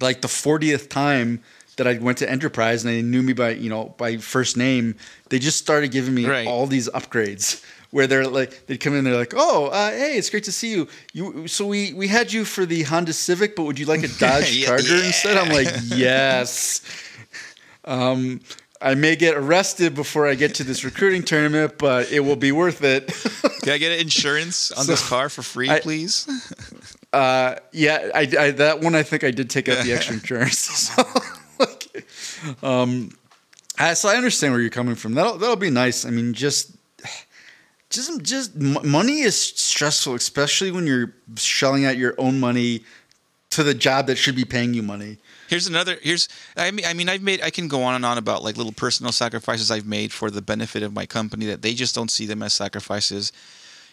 like 0.00 0.20
the 0.20 0.28
40th 0.28 0.88
time 0.88 1.42
that 1.76 1.86
I 1.86 1.98
went 1.98 2.18
to 2.18 2.30
Enterprise 2.30 2.84
and 2.84 2.92
they 2.92 3.02
knew 3.02 3.22
me 3.22 3.32
by 3.32 3.50
you 3.50 3.70
know 3.70 3.94
by 3.98 4.16
first 4.16 4.56
name, 4.56 4.96
they 5.28 5.38
just 5.38 5.58
started 5.58 5.92
giving 5.92 6.14
me 6.14 6.26
right. 6.26 6.46
all 6.46 6.66
these 6.66 6.88
upgrades 6.90 7.64
where 7.90 8.06
they're 8.06 8.26
like 8.26 8.66
they'd 8.66 8.78
come 8.78 8.94
in 8.94 9.04
they're 9.04 9.16
like 9.16 9.34
oh 9.36 9.66
uh, 9.66 9.90
hey 9.90 10.16
it's 10.16 10.30
great 10.30 10.44
to 10.44 10.52
see 10.52 10.70
you 10.70 10.88
you 11.12 11.48
so 11.48 11.66
we 11.66 11.92
we 11.92 12.08
had 12.08 12.32
you 12.32 12.44
for 12.44 12.66
the 12.66 12.82
Honda 12.82 13.12
Civic 13.12 13.56
but 13.56 13.64
would 13.64 13.78
you 13.78 13.86
like 13.86 14.02
a 14.02 14.08
Dodge 14.18 14.56
yeah, 14.56 14.66
Charger 14.66 14.96
yeah. 14.96 15.06
instead 15.06 15.36
I'm 15.36 15.50
like 15.50 15.68
yes 15.86 16.82
um, 17.84 18.40
I 18.82 18.94
may 18.94 19.14
get 19.14 19.36
arrested 19.36 19.94
before 19.94 20.26
I 20.26 20.34
get 20.34 20.54
to 20.56 20.64
this 20.64 20.84
recruiting 20.84 21.22
tournament, 21.22 21.76
but 21.76 22.10
it 22.10 22.20
will 22.20 22.36
be 22.36 22.50
worth 22.50 22.82
it. 22.82 23.08
Can 23.62 23.74
I 23.74 23.78
get 23.78 24.00
insurance 24.00 24.72
on 24.72 24.84
so, 24.84 24.92
this 24.92 25.06
car 25.06 25.28
for 25.28 25.42
free, 25.42 25.68
I, 25.68 25.80
please? 25.80 26.26
Uh, 27.12 27.56
yeah, 27.72 28.08
I, 28.14 28.20
I, 28.20 28.50
that 28.52 28.80
one 28.80 28.94
I 28.94 29.02
think 29.02 29.22
I 29.22 29.32
did 29.32 29.50
take 29.50 29.68
out 29.68 29.84
the 29.84 29.92
extra 29.92 30.14
insurance. 30.20 30.58
so, 30.60 31.02
like, 31.58 32.06
um, 32.62 33.10
I, 33.78 33.94
so 33.94 34.08
I 34.08 34.16
understand 34.16 34.52
where 34.52 34.60
you're 34.60 34.70
coming 34.70 34.94
from. 34.94 35.14
That'll 35.14 35.36
that'll 35.36 35.56
be 35.56 35.70
nice. 35.70 36.06
I 36.06 36.10
mean, 36.10 36.32
just 36.32 36.76
just 37.90 38.22
just 38.22 38.56
money 38.56 39.20
is 39.20 39.38
stressful, 39.38 40.14
especially 40.14 40.70
when 40.70 40.86
you're 40.86 41.14
shelling 41.36 41.84
out 41.84 41.96
your 41.96 42.14
own 42.16 42.40
money 42.40 42.84
to 43.50 43.62
the 43.62 43.74
job 43.74 44.06
that 44.06 44.16
should 44.16 44.36
be 44.36 44.44
paying 44.44 44.72
you 44.72 44.82
money. 44.82 45.18
Here's 45.50 45.66
another. 45.66 45.98
Here's 46.00 46.28
I 46.56 46.70
mean 46.70 46.86
I 46.86 46.94
mean 46.94 47.08
I've 47.08 47.22
made 47.22 47.42
I 47.42 47.50
can 47.50 47.66
go 47.66 47.82
on 47.82 47.96
and 47.96 48.06
on 48.06 48.18
about 48.18 48.44
like 48.44 48.56
little 48.56 48.70
personal 48.70 49.10
sacrifices 49.10 49.68
I've 49.68 49.84
made 49.84 50.12
for 50.12 50.30
the 50.30 50.40
benefit 50.40 50.84
of 50.84 50.92
my 50.92 51.06
company 51.06 51.44
that 51.46 51.60
they 51.60 51.74
just 51.74 51.92
don't 51.92 52.08
see 52.08 52.24
them 52.24 52.40
as 52.40 52.52
sacrifices. 52.52 53.32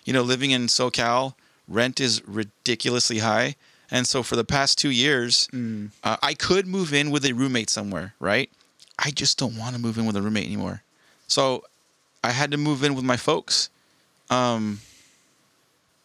You 0.05 0.13
know, 0.13 0.21
living 0.21 0.51
in 0.51 0.67
SoCal, 0.67 1.33
rent 1.67 1.99
is 1.99 2.21
ridiculously 2.27 3.17
high, 3.17 3.55
and 3.89 4.05
so 4.05 4.21
for 4.21 4.35
the 4.35 4.43
past 4.43 4.77
two 4.77 4.91
years, 4.91 5.47
mm. 5.51 5.89
uh, 6.03 6.17
I 6.21 6.35
could 6.35 6.67
move 6.67 6.93
in 6.93 7.09
with 7.09 7.25
a 7.25 7.33
roommate 7.33 7.71
somewhere, 7.71 8.13
right? 8.19 8.51
I 8.99 9.09
just 9.09 9.39
don't 9.39 9.57
want 9.57 9.75
to 9.75 9.81
move 9.81 9.97
in 9.97 10.05
with 10.05 10.15
a 10.15 10.21
roommate 10.21 10.45
anymore. 10.45 10.83
So 11.27 11.63
I 12.23 12.33
had 12.33 12.51
to 12.51 12.57
move 12.57 12.83
in 12.83 12.93
with 12.93 13.03
my 13.03 13.17
folks. 13.17 13.71
Um, 14.29 14.81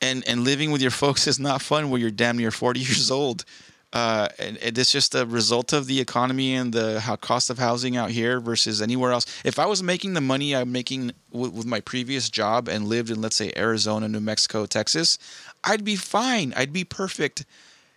and 0.00 0.26
and 0.26 0.44
living 0.44 0.70
with 0.72 0.80
your 0.80 0.90
folks 0.90 1.26
is 1.26 1.38
not 1.38 1.60
fun 1.60 1.90
when 1.90 2.00
you're 2.00 2.10
damn 2.10 2.38
near 2.38 2.50
40 2.50 2.80
years 2.88 3.10
old 3.10 3.44
uh, 3.92 4.28
and, 4.38 4.56
and 4.58 4.78
it's 4.78 4.90
just 4.90 5.14
a 5.14 5.26
result 5.26 5.72
of 5.72 5.86
the 5.86 6.00
economy 6.00 6.54
and 6.54 6.72
the 6.72 7.00
how 7.00 7.14
cost 7.16 7.50
of 7.50 7.58
housing 7.58 7.96
out 7.96 8.10
here 8.10 8.40
versus 8.40 8.80
anywhere 8.80 9.12
else. 9.12 9.26
If 9.44 9.58
I 9.58 9.66
was 9.66 9.82
making 9.82 10.14
the 10.14 10.20
money 10.20 10.56
I'm 10.56 10.72
making 10.72 11.12
w- 11.30 11.50
with 11.50 11.66
my 11.66 11.80
previous 11.80 12.30
job 12.30 12.68
and 12.68 12.86
lived 12.86 13.10
in, 13.10 13.20
let's 13.20 13.36
say, 13.36 13.52
Arizona, 13.54 14.08
New 14.08 14.20
Mexico, 14.20 14.64
Texas, 14.64 15.18
I'd 15.62 15.84
be 15.84 15.96
fine. 15.96 16.54
I'd 16.56 16.72
be 16.72 16.84
perfect. 16.84 17.44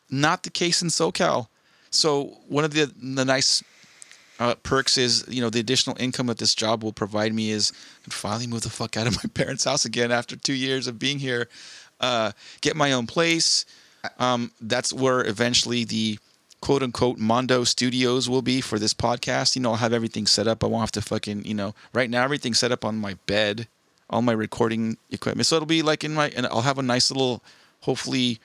Not 0.09 0.43
the 0.43 0.49
case 0.49 0.81
in 0.81 0.89
SoCal. 0.89 1.47
So 1.91 2.39
one 2.49 2.65
of 2.65 2.73
the 2.73 2.91
the 3.01 3.23
nice 3.23 3.63
uh, 4.37 4.55
perks 4.63 4.97
is 4.97 5.23
you 5.29 5.41
know 5.41 5.49
the 5.49 5.61
additional 5.61 5.95
income 5.97 6.27
that 6.27 6.39
this 6.39 6.53
job 6.53 6.83
will 6.83 6.91
provide 6.91 7.33
me 7.33 7.51
is 7.51 7.71
finally 8.09 8.47
move 8.47 8.61
the 8.63 8.69
fuck 8.69 8.97
out 8.97 9.07
of 9.07 9.15
my 9.15 9.29
parents' 9.33 9.63
house 9.63 9.85
again 9.85 10.11
after 10.11 10.35
two 10.35 10.53
years 10.53 10.87
of 10.87 10.99
being 10.99 11.19
here. 11.19 11.47
Uh, 12.01 12.33
get 12.59 12.75
my 12.75 12.91
own 12.91 13.07
place 13.07 13.65
um, 14.19 14.51
that's 14.61 14.91
where 14.93 15.25
eventually 15.25 15.83
the 15.83 16.19
quote 16.61 16.81
unquote 16.81 17.17
Mondo 17.17 17.63
Studios 17.63 18.27
will 18.27 18.41
be 18.41 18.61
for 18.61 18.79
this 18.79 18.93
podcast. 18.93 19.55
You 19.55 19.61
know, 19.61 19.71
I'll 19.71 19.77
have 19.77 19.93
everything 19.93 20.25
set 20.25 20.47
up. 20.47 20.63
I 20.63 20.67
won't 20.67 20.81
have 20.81 20.91
to 20.93 21.01
fucking, 21.01 21.45
you 21.45 21.53
know, 21.53 21.75
right 21.93 22.09
now 22.09 22.23
everything's 22.23 22.59
set 22.59 22.71
up 22.71 22.83
on 22.83 22.97
my 22.97 23.15
bed, 23.27 23.67
all 24.09 24.21
my 24.21 24.33
recording 24.33 24.97
equipment. 25.11 25.45
So 25.45 25.57
it'll 25.57 25.67
be 25.67 25.81
like 25.83 26.03
in 26.03 26.13
my, 26.13 26.29
and 26.35 26.47
I'll 26.47 26.61
have 26.61 26.79
a 26.79 26.83
nice 26.83 27.11
little, 27.11 27.43
hopefully, 27.81 28.39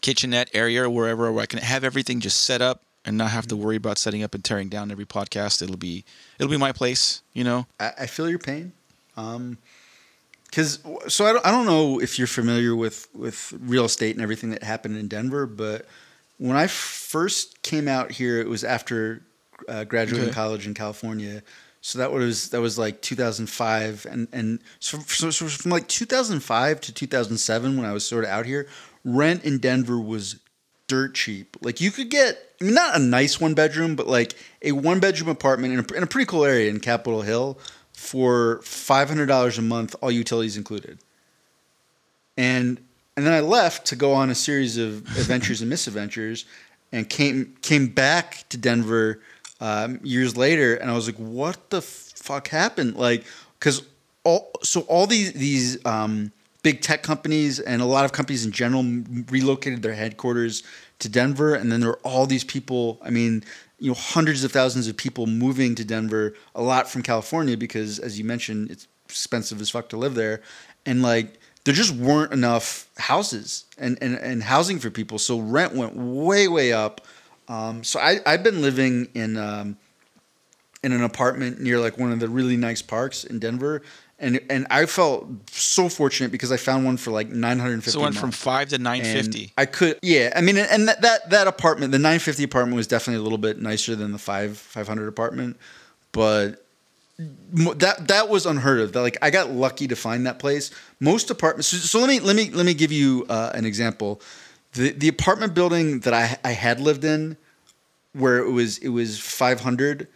kitchenette 0.00 0.50
area 0.54 0.84
or 0.84 0.90
wherever 0.90 1.30
where 1.32 1.42
I 1.42 1.46
can 1.46 1.58
have 1.58 1.84
everything 1.84 2.20
just 2.20 2.44
set 2.44 2.62
up 2.62 2.82
and 3.04 3.18
not 3.18 3.30
have 3.30 3.46
to 3.48 3.56
worry 3.56 3.76
about 3.76 3.98
setting 3.98 4.22
up 4.22 4.34
and 4.34 4.44
tearing 4.44 4.68
down 4.68 4.90
every 4.90 5.04
podcast. 5.06 5.62
It'll 5.62 5.76
be, 5.76 6.04
it'll 6.38 6.50
be 6.50 6.56
my 6.56 6.72
place, 6.72 7.22
you 7.32 7.44
know? 7.44 7.66
I, 7.78 7.92
I 8.00 8.06
feel 8.06 8.30
your 8.30 8.38
pain. 8.38 8.72
Um, 9.16 9.58
because 10.50 10.80
so 11.08 11.26
I 11.26 11.32
don't, 11.32 11.46
I 11.46 11.50
don't 11.50 11.66
know 11.66 12.00
if 12.00 12.18
you're 12.18 12.26
familiar 12.26 12.74
with 12.74 13.08
with 13.14 13.54
real 13.60 13.84
estate 13.84 14.16
and 14.16 14.22
everything 14.22 14.50
that 14.50 14.62
happened 14.62 14.96
in 14.96 15.08
Denver, 15.08 15.46
but 15.46 15.86
when 16.38 16.56
I 16.56 16.66
first 16.66 17.62
came 17.62 17.86
out 17.86 18.10
here, 18.10 18.40
it 18.40 18.48
was 18.48 18.64
after 18.64 19.22
uh, 19.68 19.84
graduating 19.84 20.28
okay. 20.28 20.34
college 20.34 20.66
in 20.66 20.74
California. 20.74 21.42
So 21.82 21.98
that 21.98 22.12
was 22.12 22.50
that 22.50 22.60
was 22.60 22.78
like 22.78 23.00
2005, 23.00 24.06
and 24.10 24.28
and 24.32 24.60
so, 24.80 24.98
so, 24.98 25.30
so 25.30 25.46
from 25.46 25.70
like 25.70 25.88
2005 25.88 26.80
to 26.80 26.92
2007, 26.92 27.76
when 27.76 27.86
I 27.86 27.92
was 27.92 28.04
sort 28.04 28.24
of 28.24 28.30
out 28.30 28.44
here, 28.44 28.66
rent 29.04 29.44
in 29.44 29.58
Denver 29.58 29.98
was 29.98 30.40
dirt 30.88 31.14
cheap. 31.14 31.56
Like 31.62 31.80
you 31.80 31.90
could 31.90 32.10
get, 32.10 32.38
I 32.60 32.64
mean, 32.64 32.74
not 32.74 32.96
a 32.96 32.98
nice 32.98 33.40
one 33.40 33.54
bedroom, 33.54 33.94
but 33.96 34.08
like 34.08 34.34
a 34.60 34.72
one 34.72 34.98
bedroom 34.98 35.30
apartment 35.30 35.72
in 35.72 35.78
a, 35.78 35.96
in 35.96 36.02
a 36.02 36.06
pretty 36.06 36.26
cool 36.26 36.44
area 36.44 36.68
in 36.68 36.80
Capitol 36.80 37.22
Hill 37.22 37.58
for 38.00 38.60
$500 38.62 39.58
a 39.58 39.62
month, 39.62 39.94
all 40.00 40.10
utilities 40.10 40.56
included. 40.56 40.98
And 42.38 42.80
and 43.14 43.26
then 43.26 43.34
I 43.34 43.40
left 43.40 43.88
to 43.88 43.96
go 43.96 44.14
on 44.14 44.30
a 44.30 44.34
series 44.34 44.78
of 44.78 45.00
adventures 45.18 45.60
and 45.60 45.68
misadventures, 45.68 46.46
and 46.92 47.06
came 47.06 47.56
came 47.60 47.88
back 47.88 48.48
to 48.48 48.56
Denver 48.56 49.20
um, 49.60 50.00
years 50.02 50.34
later, 50.34 50.76
and 50.76 50.90
I 50.90 50.94
was 50.94 51.06
like, 51.06 51.16
"What 51.16 51.68
the 51.68 51.82
fuck 51.82 52.48
happened?" 52.48 52.96
Like, 52.96 53.24
because 53.58 53.82
all 54.24 54.50
so 54.62 54.80
all 54.82 55.06
these 55.06 55.34
these 55.34 55.84
um, 55.84 56.32
big 56.62 56.80
tech 56.80 57.02
companies 57.02 57.60
and 57.60 57.82
a 57.82 57.84
lot 57.84 58.06
of 58.06 58.12
companies 58.12 58.46
in 58.46 58.52
general 58.52 58.82
relocated 59.28 59.82
their 59.82 59.94
headquarters 59.94 60.62
to 61.00 61.10
Denver, 61.10 61.54
and 61.54 61.70
then 61.70 61.80
there 61.80 61.90
were 61.90 62.00
all 62.02 62.24
these 62.24 62.44
people. 62.44 62.98
I 63.02 63.10
mean, 63.10 63.44
you 63.80 63.88
know 63.88 63.94
hundreds 63.94 64.44
of 64.44 64.52
thousands 64.52 64.86
of 64.86 64.96
people 64.96 65.26
moving 65.26 65.74
to 65.74 65.84
Denver, 65.84 66.34
a 66.54 66.62
lot 66.62 66.88
from 66.88 67.02
California 67.02 67.56
because, 67.56 67.98
as 67.98 68.18
you 68.18 68.24
mentioned, 68.24 68.70
it's 68.70 68.86
expensive 69.06 69.60
as 69.60 69.70
fuck 69.70 69.88
to 69.88 69.96
live 69.96 70.14
there, 70.14 70.42
and 70.86 71.02
like 71.02 71.40
there 71.64 71.74
just 71.74 71.94
weren't 71.94 72.32
enough 72.32 72.88
houses 72.96 73.64
and, 73.76 73.98
and, 74.00 74.16
and 74.16 74.42
housing 74.42 74.78
for 74.78 74.90
people, 74.90 75.18
so 75.18 75.38
rent 75.38 75.74
went 75.74 75.96
way 75.96 76.46
way 76.46 76.72
up. 76.72 77.06
Um, 77.48 77.82
so 77.82 77.98
I 77.98 78.20
I've 78.24 78.44
been 78.44 78.62
living 78.62 79.08
in 79.14 79.36
um, 79.36 79.76
in 80.84 80.92
an 80.92 81.02
apartment 81.02 81.60
near 81.60 81.80
like 81.80 81.98
one 81.98 82.12
of 82.12 82.20
the 82.20 82.28
really 82.28 82.56
nice 82.56 82.82
parks 82.82 83.24
in 83.24 83.38
Denver, 83.38 83.82
and 84.20 84.40
and 84.50 84.66
I 84.70 84.86
felt 84.86 85.26
so 85.50 85.88
fortunate 85.88 86.30
because 86.30 86.52
I 86.52 86.56
found 86.56 86.84
one 86.84 86.96
for 86.96 87.10
like 87.10 87.28
nine 87.30 87.58
hundred 87.58 87.74
and 87.74 87.84
fifty. 87.84 87.98
So 87.98 88.02
went 88.02 88.16
from 88.16 88.30
five 88.30 88.68
to 88.68 88.78
nine 88.78 89.02
fifty. 89.02 89.52
I 89.56 89.66
could, 89.66 89.98
yeah. 90.02 90.32
I 90.36 90.42
mean, 90.42 90.56
and 90.58 90.86
that, 90.88 91.00
that 91.00 91.30
that 91.30 91.46
apartment, 91.46 91.92
the 91.92 91.98
nine 91.98 92.18
fifty 92.18 92.44
apartment, 92.44 92.76
was 92.76 92.86
definitely 92.86 93.20
a 93.20 93.22
little 93.22 93.38
bit 93.38 93.60
nicer 93.60 93.96
than 93.96 94.12
the 94.12 94.18
five 94.18 94.58
five 94.58 94.86
hundred 94.86 95.08
apartment, 95.08 95.56
but 96.12 96.64
that 97.18 98.08
that 98.08 98.28
was 98.28 98.46
unheard 98.46 98.80
of. 98.80 98.92
That, 98.92 99.00
like 99.00 99.18
I 99.22 99.30
got 99.30 99.50
lucky 99.50 99.88
to 99.88 99.96
find 99.96 100.26
that 100.26 100.38
place. 100.38 100.70
Most 101.00 101.30
apartments. 101.30 101.68
So, 101.68 101.78
so 101.78 101.98
let 101.98 102.08
me 102.08 102.20
let 102.20 102.36
me 102.36 102.50
let 102.50 102.66
me 102.66 102.74
give 102.74 102.92
you 102.92 103.26
uh, 103.28 103.52
an 103.54 103.64
example. 103.64 104.20
The 104.74 104.90
the 104.92 105.08
apartment 105.08 105.54
building 105.54 106.00
that 106.00 106.14
I 106.14 106.38
I 106.44 106.52
had 106.52 106.78
lived 106.78 107.04
in, 107.04 107.36
where 108.12 108.38
it 108.38 108.50
was 108.50 108.78
it 108.78 108.90
was 108.90 109.18
five 109.18 109.60
hundred. 109.60 110.08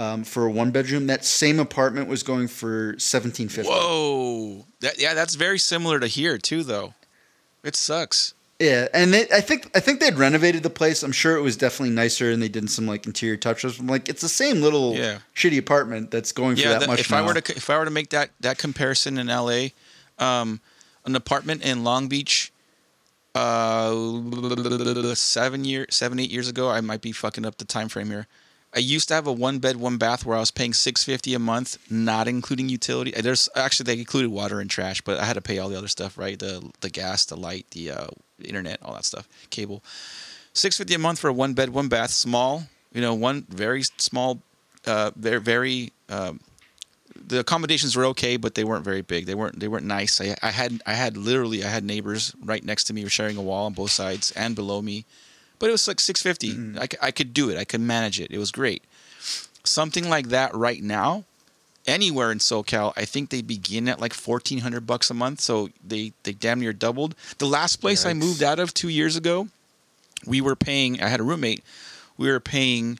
Um, 0.00 0.24
for 0.24 0.46
a 0.46 0.50
one 0.50 0.70
bedroom, 0.70 1.08
that 1.08 1.26
same 1.26 1.60
apartment 1.60 2.08
was 2.08 2.22
going 2.22 2.48
for 2.48 2.94
seventeen 2.98 3.50
fifty. 3.50 3.70
Whoa. 3.70 4.64
That, 4.80 4.98
yeah, 4.98 5.12
that's 5.12 5.34
very 5.34 5.58
similar 5.58 6.00
to 6.00 6.06
here 6.06 6.38
too, 6.38 6.62
though. 6.62 6.94
It 7.62 7.76
sucks. 7.76 8.32
Yeah, 8.58 8.88
and 8.94 9.12
they, 9.12 9.26
I 9.30 9.42
think 9.42 9.70
I 9.74 9.80
think 9.80 10.00
they'd 10.00 10.14
renovated 10.16 10.62
the 10.62 10.70
place. 10.70 11.02
I'm 11.02 11.12
sure 11.12 11.36
it 11.36 11.42
was 11.42 11.54
definitely 11.58 11.94
nicer, 11.94 12.30
and 12.30 12.42
they 12.42 12.48
did 12.48 12.70
some 12.70 12.86
like 12.86 13.04
interior 13.04 13.36
touches. 13.36 13.78
I'm 13.78 13.88
like, 13.88 14.08
it's 14.08 14.22
the 14.22 14.28
same 14.30 14.62
little 14.62 14.94
Yeah. 14.96 15.18
shitty 15.36 15.58
apartment 15.58 16.10
that's 16.10 16.32
going 16.32 16.56
for 16.56 16.62
that 16.68 16.80
that- 16.80 16.88
much. 16.88 17.00
if 17.00 17.12
I 17.12 17.20
were 17.20 17.34
to 17.34 17.54
if 17.54 17.68
I 17.68 17.76
were 17.78 17.84
to 17.84 17.90
make 17.90 18.08
that 18.08 18.30
that 18.40 18.56
comparison 18.56 19.18
in 19.18 19.26
LA, 19.26 19.68
um, 20.18 20.62
an 21.04 21.14
apartment 21.14 21.62
in 21.62 21.84
Long 21.84 22.08
Beach, 22.08 22.52
uh, 23.34 23.94
seven 25.14 25.64
year 25.66 25.86
seven 25.90 26.18
eight 26.18 26.30
years 26.30 26.48
ago, 26.48 26.70
I 26.70 26.80
might 26.80 27.02
be 27.02 27.12
fucking 27.12 27.44
up 27.44 27.58
the 27.58 27.66
time 27.66 27.90
frame 27.90 28.08
here. 28.08 28.26
I 28.72 28.78
used 28.78 29.08
to 29.08 29.14
have 29.14 29.26
a 29.26 29.32
one 29.32 29.58
bed 29.58 29.76
one 29.76 29.96
bath 29.98 30.24
where 30.24 30.36
I 30.36 30.40
was 30.40 30.50
paying 30.50 30.72
six 30.72 31.02
fifty 31.02 31.34
a 31.34 31.38
month, 31.38 31.78
not 31.90 32.28
including 32.28 32.68
utility. 32.68 33.14
Uh, 33.14 33.22
There's 33.22 33.48
actually 33.56 33.84
they 33.84 33.98
included 33.98 34.30
water 34.30 34.60
and 34.60 34.70
trash, 34.70 35.00
but 35.00 35.18
I 35.18 35.24
had 35.24 35.34
to 35.34 35.40
pay 35.40 35.58
all 35.58 35.68
the 35.68 35.76
other 35.78 35.88
stuff, 35.88 36.16
right? 36.16 36.38
The 36.38 36.70
the 36.80 36.90
gas, 36.90 37.24
the 37.24 37.36
light, 37.36 37.66
the 37.72 37.90
uh, 37.90 38.06
internet, 38.42 38.78
all 38.82 38.94
that 38.94 39.04
stuff, 39.04 39.28
cable. 39.50 39.82
Six 40.52 40.76
fifty 40.76 40.94
a 40.94 40.98
month 40.98 41.18
for 41.18 41.28
a 41.28 41.32
one 41.32 41.54
bed 41.54 41.70
one 41.70 41.88
bath, 41.88 42.10
small. 42.10 42.64
You 42.92 43.00
know, 43.00 43.14
one 43.14 43.46
very 43.48 43.82
small, 43.82 44.40
uh, 44.86 45.10
very 45.16 45.40
very. 45.40 45.92
Um, 46.08 46.40
the 47.26 47.40
accommodations 47.40 47.96
were 47.96 48.06
okay, 48.06 48.36
but 48.36 48.54
they 48.54 48.64
weren't 48.64 48.84
very 48.84 49.02
big. 49.02 49.26
They 49.26 49.34
weren't 49.34 49.58
they 49.58 49.68
weren't 49.68 49.86
nice. 49.86 50.20
I, 50.20 50.36
I 50.42 50.50
had 50.50 50.80
I 50.86 50.94
had 50.94 51.16
literally 51.16 51.64
I 51.64 51.68
had 51.68 51.84
neighbors 51.84 52.34
right 52.44 52.64
next 52.64 52.84
to 52.84 52.94
me, 52.94 53.06
sharing 53.08 53.36
a 53.36 53.42
wall 53.42 53.66
on 53.66 53.72
both 53.72 53.90
sides 53.90 54.30
and 54.32 54.54
below 54.54 54.80
me, 54.80 55.04
but 55.60 55.68
it 55.68 55.72
was 55.72 55.86
like 55.86 56.00
six 56.00 56.26
I 57.00 57.12
could 57.12 57.32
do 57.32 57.50
it. 57.50 57.56
I 57.56 57.64
could 57.64 57.80
manage 57.80 58.18
it. 58.18 58.32
It 58.32 58.38
was 58.38 58.50
great. 58.50 58.82
Something 59.62 60.08
like 60.08 60.30
that 60.30 60.52
right 60.54 60.82
now, 60.82 61.24
anywhere 61.86 62.32
in 62.32 62.38
SoCal, 62.38 62.92
I 62.96 63.04
think 63.04 63.30
they 63.30 63.42
begin 63.42 63.88
at 63.88 64.00
like 64.00 64.14
fourteen 64.14 64.60
hundred 64.60 64.86
bucks 64.86 65.10
a 65.10 65.14
month. 65.14 65.40
So 65.40 65.68
they 65.86 66.12
they 66.24 66.32
damn 66.32 66.58
near 66.58 66.72
doubled. 66.72 67.14
The 67.38 67.46
last 67.46 67.76
place 67.76 68.04
I 68.04 68.14
moved 68.14 68.42
out 68.42 68.58
of 68.58 68.74
two 68.74 68.88
years 68.88 69.16
ago, 69.16 69.48
we 70.26 70.40
were 70.40 70.56
paying. 70.56 71.00
I 71.00 71.08
had 71.08 71.20
a 71.20 71.24
roommate. 71.24 71.62
We 72.16 72.30
were 72.30 72.40
paying 72.40 72.98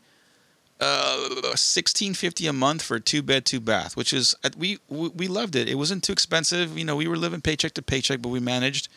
uh, 0.80 1.56
sixteen 1.56 2.12
fifty 2.14 2.46
a 2.46 2.52
month 2.52 2.82
for 2.82 2.96
a 2.96 3.00
two 3.00 3.22
bed 3.22 3.46
two 3.46 3.60
bath, 3.60 3.96
which 3.96 4.12
is 4.12 4.34
uh, 4.44 4.50
we 4.56 4.78
we 4.88 5.08
we 5.08 5.28
loved 5.28 5.56
it. 5.56 5.68
It 5.68 5.76
wasn't 5.76 6.04
too 6.04 6.12
expensive. 6.12 6.76
You 6.76 6.84
know, 6.84 6.96
we 6.96 7.08
were 7.08 7.16
living 7.16 7.40
paycheck 7.40 7.72
to 7.74 7.82
paycheck, 7.82 8.20
but 8.20 8.28
we 8.28 8.40
managed. 8.40 8.88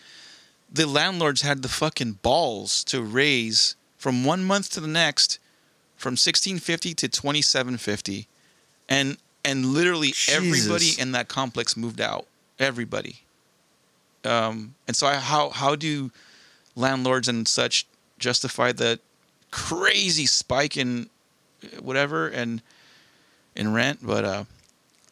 The 0.73 0.87
landlords 0.87 1.41
had 1.43 1.61
the 1.61 1.69
fucking 1.69 2.13
balls 2.23 2.83
to 2.85 3.03
raise 3.03 3.75
from 3.97 4.25
one 4.25 4.43
month 4.43 4.71
to 4.71 4.79
the 4.79 4.87
next, 4.87 5.37
from 5.95 6.17
sixteen 6.17 6.57
fifty 6.57 6.95
to 6.95 7.07
twenty 7.07 7.43
seven 7.43 7.77
fifty, 7.77 8.27
and 8.89 9.17
and 9.45 9.67
literally 9.67 10.13
everybody 10.29 10.91
in 10.97 11.11
that 11.11 11.27
complex 11.27 11.77
moved 11.77 12.01
out. 12.01 12.25
Everybody. 12.59 13.17
Um, 14.25 14.75
and 14.87 14.95
so 14.95 15.05
I, 15.07 15.15
how 15.15 15.49
how 15.49 15.75
do 15.75 16.11
landlords 16.75 17.27
and 17.27 17.47
such 17.47 17.85
justify 18.17 18.71
the 18.71 18.99
crazy 19.51 20.25
spike 20.25 20.75
in 20.75 21.09
whatever 21.79 22.27
and 22.27 22.61
in 23.55 23.73
rent 23.73 23.99
but 24.01 24.25
uh 24.25 24.43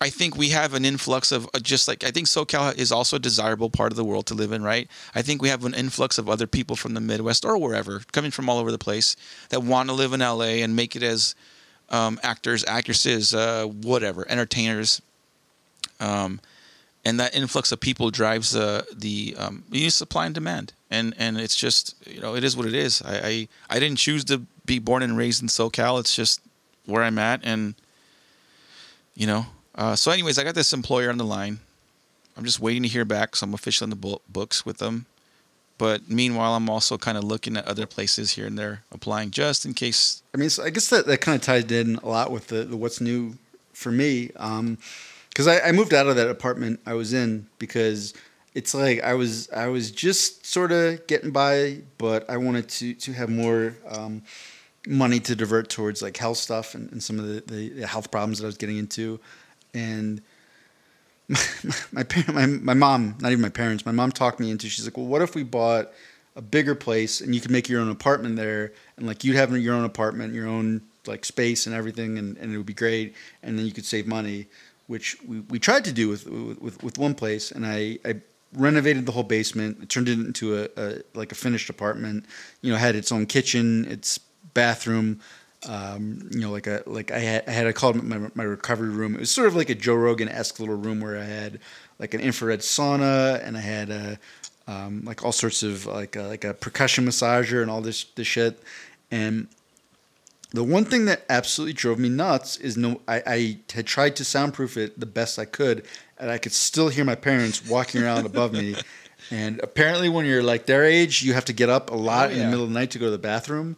i 0.02 0.10
think 0.10 0.36
we 0.36 0.50
have 0.50 0.74
an 0.74 0.84
influx 0.84 1.32
of 1.32 1.50
uh, 1.54 1.60
just 1.60 1.88
like 1.88 2.04
i 2.04 2.12
think 2.12 2.28
socal 2.28 2.76
is 2.78 2.92
also 2.92 3.16
a 3.16 3.20
desirable 3.20 3.70
part 3.70 3.92
of 3.92 3.96
the 3.96 4.04
world 4.04 4.26
to 4.26 4.34
live 4.34 4.52
in 4.52 4.64
right 4.64 4.90
i 5.16 5.22
think 5.22 5.42
we 5.42 5.50
have 5.50 5.64
an 5.64 5.74
influx 5.74 6.18
of 6.18 6.30
other 6.30 6.48
people 6.48 6.76
from 6.76 6.94
the 6.94 7.02
midwest 7.02 7.46
or 7.46 7.58
wherever 7.58 8.02
coming 8.12 8.32
from 8.32 8.50
all 8.50 8.58
over 8.58 8.72
the 8.72 8.78
place 8.78 9.16
that 9.50 9.64
want 9.64 9.88
to 9.88 9.96
live 9.96 10.12
in 10.14 10.20
la 10.20 10.42
and 10.42 10.76
make 10.76 10.96
it 10.96 11.04
as 11.04 11.36
um, 11.90 12.20
actors 12.24 12.64
actresses 12.66 13.34
uh, 13.34 13.66
whatever 13.66 14.26
entertainers 14.30 15.02
um, 16.00 16.40
and 17.04 17.20
that 17.20 17.36
influx 17.36 17.72
of 17.72 17.80
people 17.80 18.12
drives 18.12 18.56
uh, 18.56 18.84
the 18.96 19.36
um, 19.38 19.64
supply 19.90 20.26
and 20.26 20.36
demand, 20.36 20.74
and 20.90 21.14
and 21.18 21.40
it's 21.40 21.56
just 21.56 21.96
you 22.08 22.22
know 22.22 22.36
it 22.36 22.44
is 22.44 22.56
what 22.56 22.66
it 22.68 22.74
is. 22.74 23.02
I, 23.02 23.18
I 23.18 23.48
I 23.70 23.80
didn't 23.80 23.98
choose 23.98 24.24
to 24.26 24.42
be 24.66 24.80
born 24.80 25.02
and 25.02 25.18
raised 25.18 25.42
in 25.42 25.48
SoCal. 25.48 26.00
It's 26.00 26.16
just 26.16 26.42
where 26.86 27.04
I'm 27.04 27.18
at, 27.18 27.42
and 27.44 27.76
you 29.16 29.28
know. 29.28 29.46
Uh, 29.82 29.96
so, 29.96 30.12
anyways, 30.12 30.38
I 30.38 30.44
got 30.44 30.54
this 30.54 30.74
employer 30.74 31.10
on 31.10 31.18
the 31.18 31.26
line. 31.26 31.58
I'm 32.38 32.46
just 32.46 32.60
waiting 32.60 32.84
to 32.84 32.88
hear 32.88 33.04
back. 33.04 33.36
So 33.36 33.46
I'm 33.46 33.56
officially 33.56 33.88
in 33.88 33.90
the 33.90 33.96
bo- 33.96 34.22
books 34.30 34.64
with 34.64 34.78
them. 34.78 35.08
But 35.80 36.08
meanwhile, 36.08 36.54
I'm 36.54 36.70
also 36.70 37.00
kind 37.00 37.18
of 37.18 37.24
looking 37.24 37.58
at 37.58 37.68
other 37.68 37.88
places 37.88 38.34
here 38.34 38.46
and 38.46 38.60
there, 38.60 38.84
applying 38.92 39.32
just 39.32 39.66
in 39.66 39.74
case. 39.74 40.22
I 40.36 40.38
mean, 40.38 40.52
so 40.52 40.64
I 40.64 40.70
guess 40.70 40.88
that, 40.92 41.08
that 41.08 41.22
kind 41.22 41.36
of 41.36 41.42
ties 41.42 41.72
in 41.72 41.96
a 41.96 42.08
lot 42.08 42.30
with 42.30 42.50
the, 42.50 42.64
the 42.64 42.78
what's 42.78 43.02
new 43.02 43.40
for 43.74 43.92
me. 43.92 44.28
Because 44.28 45.48
I, 45.48 45.62
I 45.62 45.72
moved 45.72 45.96
out 45.96 46.06
of 46.06 46.16
that 46.16 46.30
apartment 46.30 46.80
I 46.86 46.94
was 46.94 47.12
in 47.12 47.48
because 47.58 48.14
it's 48.54 48.76
like 48.76 49.02
I 49.02 49.16
was 49.16 49.50
I 49.50 49.66
was 49.66 49.90
just 49.90 50.46
sort 50.46 50.72
of 50.72 51.08
getting 51.08 51.32
by, 51.32 51.80
but 51.98 52.30
I 52.30 52.38
wanted 52.38 52.70
to 52.70 52.94
to 52.94 53.14
have 53.14 53.32
more 53.32 53.76
um, 53.90 54.22
money 54.86 55.20
to 55.22 55.36
divert 55.36 55.70
towards 55.70 56.04
like 56.04 56.18
health 56.18 56.38
stuff 56.38 56.76
and, 56.76 56.92
and 56.92 57.02
some 57.02 57.18
of 57.18 57.26
the, 57.26 57.72
the 57.72 57.88
health 57.88 58.12
problems 58.12 58.38
that 58.38 58.46
I 58.46 58.48
was 58.48 58.58
getting 58.58 58.78
into, 58.78 59.20
and 59.74 60.22
my 61.92 62.06
my, 62.28 62.34
my 62.34 62.46
my 62.46 62.74
mom, 62.74 63.16
not 63.20 63.32
even 63.32 63.42
my 63.42 63.50
parents, 63.50 63.86
my 63.86 63.92
mom 63.92 64.12
talked 64.12 64.40
me 64.40 64.52
into. 64.52 64.68
She's 64.68 64.86
like, 64.86 64.98
well, 64.98 65.06
what 65.06 65.22
if 65.22 65.36
we 65.36 65.44
bought 65.44 65.92
a 66.36 66.42
bigger 66.42 66.76
place 66.76 67.22
and 67.22 67.36
you 67.36 67.42
could 67.42 67.52
make 67.52 67.70
your 67.70 67.82
own 67.82 67.90
apartment 67.90 68.36
there, 68.36 68.74
and 68.98 69.08
like 69.08 69.24
you'd 69.24 69.36
have 69.36 69.56
your 69.58 69.76
own 69.76 69.86
apartment, 69.86 70.34
your 70.34 70.48
own 70.48 70.82
like 71.08 71.26
space 71.26 71.66
and 71.66 71.76
everything, 71.76 72.18
and, 72.18 72.38
and 72.38 72.54
it 72.54 72.58
would 72.58 72.66
be 72.66 72.74
great, 72.74 73.16
and 73.44 73.58
then 73.58 73.66
you 73.66 73.72
could 73.72 73.86
save 73.86 74.08
money, 74.08 74.48
which 74.88 75.18
we, 75.28 75.40
we 75.42 75.60
tried 75.60 75.86
to 75.86 75.94
do 75.94 76.10
with 76.10 76.28
with 76.28 76.82
with 76.84 76.98
one 76.98 77.16
place, 77.16 77.52
and 77.52 77.66
I. 77.66 78.00
I 78.06 78.22
renovated 78.54 79.06
the 79.06 79.14
whole 79.14 79.24
basement 79.24 79.78
I 79.82 79.86
turned 79.86 80.10
it 80.10 80.20
into 80.20 80.58
a, 80.58 80.68
a 80.76 81.02
like 81.14 81.32
a 81.32 81.36
finished 81.36 81.70
apartment 81.70 82.26
you 82.62 82.70
know 82.70 82.78
had 82.78 82.98
its 82.98 83.10
own 83.10 83.26
kitchen 83.26 83.86
its 83.86 84.20
bathroom 84.54 85.22
um, 85.68 86.28
you 86.32 86.40
know, 86.40 86.52
like 86.52 86.68
a 86.68 86.84
like 86.86 87.12
I 87.12 87.20
had 87.20 87.44
I 87.48 87.52
had 87.52 87.68
I 87.68 87.72
called 87.72 88.02
my 88.04 88.30
my 88.34 88.44
recovery 88.44 88.90
room. 88.90 89.16
It 89.16 89.20
was 89.20 89.32
sort 89.32 89.48
of 89.48 89.56
like 89.56 89.70
a 89.70 89.76
Joe 89.76 89.96
Rogan 89.96 90.28
esque 90.30 90.60
little 90.60 90.76
room 90.76 91.02
where 91.02 91.18
I 91.18 91.24
had 91.24 91.60
like 92.00 92.14
an 92.14 92.22
infrared 92.22 92.62
sauna 92.62 93.46
and 93.46 93.56
I 93.56 93.62
had 93.62 93.90
a 93.90 94.20
um, 94.68 95.04
like 95.06 95.24
all 95.24 95.32
sorts 95.32 95.64
of 95.64 95.86
like 95.86 96.16
a, 96.16 96.24
like 96.24 96.44
a 96.44 96.54
percussion 96.54 97.06
massager 97.06 97.62
and 97.62 97.70
all 97.70 97.82
this 97.82 98.06
this 98.16 98.28
shit. 98.28 98.62
And 99.12 99.48
the 100.52 100.64
one 100.64 100.84
thing 100.84 101.06
that 101.06 101.24
absolutely 101.30 101.74
drove 101.74 102.00
me 102.00 102.10
nuts 102.10 102.58
is 102.58 102.76
no 102.76 103.02
I, 103.08 103.22
I 103.26 103.60
had 103.74 103.86
tried 103.86 104.16
to 104.18 104.26
soundproof 104.26 104.78
it 104.78 105.00
the 105.00 105.06
best 105.06 105.38
I 105.38 105.46
could 105.46 105.86
and 106.18 106.32
I 106.32 106.38
could 106.40 106.54
still 106.54 106.90
hear 106.90 107.06
my 107.06 107.16
parents 107.16 107.68
walking 107.68 108.02
around 108.02 108.26
above 108.26 108.54
me. 108.54 108.76
And 109.30 109.62
apparently 109.62 110.10
when 110.10 110.26
you're 110.26 110.44
like 110.44 110.66
their 110.66 110.84
age, 110.84 111.22
you 111.22 111.34
have 111.34 111.46
to 111.46 111.54
get 111.54 111.70
up 111.70 111.90
a 111.90 111.96
lot 111.96 112.30
Oh, 112.30 112.34
in 112.34 112.40
the 112.40 112.46
middle 112.46 112.64
of 112.64 112.70
the 112.70 112.74
night 112.78 112.92
to 112.92 113.00
go 113.00 113.06
to 113.06 113.12
the 113.12 113.18
bathroom 113.20 113.78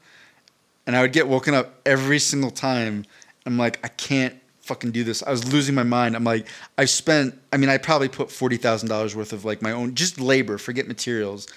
and 0.86 0.96
I 0.96 1.02
would 1.02 1.14
get 1.14 1.28
woken 1.28 1.54
up 1.54 1.76
every 1.86 2.20
single 2.20 2.52
time. 2.52 3.06
I'm 3.46 3.58
like, 3.58 3.80
I 3.84 3.90
can't 3.90 4.36
fucking 4.62 4.92
do 4.92 5.04
this. 5.04 5.22
I 5.24 5.32
was 5.32 5.52
losing 5.52 5.76
my 5.76 5.84
mind. 5.84 6.16
I'm 6.16 6.24
like, 6.24 6.48
I 6.78 6.86
spent. 6.86 7.40
I 7.52 7.58
mean, 7.58 7.70
I 7.70 7.78
probably 7.78 8.10
put 8.10 8.32
forty 8.32 8.58
thousand 8.58 8.90
dollars 8.90 9.16
worth 9.16 9.34
of 9.34 9.46
like 9.46 9.62
my 9.62 9.72
own 9.72 9.96
just 9.96 10.20
labor, 10.20 10.58
forget 10.58 10.88
materials, 10.88 11.48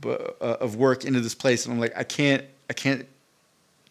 but 0.00 0.36
uh, 0.40 0.56
of 0.60 0.76
work 0.76 1.04
into 1.04 1.20
this 1.20 1.34
place, 1.34 1.64
and 1.66 1.74
I'm 1.74 1.80
like, 1.80 1.96
I 1.96 2.04
can't, 2.04 2.44
I 2.70 2.72
can't 2.72 3.06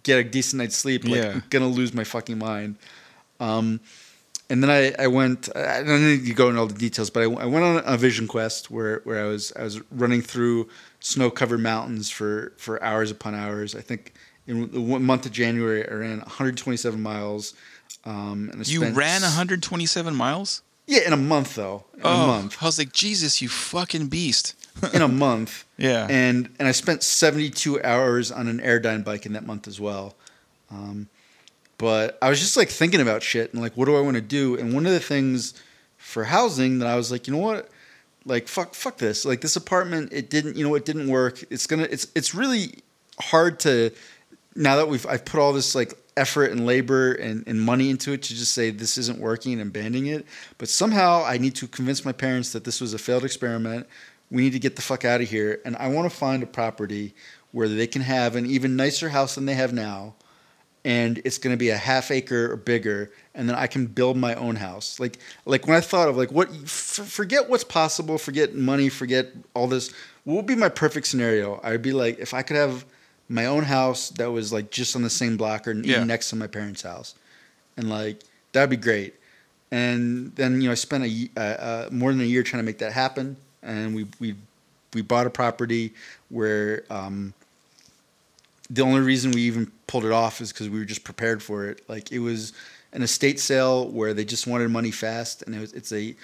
get 0.04 0.18
a 0.20 0.24
decent 0.24 0.60
night's 0.60 0.76
sleep. 0.76 1.04
Like, 1.04 1.16
Yeah. 1.16 1.32
I'm 1.34 1.44
gonna 1.50 1.68
lose 1.68 1.94
my 1.94 2.04
fucking 2.04 2.38
mind. 2.38 2.78
Um, 3.40 3.80
and 4.50 4.62
then 4.62 4.70
I, 4.70 4.94
I 5.02 5.08
went. 5.08 5.50
I 5.56 5.82
don't 5.84 6.06
need 6.06 6.26
to 6.26 6.34
go 6.34 6.50
into 6.50 6.60
all 6.60 6.68
the 6.68 6.74
details, 6.74 7.10
but 7.10 7.22
I, 7.22 7.24
I 7.24 7.46
went 7.46 7.64
on 7.64 7.82
a 7.86 7.98
vision 7.98 8.28
quest 8.28 8.70
where, 8.70 9.00
where 9.06 9.24
I 9.24 9.28
was 9.28 9.54
I 9.58 9.64
was 9.64 9.80
running 9.92 10.22
through 10.22 10.68
snow 11.00 11.30
covered 11.30 11.62
mountains 11.62 12.10
for, 12.10 12.54
for 12.58 12.82
hours 12.84 13.12
upon 13.12 13.34
hours. 13.34 13.76
I 13.76 13.82
think 13.82 14.14
in 14.52 14.72
the 14.72 14.82
one 14.82 15.04
month 15.04 15.26
of 15.26 15.32
January, 15.32 15.88
I 15.90 15.94
ran 15.94 16.20
127 16.20 17.02
miles. 17.02 17.54
Um, 18.06 18.50
and 18.52 18.62
I 18.62 18.66
You 18.66 18.82
ran 18.90 19.22
127 19.22 20.16
miles. 20.16 20.62
Yeah, 20.88 21.02
in 21.08 21.14
a 21.14 21.18
month 21.18 21.56
though. 21.56 21.86
In 21.96 22.02
a 22.02 22.08
Oh, 22.08 22.28
month. 22.28 22.58
I 22.62 22.66
was 22.66 22.78
like, 22.78 22.92
Jesus, 22.92 23.42
you 23.42 23.48
fucking 23.50 24.08
beast. 24.08 24.56
In 24.94 25.02
a 25.02 25.08
month. 25.08 25.66
Yeah. 25.78 26.06
And 26.10 26.50
and 26.60 26.68
I 26.68 26.72
spent 26.74 27.02
72 27.02 27.82
hours 27.84 28.32
on 28.32 28.48
an 28.48 28.60
Airdyne 28.60 29.04
bike 29.04 29.26
in 29.26 29.34
that 29.34 29.48
month 29.48 29.68
as 29.68 29.80
well. 29.80 30.14
Um, 30.70 31.08
but 31.80 32.20
I 32.22 32.30
was 32.30 32.40
just 32.40 32.56
like 32.56 32.70
thinking 32.70 33.02
about 33.02 33.24
shit 33.24 33.52
and 33.52 33.62
like, 33.64 33.76
what 33.76 33.86
do 33.86 33.98
I 33.98 34.02
want 34.02 34.16
to 34.16 34.22
do? 34.22 34.56
And 34.58 34.74
one 34.76 34.86
of 34.86 34.92
the 34.92 35.00
things 35.00 35.56
for 35.98 36.26
housing 36.26 36.78
that 36.80 36.88
I 36.88 36.96
was 36.96 37.12
like, 37.12 37.26
you 37.26 37.34
know 37.34 37.40
what? 37.40 37.70
Like 38.26 38.48
fuck, 38.48 38.76
fuck 38.76 38.98
this. 38.98 39.26
Like 39.26 39.42
this 39.42 39.56
apartment, 39.56 40.14
it 40.14 40.30
didn't, 40.30 40.56
you 40.56 40.64
know, 40.64 40.76
it 40.76 40.86
didn't 40.86 41.08
work. 41.08 41.44
It's 41.50 41.66
gonna, 41.66 41.88
it's, 41.90 42.06
it's 42.14 42.36
really 42.36 42.76
hard 43.20 43.60
to. 43.62 43.92
Now 44.56 44.76
that 44.78 44.88
we've, 44.88 45.06
I've 45.06 45.26
put 45.26 45.40
all 45.40 45.54
this 45.54 45.76
like 45.76 45.94
effort 46.18 46.52
and 46.52 46.66
labor 46.66 47.14
and, 47.14 47.44
and 47.48 47.62
money 47.62 47.90
into 47.90 48.12
it 48.12 48.22
to 48.24 48.36
just 48.36 48.54
say 48.54 48.70
this 48.70 48.98
isn't 48.98 49.20
working 49.20 49.54
and 49.54 49.62
abandoning 49.62 50.08
it. 50.08 50.26
But 50.58 50.70
somehow 50.70 51.24
I 51.26 51.38
need 51.38 51.56
to 51.56 51.68
convince 51.68 52.04
my 52.04 52.12
parents 52.12 52.52
that 52.54 52.64
this 52.64 52.82
was 52.82 52.94
a 52.94 52.98
failed 52.98 53.24
experiment. 53.24 53.88
We 54.30 54.44
need 54.44 54.54
to 54.54 54.60
get 54.60 54.76
the 54.76 54.82
fuck 54.82 55.06
out 55.06 55.22
of 55.22 55.30
here. 55.30 55.62
And 55.66 55.76
I 55.78 55.88
want 55.88 56.12
to 56.12 56.16
find 56.16 56.44
a 56.44 56.48
property 56.48 57.14
where 57.52 57.68
they 57.68 57.88
can 57.88 58.02
have 58.02 58.36
an 58.36 58.46
even 58.46 58.76
nicer 58.76 59.10
house 59.10 59.36
than 59.36 59.46
they 59.46 59.54
have 59.54 59.74
now. 59.74 60.16
And 60.84 61.22
it's 61.24 61.38
going 61.38 61.54
to 61.54 61.58
be 61.58 61.70
a 61.70 61.78
half 61.78 62.10
acre 62.10 62.52
or 62.52 62.56
bigger, 62.56 63.12
and 63.36 63.48
then 63.48 63.56
I 63.56 63.68
can 63.68 63.86
build 63.86 64.18
my 64.18 64.34
own 64.34 64.56
house. 64.56 65.00
Like, 65.00 65.20
like 65.46 65.68
when 65.68 65.78
I 65.78 65.80
thought 65.80 66.08
of 66.08 66.18
like 66.18 66.32
what, 66.32 66.50
f- 66.50 67.06
forget 67.08 67.48
what's 67.48 67.64
possible, 67.64 68.18
forget 68.18 68.56
money, 68.56 68.90
forget 68.90 69.28
all 69.54 69.68
this. 69.68 69.94
What 70.24 70.38
would 70.38 70.48
be 70.48 70.56
my 70.56 70.70
perfect 70.70 71.06
scenario? 71.06 71.60
I'd 71.64 71.84
be 71.84 71.94
like, 71.94 72.18
if 72.18 72.34
I 72.34 72.42
could 72.42 72.58
have 72.58 72.84
my 73.32 73.46
own 73.46 73.64
house 73.64 74.10
that 74.10 74.30
was 74.30 74.52
like 74.52 74.70
just 74.72 74.96
on 74.96 75.04
the 75.04 75.10
same 75.10 75.38
block 75.38 75.68
or 75.68 75.72
Yeah. 75.72 76.04
next 76.04 76.30
to 76.32 76.36
my 76.36 76.48
parents' 76.48 76.82
house, 76.82 77.16
and 77.78 77.90
like 77.90 78.22
that'd 78.52 78.70
be 78.70 78.76
great. 78.76 79.16
And 79.72 80.36
then 80.36 80.62
you 80.62 80.68
know 80.68 80.74
I 80.74 80.76
spent 80.76 81.06
a, 81.06 81.30
uh, 81.38 81.40
uh, 81.40 81.90
more 81.92 82.12
than 82.12 82.22
a 82.22 82.26
year 82.26 82.44
trying 82.44 82.62
to 82.62 82.66
make 82.66 82.80
that 82.80 82.92
happen, 82.92 83.38
and 83.64 83.96
we 83.96 84.06
we 84.20 84.36
we 84.94 85.02
bought 85.02 85.26
a 85.26 85.30
property 85.30 85.94
where 86.28 86.84
um, 86.90 87.34
the 88.70 88.82
only 88.82 89.00
reason 89.00 89.32
we 89.32 89.44
even 89.44 89.72
pulled 89.88 90.04
it 90.04 90.12
off 90.12 90.42
is 90.42 90.52
because 90.52 90.68
we 90.68 90.80
were 90.80 90.86
just 90.86 91.06
prepared 91.06 91.42
for 91.42 91.68
it. 91.68 91.88
Like 91.88 92.12
it 92.12 92.20
was 92.20 92.52
an 92.92 93.02
estate 93.02 93.40
sale 93.40 93.88
where 93.88 94.14
they 94.14 94.26
just 94.26 94.46
wanted 94.46 94.70
money 94.70 94.92
fast, 94.92 95.42
and 95.44 95.56
it 95.56 95.60
was 95.60 95.72
it's 95.72 95.94
a 95.94 96.16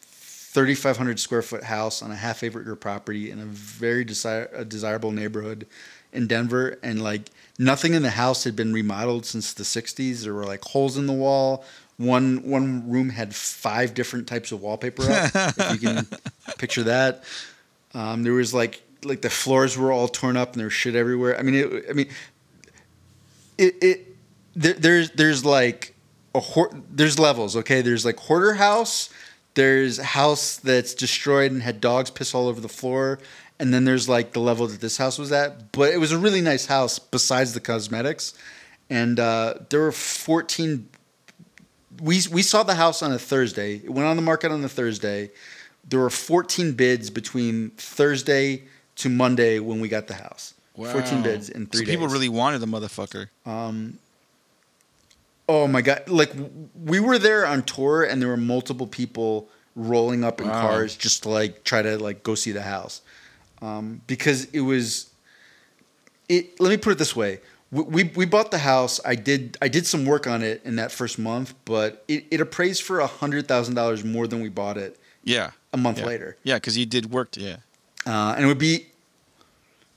3,500 0.00 1.20
square 1.20 1.42
foot 1.42 1.62
house 1.62 2.02
on 2.02 2.10
a 2.10 2.16
half 2.16 2.42
acre 2.42 2.74
property 2.74 3.30
in 3.30 3.38
a 3.38 3.44
very 3.44 4.04
desire, 4.04 4.48
a 4.54 4.64
desirable 4.64 5.12
neighborhood 5.12 5.66
in 6.12 6.26
Denver. 6.26 6.78
And 6.82 7.02
like 7.02 7.30
nothing 7.58 7.94
in 7.94 8.02
the 8.02 8.10
house 8.10 8.44
had 8.44 8.56
been 8.56 8.72
remodeled 8.72 9.26
since 9.26 9.52
the 9.52 9.64
60s. 9.64 10.22
There 10.22 10.34
were 10.34 10.44
like 10.44 10.62
holes 10.64 10.96
in 10.96 11.06
the 11.06 11.12
wall. 11.12 11.64
One 11.98 12.42
one 12.42 12.90
room 12.90 13.08
had 13.08 13.34
five 13.34 13.94
different 13.94 14.26
types 14.26 14.52
of 14.52 14.60
wallpaper 14.60 15.02
up. 15.10 15.30
if 15.34 15.72
you 15.72 15.78
can 15.88 16.06
picture 16.58 16.82
that. 16.82 17.24
Um, 17.94 18.22
there 18.22 18.34
was 18.34 18.52
like 18.52 18.82
like 19.04 19.22
the 19.22 19.30
floors 19.30 19.78
were 19.78 19.92
all 19.92 20.08
torn 20.08 20.36
up 20.36 20.52
and 20.52 20.60
there 20.60 20.66
was 20.66 20.74
shit 20.74 20.94
everywhere. 20.94 21.38
I 21.38 21.42
mean, 21.42 21.54
it, 21.54 21.84
I 21.88 21.92
mean, 21.94 22.08
it 23.56 23.76
it 23.80 24.16
there, 24.54 24.74
there's 24.74 25.10
there's 25.12 25.44
like 25.44 25.94
a 26.34 26.40
hor- 26.40 26.72
there's 26.90 27.18
levels. 27.18 27.56
Okay, 27.56 27.80
there's 27.80 28.04
like 28.04 28.18
hoarder 28.18 28.54
house. 28.54 29.10
There's 29.54 29.98
a 29.98 30.04
house 30.04 30.56
that's 30.56 30.92
destroyed 30.94 31.50
and 31.50 31.62
had 31.62 31.80
dogs 31.80 32.10
piss 32.10 32.34
all 32.34 32.46
over 32.46 32.60
the 32.60 32.68
floor. 32.68 33.18
And 33.58 33.72
then 33.72 33.84
there's 33.84 34.08
like 34.08 34.32
the 34.32 34.40
level 34.40 34.66
that 34.66 34.80
this 34.80 34.96
house 34.98 35.18
was 35.18 35.32
at. 35.32 35.72
But 35.72 35.92
it 35.92 35.98
was 35.98 36.12
a 36.12 36.18
really 36.18 36.40
nice 36.40 36.66
house 36.66 36.98
besides 36.98 37.54
the 37.54 37.60
cosmetics. 37.60 38.34
And 38.90 39.18
uh, 39.18 39.54
there 39.70 39.80
were 39.80 39.92
14 39.92 40.88
we 42.02 42.20
we 42.30 42.42
saw 42.42 42.62
the 42.62 42.74
house 42.74 43.02
on 43.02 43.12
a 43.12 43.18
Thursday. 43.18 43.76
It 43.76 43.90
went 43.90 44.06
on 44.06 44.16
the 44.16 44.22
market 44.22 44.52
on 44.52 44.62
a 44.62 44.68
Thursday. 44.68 45.30
There 45.88 46.00
were 46.00 46.10
14 46.10 46.72
bids 46.72 47.10
between 47.10 47.70
Thursday 47.70 48.64
to 48.96 49.08
Monday 49.08 49.58
when 49.60 49.80
we 49.80 49.88
got 49.88 50.06
the 50.06 50.14
house. 50.14 50.52
Wow. 50.76 50.92
14 50.92 51.22
bids 51.22 51.48
in 51.48 51.66
three 51.66 51.80
so 51.80 51.84
days. 51.86 51.94
people 51.94 52.08
really 52.08 52.28
wanted 52.28 52.58
the 52.58 52.66
motherfucker. 52.66 53.28
Um, 53.46 53.98
Oh 55.48 55.68
my 55.68 55.80
god! 55.80 56.08
Like 56.08 56.32
we 56.84 56.98
were 56.98 57.18
there 57.18 57.46
on 57.46 57.62
tour, 57.62 58.02
and 58.02 58.20
there 58.20 58.28
were 58.28 58.36
multiple 58.36 58.86
people 58.86 59.48
rolling 59.76 60.24
up 60.24 60.40
in 60.40 60.48
Wow. 60.48 60.60
cars 60.60 60.96
just 60.96 61.22
to 61.22 61.28
like 61.28 61.62
try 61.62 61.82
to 61.82 61.98
like 61.98 62.24
go 62.24 62.34
see 62.34 62.50
the 62.50 62.62
house, 62.62 63.00
um, 63.66 64.00
because 64.06 64.44
it 64.52 64.60
was. 64.60 65.10
It. 66.28 66.60
Let 66.60 66.70
me 66.70 66.76
put 66.76 66.92
it 66.92 66.98
this 66.98 67.14
way: 67.16 67.40
we, 67.70 67.82
we 67.82 68.04
we 68.04 68.26
bought 68.26 68.50
the 68.50 68.58
house. 68.58 69.00
I 69.04 69.14
did 69.14 69.56
I 69.60 69.68
did 69.68 69.86
some 69.86 70.04
work 70.04 70.26
on 70.26 70.42
it 70.42 70.60
in 70.64 70.76
that 70.76 70.92
first 70.92 71.18
month, 71.18 71.54
but 71.64 72.04
it, 72.08 72.24
it 72.30 72.40
appraised 72.40 72.82
for 72.82 73.00
a 73.00 73.06
hundred 73.06 73.46
thousand 73.48 73.74
dollars 73.74 74.04
more 74.04 74.26
than 74.26 74.40
we 74.40 74.48
bought 74.48 74.76
it 74.76 74.98
Yeah. 75.24 75.50
a 75.72 75.76
month 75.76 75.98
yeah. 75.98 76.06
later. 76.06 76.36
Yeah, 76.42 76.56
because 76.56 76.76
you 76.78 76.86
did 76.86 77.10
work. 77.10 77.30
To, 77.32 77.40
yeah. 77.40 77.56
uh, 78.06 78.34
and 78.36 78.44
it 78.44 78.46
would 78.48 78.58
be 78.58 78.86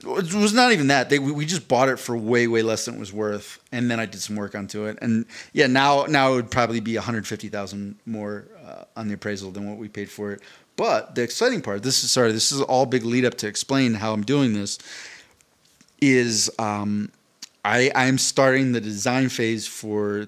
it 0.01 0.34
was 0.34 0.53
not 0.53 0.71
even 0.71 0.88
that 0.88 1.09
they 1.09 1.19
we 1.19 1.45
just 1.45 1.67
bought 1.67 1.89
it 1.89 1.99
for 1.99 2.15
way 2.15 2.47
way 2.47 2.61
less 2.61 2.85
than 2.85 2.95
it 2.95 2.99
was 2.99 3.11
worth 3.11 3.59
and 3.71 3.91
then 3.91 3.99
i 3.99 4.05
did 4.05 4.21
some 4.21 4.35
work 4.35 4.55
onto 4.55 4.85
it 4.85 4.97
and 5.01 5.26
yeah 5.51 5.67
now 5.67 6.05
now 6.05 6.31
it 6.31 6.35
would 6.35 6.51
probably 6.51 6.80
be 6.80 6.95
150000 6.95 7.97
more 8.05 8.45
uh, 8.65 8.84
on 8.95 9.07
the 9.07 9.13
appraisal 9.13 9.51
than 9.51 9.67
what 9.69 9.77
we 9.77 9.89
paid 9.89 10.09
for 10.09 10.31
it 10.31 10.41
but 10.77 11.15
the 11.15 11.21
exciting 11.21 11.61
part 11.61 11.84
this 11.84 12.03
is 12.03 12.11
sorry 12.11 12.31
this 12.31 12.51
is 12.51 12.61
all 12.61 12.85
big 12.85 13.03
lead 13.03 13.26
up 13.26 13.35
to 13.35 13.47
explain 13.47 13.93
how 13.95 14.13
i'm 14.13 14.23
doing 14.23 14.53
this 14.53 14.80
is 16.01 16.49
um, 16.59 17.11
I, 17.63 17.91
I'm 17.95 18.17
starting 18.17 18.71
the 18.71 18.81
design 18.81 19.30
phase 19.30 19.67
for 19.67 20.27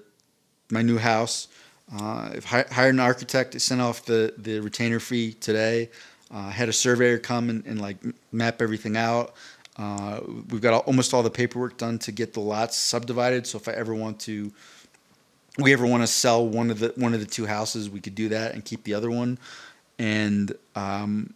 my 0.69 0.81
new 0.81 0.97
house. 0.97 1.47
Uh, 1.93 2.31
I've 2.33 2.45
hi- 2.45 2.65
hired 2.71 2.93
an 2.93 2.99
architect 2.99 3.53
to 3.53 3.59
send 3.59 3.81
off 3.81 4.05
the, 4.05 4.33
the 4.37 4.59
retainer 4.59 4.99
fee 4.99 5.33
today. 5.33 5.89
Uh, 6.29 6.49
had 6.49 6.69
a 6.69 6.73
surveyor 6.73 7.17
come 7.17 7.49
and, 7.49 7.65
and 7.65 7.81
like 7.81 7.97
map 8.31 8.61
everything 8.61 8.95
out. 8.95 9.33
Uh, 9.77 10.19
we've 10.49 10.61
got 10.61 10.85
almost 10.85 11.13
all 11.13 11.23
the 11.23 11.29
paperwork 11.29 11.77
done 11.77 11.97
to 11.99 12.11
get 12.11 12.33
the 12.33 12.39
lots 12.39 12.77
subdivided. 12.77 13.47
So 13.47 13.57
if 13.57 13.67
I 13.67 13.73
ever 13.73 13.95
want 13.95 14.19
to, 14.21 14.51
we 15.57 15.73
ever 15.73 15.85
want 15.85 16.03
to 16.03 16.07
sell 16.07 16.45
one 16.45 16.69
of 16.69 16.79
the 16.79 16.93
one 16.95 17.13
of 17.13 17.19
the 17.19 17.25
two 17.25 17.45
houses, 17.45 17.89
we 17.89 17.99
could 17.99 18.15
do 18.15 18.29
that 18.29 18.53
and 18.53 18.63
keep 18.63 18.83
the 18.83 18.93
other 18.93 19.09
one. 19.09 19.37
And 19.97 20.53
um, 20.75 21.33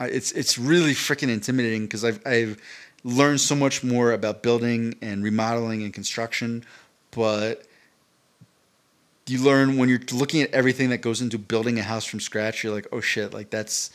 it's 0.00 0.32
it's 0.32 0.58
really 0.58 0.92
freaking 0.92 1.28
intimidating 1.28 1.82
because 1.82 2.04
I've 2.04 2.24
I've 2.26 2.60
learned 3.02 3.40
so 3.40 3.54
much 3.54 3.84
more 3.84 4.12
about 4.12 4.42
building 4.42 4.94
and 5.02 5.22
remodeling 5.22 5.82
and 5.82 5.92
construction, 5.92 6.64
but 7.10 7.66
you 9.26 9.42
learn 9.42 9.78
when 9.78 9.88
you're 9.88 10.00
looking 10.12 10.42
at 10.42 10.50
everything 10.52 10.90
that 10.90 10.98
goes 10.98 11.20
into 11.20 11.38
building 11.38 11.78
a 11.78 11.82
house 11.82 12.04
from 12.04 12.20
scratch. 12.20 12.62
You're 12.62 12.74
like, 12.74 12.86
oh 12.92 13.00
shit, 13.00 13.32
like 13.32 13.50
that's 13.50 13.90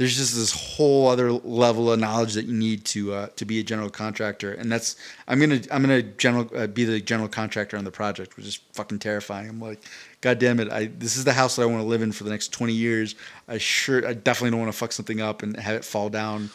there's 0.00 0.16
just 0.16 0.34
this 0.34 0.50
whole 0.50 1.08
other 1.08 1.30
level 1.30 1.92
of 1.92 2.00
knowledge 2.00 2.32
that 2.32 2.46
you 2.46 2.54
need 2.54 2.86
to 2.86 3.12
uh, 3.12 3.26
to 3.36 3.44
be 3.44 3.60
a 3.60 3.62
general 3.62 3.90
contractor, 3.90 4.54
and 4.54 4.72
that's 4.72 4.96
I'm 5.28 5.38
gonna 5.38 5.60
I'm 5.70 5.82
gonna 5.82 6.00
general 6.00 6.48
uh, 6.56 6.68
be 6.68 6.86
the 6.86 7.02
general 7.02 7.28
contractor 7.28 7.76
on 7.76 7.84
the 7.84 7.90
project, 7.90 8.38
which 8.38 8.46
is 8.46 8.56
fucking 8.72 9.00
terrifying. 9.00 9.50
I'm 9.50 9.60
like, 9.60 9.82
god 10.22 10.38
damn 10.38 10.58
it, 10.58 10.72
I 10.72 10.86
this 10.86 11.18
is 11.18 11.24
the 11.24 11.34
house 11.34 11.56
that 11.56 11.64
I 11.64 11.66
want 11.66 11.82
to 11.82 11.86
live 11.86 12.00
in 12.00 12.12
for 12.12 12.24
the 12.24 12.30
next 12.30 12.50
20 12.50 12.72
years. 12.72 13.14
I 13.46 13.58
sure 13.58 14.08
I 14.08 14.14
definitely 14.14 14.52
don't 14.52 14.60
want 14.60 14.72
to 14.72 14.78
fuck 14.78 14.92
something 14.92 15.20
up 15.20 15.42
and 15.42 15.54
have 15.58 15.76
it 15.76 15.84
fall 15.84 16.08
down, 16.08 16.48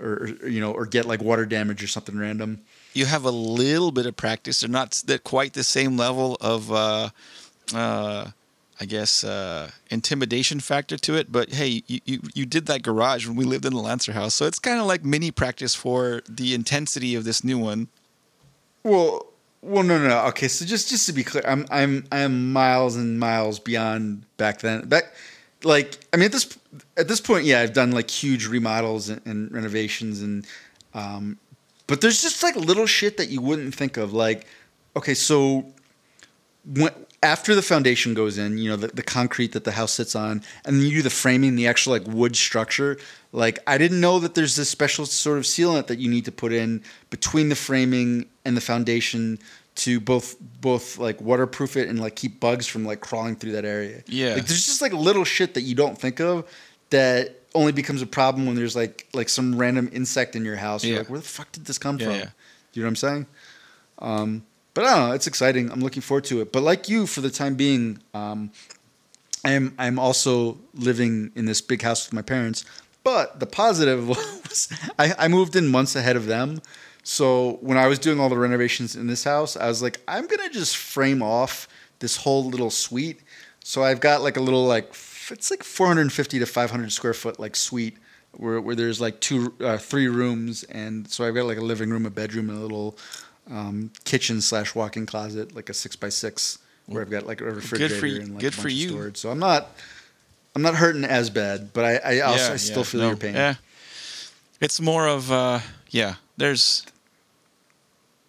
or, 0.00 0.34
or 0.42 0.48
you 0.48 0.60
know, 0.60 0.72
or 0.72 0.84
get 0.84 1.06
like 1.06 1.22
water 1.22 1.46
damage 1.46 1.84
or 1.84 1.86
something 1.86 2.18
random. 2.18 2.60
You 2.92 3.06
have 3.06 3.24
a 3.24 3.30
little 3.30 3.92
bit 3.92 4.06
of 4.06 4.16
practice. 4.16 4.62
They're 4.62 4.68
not 4.68 5.00
that 5.06 5.22
quite 5.22 5.52
the 5.52 5.62
same 5.62 5.96
level 5.96 6.38
of, 6.40 6.72
uh, 6.72 7.10
uh, 7.72 8.30
I 8.80 8.86
guess, 8.86 9.22
uh, 9.22 9.70
intimidation 9.90 10.58
factor 10.60 10.96
to 10.96 11.14
it. 11.14 11.30
But 11.30 11.50
hey, 11.50 11.82
you, 11.86 12.00
you, 12.06 12.20
you 12.34 12.46
did 12.46 12.66
that 12.66 12.82
garage 12.82 13.26
when 13.26 13.36
we 13.36 13.44
lived 13.44 13.66
in 13.66 13.74
the 13.74 13.80
Lancer 13.80 14.12
house. 14.12 14.34
So 14.34 14.46
it's 14.46 14.58
kind 14.58 14.80
of 14.80 14.86
like 14.86 15.04
mini 15.04 15.30
practice 15.30 15.74
for 15.74 16.22
the 16.28 16.54
intensity 16.54 17.14
of 17.14 17.24
this 17.24 17.44
new 17.44 17.58
one. 17.58 17.88
Well, 18.82 19.26
well, 19.62 19.82
no, 19.82 19.98
no, 19.98 20.08
no. 20.08 20.24
Okay, 20.28 20.48
so 20.48 20.64
just 20.64 20.88
just 20.88 21.04
to 21.06 21.12
be 21.12 21.22
clear, 21.22 21.44
I'm 21.46 21.66
I'm 21.70 22.06
I'm 22.10 22.52
miles 22.52 22.96
and 22.96 23.20
miles 23.20 23.58
beyond 23.58 24.24
back 24.38 24.60
then. 24.60 24.88
Back, 24.88 25.12
like, 25.62 25.98
I 26.14 26.16
mean, 26.16 26.26
at 26.26 26.32
this 26.32 26.58
at 26.96 27.08
this 27.08 27.20
point, 27.20 27.44
yeah, 27.44 27.60
I've 27.60 27.74
done 27.74 27.92
like 27.92 28.10
huge 28.10 28.46
remodels 28.46 29.10
and, 29.10 29.20
and 29.26 29.52
renovations, 29.52 30.22
and 30.22 30.46
um, 30.94 31.38
but 31.86 32.00
there's 32.00 32.22
just 32.22 32.42
like 32.42 32.56
little 32.56 32.86
shit 32.86 33.18
that 33.18 33.28
you 33.28 33.42
wouldn't 33.42 33.74
think 33.74 33.98
of. 33.98 34.14
Like, 34.14 34.46
okay, 34.96 35.12
so 35.12 35.66
when 36.64 36.90
after 37.22 37.54
the 37.54 37.62
foundation 37.62 38.14
goes 38.14 38.38
in, 38.38 38.56
you 38.56 38.70
know, 38.70 38.76
the, 38.76 38.88
the 38.88 39.02
concrete 39.02 39.52
that 39.52 39.64
the 39.64 39.72
house 39.72 39.92
sits 39.92 40.14
on, 40.16 40.42
and 40.64 40.76
then 40.76 40.82
you 40.86 40.90
do 40.96 41.02
the 41.02 41.10
framing, 41.10 41.54
the 41.54 41.66
actual 41.66 41.92
like 41.92 42.06
wood 42.06 42.34
structure. 42.34 42.98
Like 43.32 43.58
I 43.66 43.76
didn't 43.78 44.00
know 44.00 44.18
that 44.20 44.34
there's 44.34 44.56
this 44.56 44.68
special 44.70 45.04
sort 45.06 45.36
of 45.38 45.44
sealant 45.44 45.86
that 45.88 45.98
you 45.98 46.08
need 46.10 46.24
to 46.24 46.32
put 46.32 46.52
in 46.52 46.82
between 47.10 47.48
the 47.50 47.54
framing 47.56 48.26
and 48.44 48.56
the 48.56 48.60
foundation 48.62 49.38
to 49.76 50.00
both 50.00 50.36
both 50.60 50.98
like 50.98 51.20
waterproof 51.20 51.76
it 51.76 51.88
and 51.88 52.00
like 52.00 52.16
keep 52.16 52.40
bugs 52.40 52.66
from 52.66 52.84
like 52.84 53.00
crawling 53.00 53.36
through 53.36 53.52
that 53.52 53.64
area. 53.64 54.02
Yeah. 54.06 54.34
Like 54.34 54.46
there's 54.46 54.64
just 54.66 54.80
like 54.82 54.92
little 54.92 55.24
shit 55.24 55.54
that 55.54 55.62
you 55.62 55.74
don't 55.74 55.96
think 55.98 56.20
of 56.20 56.44
that 56.90 57.36
only 57.54 57.72
becomes 57.72 58.00
a 58.02 58.06
problem 58.06 58.46
when 58.46 58.56
there's 58.56 58.74
like 58.76 59.06
like 59.12 59.28
some 59.28 59.56
random 59.56 59.88
insect 59.92 60.34
in 60.36 60.44
your 60.44 60.56
house. 60.56 60.84
You're 60.84 60.94
Yeah. 60.94 60.98
like, 61.00 61.10
where 61.10 61.20
the 61.20 61.26
fuck 61.26 61.52
did 61.52 61.66
this 61.66 61.78
come 61.78 61.98
Yeah, 61.98 62.06
from? 62.06 62.14
yeah. 62.16 62.28
You 62.72 62.82
know 62.82 62.86
what 62.86 62.90
I'm 62.90 62.96
saying? 62.96 63.26
Um, 63.98 64.42
but 64.74 64.84
I 64.84 64.90
don't 64.96 65.08
know. 65.08 65.14
It's 65.14 65.26
exciting. 65.26 65.70
I'm 65.70 65.80
looking 65.80 66.02
forward 66.02 66.24
to 66.24 66.40
it. 66.40 66.52
But 66.52 66.62
like 66.62 66.88
you, 66.88 67.06
for 67.06 67.20
the 67.20 67.30
time 67.30 67.54
being, 67.54 67.98
um, 68.14 68.50
I'm 69.44 69.74
I'm 69.78 69.98
also 69.98 70.58
living 70.74 71.32
in 71.34 71.46
this 71.46 71.60
big 71.60 71.82
house 71.82 72.06
with 72.06 72.14
my 72.14 72.22
parents. 72.22 72.64
But 73.02 73.40
the 73.40 73.46
positive 73.46 74.08
was 74.08 74.68
I, 74.98 75.14
I 75.18 75.28
moved 75.28 75.56
in 75.56 75.68
months 75.68 75.96
ahead 75.96 76.16
of 76.16 76.26
them. 76.26 76.60
So 77.02 77.58
when 77.62 77.78
I 77.78 77.86
was 77.86 77.98
doing 77.98 78.20
all 78.20 78.28
the 78.28 78.36
renovations 78.36 78.94
in 78.94 79.06
this 79.06 79.24
house, 79.24 79.56
I 79.56 79.66
was 79.66 79.82
like, 79.82 80.00
I'm 80.06 80.26
gonna 80.26 80.50
just 80.50 80.76
frame 80.76 81.22
off 81.22 81.66
this 81.98 82.16
whole 82.16 82.44
little 82.44 82.70
suite. 82.70 83.20
So 83.64 83.82
I've 83.82 84.00
got 84.00 84.22
like 84.22 84.36
a 84.36 84.40
little 84.40 84.66
like 84.66 84.94
it's 85.30 85.50
like 85.50 85.62
450 85.62 86.38
to 86.40 86.46
500 86.46 86.92
square 86.92 87.14
foot 87.14 87.38
like 87.38 87.56
suite 87.56 87.96
where 88.32 88.60
where 88.60 88.74
there's 88.74 89.00
like 89.00 89.20
two 89.20 89.54
uh, 89.60 89.78
three 89.78 90.08
rooms, 90.08 90.62
and 90.64 91.08
so 91.08 91.24
I've 91.24 91.34
got 91.34 91.46
like 91.46 91.58
a 91.58 91.62
living 91.62 91.90
room, 91.90 92.06
a 92.06 92.10
bedroom, 92.10 92.50
and 92.50 92.58
a 92.58 92.62
little 92.62 92.96
um, 93.50 93.90
kitchen 94.04 94.40
slash 94.40 94.74
walk-in 94.74 95.06
closet, 95.06 95.54
like 95.54 95.68
a 95.68 95.74
six 95.74 95.96
by 95.96 96.08
six, 96.08 96.58
where 96.86 97.02
I've 97.02 97.10
got 97.10 97.26
like 97.26 97.40
a 97.40 97.44
refrigerator 97.44 98.06
you- 98.06 98.20
and 98.20 98.34
like 98.34 98.40
good 98.40 98.52
a 98.52 98.56
for 98.56 98.62
bunch 98.64 98.74
you. 98.74 98.88
of 98.88 98.92
storage. 98.94 99.16
So 99.16 99.30
I'm 99.30 99.38
not, 99.38 99.70
I'm 100.54 100.62
not 100.62 100.74
hurting 100.76 101.04
as 101.04 101.30
bad, 101.30 101.72
but 101.72 101.84
I, 101.84 102.16
I 102.18 102.20
also 102.20 102.52
I 102.52 102.56
still 102.56 102.84
feel 102.84 103.00
no, 103.00 103.08
your 103.08 103.16
pain. 103.16 103.34
Yeah. 103.34 103.54
It's 104.60 104.80
more 104.80 105.06
of 105.08 105.32
uh 105.32 105.60
yeah, 105.90 106.16
there's 106.36 106.84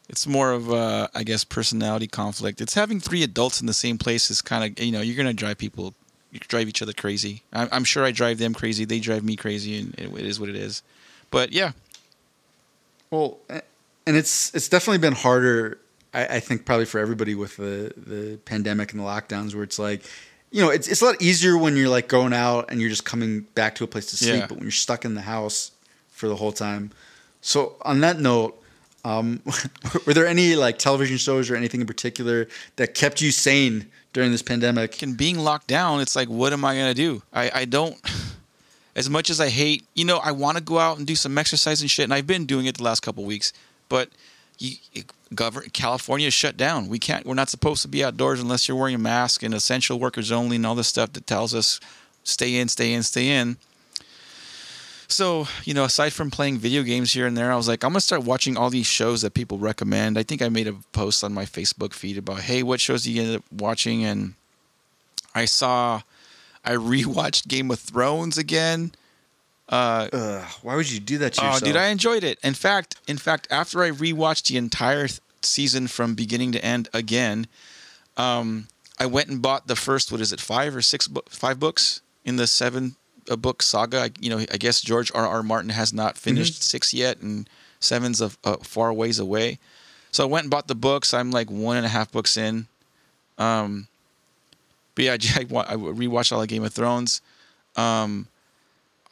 it's 0.09 0.25
more 0.27 0.51
of 0.51 0.71
uh 0.71 1.07
I 1.13 1.23
guess 1.23 1.43
personality 1.43 2.07
conflict. 2.07 2.61
It's 2.61 2.73
having 2.73 2.99
three 2.99 3.23
adults 3.23 3.59
in 3.61 3.67
the 3.67 3.73
same 3.73 3.97
place 3.97 4.29
is 4.31 4.41
kind 4.41 4.63
of 4.77 4.83
you 4.83 4.91
know, 4.91 5.01
you're 5.01 5.15
going 5.15 5.27
to 5.27 5.33
drive 5.33 5.57
people 5.57 5.93
you 6.31 6.39
drive 6.39 6.69
each 6.69 6.81
other 6.81 6.93
crazy. 6.93 7.43
I'm, 7.51 7.67
I'm 7.73 7.83
sure 7.83 8.05
I 8.05 8.11
drive 8.11 8.37
them 8.37 8.53
crazy. 8.53 8.85
They 8.85 8.99
drive 9.01 9.23
me 9.23 9.35
crazy 9.35 9.77
and 9.79 9.93
it, 9.95 10.07
it 10.17 10.25
is 10.25 10.39
what 10.39 10.47
it 10.47 10.55
is. 10.55 10.81
But 11.29 11.51
yeah, 11.51 11.71
Well, 13.09 13.37
and 14.05 14.15
it's 14.15 14.53
it's 14.53 14.67
definitely 14.69 14.99
been 14.99 15.13
harder. 15.13 15.79
I, 16.13 16.25
I 16.25 16.39
think 16.39 16.65
probably 16.65 16.85
for 16.85 16.99
everybody 16.99 17.35
with 17.35 17.57
the 17.57 17.93
the 17.97 18.37
pandemic 18.45 18.91
and 18.91 18.99
the 18.99 19.05
lockdowns, 19.05 19.53
where 19.53 19.63
it's 19.63 19.79
like, 19.79 20.01
you 20.51 20.61
know, 20.61 20.69
it's 20.69 20.87
it's 20.87 21.01
a 21.01 21.05
lot 21.05 21.21
easier 21.21 21.57
when 21.57 21.75
you're 21.77 21.89
like 21.89 22.07
going 22.07 22.33
out 22.33 22.69
and 22.71 22.79
you're 22.81 22.89
just 22.89 23.05
coming 23.05 23.41
back 23.55 23.75
to 23.75 23.83
a 23.83 23.87
place 23.87 24.07
to 24.07 24.17
sleep, 24.17 24.35
Yeah. 24.35 24.47
but 24.47 24.55
when 24.55 24.63
you're 24.63 24.71
stuck 24.71 25.05
in 25.05 25.15
the 25.15 25.21
house 25.21 25.71
for 26.09 26.27
the 26.27 26.35
whole 26.35 26.51
time. 26.51 26.91
So 27.41 27.75
on 27.81 28.01
that 28.01 28.19
note, 28.19 28.61
um, 29.05 29.41
were 30.05 30.13
there 30.13 30.27
any 30.27 30.55
like 30.55 30.77
television 30.77 31.17
shows 31.17 31.49
or 31.49 31.55
anything 31.55 31.81
in 31.81 31.87
particular 31.87 32.47
that 32.75 32.93
kept 32.93 33.21
you 33.21 33.31
sane 33.31 33.87
during 34.13 34.31
this 34.31 34.41
pandemic? 34.41 35.01
and 35.01 35.15
being 35.17 35.39
locked 35.39 35.67
down, 35.67 36.01
it's 36.01 36.15
like, 36.15 36.27
what 36.27 36.53
am 36.53 36.63
I 36.65 36.75
gonna 36.75 36.93
do? 36.93 37.23
I, 37.33 37.51
I 37.53 37.65
don't. 37.65 37.95
As 38.93 39.09
much 39.09 39.29
as 39.29 39.39
I 39.39 39.47
hate, 39.47 39.85
you 39.95 40.03
know, 40.03 40.17
I 40.17 40.33
want 40.33 40.57
to 40.57 40.63
go 40.63 40.77
out 40.77 40.97
and 40.97 41.07
do 41.07 41.15
some 41.15 41.37
exercise 41.37 41.79
and 41.79 41.89
shit, 41.89 42.03
and 42.03 42.13
I've 42.13 42.27
been 42.27 42.45
doing 42.45 42.65
it 42.65 42.75
the 42.75 42.83
last 42.83 42.99
couple 42.99 43.23
weeks. 43.23 43.53
But 43.91 44.07
you, 44.57 44.77
govern 45.35 45.69
California 45.73 46.27
is 46.27 46.33
shut 46.33 46.55
down. 46.55 46.87
We 46.87 46.97
can't. 46.97 47.25
We're 47.25 47.33
not 47.33 47.49
supposed 47.49 47.81
to 47.81 47.89
be 47.89 48.05
outdoors 48.05 48.39
unless 48.39 48.65
you're 48.65 48.77
wearing 48.77 48.95
a 48.95 48.99
mask 48.99 49.43
and 49.43 49.53
essential 49.53 49.99
workers 49.99 50.31
only, 50.31 50.55
and 50.55 50.65
all 50.65 50.75
this 50.75 50.87
stuff 50.87 51.11
that 51.11 51.27
tells 51.27 51.53
us 51.53 51.81
stay 52.23 52.55
in, 52.55 52.69
stay 52.69 52.93
in, 52.93 53.03
stay 53.03 53.27
in. 53.27 53.57
So, 55.09 55.45
you 55.65 55.73
know, 55.73 55.83
aside 55.83 56.13
from 56.13 56.31
playing 56.31 56.59
video 56.59 56.83
games 56.83 57.11
here 57.11 57.27
and 57.27 57.35
there, 57.35 57.51
I 57.51 57.57
was 57.57 57.67
like, 57.67 57.83
I'm 57.83 57.91
gonna 57.91 57.99
start 57.99 58.23
watching 58.23 58.55
all 58.55 58.69
these 58.69 58.85
shows 58.85 59.23
that 59.23 59.33
people 59.33 59.57
recommend. 59.57 60.17
I 60.17 60.23
think 60.23 60.41
I 60.41 60.47
made 60.47 60.69
a 60.69 60.75
post 60.93 61.21
on 61.21 61.33
my 61.33 61.43
Facebook 61.43 61.91
feed 61.91 62.17
about, 62.17 62.39
hey, 62.39 62.63
what 62.63 62.79
shows 62.79 63.03
do 63.03 63.11
you 63.11 63.21
end 63.21 63.35
up 63.35 63.43
watching? 63.51 64.05
And 64.05 64.35
I 65.35 65.43
saw, 65.43 66.01
I 66.63 66.71
rewatched 66.75 67.49
Game 67.49 67.69
of 67.71 67.79
Thrones 67.81 68.37
again. 68.37 68.93
Uh, 69.71 70.09
Ugh, 70.11 70.43
why 70.63 70.75
would 70.75 70.91
you 70.91 70.99
do 70.99 71.17
that 71.19 71.33
to 71.33 71.41
yourself? 71.41 71.63
oh, 71.63 71.65
dude, 71.65 71.77
I 71.77 71.87
enjoyed 71.87 72.23
it. 72.23 72.37
In 72.43 72.53
fact, 72.53 72.97
in 73.07 73.17
fact, 73.17 73.47
after 73.49 73.81
I 73.81 73.91
rewatched 73.91 74.47
the 74.47 74.57
entire 74.57 75.07
th- 75.07 75.21
season 75.41 75.87
from 75.87 76.13
beginning 76.13 76.51
to 76.51 76.63
end 76.63 76.89
again, 76.93 77.47
um, 78.17 78.67
I 78.99 79.05
went 79.05 79.29
and 79.29 79.41
bought 79.41 79.67
the 79.67 79.77
first. 79.77 80.11
What 80.11 80.19
is 80.19 80.33
it? 80.33 80.41
Five 80.41 80.75
or 80.75 80.81
six? 80.81 81.07
Bu- 81.07 81.21
five 81.29 81.57
books 81.59 82.01
in 82.25 82.35
the 82.35 82.47
seven 82.47 82.95
uh, 83.29 83.37
book 83.37 83.63
saga. 83.63 84.01
I, 84.01 84.09
you 84.19 84.29
know, 84.29 84.39
I 84.39 84.57
guess 84.57 84.81
George 84.81 85.09
R. 85.15 85.25
R. 85.25 85.41
Martin 85.41 85.69
has 85.69 85.93
not 85.93 86.17
finished 86.17 86.61
six 86.61 86.93
yet, 86.93 87.19
and 87.21 87.49
seven's 87.79 88.19
a, 88.21 88.31
a 88.43 88.57
far 88.57 88.91
ways 88.91 89.19
away. 89.19 89.57
So 90.11 90.23
I 90.23 90.27
went 90.27 90.43
and 90.43 90.51
bought 90.51 90.67
the 90.67 90.75
books. 90.75 91.13
I'm 91.13 91.31
like 91.31 91.49
one 91.49 91.77
and 91.77 91.85
a 91.85 91.89
half 91.89 92.11
books 92.11 92.35
in. 92.35 92.67
Um, 93.37 93.87
but 94.95 95.05
yeah, 95.05 95.11
I, 95.35 95.41
I 95.43 95.75
rewatched 95.77 96.33
all 96.33 96.41
of 96.41 96.49
Game 96.49 96.65
of 96.65 96.73
Thrones. 96.73 97.21
Um, 97.77 98.27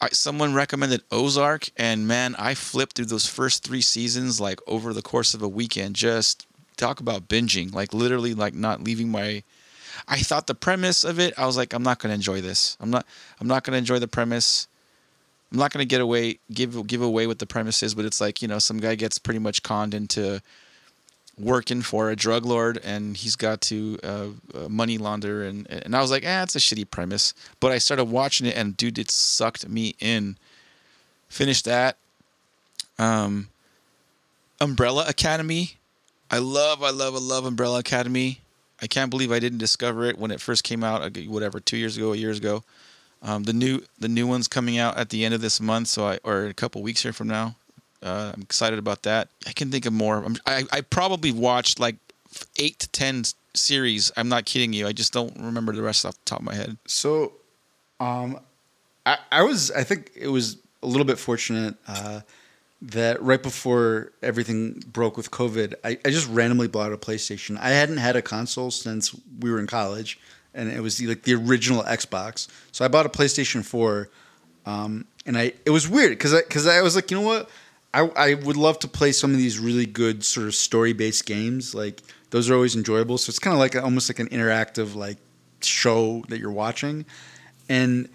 I, 0.01 0.09
someone 0.09 0.53
recommended 0.53 1.03
Ozark, 1.11 1.69
and 1.75 2.07
man, 2.07 2.35
I 2.39 2.53
flipped 2.53 2.95
through 2.95 3.05
those 3.05 3.27
first 3.27 3.63
three 3.63 3.81
seasons 3.81 4.39
like 4.39 4.59
over 4.65 4.93
the 4.93 5.01
course 5.01 5.33
of 5.33 5.41
a 5.41 5.47
weekend. 5.47 5.95
Just 5.95 6.47
talk 6.77 6.99
about 6.99 7.27
binging, 7.27 7.73
like 7.73 7.93
literally, 7.93 8.33
like 8.33 8.53
not 8.53 8.83
leaving 8.83 9.09
my. 9.09 9.43
I 10.07 10.19
thought 10.19 10.47
the 10.47 10.55
premise 10.55 11.03
of 11.03 11.19
it, 11.19 11.33
I 11.37 11.45
was 11.45 11.57
like, 11.57 11.73
I'm 11.73 11.83
not 11.83 11.99
to 12.11 12.15
enjoy 12.15 12.39
this. 12.39 12.77
I'm 12.79 12.89
not. 12.89 13.05
I'm 13.39 13.47
not 13.47 13.65
to 13.73 13.73
enjoy 13.73 13.99
the 13.99 14.07
premise. 14.07 14.67
I'm 15.51 15.57
not 15.57 15.71
to 15.83 15.85
get 15.85 15.99
away, 15.99 16.39
give 16.53 16.87
give 16.87 17.01
away 17.01 17.27
what 17.27 17.39
the 17.39 17.45
premise 17.45 17.83
is, 17.83 17.95
but 17.95 18.05
it's 18.05 18.21
like 18.21 18.41
you 18.41 18.47
know, 18.47 18.59
some 18.59 18.77
guy 18.77 18.95
gets 18.95 19.17
pretty 19.17 19.39
much 19.39 19.63
conned 19.63 19.93
into 19.93 20.41
working 21.39 21.81
for 21.81 22.09
a 22.09 22.15
drug 22.15 22.45
lord, 22.45 22.79
and 22.83 23.15
he's 23.15 23.35
got 23.35 23.61
to 23.61 23.97
uh, 24.03 24.27
uh, 24.53 24.69
money 24.69 24.97
launder, 24.97 25.43
and 25.43 25.67
and 25.69 25.95
I 25.95 26.01
was 26.01 26.11
like, 26.11 26.23
ah, 26.25 26.43
it's 26.43 26.55
a 26.55 26.59
shitty 26.59 26.89
premise. 26.89 27.33
But 27.59 27.71
I 27.71 27.77
started 27.77 28.05
watching 28.05 28.47
it, 28.47 28.55
and 28.55 28.75
dude, 28.75 28.99
it 28.99 29.09
sucked 29.09 29.67
me 29.67 29.95
in. 29.99 30.37
Finished 31.29 31.65
that. 31.65 31.97
Um, 32.97 33.49
Umbrella 34.59 35.05
Academy. 35.07 35.77
I 36.31 36.39
love, 36.39 36.83
I 36.83 36.91
love, 36.91 37.15
I 37.15 37.19
love 37.19 37.45
Umbrella 37.45 37.79
Academy. 37.79 38.41
I 38.81 38.87
can't 38.87 39.09
believe 39.09 39.31
I 39.31 39.39
didn't 39.39 39.57
discover 39.57 40.05
it 40.05 40.17
when 40.17 40.31
it 40.31 40.41
first 40.41 40.63
came 40.63 40.83
out, 40.83 41.17
whatever, 41.27 41.59
two 41.59 41.77
years 41.77 41.97
ago, 41.97 42.13
a 42.13 42.15
years 42.15 42.37
ago. 42.37 42.63
Um, 43.21 43.43
the 43.43 43.53
new 43.53 43.81
the 43.99 44.07
new 44.07 44.27
one's 44.27 44.47
coming 44.47 44.77
out 44.77 44.97
at 44.97 45.09
the 45.09 45.25
end 45.25 45.33
of 45.33 45.41
this 45.41 45.59
month, 45.59 45.89
so 45.89 46.07
I 46.07 46.19
or 46.23 46.45
a 46.45 46.53
couple 46.53 46.81
weeks 46.81 47.03
here 47.03 47.11
from 47.11 47.27
now. 47.27 47.55
Uh, 48.01 48.31
I'm 48.33 48.41
excited 48.41 48.79
about 48.79 49.03
that. 49.03 49.29
I 49.47 49.51
can 49.51 49.71
think 49.71 49.85
of 49.85 49.93
more. 49.93 50.25
I 50.45 50.63
I 50.71 50.81
probably 50.81 51.31
watched 51.31 51.79
like 51.79 51.97
eight 52.57 52.79
to 52.79 52.89
ten 52.89 53.23
series. 53.53 54.11
I'm 54.15 54.29
not 54.29 54.45
kidding 54.45 54.73
you. 54.73 54.87
I 54.87 54.93
just 54.93 55.13
don't 55.13 55.35
remember 55.37 55.73
the 55.73 55.81
rest 55.81 56.05
off 56.05 56.13
the 56.15 56.25
top 56.25 56.39
of 56.39 56.45
my 56.45 56.55
head. 56.55 56.77
So, 56.85 57.33
um, 57.99 58.39
I, 59.05 59.17
I 59.31 59.41
was, 59.43 59.71
I 59.71 59.83
think 59.83 60.11
it 60.15 60.27
was 60.27 60.57
a 60.83 60.87
little 60.87 61.05
bit 61.05 61.17
fortunate 61.19 61.75
uh, 61.87 62.21
that 62.81 63.21
right 63.21 63.41
before 63.41 64.11
everything 64.21 64.83
broke 64.87 65.17
with 65.17 65.31
COVID, 65.31 65.73
I, 65.83 65.97
I 66.05 66.09
just 66.09 66.29
randomly 66.29 66.67
bought 66.67 66.93
a 66.93 66.97
PlayStation. 66.97 67.57
I 67.59 67.69
hadn't 67.69 67.97
had 67.97 68.15
a 68.15 68.21
console 68.21 68.71
since 68.71 69.15
we 69.39 69.51
were 69.51 69.59
in 69.59 69.67
college, 69.67 70.19
and 70.53 70.71
it 70.71 70.81
was 70.81 70.97
the, 70.97 71.07
like 71.07 71.23
the 71.23 71.33
original 71.33 71.83
Xbox. 71.83 72.47
So 72.71 72.85
I 72.85 72.87
bought 72.87 73.05
a 73.05 73.09
PlayStation 73.09 73.65
Four, 73.65 74.09
um, 74.65 75.05
and 75.25 75.37
I 75.37 75.53
it 75.65 75.71
was 75.71 75.89
weird 75.89 76.11
because 76.11 76.33
I 76.33 76.41
because 76.41 76.67
I 76.67 76.81
was 76.81 76.95
like, 76.95 77.11
you 77.11 77.19
know 77.19 77.25
what. 77.25 77.49
I, 77.93 78.01
I 78.15 78.33
would 78.35 78.57
love 78.57 78.79
to 78.79 78.87
play 78.87 79.11
some 79.11 79.31
of 79.31 79.37
these 79.37 79.57
really 79.57 79.85
good 79.85 80.23
sort 80.23 80.47
of 80.47 80.55
story 80.55 80.93
based 80.93 81.25
games. 81.25 81.73
Like 81.73 82.01
those 82.29 82.49
are 82.49 82.55
always 82.55 82.75
enjoyable. 82.75 83.17
So 83.17 83.31
it's 83.31 83.39
kind 83.39 83.53
of 83.53 83.59
like 83.59 83.75
a, 83.75 83.83
almost 83.83 84.09
like 84.09 84.19
an 84.19 84.29
interactive 84.29 84.95
like 84.95 85.17
show 85.61 86.23
that 86.29 86.39
you're 86.39 86.51
watching, 86.51 87.05
and 87.67 88.07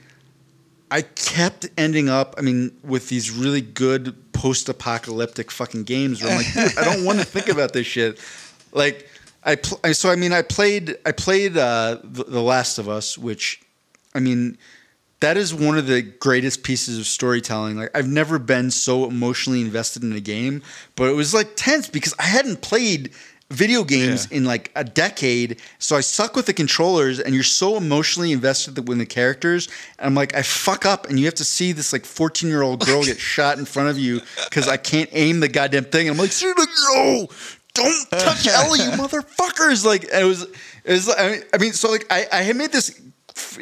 I 0.90 1.02
kept 1.02 1.68
ending 1.76 2.08
up. 2.08 2.34
I 2.38 2.42
mean, 2.42 2.76
with 2.84 3.08
these 3.08 3.30
really 3.30 3.60
good 3.60 4.32
post 4.32 4.68
apocalyptic 4.68 5.50
fucking 5.50 5.84
games 5.84 6.22
where 6.22 6.30
I'm 6.30 6.38
like, 6.38 6.52
dude, 6.52 6.78
I 6.78 6.84
don't 6.84 7.04
want 7.04 7.18
to 7.18 7.24
think 7.24 7.48
about 7.48 7.72
this 7.72 7.86
shit. 7.86 8.20
Like 8.72 9.08
I, 9.42 9.56
pl- 9.56 9.80
so 9.92 10.10
I 10.10 10.16
mean, 10.16 10.32
I 10.32 10.42
played 10.42 10.96
I 11.04 11.12
played 11.12 11.56
uh, 11.56 11.98
the, 12.04 12.24
the 12.24 12.42
Last 12.42 12.78
of 12.78 12.88
Us, 12.88 13.18
which 13.18 13.60
I 14.14 14.20
mean 14.20 14.56
that 15.20 15.36
is 15.36 15.54
one 15.54 15.78
of 15.78 15.86
the 15.86 16.02
greatest 16.02 16.62
pieces 16.64 16.98
of 16.98 17.06
storytelling. 17.06 17.76
Like 17.76 17.90
I've 17.96 18.08
never 18.08 18.38
been 18.38 18.70
so 18.70 19.06
emotionally 19.06 19.60
invested 19.60 20.02
in 20.02 20.12
a 20.12 20.20
game, 20.20 20.62
but 20.96 21.08
it 21.08 21.14
was 21.14 21.32
like 21.32 21.52
tense 21.56 21.88
because 21.88 22.14
I 22.18 22.24
hadn't 22.24 22.60
played 22.60 23.10
video 23.50 23.84
games 23.84 24.26
Yeah. 24.30 24.38
in 24.38 24.44
like 24.44 24.70
a 24.74 24.82
decade. 24.84 25.60
So 25.78 25.96
I 25.96 26.00
suck 26.00 26.34
with 26.34 26.46
the 26.46 26.52
controllers 26.54 27.20
and 27.20 27.34
you're 27.34 27.44
so 27.44 27.76
emotionally 27.76 28.32
invested 28.32 28.88
with 28.88 28.98
the 28.98 29.06
characters. 29.06 29.68
And 29.98 30.06
I'm 30.08 30.14
like, 30.14 30.34
I 30.34 30.42
fuck 30.42 30.84
up 30.86 31.08
and 31.08 31.18
you 31.20 31.26
have 31.26 31.34
to 31.34 31.44
see 31.44 31.72
this 31.72 31.92
like 31.92 32.04
14 32.04 32.48
year 32.48 32.62
old 32.62 32.84
girl 32.84 33.04
get 33.04 33.18
shot 33.34 33.58
in 33.58 33.64
front 33.66 33.90
of 33.90 33.98
you 33.98 34.20
because 34.48 34.66
I 34.66 34.76
can't 34.78 35.10
aim 35.12 35.40
the 35.40 35.48
goddamn 35.48 35.84
thing. 35.84 36.08
And 36.08 36.16
I'm 36.16 36.20
like, 36.20 36.32
"Seriously, 36.32 36.64
no, 36.94 37.28
don't 37.74 38.10
touch 38.10 38.46
Ellie, 38.48 38.80
you 38.80 38.90
motherfuckers. 38.90 39.84
Like 39.84 40.04
it 40.04 40.24
was, 40.24 40.42
it 40.84 40.92
was, 40.92 41.08
I 41.16 41.28
mean, 41.30 41.42
I 41.52 41.58
mean 41.58 41.72
so 41.74 41.90
like 41.90 42.06
I, 42.10 42.26
I 42.32 42.42
had 42.42 42.56
made 42.56 42.72
this 42.72 43.00
f- 43.36 43.58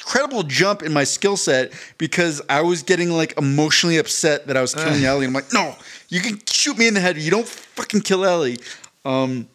incredible 0.00 0.42
jump 0.42 0.82
in 0.82 0.92
my 0.92 1.04
skill 1.04 1.36
set 1.36 1.72
because 1.98 2.42
I 2.48 2.62
was 2.62 2.82
getting 2.82 3.10
like 3.10 3.36
emotionally 3.38 3.98
upset 3.98 4.46
that 4.46 4.56
I 4.56 4.60
was 4.60 4.74
killing 4.74 5.04
Ellie. 5.04 5.26
I'm 5.26 5.32
like, 5.32 5.52
no, 5.52 5.76
you 6.08 6.20
can 6.20 6.40
shoot 6.50 6.76
me 6.78 6.88
in 6.88 6.94
the 6.94 7.00
head. 7.00 7.16
You 7.16 7.30
don't 7.30 7.46
fucking 7.46 8.00
kill 8.00 8.24
Ellie. 8.24 8.58
Um, 9.04 9.48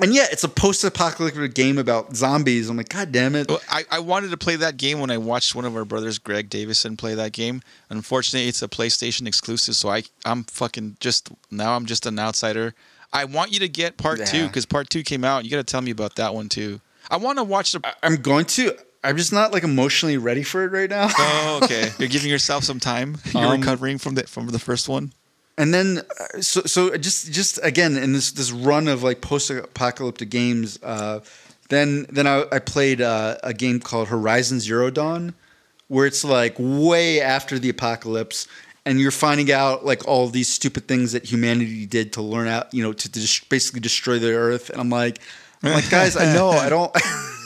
and 0.00 0.14
yeah, 0.14 0.26
it's 0.30 0.44
a 0.44 0.48
post-apocalyptic 0.48 1.54
game 1.54 1.76
about 1.76 2.16
zombies. 2.16 2.70
I'm 2.70 2.76
like, 2.76 2.88
god 2.88 3.12
damn 3.12 3.34
it. 3.34 3.48
Well, 3.48 3.60
I, 3.68 3.84
I 3.90 3.98
wanted 3.98 4.30
to 4.30 4.36
play 4.38 4.56
that 4.56 4.76
game 4.78 5.00
when 5.00 5.10
I 5.10 5.18
watched 5.18 5.54
one 5.54 5.64
of 5.66 5.76
our 5.76 5.84
brothers, 5.84 6.18
Greg 6.18 6.48
Davison, 6.48 6.96
play 6.96 7.14
that 7.14 7.32
game. 7.32 7.60
Unfortunately, 7.90 8.48
it's 8.48 8.62
a 8.62 8.68
PlayStation 8.68 9.26
exclusive, 9.26 9.74
so 9.74 9.90
I 9.90 10.04
I'm 10.24 10.44
fucking 10.44 10.96
just 11.00 11.30
now 11.50 11.76
I'm 11.76 11.84
just 11.86 12.06
an 12.06 12.18
outsider. 12.18 12.74
I 13.12 13.24
want 13.24 13.52
you 13.52 13.58
to 13.58 13.68
get 13.68 13.96
part 13.96 14.24
two 14.24 14.46
because 14.46 14.64
part 14.64 14.88
two 14.88 15.02
came 15.02 15.24
out. 15.24 15.44
You 15.44 15.50
got 15.50 15.56
to 15.56 15.64
tell 15.64 15.82
me 15.82 15.90
about 15.90 16.14
that 16.16 16.32
one 16.32 16.48
too. 16.48 16.80
I 17.10 17.16
want 17.16 17.38
to 17.38 17.44
watch 17.44 17.72
the. 17.72 17.82
I'm 18.02 18.16
going 18.16 18.46
to. 18.46 18.76
I'm 19.02 19.16
just 19.16 19.32
not 19.32 19.52
like 19.52 19.62
emotionally 19.64 20.18
ready 20.18 20.42
for 20.42 20.64
it 20.64 20.72
right 20.72 20.90
now. 20.90 21.08
Oh, 21.16 21.60
okay. 21.62 21.90
You're 21.98 22.08
giving 22.08 22.30
yourself 22.30 22.64
some 22.64 22.80
time. 22.80 23.16
You're 23.32 23.46
Um, 23.46 23.60
recovering 23.60 23.98
from 23.98 24.14
the 24.14 24.24
from 24.26 24.48
the 24.48 24.58
first 24.58 24.88
one. 24.88 25.12
and 25.58 25.72
then 25.74 26.02
uh, 26.20 26.40
so 26.40 26.60
so 26.66 26.96
just 26.96 27.32
just 27.32 27.58
again 27.62 27.96
in 27.96 28.12
this 28.12 28.32
this 28.32 28.50
run 28.52 28.88
of 28.88 29.02
like 29.02 29.20
post-apocalyptic 29.20 30.30
games 30.30 30.78
uh, 30.82 31.20
then 31.68 32.06
then 32.10 32.26
I, 32.26 32.44
I 32.52 32.58
played 32.58 33.00
uh, 33.00 33.36
a 33.42 33.52
game 33.54 33.80
called 33.80 34.08
Horizon 34.08 34.60
Zero 34.60 34.90
Dawn 34.90 35.34
where 35.88 36.06
it's 36.06 36.24
like 36.24 36.54
way 36.58 37.20
after 37.20 37.58
the 37.58 37.68
apocalypse 37.68 38.46
and 38.86 39.00
you're 39.00 39.10
finding 39.10 39.50
out 39.52 39.84
like 39.84 40.06
all 40.08 40.28
these 40.28 40.48
stupid 40.48 40.86
things 40.88 41.12
that 41.12 41.24
humanity 41.24 41.84
did 41.86 42.12
to 42.14 42.22
learn 42.22 42.48
out, 42.48 42.72
you 42.72 42.82
know, 42.82 42.92
to, 42.92 43.10
to 43.12 43.20
basically 43.48 43.80
destroy 43.80 44.18
the 44.18 44.32
earth. 44.32 44.70
And 44.70 44.80
I'm 44.80 44.88
like, 44.88 45.18
I'm 45.62 45.72
like, 45.72 45.90
guys, 45.90 46.16
I 46.16 46.32
know, 46.32 46.50
I 46.50 46.68
don't. 46.74 46.90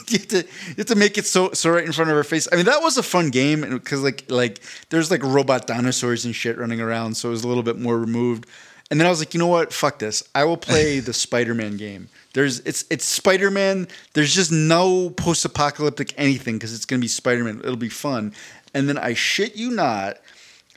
you, 0.08 0.18
have 0.18 0.28
to, 0.28 0.36
you 0.38 0.74
have 0.78 0.86
to 0.86 0.94
make 0.94 1.18
it 1.18 1.26
so 1.26 1.52
so 1.52 1.70
right 1.70 1.84
in 1.84 1.92
front 1.92 2.10
of 2.10 2.16
her 2.16 2.24
face. 2.24 2.48
I 2.50 2.56
mean, 2.56 2.66
that 2.66 2.82
was 2.82 2.96
a 2.96 3.02
fun 3.02 3.30
game 3.30 3.62
because 3.62 4.02
like 4.02 4.24
like 4.30 4.60
there's 4.90 5.10
like 5.10 5.22
robot 5.22 5.66
dinosaurs 5.66 6.24
and 6.24 6.34
shit 6.34 6.58
running 6.58 6.80
around, 6.80 7.16
so 7.16 7.28
it 7.28 7.32
was 7.32 7.44
a 7.44 7.48
little 7.48 7.62
bit 7.62 7.78
more 7.78 7.98
removed. 7.98 8.46
And 8.90 9.00
then 9.00 9.06
I 9.06 9.10
was 9.10 9.18
like, 9.18 9.32
you 9.34 9.40
know 9.40 9.46
what? 9.46 9.72
Fuck 9.72 9.98
this. 9.98 10.22
I 10.34 10.44
will 10.44 10.56
play 10.56 11.00
the 11.00 11.12
Spider-Man 11.12 11.76
game. 11.76 12.08
There's 12.34 12.60
it's 12.60 12.84
it's 12.90 13.04
Spider-Man. 13.04 13.88
There's 14.12 14.34
just 14.34 14.52
no 14.52 15.10
post-apocalyptic 15.10 16.14
anything 16.16 16.56
because 16.56 16.74
it's 16.74 16.84
gonna 16.84 17.00
be 17.00 17.08
Spider-Man. 17.08 17.60
It'll 17.60 17.76
be 17.76 17.88
fun. 17.88 18.32
And 18.74 18.88
then 18.88 18.98
I 18.98 19.14
shit 19.14 19.56
you 19.56 19.70
not, 19.70 20.18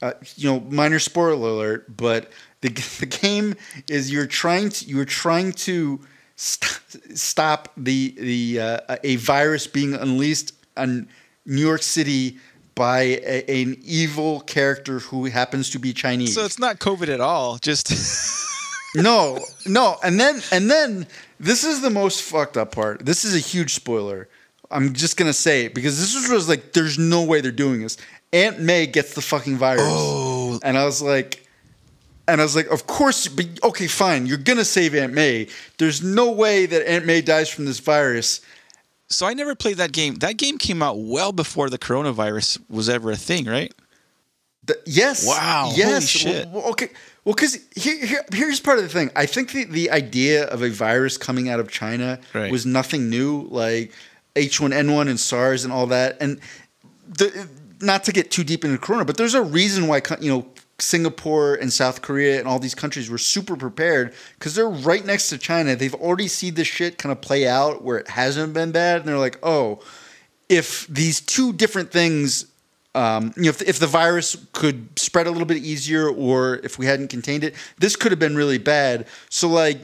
uh, 0.01 0.13
you 0.35 0.49
know, 0.49 0.59
minor 0.59 0.99
spoiler 0.99 1.33
alert, 1.33 1.97
but 1.97 2.31
the 2.61 2.69
the 2.99 3.05
game 3.05 3.55
is 3.89 4.11
you're 4.11 4.27
trying 4.27 4.69
to 4.69 4.85
you're 4.85 5.05
trying 5.05 5.51
to 5.53 5.99
st- 6.37 7.17
stop 7.17 7.73
the 7.75 8.15
the 8.17 8.59
uh, 8.61 8.95
a 9.03 9.17
virus 9.17 9.67
being 9.67 9.93
unleashed 9.93 10.53
on 10.77 11.09
New 11.45 11.61
York 11.61 11.81
City 11.83 12.37
by 12.75 13.01
a, 13.25 13.43
an 13.63 13.77
evil 13.83 14.39
character 14.41 14.99
who 14.99 15.25
happens 15.25 15.69
to 15.71 15.79
be 15.79 15.91
Chinese. 15.93 16.33
So 16.35 16.45
it's 16.45 16.59
not 16.59 16.79
COVID 16.79 17.09
at 17.09 17.19
all. 17.19 17.57
Just 17.57 17.91
no, 18.95 19.39
no, 19.65 19.97
and 20.03 20.19
then 20.19 20.41
and 20.51 20.69
then 20.71 21.07
this 21.39 21.63
is 21.63 21.81
the 21.81 21.89
most 21.89 22.21
fucked 22.21 22.55
up 22.55 22.71
part. 22.71 23.05
This 23.05 23.25
is 23.25 23.35
a 23.35 23.39
huge 23.39 23.73
spoiler. 23.73 24.29
I'm 24.69 24.93
just 24.93 25.17
gonna 25.17 25.33
say 25.33 25.65
it 25.65 25.73
because 25.73 25.99
this 25.99 26.29
was 26.29 26.47
like, 26.49 26.73
there's 26.73 26.99
no 26.99 27.23
way 27.23 27.41
they're 27.41 27.51
doing 27.51 27.81
this. 27.81 27.97
Aunt 28.33 28.59
May 28.59 28.85
gets 28.85 29.13
the 29.13 29.21
fucking 29.21 29.57
virus, 29.57 29.81
Oh. 29.85 30.59
and 30.61 30.77
I 30.77 30.83
was 30.85 31.01
like, 31.01 31.46
and 32.27 32.41
I 32.41 32.43
was 32.43 32.55
like, 32.55 32.67
of 32.67 32.87
course, 32.87 33.27
but 33.27 33.45
okay, 33.63 33.87
fine, 33.87 34.25
you're 34.25 34.37
gonna 34.37 34.65
save 34.65 34.93
Aunt 34.95 35.13
May. 35.13 35.47
There's 35.77 36.01
no 36.03 36.31
way 36.31 36.65
that 36.65 36.89
Aunt 36.89 37.05
May 37.05 37.21
dies 37.21 37.49
from 37.49 37.65
this 37.65 37.79
virus. 37.79 38.41
so 39.09 39.25
I 39.25 39.33
never 39.33 39.55
played 39.55 39.77
that 39.77 39.91
game. 39.93 40.15
That 40.15 40.37
game 40.37 40.57
came 40.57 40.83
out 40.83 40.97
well 40.99 41.31
before 41.31 41.69
the 41.69 41.77
coronavirus 41.77 42.59
was 42.69 42.89
ever 42.89 43.11
a 43.11 43.15
thing, 43.15 43.45
right? 43.45 43.73
The- 44.65 44.77
yes. 44.85 45.25
Wow, 45.25 45.71
Yes. 45.75 45.87
holy 45.93 46.05
shit. 46.05 46.47
Well, 46.49 46.61
well, 46.63 46.71
okay. 46.71 46.89
Well, 47.23 47.33
because 47.35 47.57
here, 47.75 48.05
here, 48.05 48.25
here's 48.33 48.59
part 48.59 48.77
of 48.79 48.83
the 48.83 48.89
thing. 48.89 49.09
I 49.15 49.25
think 49.25 49.51
the, 49.51 49.63
the 49.65 49.91
idea 49.91 50.43
of 50.47 50.61
a 50.61 50.69
virus 50.69 51.17
coming 51.17 51.47
out 51.49 51.59
of 51.61 51.69
China 51.71 52.19
Right. 52.33 52.51
was 52.51 52.65
nothing 52.65 53.09
new, 53.09 53.47
like 53.49 53.91
H1N1 54.35 55.07
and 55.09 55.19
SARS 55.19 55.63
and 55.63 55.71
all 55.73 55.87
that. 55.87 56.17
And 56.21 56.39
the, 57.07 57.47
not 57.79 58.03
to 58.05 58.11
get 58.11 58.29
too 58.31 58.43
deep 58.43 58.65
into 58.65 58.77
Corona, 58.77 59.05
but 59.05 59.15
there's 59.17 59.33
a 59.35 59.41
reason 59.41 59.87
why 59.87 60.01
you 60.19 60.29
know 60.31 60.47
Singapore 60.79 61.55
and 61.55 61.73
South 61.73 62.01
Korea 62.01 62.39
and 62.39 62.47
all 62.47 62.59
these 62.59 62.75
countries 62.75 63.09
were 63.09 63.17
super 63.17 63.55
prepared 63.55 64.13
because 64.37 64.53
they're 64.53 64.69
right 64.69 65.03
next 65.03 65.29
to 65.29 65.37
China. 65.37 65.75
They've 65.75 65.93
already 65.95 66.27
seen 66.27 66.53
this 66.53 66.67
shit 66.67 66.97
kind 66.97 67.11
of 67.11 67.21
play 67.21 67.47
out 67.47 67.83
where 67.83 67.97
it 67.97 68.09
hasn't 68.09 68.53
been 68.53 68.71
bad, 68.71 68.99
and 68.99 69.07
they're 69.07 69.17
like, 69.17 69.39
oh, 69.41 69.79
if 70.49 70.85
these 70.87 71.19
two 71.19 71.51
different 71.53 71.91
things 71.91 72.45
um, 72.95 73.31
you 73.35 73.43
know, 73.43 73.49
if, 73.49 73.61
if 73.61 73.77
the 73.77 73.85
virus 73.85 74.35
could 74.53 74.97
spread 74.97 75.27
a 75.27 75.31
little 75.31 75.45
bit 75.45 75.57
easier, 75.57 76.09
or 76.09 76.55
if 76.63 76.79
we 76.79 76.87
hadn't 76.87 77.09
contained 77.09 77.43
it, 77.43 77.53
this 77.77 77.95
could 77.95 78.11
have 78.11 78.17
been 78.17 78.35
really 78.35 78.57
bad. 78.57 79.05
So, 79.29 79.47
like, 79.47 79.77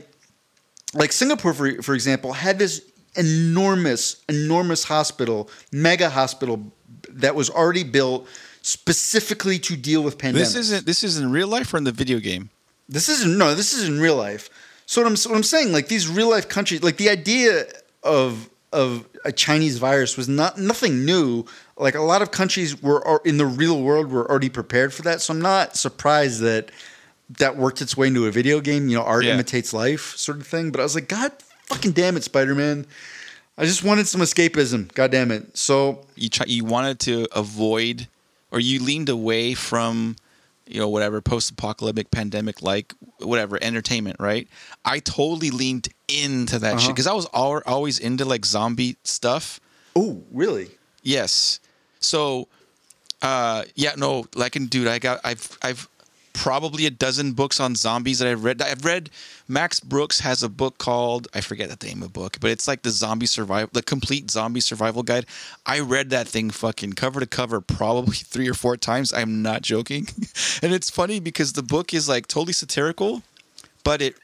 like 0.95 1.11
Singapore, 1.11 1.53
for 1.53 1.81
for 1.83 1.93
example, 1.93 2.33
had 2.33 2.57
this 2.57 2.81
enormous, 3.15 4.23
enormous 4.27 4.83
hospital, 4.83 5.49
mega 5.71 6.09
hospital 6.09 6.73
that 7.09 7.35
was 7.35 7.51
already 7.51 7.83
built 7.83 8.27
specifically 8.63 9.59
to 9.59 9.75
deal 9.77 10.01
with 10.01 10.17
pandemics. 10.17 10.33
This 10.33 10.55
isn't 10.55 10.85
this 10.87 11.03
is 11.03 11.19
in 11.19 11.31
real 11.31 11.47
life 11.47 11.71
or 11.73 11.77
in 11.77 11.83
the 11.83 11.91
video 11.91 12.19
game. 12.19 12.49
This 12.89 13.07
isn't 13.09 13.37
no. 13.37 13.53
This 13.53 13.73
is 13.73 13.87
in 13.87 13.99
real 13.99 14.15
life. 14.15 14.49
So 14.87 15.01
what 15.01 15.07
I'm 15.07 15.29
what 15.29 15.37
I'm 15.37 15.43
saying, 15.43 15.71
like 15.71 15.87
these 15.89 16.07
real 16.07 16.29
life 16.29 16.49
countries, 16.49 16.81
like 16.81 16.97
the 16.97 17.09
idea 17.09 17.65
of 18.01 18.49
of 18.71 19.05
a 19.23 19.31
Chinese 19.31 19.77
virus 19.77 20.17
was 20.17 20.27
not 20.27 20.57
nothing 20.57 21.05
new. 21.05 21.45
Like 21.77 21.93
a 21.95 22.01
lot 22.01 22.21
of 22.21 22.31
countries 22.31 22.81
were 22.81 23.05
are, 23.07 23.21
in 23.23 23.37
the 23.37 23.45
real 23.45 23.81
world 23.81 24.11
were 24.11 24.27
already 24.29 24.49
prepared 24.49 24.93
for 24.93 25.03
that. 25.03 25.21
So 25.21 25.33
I'm 25.33 25.41
not 25.41 25.75
surprised 25.75 26.41
that 26.41 26.71
that 27.37 27.55
worked 27.57 27.81
its 27.81 27.95
way 27.95 28.07
into 28.07 28.25
a 28.25 28.31
video 28.31 28.59
game. 28.61 28.87
You 28.87 28.97
know, 28.97 29.03
art 29.03 29.25
Yeah. 29.25 29.33
imitates 29.33 29.73
life, 29.73 30.15
sort 30.17 30.39
of 30.39 30.47
thing. 30.47 30.71
But 30.71 30.79
I 30.79 30.83
was 30.83 30.95
like, 30.95 31.07
God 31.07 31.31
fucking 31.67 31.91
damn 31.91 32.15
it, 32.17 32.23
Spider 32.23 32.55
Man. 32.55 32.85
I 33.57 33.65
just 33.65 33.83
wanted 33.83 34.07
some 34.07 34.21
escapism. 34.21 34.91
God 34.93 35.11
damn 35.11 35.31
it. 35.31 35.55
So 35.57 36.05
You 36.15 36.29
try, 36.29 36.45
you 36.47 36.65
wanted 36.65 36.99
to 37.01 37.27
avoid 37.33 38.07
or 38.53 38.59
you 38.61 38.79
leaned 38.81 39.09
away 39.09 39.53
from 39.53 40.15
you 40.65 40.79
know 40.79 40.87
whatever 40.87 41.19
post-apocalyptic 41.19 42.09
pandemic 42.11 42.61
like 42.61 42.93
whatever 43.19 43.57
entertainment 43.61 44.15
right 44.19 44.47
i 44.85 44.99
totally 44.99 45.49
leaned 45.51 45.89
into 46.07 46.57
that 46.59 46.73
shit 46.79 46.83
Uh-huh. 46.85 46.93
because 46.93 47.07
i 47.07 47.11
was 47.13 47.27
al- 47.33 47.61
always 47.65 47.99
into 47.99 48.23
like 48.23 48.45
zombie 48.45 48.95
stuff 49.03 49.59
Oh, 49.95 50.23
really? 50.31 50.71
Yes. 51.03 51.59
So, 51.99 52.47
uh, 53.21 53.63
yeah, 53.75 53.91
no, 53.95 54.25
like, 54.33 54.55
and 54.55 54.67
dude, 54.67 54.87
I 54.87 54.97
got, 54.97 55.19
I've, 55.23 55.55
I've 55.61 55.87
probably 56.33 56.85
a 56.85 56.89
dozen 56.89 57.33
books 57.33 57.59
on 57.59 57.75
zombies 57.75 58.19
that 58.19 58.27
I've 58.27 58.43
read. 58.43 58.61
I've 58.61 58.83
read. 58.83 59.09
Max 59.47 59.79
Brooks 59.79 60.19
has 60.21 60.43
a 60.43 60.49
book 60.49 60.77
called 60.77 61.27
I 61.33 61.41
forget 61.41 61.69
the 61.69 61.85
name 61.85 62.01
of 62.01 62.11
the 62.11 62.19
book, 62.19 62.37
but 62.41 62.49
it's 62.49 62.67
like 62.67 62.81
the 62.81 62.89
zombie 62.89 63.25
survival, 63.25 63.69
the 63.71 63.83
complete 63.83 64.31
zombie 64.31 64.59
survival 64.59 65.03
guide. 65.03 65.25
I 65.65 65.79
read 65.79 66.09
that 66.09 66.27
thing 66.27 66.49
fucking 66.49 66.93
cover 66.93 67.19
to 67.19 67.27
cover 67.27 67.61
probably 67.61 68.15
three 68.17 68.49
or 68.49 68.53
four 68.53 68.77
times. 68.77 69.13
I'm 69.13 69.41
not 69.41 69.61
joking, 69.61 70.07
and 70.61 70.73
it's 70.73 70.89
funny 70.89 71.19
because 71.19 71.53
the 71.53 71.63
book 71.63 71.93
is 71.93 72.09
like 72.09 72.27
totally 72.27 72.53
satirical, 72.53 73.23
but 73.83 74.01
it 74.01 74.15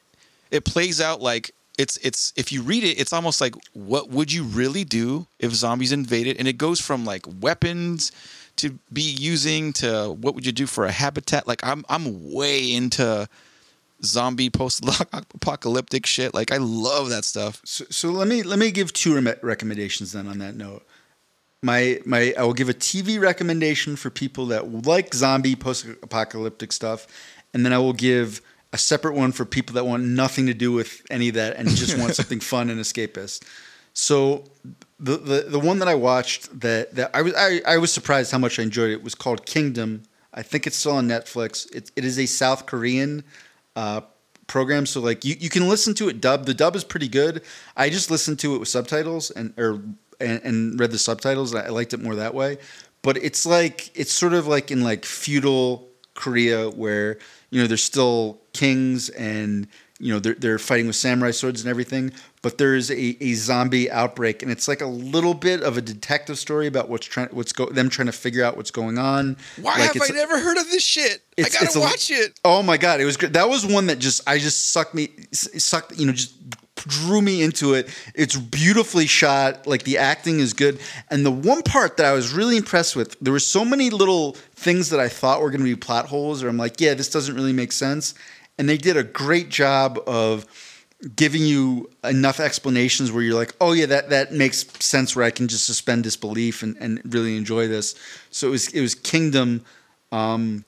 it 0.51 0.65
plays 0.65 0.99
out 0.99 1.21
like 1.21 1.51
it's 1.77 1.97
it's 1.97 2.33
if 2.35 2.51
you 2.51 2.61
read 2.61 2.83
it 2.83 2.99
it's 2.99 3.13
almost 3.13 3.39
like 3.39 3.55
what 3.73 4.09
would 4.09 4.31
you 4.31 4.43
really 4.43 4.83
do 4.83 5.25
if 5.39 5.53
zombies 5.53 5.93
invaded 5.93 6.35
and 6.37 6.45
it 6.45 6.57
goes 6.57 6.81
from 6.81 7.05
like 7.05 7.25
weapons 7.39 8.11
to 8.59 8.79
be 8.93 9.01
using 9.01 9.73
to 9.73 10.11
what 10.21 10.35
would 10.35 10.45
you 10.45 10.51
do 10.51 10.67
for 10.67 10.85
a 10.85 10.91
habitat 10.91 11.47
like 11.47 11.61
i'm 11.65 11.83
i'm 11.89 12.31
way 12.31 12.73
into 12.73 13.27
zombie 14.03 14.49
post 14.49 14.83
apocalyptic 15.11 16.05
shit 16.13 16.33
like 16.33 16.51
i 16.51 16.57
love 16.57 17.09
that 17.09 17.25
stuff 17.25 17.61
So, 17.65 17.85
so 17.89 18.09
let 18.09 18.27
me 18.27 18.43
let 18.43 18.59
me 18.59 18.71
give 18.71 18.93
two 18.93 19.15
rem- 19.15 19.39
recommendations 19.41 20.11
then 20.11 20.27
on 20.27 20.39
that 20.39 20.55
note. 20.55 20.83
My 21.61 21.99
my 22.05 22.33
I 22.37 22.43
will 22.43 22.53
give 22.53 22.69
a 22.69 22.73
TV 22.73 23.19
recommendation 23.19 23.97
for 23.97 24.09
people 24.09 24.45
that 24.47 24.85
like 24.85 25.13
zombie 25.13 25.57
post-apocalyptic 25.57 26.71
stuff, 26.71 27.05
and 27.53 27.65
then 27.65 27.73
I 27.73 27.79
will 27.79 27.91
give 27.91 28.41
a 28.71 28.77
separate 28.77 29.15
one 29.15 29.33
for 29.33 29.43
people 29.43 29.73
that 29.73 29.85
want 29.85 30.03
nothing 30.03 30.45
to 30.45 30.53
do 30.53 30.71
with 30.71 31.01
any 31.09 31.27
of 31.27 31.35
that 31.35 31.57
and 31.57 31.67
just 31.67 31.97
want 31.97 32.15
something 32.19 32.39
fun 32.39 32.69
and 32.69 32.79
escapist. 32.79 33.43
So 33.93 34.45
the, 34.99 35.17
the 35.17 35.45
the 35.49 35.59
one 35.59 35.79
that 35.79 35.87
I 35.87 35.95
watched 35.95 36.59
that 36.59 36.93
that 36.95 37.11
I 37.13 37.21
was 37.21 37.33
I, 37.35 37.61
I 37.65 37.77
was 37.77 37.91
surprised 37.91 38.31
how 38.31 38.37
much 38.37 38.59
I 38.59 38.63
enjoyed 38.63 38.91
it 38.91 39.03
was 39.03 39.15
called 39.15 39.45
Kingdom. 39.45 40.03
I 40.33 40.43
think 40.43 40.67
it's 40.67 40.77
still 40.77 40.91
on 40.93 41.07
Netflix. 41.07 41.73
It, 41.73 41.91
it 41.95 42.05
is 42.05 42.19
a 42.19 42.25
South 42.25 42.65
Korean 42.65 43.23
uh, 43.75 44.01
program, 44.47 44.85
so 44.85 45.01
like 45.01 45.25
you, 45.25 45.35
you 45.39 45.49
can 45.49 45.67
listen 45.67 45.93
to 45.95 46.09
it 46.09 46.21
dubbed. 46.21 46.45
The 46.45 46.53
dub 46.53 46.75
is 46.75 46.83
pretty 46.83 47.07
good. 47.07 47.43
I 47.75 47.89
just 47.89 48.11
listened 48.11 48.39
to 48.39 48.55
it 48.55 48.59
with 48.59 48.67
subtitles 48.67 49.31
and 49.31 49.53
or 49.57 49.81
and, 50.19 50.41
and 50.43 50.79
read 50.79 50.91
the 50.91 50.99
subtitles. 50.99 51.55
I 51.55 51.69
liked 51.69 51.93
it 51.93 52.01
more 52.01 52.15
that 52.15 52.33
way. 52.33 52.57
But 53.01 53.17
it's 53.17 53.45
like 53.45 53.89
it's 53.97 54.11
sort 54.11 54.33
of 54.33 54.47
like 54.47 54.71
in 54.71 54.83
like 54.83 55.05
feudal 55.05 55.87
Korea 56.13 56.69
where 56.69 57.17
you 57.49 57.61
know 57.61 57.67
there's 57.67 57.83
still 57.83 58.41
kings 58.51 59.09
and 59.09 59.67
you 59.99 60.13
know 60.13 60.19
they're 60.19 60.33
they're 60.33 60.59
fighting 60.59 60.87
with 60.87 60.95
samurai 60.95 61.31
swords 61.31 61.61
and 61.61 61.69
everything. 61.69 62.11
But 62.41 62.57
there's 62.57 62.89
a, 62.89 63.21
a 63.21 63.33
zombie 63.33 63.91
outbreak 63.91 64.41
and 64.41 64.49
it's 64.49 64.67
like 64.67 64.79
a 64.79 64.85
little 64.85 65.33
bit 65.33 65.61
of 65.61 65.77
a 65.77 65.81
detective 65.81 66.39
story 66.39 66.67
about 66.67 66.87
what's 66.87 67.05
trying 67.05 67.27
what's 67.29 67.51
go 67.51 67.65
them 67.65 67.89
trying 67.89 68.05
to 68.05 68.13
figure 68.13 68.43
out 68.43 68.55
what's 68.55 68.71
going 68.71 68.97
on. 68.97 69.35
why 69.61 69.77
Like, 69.77 69.93
have 69.93 70.01
i 70.01 70.13
never 70.13 70.39
heard 70.39 70.57
of 70.57 70.69
this 70.71 70.83
shit 70.83 71.21
i 71.37 71.43
gotta 71.49 71.77
a- 71.77 71.81
watch 71.81 72.09
it 72.09 72.39
Oh 72.45 72.63
my 72.63 72.77
god, 72.77 73.01
it 73.01 73.05
was 73.05 73.17
great. 73.17 73.33
That 73.33 73.49
was 73.49 73.65
one 73.65 73.87
that 73.87 73.99
just 73.99 74.27
I 74.27 74.37
just 74.39 74.71
sucked 74.71 74.95
me 74.95 75.09
sucked 75.33 75.97
you 75.99 76.05
know 76.05 76.13
just 76.13 76.33
drew 76.87 77.21
me 77.21 77.41
into 77.43 77.73
it. 77.73 77.89
It's 78.15 78.37
beautifully 78.37 79.05
shot, 79.05 79.67
like 79.67 79.83
the 79.83 79.97
acting 79.97 80.39
is 80.39 80.53
good. 80.53 80.79
And 81.09 81.25
the 81.25 81.31
one 81.31 81.61
part 81.61 81.97
that 81.97 82.05
I 82.05 82.13
was 82.13 82.31
really 82.31 82.55
impressed 82.55 82.95
with, 82.95 83.17
there 83.19 83.33
were 83.33 83.39
so 83.39 83.65
many 83.65 83.89
little 83.89 84.33
things 84.55 84.89
that 84.89 84.99
I 84.99 85.09
thought 85.09 85.41
were 85.41 85.49
going 85.49 85.59
to 85.59 85.65
be 85.65 85.75
plot 85.75 86.05
holes 86.05 86.41
or 86.41 86.47
I'm 86.47 86.57
like, 86.57 86.79
yeah, 86.79 86.93
this 86.93 87.09
doesn't 87.09 87.35
really 87.35 87.51
make 87.53 87.73
sense. 87.73 88.13
And 88.59 88.69
they 88.69 88.77
did 88.77 88.97
a 88.97 89.03
great 89.03 89.49
job 89.49 89.97
of 90.05 90.45
giving 91.15 91.41
you 91.43 91.89
enough 92.03 92.39
explanations 92.41 93.09
where 93.11 93.23
you're 93.23 93.33
like, 93.33 93.55
oh 93.61 93.71
yeah, 93.71 93.85
that 93.87 94.09
that 94.09 94.33
makes 94.33 94.65
sense 94.85 95.15
where 95.15 95.25
I 95.25 95.31
can 95.31 95.47
just 95.47 95.65
suspend 95.65 96.03
disbelief 96.03 96.61
and, 96.61 96.75
and 96.81 97.01
really 97.05 97.37
enjoy 97.37 97.67
this. 97.69 97.95
So 98.31 98.47
it 98.49 98.51
was 98.51 98.67
it 98.73 98.81
was 98.81 98.93
Kingdom 98.95 99.63
um, 100.11 100.65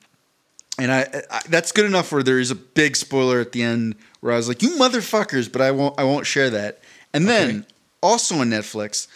and 0.80 0.92
I, 0.92 1.02
I 1.30 1.42
that's 1.50 1.72
good 1.74 1.86
enough 1.86 2.12
where 2.14 2.24
there 2.24 2.40
is 2.40 2.50
a 2.50 2.56
big 2.56 2.96
spoiler 2.96 3.42
at 3.42 3.52
the 3.52 3.62
end 3.62 3.96
where 4.22 4.34
I 4.34 4.38
was 4.38 4.48
like, 4.48 4.62
"You 4.64 4.70
motherfuckers!" 4.78 5.52
But 5.52 5.62
I 5.62 5.72
won't 5.72 6.00
I 6.00 6.06
won't 6.06 6.26
share 6.26 6.50
that. 6.50 6.80
And 7.14 7.28
then 7.28 7.50
Okay. 7.50 7.66
also 8.02 8.36
on 8.38 8.50
Netflix, 8.50 9.08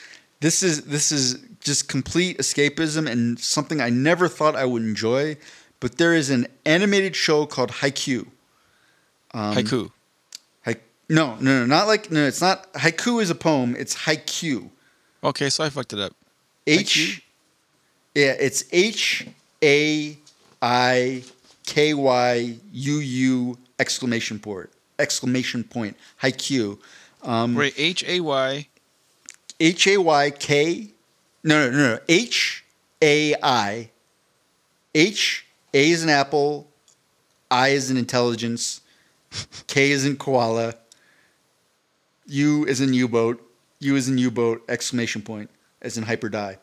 this 0.41 0.61
is 0.61 0.81
this 0.83 1.11
is 1.13 1.39
just 1.61 1.87
complete 1.87 2.37
escapism 2.39 3.09
and 3.09 3.39
something 3.39 3.79
I 3.79 3.89
never 3.89 4.27
thought 4.27 4.55
I 4.55 4.65
would 4.65 4.83
enjoy. 4.83 5.37
but 5.79 5.97
there 5.97 6.13
is 6.13 6.29
an 6.29 6.47
animated 6.65 7.15
show 7.15 7.45
called 7.45 7.71
Haikyuu. 7.81 8.25
Um, 9.35 9.53
Haiku. 9.53 9.91
Hai- 10.63 10.77
no, 11.09 11.35
no, 11.35 11.59
no, 11.59 11.65
not 11.65 11.87
like 11.87 12.09
no. 12.09 12.25
It's 12.25 12.39
not 12.39 12.71
haiku 12.73 13.21
is 13.21 13.29
a 13.29 13.35
poem. 13.35 13.75
It's 13.77 13.93
haiku. 13.93 14.69
Okay, 15.23 15.49
so 15.49 15.65
I 15.65 15.69
fucked 15.69 15.91
it 15.91 15.99
up. 15.99 16.13
H. 16.65 17.21
Yeah, 18.15 18.33
it's 18.39 18.63
H 18.71 19.27
A 19.61 20.17
I 20.61 21.23
K 21.65 21.93
Y 21.93 22.55
U 22.71 22.93
U 22.93 23.57
exclamation 23.77 24.39
point 24.39 24.69
exclamation 24.99 25.65
point 25.65 25.97
haiku. 26.23 26.79
Um, 27.23 27.55
Wait, 27.55 27.73
H 27.77 28.05
A 28.07 28.21
Y. 28.21 28.67
H 29.59 29.87
A 29.87 29.97
Y 29.97 30.29
K. 30.31 30.87
No, 31.43 31.69
no, 31.69 31.77
no, 31.77 31.93
no. 31.95 31.99
H 32.07 32.63
A 33.01 33.35
I. 33.43 33.89
H 34.93 35.45
A 35.73 35.89
is 35.91 36.03
an 36.03 36.09
apple. 36.09 36.67
I 37.51 37.69
is 37.69 37.89
an 37.89 37.97
intelligence. 37.97 38.79
K 39.67 39.91
is 39.91 40.05
in 40.05 40.17
koala. 40.17 40.75
U 42.27 42.65
is 42.65 42.81
in 42.81 42.93
U 42.93 43.07
boat. 43.07 43.41
U 43.79 43.95
is 43.95 44.09
in 44.09 44.17
U 44.17 44.31
boat. 44.31 44.63
Exclamation 44.67 45.21
point. 45.21 45.49
As 45.81 45.97
in 45.97 46.03
hyper 46.03 46.29
die. 46.29 46.57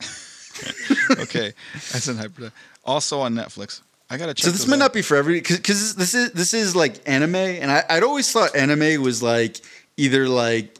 Okay, 1.10 1.54
that's 1.90 2.06
in 2.06 2.18
hyper. 2.18 2.52
Also 2.84 3.20
on 3.20 3.34
Netflix. 3.34 3.80
I 4.10 4.16
gotta 4.16 4.34
check. 4.34 4.44
So 4.44 4.50
this 4.50 4.66
might 4.66 4.76
out. 4.76 4.78
not 4.78 4.92
be 4.92 5.02
for 5.02 5.16
every 5.16 5.40
because 5.40 5.94
this 5.94 6.14
is 6.14 6.32
this 6.32 6.54
is 6.54 6.74
like 6.74 7.00
anime, 7.06 7.34
and 7.34 7.70
I, 7.70 7.84
I'd 7.88 8.02
always 8.02 8.30
thought 8.30 8.56
anime 8.56 9.02
was 9.02 9.22
like 9.22 9.60
either 9.96 10.28
like 10.28 10.78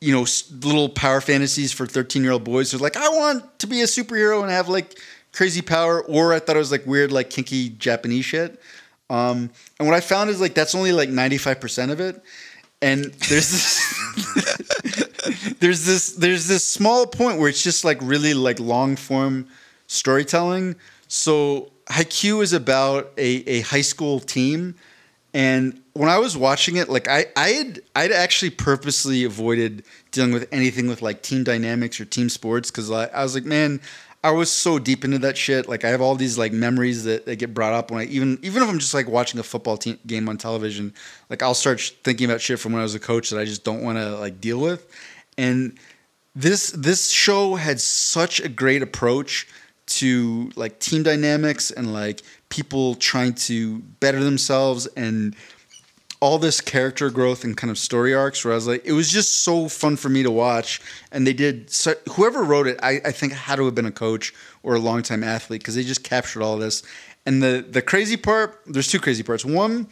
you 0.00 0.12
know 0.12 0.26
little 0.62 0.88
power 0.88 1.20
fantasies 1.20 1.72
for 1.72 1.86
thirteen 1.86 2.22
year 2.22 2.32
old 2.32 2.44
boys 2.44 2.72
who's 2.72 2.80
like 2.80 2.96
I 2.96 3.08
want 3.08 3.58
to 3.60 3.66
be 3.66 3.82
a 3.82 3.84
superhero 3.84 4.42
and 4.42 4.50
have 4.50 4.68
like 4.68 4.98
crazy 5.32 5.62
power, 5.62 6.02
or 6.02 6.32
I 6.32 6.38
thought 6.38 6.56
it 6.56 6.60
was 6.60 6.70
like 6.70 6.86
weird 6.86 7.12
like 7.12 7.30
kinky 7.30 7.70
Japanese 7.70 8.24
shit. 8.24 8.60
Um, 9.10 9.50
and 9.78 9.86
what 9.86 9.94
I 9.94 10.00
found 10.00 10.30
is 10.30 10.40
like 10.40 10.54
that's 10.54 10.74
only 10.74 10.92
like 10.92 11.08
ninety 11.08 11.38
five 11.38 11.60
percent 11.60 11.90
of 11.90 12.00
it, 12.00 12.22
and 12.80 13.04
there's 13.04 13.50
this 13.50 15.54
there's 15.60 15.84
this 15.84 16.12
there's 16.12 16.48
this 16.48 16.64
small 16.64 17.06
point 17.06 17.38
where 17.38 17.48
it's 17.48 17.62
just 17.62 17.84
like 17.84 17.98
really 18.00 18.34
like 18.34 18.60
long 18.60 18.96
form 18.96 19.46
storytelling. 19.86 20.76
So 21.08 21.70
Haikyuu 21.86 22.42
is 22.42 22.52
about 22.52 23.12
a, 23.18 23.48
a 23.48 23.60
high 23.60 23.82
school 23.82 24.20
team, 24.20 24.74
and 25.34 25.80
when 25.92 26.08
I 26.08 26.18
was 26.18 26.36
watching 26.36 26.76
it, 26.76 26.88
like 26.88 27.08
I 27.08 27.26
I 27.36 27.48
had 27.50 27.80
I'd 27.94 28.12
actually 28.12 28.50
purposely 28.50 29.24
avoided 29.24 29.84
dealing 30.10 30.32
with 30.32 30.48
anything 30.52 30.88
with 30.88 31.02
like 31.02 31.22
team 31.22 31.44
dynamics 31.44 32.00
or 32.00 32.04
team 32.04 32.28
sports 32.28 32.70
because 32.70 32.90
I, 32.90 33.06
I 33.06 33.22
was 33.22 33.34
like, 33.34 33.44
man, 33.44 33.80
I 34.24 34.30
was 34.30 34.50
so 34.50 34.78
deep 34.78 35.04
into 35.04 35.18
that 35.18 35.36
shit. 35.36 35.68
Like 35.68 35.84
I 35.84 35.90
have 35.90 36.00
all 36.00 36.14
these 36.14 36.38
like 36.38 36.50
memories 36.50 37.04
that, 37.04 37.26
that 37.26 37.36
get 37.36 37.52
brought 37.52 37.74
up 37.74 37.90
when 37.90 38.00
I 38.00 38.04
even 38.04 38.38
even 38.42 38.62
if 38.62 38.68
I'm 38.70 38.78
just 38.78 38.94
like 38.94 39.06
watching 39.06 39.38
a 39.38 39.42
football 39.42 39.76
team 39.76 39.98
game 40.06 40.30
on 40.30 40.38
television, 40.38 40.94
like 41.28 41.42
I'll 41.42 41.54
start 41.54 41.82
thinking 42.02 42.30
about 42.30 42.40
shit 42.40 42.58
from 42.58 42.72
when 42.72 42.80
I 42.80 42.84
was 42.84 42.94
a 42.94 43.00
coach 43.00 43.28
that 43.28 43.38
I 43.38 43.44
just 43.44 43.64
don't 43.64 43.82
want 43.82 43.98
to 43.98 44.16
like 44.16 44.40
deal 44.40 44.58
with, 44.58 44.90
and 45.36 45.78
this 46.34 46.70
this 46.70 47.10
show 47.10 47.56
had 47.56 47.82
such 47.82 48.40
a 48.40 48.48
great 48.48 48.80
approach 48.80 49.46
to 49.86 50.50
like 50.56 50.80
team 50.80 51.02
dynamics 51.02 51.70
and 51.70 51.92
like 51.92 52.22
people 52.48 52.94
trying 52.94 53.34
to 53.34 53.80
better 54.00 54.24
themselves 54.24 54.86
and 54.96 55.36
all 56.24 56.38
this 56.38 56.62
character 56.62 57.10
growth 57.10 57.44
and 57.44 57.54
kind 57.54 57.70
of 57.70 57.76
story 57.76 58.14
arcs 58.14 58.42
where 58.42 58.52
I 58.52 58.54
was 58.54 58.66
like, 58.66 58.82
it 58.86 58.92
was 58.92 59.10
just 59.10 59.44
so 59.44 59.68
fun 59.68 59.94
for 59.96 60.08
me 60.08 60.22
to 60.22 60.30
watch. 60.30 60.80
And 61.12 61.26
they 61.26 61.34
did, 61.34 61.68
so, 61.68 61.92
whoever 62.12 62.42
wrote 62.42 62.66
it, 62.66 62.80
I, 62.82 62.92
I 63.04 63.12
think 63.12 63.34
had 63.34 63.56
to 63.56 63.66
have 63.66 63.74
been 63.74 63.84
a 63.84 63.92
coach 63.92 64.32
or 64.62 64.74
a 64.74 64.78
longtime 64.78 65.22
athlete 65.22 65.60
because 65.60 65.74
they 65.74 65.84
just 65.84 66.02
captured 66.02 66.42
all 66.42 66.56
this. 66.56 66.82
And 67.26 67.42
the, 67.42 67.62
the 67.68 67.82
crazy 67.82 68.16
part, 68.16 68.58
there's 68.64 68.88
two 68.88 69.00
crazy 69.00 69.22
parts. 69.22 69.44
One, 69.44 69.86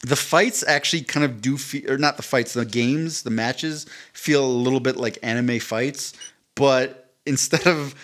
the 0.00 0.16
fights 0.16 0.62
actually 0.68 1.00
kind 1.00 1.24
of 1.24 1.40
do 1.40 1.56
feel, 1.56 1.92
or 1.92 1.96
not 1.96 2.18
the 2.18 2.22
fights, 2.22 2.52
the 2.52 2.66
games, 2.66 3.22
the 3.22 3.30
matches 3.30 3.86
feel 4.12 4.44
a 4.44 4.46
little 4.46 4.80
bit 4.80 4.98
like 4.98 5.18
anime 5.22 5.60
fights, 5.60 6.12
but 6.56 7.14
instead 7.24 7.66
of 7.66 7.94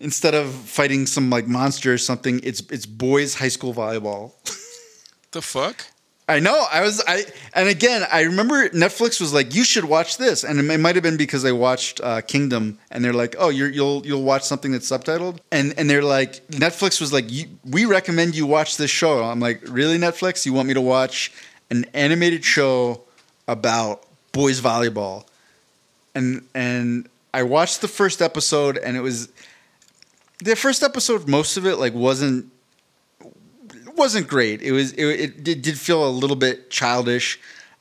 instead 0.00 0.34
of 0.34 0.50
fighting 0.50 1.04
some 1.04 1.28
like 1.28 1.46
monster 1.46 1.92
or 1.92 1.98
something, 1.98 2.40
it's 2.42 2.60
it's 2.70 2.86
boys 2.86 3.34
high 3.34 3.48
school 3.48 3.74
volleyball. 3.74 4.32
The 5.32 5.42
fuck? 5.42 5.84
I 6.28 6.40
know. 6.40 6.66
I 6.72 6.80
was 6.80 7.02
I 7.06 7.24
and 7.54 7.68
again 7.68 8.04
I 8.10 8.22
remember 8.22 8.68
Netflix 8.70 9.20
was 9.20 9.32
like 9.32 9.54
you 9.54 9.62
should 9.62 9.84
watch 9.84 10.18
this 10.18 10.42
and 10.42 10.58
it 10.58 10.80
might 10.80 10.96
have 10.96 11.02
been 11.02 11.16
because 11.16 11.44
I 11.44 11.52
watched 11.52 12.00
uh, 12.02 12.20
Kingdom 12.20 12.78
and 12.90 13.04
they're 13.04 13.12
like 13.12 13.36
oh 13.38 13.48
you're, 13.48 13.70
you'll 13.70 14.04
you'll 14.04 14.24
watch 14.24 14.42
something 14.42 14.72
that's 14.72 14.90
subtitled 14.90 15.38
and 15.52 15.72
and 15.78 15.88
they're 15.88 16.02
like 16.02 16.44
Netflix 16.48 17.00
was 17.00 17.12
like 17.12 17.26
we 17.64 17.84
recommend 17.84 18.34
you 18.34 18.44
watch 18.44 18.76
this 18.76 18.90
show. 18.90 19.22
I'm 19.22 19.38
like 19.38 19.62
really 19.68 19.98
Netflix 19.98 20.44
you 20.44 20.52
want 20.52 20.66
me 20.66 20.74
to 20.74 20.80
watch 20.80 21.32
an 21.70 21.86
animated 21.94 22.44
show 22.44 23.02
about 23.46 24.02
boys 24.32 24.60
volleyball 24.60 25.26
and 26.16 26.44
and 26.56 27.08
I 27.32 27.44
watched 27.44 27.82
the 27.82 27.88
first 27.88 28.20
episode 28.20 28.78
and 28.78 28.96
it 28.96 29.00
was 29.00 29.28
the 30.40 30.56
first 30.56 30.82
episode 30.82 31.28
most 31.28 31.56
of 31.56 31.66
it 31.66 31.76
like 31.76 31.94
wasn't 31.94 32.50
wasn't 33.96 34.28
great. 34.28 34.62
It 34.62 34.72
was 34.72 34.92
it, 34.92 35.04
it 35.04 35.62
did, 35.62 35.78
feel 35.78 36.06
a 36.06 36.10
little 36.10 36.36
bit 36.36 36.70
childish, 36.70 37.38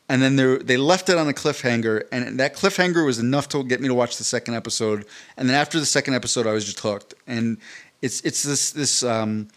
and 0.10 0.22
then 0.22 0.36
they 0.36 0.58
they 0.58 0.78
left 0.78 1.10
it 1.10 1.18
on 1.18 1.28
a 1.28 1.34
cliffhanger, 1.34 2.04
and 2.12 2.40
that 2.40 2.56
cliffhanger 2.56 3.06
was 3.06 3.20
enough 3.20 3.50
to 3.50 3.64
get 3.64 3.82
me 3.82 3.88
to 3.88 3.94
watch 3.94 4.18
the 4.18 4.24
second 4.24 4.56
episode. 4.56 5.06
And 5.38 5.50
then 5.50 5.56
after 5.56 5.80
the 5.80 5.86
second 5.86 6.14
episode, 6.14 6.48
I 6.48 6.54
was 6.54 6.66
just 6.66 6.80
hooked. 6.80 7.14
And 7.28 7.58
it's 8.02 8.22
it's 8.22 8.44
this 8.44 8.72
this 8.72 9.04
um, 9.04 9.50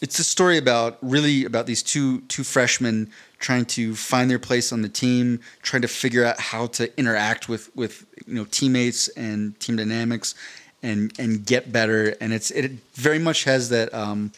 it's 0.00 0.18
a 0.18 0.24
story 0.24 0.58
about 0.58 0.98
really 1.02 1.44
about 1.44 1.66
these 1.66 1.82
two 1.82 2.20
two 2.22 2.44
freshmen 2.44 3.10
trying 3.38 3.64
to 3.66 3.94
find 3.94 4.30
their 4.30 4.38
place 4.38 4.72
on 4.72 4.82
the 4.82 4.88
team, 4.88 5.40
trying 5.62 5.82
to 5.82 5.88
figure 5.88 6.24
out 6.24 6.40
how 6.40 6.66
to 6.66 6.98
interact 6.98 7.48
with 7.48 7.74
with 7.76 8.06
you 8.26 8.34
know 8.34 8.44
teammates 8.46 9.08
and 9.08 9.58
team 9.60 9.76
dynamics, 9.76 10.34
and 10.82 11.12
and 11.18 11.46
get 11.46 11.72
better. 11.72 12.16
And 12.20 12.32
it's 12.32 12.50
it 12.50 12.72
very 12.94 13.18
much 13.18 13.44
has 13.44 13.68
that. 13.70 13.92
Um, 13.94 14.32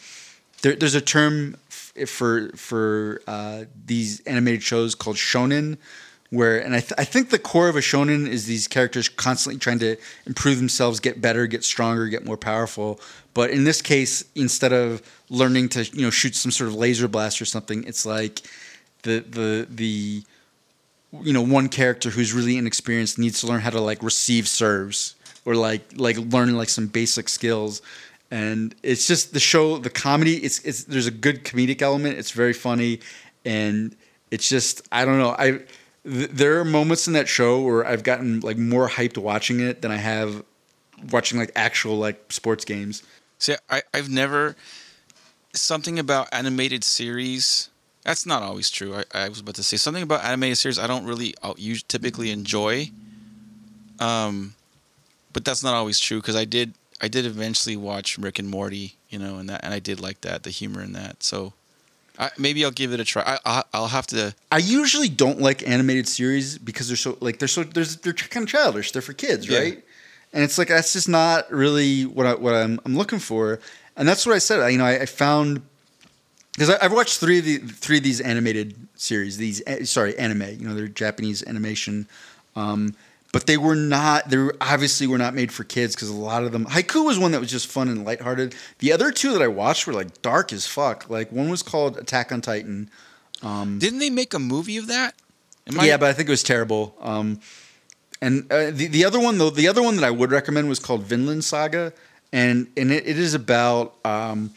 there, 0.61 0.75
there's 0.75 0.95
a 0.95 1.01
term 1.01 1.57
f- 1.69 2.07
for 2.07 2.49
for 2.55 3.21
uh, 3.27 3.65
these 3.85 4.19
animated 4.21 4.63
shows 4.63 4.95
called 4.95 5.15
shonen, 5.15 5.77
where 6.29 6.59
and 6.59 6.75
I, 6.75 6.79
th- 6.79 6.93
I 6.97 7.03
think 7.03 7.29
the 7.29 7.39
core 7.39 7.69
of 7.69 7.75
a 7.75 7.79
shonen 7.79 8.27
is 8.27 8.45
these 8.45 8.67
characters 8.67 9.09
constantly 9.09 9.59
trying 9.59 9.79
to 9.79 9.97
improve 10.25 10.57
themselves, 10.57 10.99
get 10.99 11.21
better, 11.21 11.47
get 11.47 11.63
stronger, 11.63 12.07
get 12.07 12.25
more 12.25 12.37
powerful. 12.37 12.99
But 13.33 13.51
in 13.51 13.63
this 13.63 13.81
case, 13.81 14.23
instead 14.35 14.73
of 14.73 15.01
learning 15.29 15.69
to 15.69 15.83
you 15.85 16.01
know 16.01 16.09
shoot 16.09 16.35
some 16.35 16.51
sort 16.51 16.69
of 16.69 16.75
laser 16.75 17.07
blast 17.07 17.41
or 17.41 17.45
something, 17.45 17.83
it's 17.85 18.05
like 18.05 18.41
the 19.03 19.19
the 19.19 19.67
the 19.69 20.23
you 21.21 21.33
know 21.33 21.41
one 21.41 21.69
character 21.69 22.09
who's 22.09 22.33
really 22.33 22.57
inexperienced 22.57 23.17
needs 23.17 23.41
to 23.41 23.47
learn 23.47 23.61
how 23.61 23.69
to 23.69 23.81
like 23.81 24.03
receive 24.03 24.47
serves 24.47 25.15
or 25.45 25.55
like 25.55 25.81
like 25.95 26.17
learn 26.17 26.55
like 26.55 26.69
some 26.69 26.87
basic 26.87 27.29
skills 27.29 27.81
and 28.31 28.75
it's 28.83 29.07
just 29.07 29.33
the 29.33 29.39
show 29.39 29.77
the 29.77 29.89
comedy 29.89 30.35
it's 30.37 30.59
it's 30.59 30.83
there's 30.83 31.07
a 31.07 31.11
good 31.11 31.43
comedic 31.43 31.81
element 31.81 32.17
it's 32.17 32.31
very 32.31 32.53
funny 32.53 32.99
and 33.45 33.95
it's 34.31 34.47
just 34.47 34.87
i 34.91 35.03
don't 35.05 35.17
know 35.17 35.35
i 35.39 35.59
th- 36.03 36.29
there 36.29 36.59
are 36.59 36.65
moments 36.65 37.07
in 37.07 37.13
that 37.13 37.27
show 37.27 37.61
where 37.61 37.85
i've 37.85 38.03
gotten 38.03 38.39
like 38.41 38.57
more 38.57 38.87
hyped 38.87 39.17
watching 39.17 39.59
it 39.59 39.81
than 39.81 39.91
i 39.91 39.97
have 39.97 40.43
watching 41.11 41.39
like 41.39 41.51
actual 41.55 41.97
like 41.97 42.31
sports 42.31 42.65
games 42.65 43.03
See, 43.39 43.55
I, 43.69 43.81
I've 43.93 44.09
never 44.09 44.57
something 45.55 45.97
about 45.97 46.27
animated 46.31 46.83
series. 46.83 47.69
That's 48.03 48.25
not 48.25 48.43
always 48.43 48.69
true. 48.69 48.95
I, 48.95 49.03
I 49.13 49.29
was 49.29 49.39
about 49.39 49.55
to 49.55 49.63
say 49.63 49.77
something 49.77 50.03
about 50.03 50.23
animated 50.23 50.57
series. 50.57 50.77
I 50.77 50.87
don't 50.87 51.05
really 51.05 51.33
typically 51.87 52.31
enjoy. 52.31 52.91
Um, 53.99 54.55
but 55.31 55.45
that's 55.45 55.63
not 55.63 55.73
always 55.73 55.99
true 55.99 56.19
because 56.19 56.35
I 56.35 56.43
did 56.43 56.73
I 57.01 57.07
did 57.07 57.25
eventually 57.25 57.77
watch 57.77 58.17
Rick 58.17 58.39
and 58.39 58.47
Morty, 58.49 58.95
you 59.09 59.19
know, 59.19 59.37
and 59.37 59.49
that 59.49 59.63
and 59.63 59.73
I 59.73 59.79
did 59.79 59.99
like 59.99 60.21
that 60.21 60.43
the 60.43 60.49
humor 60.49 60.81
in 60.81 60.93
that. 60.93 61.23
So 61.23 61.53
I, 62.17 62.29
maybe 62.37 62.65
I'll 62.65 62.71
give 62.71 62.91
it 62.93 62.99
a 62.99 63.05
try. 63.05 63.23
I, 63.25 63.37
I 63.45 63.63
I'll 63.73 63.87
have 63.87 64.07
to. 64.07 64.33
i 64.51 64.57
usually 64.57 65.09
don't 65.09 65.39
like 65.39 65.67
animated 65.67 66.07
series 66.07 66.57
because 66.57 66.87
they're 66.87 66.97
so 66.97 67.17
like 67.21 67.39
they're 67.39 67.47
so 67.47 67.63
there's 67.63 67.97
they're 67.97 68.13
kind 68.13 68.43
of 68.43 68.49
childish 68.49 68.91
they're 68.91 69.01
for 69.01 69.13
kids 69.13 69.47
Yeah. 69.47 69.59
right 69.59 69.83
and 70.33 70.43
it's 70.43 70.57
like 70.57 70.67
that's 70.67 70.93
just 70.93 71.07
not 71.09 71.49
really 71.51 72.05
what 72.05 72.25
I, 72.27 72.35
what 72.35 72.53
I'm, 72.53 72.79
I'm 72.85 72.95
looking 72.97 73.19
for 73.19 73.59
and 73.95 74.07
that's 74.07 74.25
what 74.25 74.35
i 74.35 74.37
said 74.37 74.59
I, 74.59 74.69
you 74.69 74.77
know 74.77 74.85
i, 74.85 75.01
I 75.01 75.05
found 75.05 75.61
because 76.53 76.69
I've 76.81 76.91
watched 76.91 77.19
three 77.19 77.39
of 77.39 77.45
the 77.45 77.57
three 77.59 77.97
of 77.99 78.03
these 78.03 78.19
animated 78.19 78.75
series. 78.95 79.37
These 79.37 79.61
eh, 79.65 79.85
sorry, 79.85 80.17
anime. 80.17 80.41
You 80.59 80.67
know, 80.67 80.75
they're 80.75 80.89
Japanese 80.89 81.41
animation, 81.47 82.05
um, 82.57 82.95
but 83.31 83.45
they 83.45 83.57
were 83.57 83.75
not. 83.75 84.29
They 84.29 84.37
were 84.37 84.55
obviously 84.59 85.07
were 85.07 85.17
not 85.17 85.33
made 85.33 85.51
for 85.51 85.63
kids 85.63 85.95
because 85.95 86.09
a 86.09 86.13
lot 86.13 86.43
of 86.43 86.51
them. 86.51 86.65
Haikyuu 86.65 87.05
was 87.05 87.19
one 87.19 87.31
that 87.31 87.39
was 87.39 87.51
just 87.51 87.67
fun 87.67 87.87
and 87.87 88.05
lighthearted. 88.05 88.55
The 88.79 88.91
other 88.91 89.11
two 89.11 89.33
that 89.33 89.41
I 89.41 89.47
watched 89.47 89.85
were 89.85 89.93
like 89.93 90.21
dark 90.21 90.51
as 90.51 90.65
fuck. 90.65 91.09
Like 91.09 91.31
one 91.31 91.49
was 91.49 91.61
called 91.61 91.97
Attack 91.97 92.31
on 92.31 92.41
Titan. 92.41 92.89
Didn't 93.41 93.99
they 93.99 94.09
make 94.09 94.33
a 94.33 94.39
movie 94.39 94.77
of 94.77 94.87
that? 94.87 95.15
Am 95.67 95.85
yeah, 95.85 95.97
but 95.97 96.09
I 96.09 96.13
think 96.13 96.27
it 96.27 96.31
was 96.31 96.43
terrible. 96.43 96.95
Um, 96.99 97.39
and 98.21 98.51
uh, 98.51 98.71
the 98.71 98.87
the 98.87 99.05
other 99.05 99.19
one 99.19 99.37
though, 99.37 99.49
the 99.49 99.67
other 99.67 99.81
one 99.81 99.95
that 99.95 100.03
I 100.03 100.11
would 100.11 100.31
recommend 100.31 100.67
was 100.67 100.79
called 100.79 101.03
Vinland 101.03 101.43
Saga, 101.43 101.93
and 102.33 102.67
and 102.75 102.91
it, 102.91 103.07
it 103.07 103.17
is 103.19 103.33
about 103.33 103.93
um, 104.03 104.51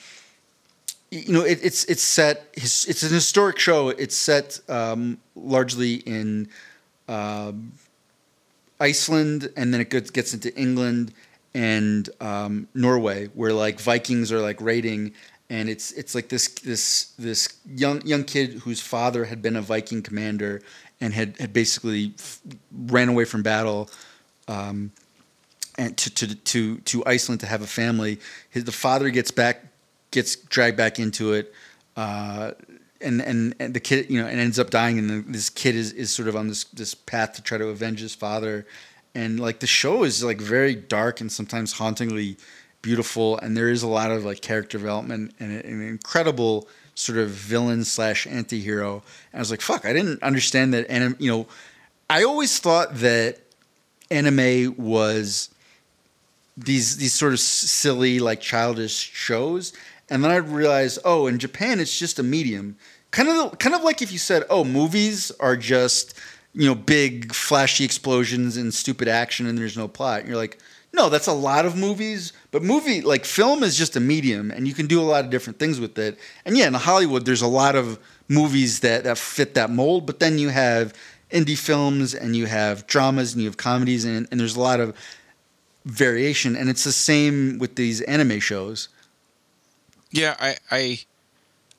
you 1.10 1.32
know 1.32 1.42
it, 1.42 1.60
it's 1.62 1.84
it's 1.84 2.02
set 2.02 2.48
it's 2.54 3.02
an 3.02 3.10
historic 3.10 3.58
show. 3.58 3.90
It's 3.90 4.16
set 4.16 4.60
um, 4.68 5.18
largely 5.36 5.96
in 5.96 6.48
um, 7.08 7.72
Iceland, 8.82 9.50
and 9.56 9.72
then 9.72 9.80
it 9.80 9.90
gets, 9.90 10.34
into 10.34 10.54
England 10.56 11.14
and 11.54 12.10
um, 12.20 12.66
Norway, 12.74 13.28
where 13.28 13.52
like 13.52 13.80
Vikings 13.80 14.32
are 14.32 14.40
like 14.40 14.60
raiding, 14.60 15.12
and 15.48 15.68
it's 15.68 15.92
it's 15.92 16.14
like 16.14 16.28
this 16.28 16.48
this 16.48 17.12
this 17.18 17.48
young 17.66 18.04
young 18.06 18.24
kid 18.24 18.54
whose 18.64 18.80
father 18.80 19.24
had 19.26 19.40
been 19.40 19.56
a 19.56 19.62
Viking 19.62 20.02
commander 20.02 20.62
and 21.00 21.14
had 21.14 21.36
had 21.38 21.52
basically 21.52 22.14
f- 22.18 22.40
ran 22.72 23.08
away 23.08 23.24
from 23.24 23.42
battle. 23.42 23.88
Um, 24.48 24.92
and 25.78 25.96
to, 25.98 26.10
to 26.14 26.34
to 26.34 26.78
to 26.78 27.06
Iceland 27.06 27.40
to 27.40 27.46
have 27.46 27.62
a 27.62 27.66
family, 27.66 28.18
his, 28.50 28.64
the 28.64 28.72
father 28.72 29.10
gets 29.10 29.30
back, 29.30 29.64
gets 30.10 30.36
dragged 30.36 30.76
back 30.76 30.98
into 30.98 31.34
it, 31.34 31.52
uh, 31.96 32.52
and, 33.02 33.20
and 33.20 33.54
and 33.58 33.74
the 33.74 33.80
kid 33.80 34.10
you 34.10 34.20
know 34.20 34.28
and 34.28 34.38
ends 34.38 34.58
up 34.58 34.70
dying, 34.70 34.98
and 34.98 35.10
the, 35.10 35.32
this 35.32 35.50
kid 35.50 35.74
is, 35.74 35.92
is 35.92 36.10
sort 36.10 36.28
of 36.28 36.36
on 36.36 36.48
this 36.48 36.64
this 36.64 36.94
path 36.94 37.34
to 37.34 37.42
try 37.42 37.58
to 37.58 37.68
avenge 37.68 38.00
his 38.00 38.14
father, 38.14 38.66
and 39.14 39.40
like 39.40 39.60
the 39.60 39.66
show 39.66 40.04
is 40.04 40.22
like 40.22 40.40
very 40.40 40.74
dark 40.74 41.20
and 41.20 41.30
sometimes 41.30 41.72
hauntingly 41.72 42.36
beautiful, 42.82 43.38
and 43.38 43.56
there 43.56 43.70
is 43.70 43.82
a 43.82 43.88
lot 43.88 44.10
of 44.10 44.24
like 44.24 44.40
character 44.42 44.78
development 44.78 45.34
and 45.38 45.52
an 45.64 45.82
incredible 45.82 46.68
sort 46.94 47.18
of 47.18 47.30
villain 47.30 47.84
slash 47.84 48.26
anti-hero. 48.26 49.02
And 49.32 49.38
I 49.38 49.38
was 49.38 49.50
like, 49.50 49.60
fuck, 49.60 49.86
I 49.86 49.92
didn't 49.92 50.22
understand 50.22 50.74
that. 50.74 50.86
And 50.90 51.16
you 51.18 51.30
know, 51.30 51.46
I 52.10 52.24
always 52.24 52.58
thought 52.58 52.96
that 52.96 53.38
anime 54.10 54.74
was 54.76 55.48
these 56.56 56.98
these 56.98 57.14
sort 57.14 57.32
of 57.32 57.40
silly 57.40 58.18
like 58.18 58.40
childish 58.40 58.92
shows 58.92 59.72
and 60.12 60.22
then 60.22 60.30
i 60.30 60.36
realized 60.36 60.98
oh 61.04 61.26
in 61.26 61.38
japan 61.38 61.80
it's 61.80 61.98
just 61.98 62.18
a 62.18 62.22
medium. 62.22 62.76
Kind 63.10 63.28
of 63.28 63.58
kind 63.58 63.74
of 63.74 63.82
like 63.82 64.00
if 64.00 64.12
you 64.12 64.18
said 64.18 64.44
oh 64.48 64.64
movies 64.64 65.32
are 65.40 65.56
just 65.56 66.18
you 66.54 66.66
know 66.66 66.74
big 66.74 67.34
flashy 67.34 67.84
explosions 67.84 68.56
and 68.56 68.72
stupid 68.72 69.08
action 69.08 69.46
and 69.46 69.58
there's 69.58 69.76
no 69.76 69.88
plot. 69.88 70.20
And 70.20 70.28
you're 70.28 70.38
like 70.38 70.58
no 70.92 71.08
that's 71.08 71.26
a 71.26 71.32
lot 71.32 71.66
of 71.66 71.76
movies. 71.76 72.32
But 72.50 72.62
movie 72.62 73.00
like 73.00 73.24
film 73.24 73.62
is 73.62 73.76
just 73.76 73.96
a 73.96 74.00
medium 74.00 74.50
and 74.50 74.66
you 74.66 74.74
can 74.74 74.86
do 74.86 75.00
a 75.00 75.04
lot 75.04 75.24
of 75.24 75.30
different 75.30 75.58
things 75.58 75.80
with 75.80 75.98
it. 75.98 76.18
And 76.44 76.56
yeah 76.56 76.66
in 76.66 76.74
hollywood 76.74 77.26
there's 77.26 77.42
a 77.42 77.46
lot 77.62 77.74
of 77.74 77.98
movies 78.28 78.80
that 78.80 79.04
that 79.04 79.18
fit 79.18 79.54
that 79.54 79.70
mold. 79.70 80.06
But 80.06 80.20
then 80.20 80.38
you 80.38 80.48
have 80.48 80.94
indie 81.30 81.58
films 81.58 82.14
and 82.14 82.34
you 82.34 82.46
have 82.46 82.86
dramas 82.86 83.32
and 83.32 83.42
you 83.42 83.48
have 83.48 83.56
comedies 83.56 84.04
and, 84.04 84.26
and 84.30 84.40
there's 84.40 84.56
a 84.56 84.60
lot 84.60 84.80
of 84.80 84.96
variation. 85.84 86.56
And 86.56 86.70
it's 86.70 86.84
the 86.84 86.92
same 86.92 87.58
with 87.58 87.76
these 87.76 88.00
anime 88.02 88.40
shows 88.40 88.88
Yeah, 90.12 90.36
I, 90.38 90.56
I 90.70 90.98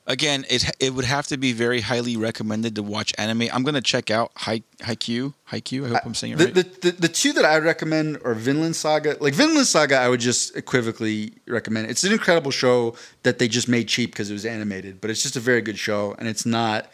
again, 0.08 0.46
it 0.50 0.70
it 0.80 0.94
would 0.94 1.06
have 1.06 1.28
to 1.28 1.38
be 1.38 1.54
very 1.54 1.82
highly 1.82 2.18
recommended 2.18 2.76
to 2.76 2.84
watch 2.84 3.14
anime. 3.18 3.48
I'm 3.54 3.64
gonna 3.64 3.82
check 3.82 4.12
out 4.12 4.32
Hai 4.36 4.64
Haikyuu. 4.80 5.34
Haikyuu. 5.52 5.86
I 5.86 5.90
hope 5.90 6.06
I'm 6.06 6.14
saying 6.14 6.34
it 6.34 6.38
the, 6.38 6.46
right. 6.46 6.56
the, 6.56 6.64
the, 6.64 6.92
the 6.92 7.08
two 7.08 7.34
that 7.34 7.46
I 7.46 7.58
recommend 7.58 8.20
are 8.26 8.34
Vinland 8.34 8.76
Saga. 8.76 9.18
Like 9.20 9.34
Vinland 9.34 9.68
Saga, 9.68 9.98
I 9.98 10.10
would 10.10 10.20
just 10.20 10.56
equivocally 10.58 11.34
recommend. 11.48 11.90
It's 11.90 12.04
an 12.04 12.12
incredible 12.12 12.52
show 12.52 12.96
that 13.24 13.40
they 13.40 13.48
just 13.48 13.68
made 13.68 13.88
cheap 13.88 14.12
because 14.12 14.30
it 14.30 14.34
was 14.34 14.46
animated, 14.46 15.00
but 15.00 15.10
it's 15.10 15.24
just 15.24 15.36
a 15.36 15.40
very 15.40 15.62
good 15.62 15.78
show, 15.78 16.16
and 16.20 16.28
it's 16.28 16.46
not 16.46 16.92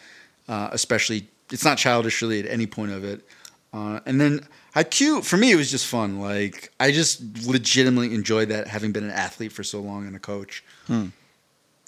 uh, 0.48 0.68
especially 0.72 1.28
it's 1.50 1.64
not 1.64 1.78
childish 1.78 2.22
really 2.22 2.40
at 2.40 2.46
any 2.46 2.66
point 2.66 2.92
of 2.92 3.04
it. 3.04 3.26
Uh, 3.72 4.00
and 4.04 4.20
then 4.20 4.46
Haikyuu 4.74 5.24
for 5.24 5.36
me 5.36 5.52
it 5.52 5.56
was 5.56 5.70
just 5.70 5.86
fun. 5.86 6.20
Like 6.20 6.72
I 6.78 6.90
just 6.90 7.46
legitimately 7.46 8.14
enjoyed 8.14 8.48
that, 8.48 8.66
having 8.66 8.92
been 8.92 9.04
an 9.04 9.10
athlete 9.10 9.52
for 9.52 9.62
so 9.62 9.80
long 9.80 10.06
and 10.06 10.14
a 10.14 10.18
coach. 10.18 10.64
Hmm. 10.86 11.08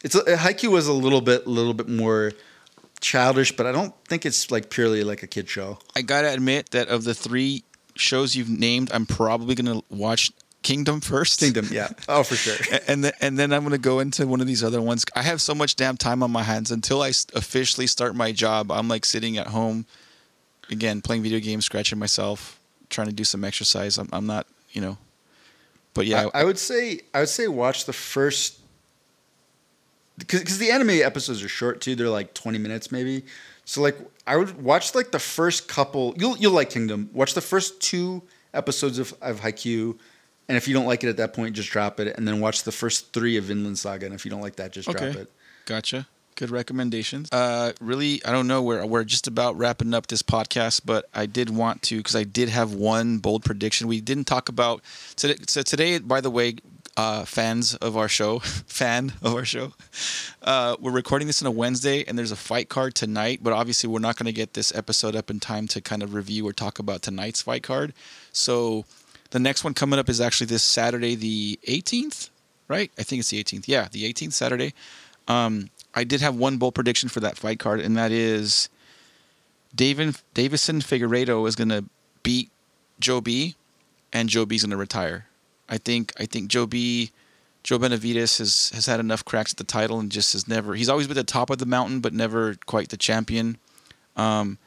It's 0.03 0.15
a, 0.15 0.23
Haikyuu 0.23 0.71
was 0.71 0.87
a 0.87 0.93
little 0.93 1.21
bit, 1.21 1.47
little 1.47 1.75
bit 1.75 1.89
more 1.89 2.33
childish, 3.01 3.55
but 3.57 3.67
I 3.67 3.73
don't 3.73 3.95
think 4.07 4.25
it's 4.27 4.51
like 4.51 4.71
purely 4.71 5.05
like 5.05 5.23
a 5.23 5.27
kid 5.27 5.49
show. 5.49 5.79
I 5.95 6.03
gotta 6.03 6.33
admit 6.33 6.71
that 6.71 6.89
of 6.89 7.05
the 7.05 7.15
three 7.15 7.65
shows 7.95 8.35
you've 8.35 8.49
named, 8.49 8.91
I'm 8.93 9.07
probably 9.07 9.55
gonna 9.55 9.83
watch 9.91 10.33
Kingdom 10.63 11.01
first. 11.01 11.41
Kingdom, 11.41 11.69
yeah, 11.73 11.89
oh 12.09 12.23
for 12.23 12.37
sure. 12.37 12.55
And 12.87 13.03
then, 13.05 13.13
and 13.21 13.37
then 13.37 13.53
I'm 13.53 13.65
gonna 13.65 13.79
go 13.79 13.99
into 13.99 14.27
one 14.29 14.41
of 14.41 14.47
these 14.47 14.63
other 14.63 14.81
ones. 14.81 15.05
I 15.17 15.23
have 15.23 15.43
so 15.43 15.55
much 15.55 15.75
damn 15.75 15.97
time 15.97 16.23
on 16.23 16.31
my 16.31 16.45
hands 16.45 16.71
until 16.71 17.03
I 17.03 17.09
officially 17.35 17.89
start 17.89 18.15
my 18.15 18.31
job. 18.31 18.71
I'm 18.71 18.87
like 18.87 19.05
sitting 19.05 19.37
at 19.39 19.49
home, 19.49 19.87
again 20.71 21.03
playing 21.03 21.25
video 21.25 21.41
games, 21.41 21.65
scratching 21.65 21.99
myself, 21.99 22.61
trying 22.91 23.09
to 23.09 23.13
do 23.13 23.25
some 23.25 23.43
exercise. 23.43 23.99
I'm, 23.99 24.09
I'm 24.13 24.27
not, 24.27 24.47
you 24.71 24.81
know, 24.81 24.99
but 25.95 26.07
yeah, 26.07 26.29
I, 26.33 26.43
I 26.43 26.45
would 26.45 26.59
say 26.59 27.01
I 27.13 27.21
would 27.21 27.29
say 27.29 27.49
watch 27.49 27.85
the 27.87 27.93
first 27.93 28.61
because 30.19 30.59
the 30.59 30.71
anime 30.71 30.91
episodes 30.91 31.43
are 31.43 31.49
short 31.49 31.81
too. 31.81 31.95
They're 31.95 32.09
like 32.09 32.35
twenty 32.35 32.59
minutes 32.59 32.93
maybe. 32.93 33.25
So 33.65 33.81
like 33.81 33.97
I 34.27 34.37
would 34.37 34.63
watch 34.63 34.95
like 34.95 35.13
the 35.13 35.19
first 35.19 35.69
couple. 35.69 36.15
You'll 36.17 36.37
you'll 36.37 36.53
like 36.53 36.71
Kingdom. 36.71 37.11
Watch 37.13 37.35
the 37.35 37.41
first 37.41 37.81
two 37.81 38.23
episodes 38.55 38.99
of 38.99 39.15
of 39.23 39.41
Haikyuu, 39.41 39.99
and 40.49 40.57
if 40.57 40.67
you 40.69 40.75
don't 40.75 40.87
like 40.87 41.05
it 41.05 41.09
at 41.09 41.17
that 41.19 41.33
point, 41.33 41.55
just 41.55 41.71
drop 41.71 42.01
it. 42.01 42.17
And 42.17 42.27
then 42.27 42.41
watch 42.41 42.65
the 42.65 42.73
first 42.73 43.13
three 43.13 43.37
of 43.37 43.45
Vinland 43.45 43.79
Saga. 43.79 44.07
And 44.07 44.15
if 44.15 44.25
you 44.25 44.31
don't 44.31 44.41
like 44.43 44.57
that, 44.57 44.73
just 44.73 44.89
drop 44.89 45.03
Okay. 45.03 45.21
it. 45.21 45.33
Gotcha. 45.65 46.09
Good 46.35 46.51
recommendations. 46.51 47.29
Uh, 47.31 47.73
really, 47.81 48.25
I 48.25 48.33
don't 48.33 48.47
know. 48.49 48.63
We're 48.63 48.85
we're 48.87 49.05
just 49.05 49.27
about 49.27 49.57
wrapping 49.59 49.93
up 49.95 50.07
this 50.07 50.23
podcast, 50.23 50.81
but 50.85 51.05
I 51.15 51.27
did 51.27 51.51
want 51.51 51.83
to 51.83 51.99
because 51.99 52.17
I 52.17 52.25
did 52.25 52.49
have 52.49 52.73
one 52.73 53.19
bold 53.19 53.45
prediction. 53.45 53.87
We 53.87 54.01
didn't 54.01 54.25
talk 54.25 54.49
about 54.49 54.83
today. 55.15 55.37
So 55.47 55.63
today, 55.63 55.99
by 55.99 56.23
the 56.23 56.31
way, 56.31 56.57
uh, 56.97 57.25
fans 57.25 57.75
of 57.77 57.97
our 57.97 58.09
show, 58.09 58.39
fan 58.67 59.13
of 59.23 59.35
our 59.35 59.45
show, 59.45 59.73
uh, 60.43 60.77
we're 60.81 60.91
recording 60.93 61.27
this 61.27 61.43
on 61.43 61.47
a 61.47 61.51
Wednesday, 61.51 62.05
and 62.07 62.19
there's 62.19 62.33
a 62.33 62.37
fight 62.37 62.69
card 62.69 62.95
tonight. 62.95 63.41
But 63.43 63.53
obviously, 63.53 63.89
we're 63.89 64.01
not 64.01 64.17
going 64.17 64.27
to 64.27 64.33
get 64.33 64.55
this 64.55 64.75
episode 64.75 65.17
up 65.17 65.31
in 65.31 65.41
time 65.41 65.67
to 65.69 65.81
kind 65.81 66.03
of 66.03 66.15
review 66.15 66.47
or 66.47 66.53
talk 66.53 66.79
about 66.79 67.03
tonight's 67.03 67.43
fight 67.43 67.63
card. 67.63 67.93
So 68.33 68.85
the 69.31 69.39
next 69.39 69.65
one 69.65 69.75
coming 69.75 69.99
up 69.99 70.09
is 70.09 70.21
actually 70.21 70.47
this 70.47 70.63
Saturday, 70.63 71.15
the 71.15 71.59
18th, 71.67 72.31
right? 72.69 72.91
I 72.99 73.03
think 73.03 73.21
it's 73.21 73.31
the 73.31 73.43
18th. 73.43 73.65
Yeah, 73.67 73.89
the 73.91 74.11
18th 74.13 74.33
Saturday. 74.33 74.75
Um, 75.29 75.71
I 75.95 76.05
did 76.05 76.21
have 76.21 76.35
one 76.35 76.57
bold 76.57 76.75
prediction 76.75 77.09
for 77.09 77.21
that 77.21 77.37
fight 77.37 77.59
card, 77.59 77.81
and 77.81 77.97
that 77.97 78.13
is 78.13 78.69
David 79.75 80.17
Deiveson 80.35 80.83
Figueiredo 80.83 81.47
is 81.49 81.57
going 81.57 81.69
to 81.69 81.85
beat 82.23 82.51
Joe 83.01 83.21
B, 83.21 83.57
and 84.13 84.29
Joe 84.29 84.47
B's 84.47 84.63
going 84.63 84.71
to 84.71 84.77
retire. 84.77 85.27
I 85.73 85.79
think 85.79 86.13
I 86.21 86.27
think 86.27 86.49
Joe 86.49 86.67
B, 86.67 87.11
Joe 87.65 87.79
Benavidez 87.79 88.39
has 88.39 88.71
has 88.75 88.85
had 88.87 89.01
enough 89.01 89.25
cracks 89.25 89.53
at 89.55 89.57
the 89.57 89.65
title 89.65 89.99
and 89.99 90.13
just 90.13 90.35
has 90.35 90.47
never. 90.47 90.75
He's 90.75 90.91
always 90.91 91.07
been 91.09 91.17
at 91.17 91.27
the 91.27 91.33
top 91.33 91.49
of 91.49 91.57
the 91.59 91.67
mountain, 91.67 92.01
but 92.01 92.13
never 92.13 92.57
quite 92.67 92.91
the 92.91 92.99
champion. 92.99 93.57
Um, 94.17 94.59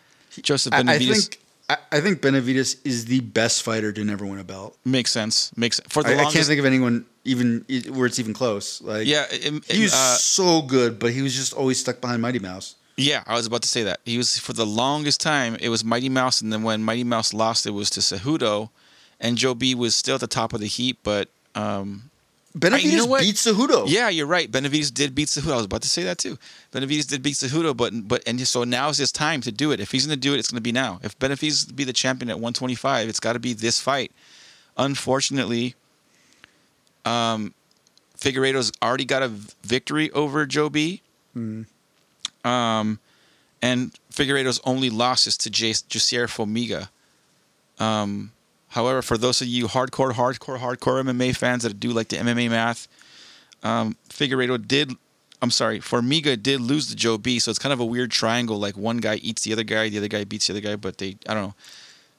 Joseph 0.41 0.73
I, 0.73 0.79
I 0.79 0.83
Benavidez 0.83 1.29
think 1.29 1.39
I, 1.91 2.01
think 2.01 2.21
Benavidez 2.21 2.77
is 2.83 3.05
the 3.05 3.19
best 3.21 3.63
fighter 3.63 3.91
to 3.91 4.03
never 4.03 4.25
win 4.25 4.39
a 4.39 4.43
belt. 4.43 4.77
makes 4.83 5.11
sense. 5.11 5.55
Makes 5.55 5.79
for 5.87 6.03
the 6.03 6.15
I, 6.15 6.25
I 6.25 6.31
can't 6.31 6.45
think 6.45 6.59
of 6.59 6.65
anyone 6.65 7.05
even 7.23 7.65
where 7.91 8.05
it's 8.07 8.19
even 8.19 8.33
close. 8.33 8.81
Like 8.81 9.05
yeah, 9.07 9.25
it- 9.29 9.63
he 9.71 9.83
was 9.83 9.93
uh, 9.93 10.17
so 10.17 10.61
good, 10.63 10.97
but 10.99 11.11
he 11.11 11.21
was 11.21 11.35
just 11.35 11.53
always 11.53 11.79
stuck 11.79 12.01
behind 12.01 12.21
Mighty 12.21 12.39
Mouse. 12.39 12.75
Yeah, 12.97 13.23
I 13.27 13.33
was 13.33 13.45
about 13.45 13.61
to 13.63 13.67
say 13.67 13.83
that. 13.83 13.99
He 14.05 14.17
was 14.17 14.39
for 14.39 14.53
the 14.53 14.65
longest 14.65 15.19
time. 15.19 15.57
It 15.59 15.69
was 15.69 15.83
Mighty 15.83 16.07
Mouse, 16.09 16.41
and 16.41 16.51
then 16.53 16.63
when 16.63 16.81
Mighty 16.81 17.03
Mouse 17.03 17.33
lost, 17.33 17.67
it 17.67 17.71
was 17.71 17.89
to 17.91 17.99
Cejudo, 17.99 18.69
and 19.25 19.37
Joe 19.37 19.55
B 19.55 19.73
was 19.73 19.95
still 19.95 20.15
at 20.15 20.21
the 20.21 20.27
top 20.27 20.53
of 20.53 20.59
the 20.59 20.67
heap. 20.67 20.99
But 21.03 21.29
um, 21.55 22.11
Benavidez 22.55 22.97
know 22.97 23.05
what? 23.07 23.21
beat 23.21 23.35
Cejudo. 23.35 23.85
yeah, 23.87 24.07
you're 24.07 24.27
right. 24.27 24.49
Benavidez 24.49 24.93
did 24.93 25.15
beat 25.15 25.27
Cejudo. 25.29 25.53
I 25.53 25.55
was 25.57 25.65
about 25.65 25.81
to 25.81 25.89
say 25.89 26.03
that 26.03 26.19
too. 26.19 26.37
Benavidez 26.71 27.07
did 27.07 27.23
beat 27.23 27.33
Cejudo, 27.33 27.75
but 27.75 28.07
but 28.07 28.21
and 28.27 28.39
so 28.47 28.63
now 28.63 28.89
is 28.89 28.97
his 28.99 29.11
time 29.11 29.41
to 29.41 29.51
do 29.51 29.71
it. 29.71 29.79
If 29.79 29.91
he's 29.91 30.05
going 30.05 30.15
to 30.15 30.21
do 30.21 30.35
it, 30.35 30.39
it's 30.39 30.51
going 30.51 30.57
to 30.57 30.61
be 30.61 30.71
now. 30.71 30.99
If 31.01 31.17
Benavidez 31.17 31.75
be 31.75 31.83
the 31.83 31.93
champion 31.93 32.29
at 32.29 32.35
125, 32.35 33.09
it's 33.09 33.19
got 33.19 33.33
to 33.33 33.39
be 33.39 33.53
this 33.53 33.79
fight. 33.79 34.11
Unfortunately, 34.77 35.73
um, 37.03 37.53
Figueiredo's 38.17 38.71
already 38.83 39.05
got 39.05 39.23
a 39.23 39.29
victory 39.29 40.11
over 40.11 40.45
Joe 40.45 40.69
B. 40.69 41.01
Um, 42.43 42.99
and 43.61 43.91
Figueiredo's 44.11 44.61
only 44.65 44.89
loss 44.91 45.25
is 45.25 45.35
to 45.37 45.49
J- 45.49 45.71
Jussier 45.71 46.27
Formiga. 46.27 46.89
Um, 47.83 48.31
however, 48.75 49.01
for 49.01 49.17
those 49.17 49.41
of 49.41 49.47
you 49.47 49.67
hardcore, 49.67 50.11
hardcore, 50.11 50.59
hardcore 50.59 51.01
MMA 51.01 51.35
fans 51.35 51.63
that 51.63 51.79
do 51.79 51.91
like 51.91 52.09
the 52.09 52.17
MMA 52.17 52.49
math, 52.49 52.89
um, 53.63 53.95
Figueiredo 54.09 54.67
did. 54.67 54.91
I'm 55.41 55.51
sorry, 55.51 55.79
Formiga 55.79 56.41
did 56.41 56.59
lose 56.61 56.87
to 56.89 56.95
Joe 56.95 57.17
B. 57.17 57.39
So 57.39 57.49
it's 57.51 57.59
kind 57.59 57.73
of 57.73 57.79
a 57.79 57.85
weird 57.85 58.11
triangle. 58.11 58.59
Like 58.59 58.77
one 58.77 58.97
guy 58.97 59.15
eats 59.15 59.43
the 59.43 59.53
other 59.53 59.63
guy, 59.63 59.89
the 59.89 59.97
other 59.97 60.07
guy 60.07 60.23
beats 60.23 60.47
the 60.47 60.53
other 60.53 60.61
guy, 60.61 60.75
but 60.75 60.97
they, 60.97 61.17
I 61.27 61.33
don't 61.33 61.43
know. 61.43 61.55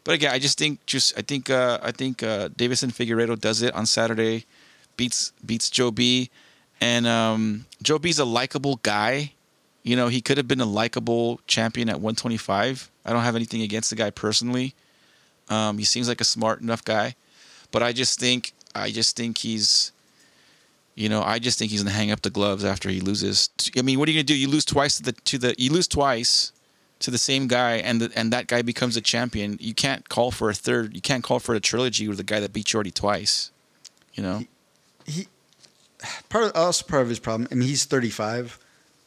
But 0.04 0.14
again, 0.14 0.32
I 0.32 0.38
just 0.38 0.58
think, 0.58 0.84
just 0.86 1.18
I 1.18 1.22
think, 1.22 1.50
uh, 1.50 1.78
I 1.82 1.92
think 1.92 2.22
uh, 2.22 2.48
Deiveson 2.50 2.92
Figueiredo 2.92 3.38
does 3.38 3.62
it 3.62 3.74
on 3.74 3.86
Saturday, 3.86 4.46
beats 4.96 5.32
beats 5.44 5.68
Joe 5.68 5.90
B. 5.90 6.30
And 6.80 7.06
um, 7.06 7.66
Joe 7.82 7.98
B's 7.98 8.18
a 8.18 8.24
likable 8.24 8.76
guy. 8.82 9.32
You 9.82 9.96
know, 9.96 10.08
he 10.08 10.20
could 10.20 10.36
have 10.36 10.48
been 10.48 10.60
a 10.60 10.66
likable 10.66 11.40
champion 11.46 11.88
at 11.88 11.96
125. 11.96 12.90
I 13.04 13.12
don't 13.12 13.22
have 13.22 13.36
anything 13.36 13.62
against 13.62 13.90
the 13.90 13.96
guy 13.96 14.10
personally. 14.10 14.74
Um, 15.48 15.78
he 15.78 15.84
seems 15.84 16.08
like 16.08 16.20
a 16.20 16.24
smart 16.24 16.60
enough 16.60 16.84
guy, 16.84 17.14
but 17.70 17.82
I 17.82 17.92
just 17.92 18.18
think 18.18 18.52
I 18.74 18.90
just 18.90 19.16
think 19.16 19.38
he's 19.38 19.92
You 20.94 21.08
know, 21.08 21.22
I 21.22 21.38
just 21.38 21.58
think 21.58 21.70
he's 21.70 21.82
gonna 21.82 21.94
hang 21.94 22.10
up 22.10 22.22
the 22.22 22.30
gloves 22.30 22.64
after 22.64 22.88
he 22.88 23.00
loses. 23.00 23.50
I 23.78 23.82
mean, 23.82 23.98
what 23.98 24.08
are 24.08 24.12
you 24.12 24.18
gonna 24.18 24.24
do? 24.24 24.34
You 24.36 24.48
lose 24.48 24.64
twice 24.64 24.96
to 24.96 25.02
the 25.02 25.12
to 25.12 25.38
the 25.38 25.54
you 25.58 25.70
lose 25.72 25.86
twice 25.88 26.52
to 27.00 27.10
the 27.10 27.18
same 27.18 27.46
guy, 27.46 27.76
and 27.76 28.00
the, 28.00 28.10
and 28.18 28.32
that 28.32 28.46
guy 28.46 28.62
becomes 28.62 28.96
a 28.96 29.02
champion. 29.02 29.58
You 29.60 29.74
can't 29.74 30.08
call 30.08 30.30
for 30.30 30.48
a 30.48 30.54
third. 30.54 30.94
You 30.94 31.02
can't 31.02 31.22
call 31.22 31.38
for 31.38 31.54
a 31.54 31.60
trilogy 31.60 32.08
with 32.08 32.16
the 32.16 32.24
guy 32.24 32.40
that 32.40 32.52
beat 32.54 32.72
you 32.72 32.78
already 32.78 32.90
twice. 32.90 33.50
You 34.14 34.22
know, 34.22 34.44
he 35.04 35.28
part 36.30 36.44
of 36.44 36.52
also 36.56 36.84
part 36.86 37.02
of 37.02 37.08
his 37.10 37.18
problem. 37.18 37.48
I 37.52 37.54
mean, 37.54 37.68
he's 37.68 37.84
35. 37.84 38.58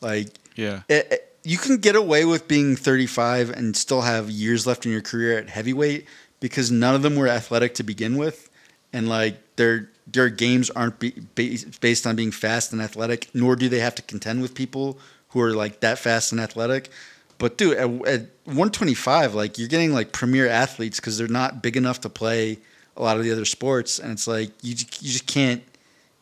Like, 0.02 0.28
yeah, 0.56 0.82
it, 0.88 1.08
it- 1.12 1.26
you 1.44 1.58
can 1.58 1.78
get 1.78 1.96
away 1.96 2.26
with 2.26 2.48
being 2.50 2.76
35 2.76 3.50
and 3.50 3.76
still 3.76 4.02
have 4.02 4.30
years 4.30 4.68
left 4.68 4.86
in 4.86 4.92
your 4.92 5.02
career 5.02 5.38
at 5.40 5.50
heavyweight 5.50 6.06
because 6.40 6.72
none 6.72 6.96
of 6.96 7.02
them 7.02 7.16
were 7.16 7.28
athletic 7.28 7.76
to 7.76 7.84
begin 7.84 8.18
with, 8.18 8.50
and 8.94 9.10
like 9.10 9.56
their 9.56 9.90
their 10.08 10.30
games 10.30 10.70
aren't 10.70 11.00
be, 11.00 11.12
based 11.36 11.82
based 11.82 12.08
on 12.08 12.16
being 12.16 12.32
fast 12.32 12.74
and 12.74 12.82
athletic, 12.82 13.30
nor 13.34 13.56
do 13.56 13.70
they 13.70 13.80
have 13.80 13.96
to 13.96 14.02
contend 14.02 14.42
with 14.42 14.54
people 14.56 14.98
who 15.30 15.42
are 15.42 15.52
like 15.52 15.80
that 15.82 16.00
fast 16.00 16.32
and 16.32 16.42
athletic. 16.42 16.90
But 17.38 17.58
dude, 17.58 17.78
at, 17.78 17.90
at 18.08 18.22
125, 18.46 19.34
like 19.34 19.58
you're 19.58 19.68
getting 19.68 19.94
like 19.94 20.12
premier 20.12 20.48
athletes 20.48 21.00
because 21.00 21.18
they're 21.18 21.28
not 21.28 21.62
big 21.62 21.78
enough 21.78 22.02
to 22.02 22.10
play 22.10 22.60
a 22.98 23.02
lot 23.02 23.18
of 23.18 23.24
the 23.24 23.32
other 23.32 23.46
sports, 23.46 24.00
and 24.00 24.12
it's 24.12 24.28
like 24.28 24.52
you 24.62 24.72
you 24.72 25.12
just 25.12 25.26
can't 25.26 25.64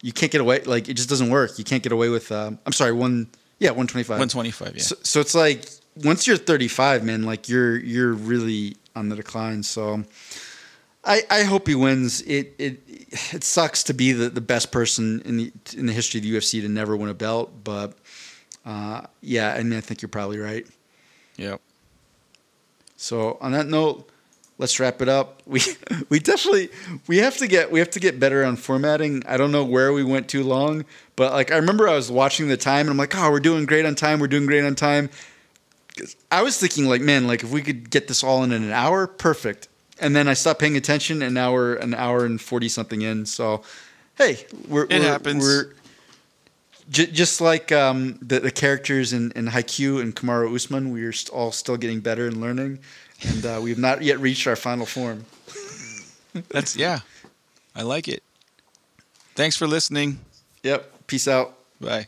you 0.01 0.11
can't 0.11 0.31
get 0.31 0.41
away 0.41 0.61
like 0.61 0.89
it 0.89 0.93
just 0.93 1.09
doesn't 1.09 1.29
work. 1.29 1.57
You 1.57 1.63
can't 1.63 1.83
get 1.83 1.91
away 1.91 2.09
with 2.09 2.31
um, 2.31 2.59
I'm 2.65 2.73
sorry 2.73 2.91
one 2.91 3.27
yeah 3.59 3.69
125 3.69 4.19
one 4.19 4.29
twenty 4.29 4.51
five. 4.51 4.73
Yeah, 4.75 4.83
so, 4.83 4.95
so 5.01 5.19
it's 5.19 5.33
like 5.33 5.65
once 6.03 6.27
you're 6.27 6.37
35, 6.37 7.03
man, 7.03 7.23
like 7.23 7.49
you're 7.49 7.77
you're 7.77 8.13
really 8.13 8.77
on 8.97 9.09
the 9.09 9.15
decline. 9.15 9.63
So 9.63 10.03
I 11.03 11.21
I 11.29 11.43
hope 11.43 11.67
he 11.67 11.75
wins. 11.75 12.21
It 12.21 12.53
it 12.57 12.81
it 13.33 13.43
sucks 13.43 13.83
to 13.83 13.93
be 13.93 14.11
the, 14.11 14.29
the 14.29 14.41
best 14.41 14.71
person 14.71 15.21
in 15.23 15.37
the 15.37 15.51
in 15.75 15.85
the 15.85 15.93
history 15.93 16.19
of 16.19 16.23
the 16.23 16.35
UFC 16.35 16.61
to 16.61 16.67
never 16.67 16.97
win 16.97 17.09
a 17.09 17.13
belt, 17.13 17.51
but 17.63 17.93
uh, 18.65 19.01
yeah, 19.21 19.53
I 19.53 19.63
mean 19.63 19.77
I 19.77 19.81
think 19.81 20.01
you're 20.01 20.09
probably 20.09 20.39
right. 20.39 20.67
yep. 21.37 21.61
So 22.97 23.37
on 23.39 23.51
that 23.51 23.67
note, 23.67 24.09
let's 24.57 24.79
wrap 24.79 25.01
it 25.01 25.09
up. 25.09 25.41
We 25.45 25.61
we 26.09 26.19
definitely 26.19 26.69
we 27.07 27.17
have 27.17 27.37
to 27.37 27.47
get 27.47 27.71
we 27.71 27.79
have 27.79 27.91
to 27.91 27.99
get 27.99 28.19
better 28.19 28.43
on 28.43 28.57
formatting. 28.57 29.23
I 29.25 29.37
don't 29.37 29.51
know 29.51 29.63
where 29.63 29.93
we 29.93 30.03
went 30.03 30.27
too 30.27 30.43
long, 30.43 30.85
but 31.15 31.31
like 31.31 31.51
I 31.51 31.57
remember 31.57 31.87
I 31.87 31.95
was 31.95 32.11
watching 32.11 32.47
the 32.47 32.57
time 32.57 32.81
and 32.81 32.89
I'm 32.89 32.97
like, 32.97 33.15
oh, 33.15 33.31
we're 33.31 33.39
doing 33.39 33.65
great 33.65 33.85
on 33.85 33.95
time. 33.95 34.19
We're 34.19 34.27
doing 34.27 34.45
great 34.45 34.65
on 34.65 34.75
time. 34.75 35.09
I 36.31 36.41
was 36.41 36.57
thinking 36.57 36.85
like, 36.85 37.01
man, 37.01 37.27
like 37.27 37.43
if 37.43 37.51
we 37.51 37.61
could 37.61 37.89
get 37.89 38.07
this 38.07 38.23
all 38.23 38.43
in 38.43 38.51
in 38.51 38.63
an 38.63 38.71
hour, 38.71 39.07
perfect. 39.07 39.67
And 39.99 40.15
then 40.15 40.27
I 40.27 40.33
stopped 40.33 40.59
paying 40.59 40.77
attention, 40.77 41.21
and 41.21 41.33
now 41.33 41.53
we're 41.53 41.75
an 41.75 41.93
hour 41.93 42.25
and 42.25 42.39
forty 42.39 42.69
something 42.69 43.01
in. 43.01 43.25
So, 43.25 43.63
hey, 44.17 44.45
we're 44.67 44.83
It 44.83 44.91
we're, 44.91 45.01
happens. 45.01 45.43
We're 45.43 45.73
j- 46.89 47.07
just 47.07 47.41
like 47.41 47.71
um, 47.71 48.19
the 48.21 48.39
the 48.39 48.51
characters 48.51 49.11
in 49.13 49.31
in 49.31 49.47
Haikyuu 49.47 50.01
and 50.01 50.15
Kamaru 50.15 50.53
Usman. 50.53 50.91
We're 50.91 51.13
st- 51.13 51.33
all 51.35 51.51
still 51.51 51.77
getting 51.77 51.99
better 51.99 52.27
and 52.27 52.39
learning, 52.39 52.79
and 53.27 53.45
uh, 53.45 53.59
we've 53.61 53.79
not 53.79 54.03
yet 54.03 54.19
reached 54.19 54.45
our 54.45 54.55
final 54.55 54.85
form. 54.85 55.25
That's 56.49 56.75
yeah. 56.75 56.99
I 57.75 57.81
like 57.83 58.07
it. 58.07 58.21
Thanks 59.35 59.55
for 59.55 59.67
listening. 59.67 60.19
Yep. 60.63 61.07
Peace 61.07 61.27
out. 61.27 61.57
Bye. 61.79 62.07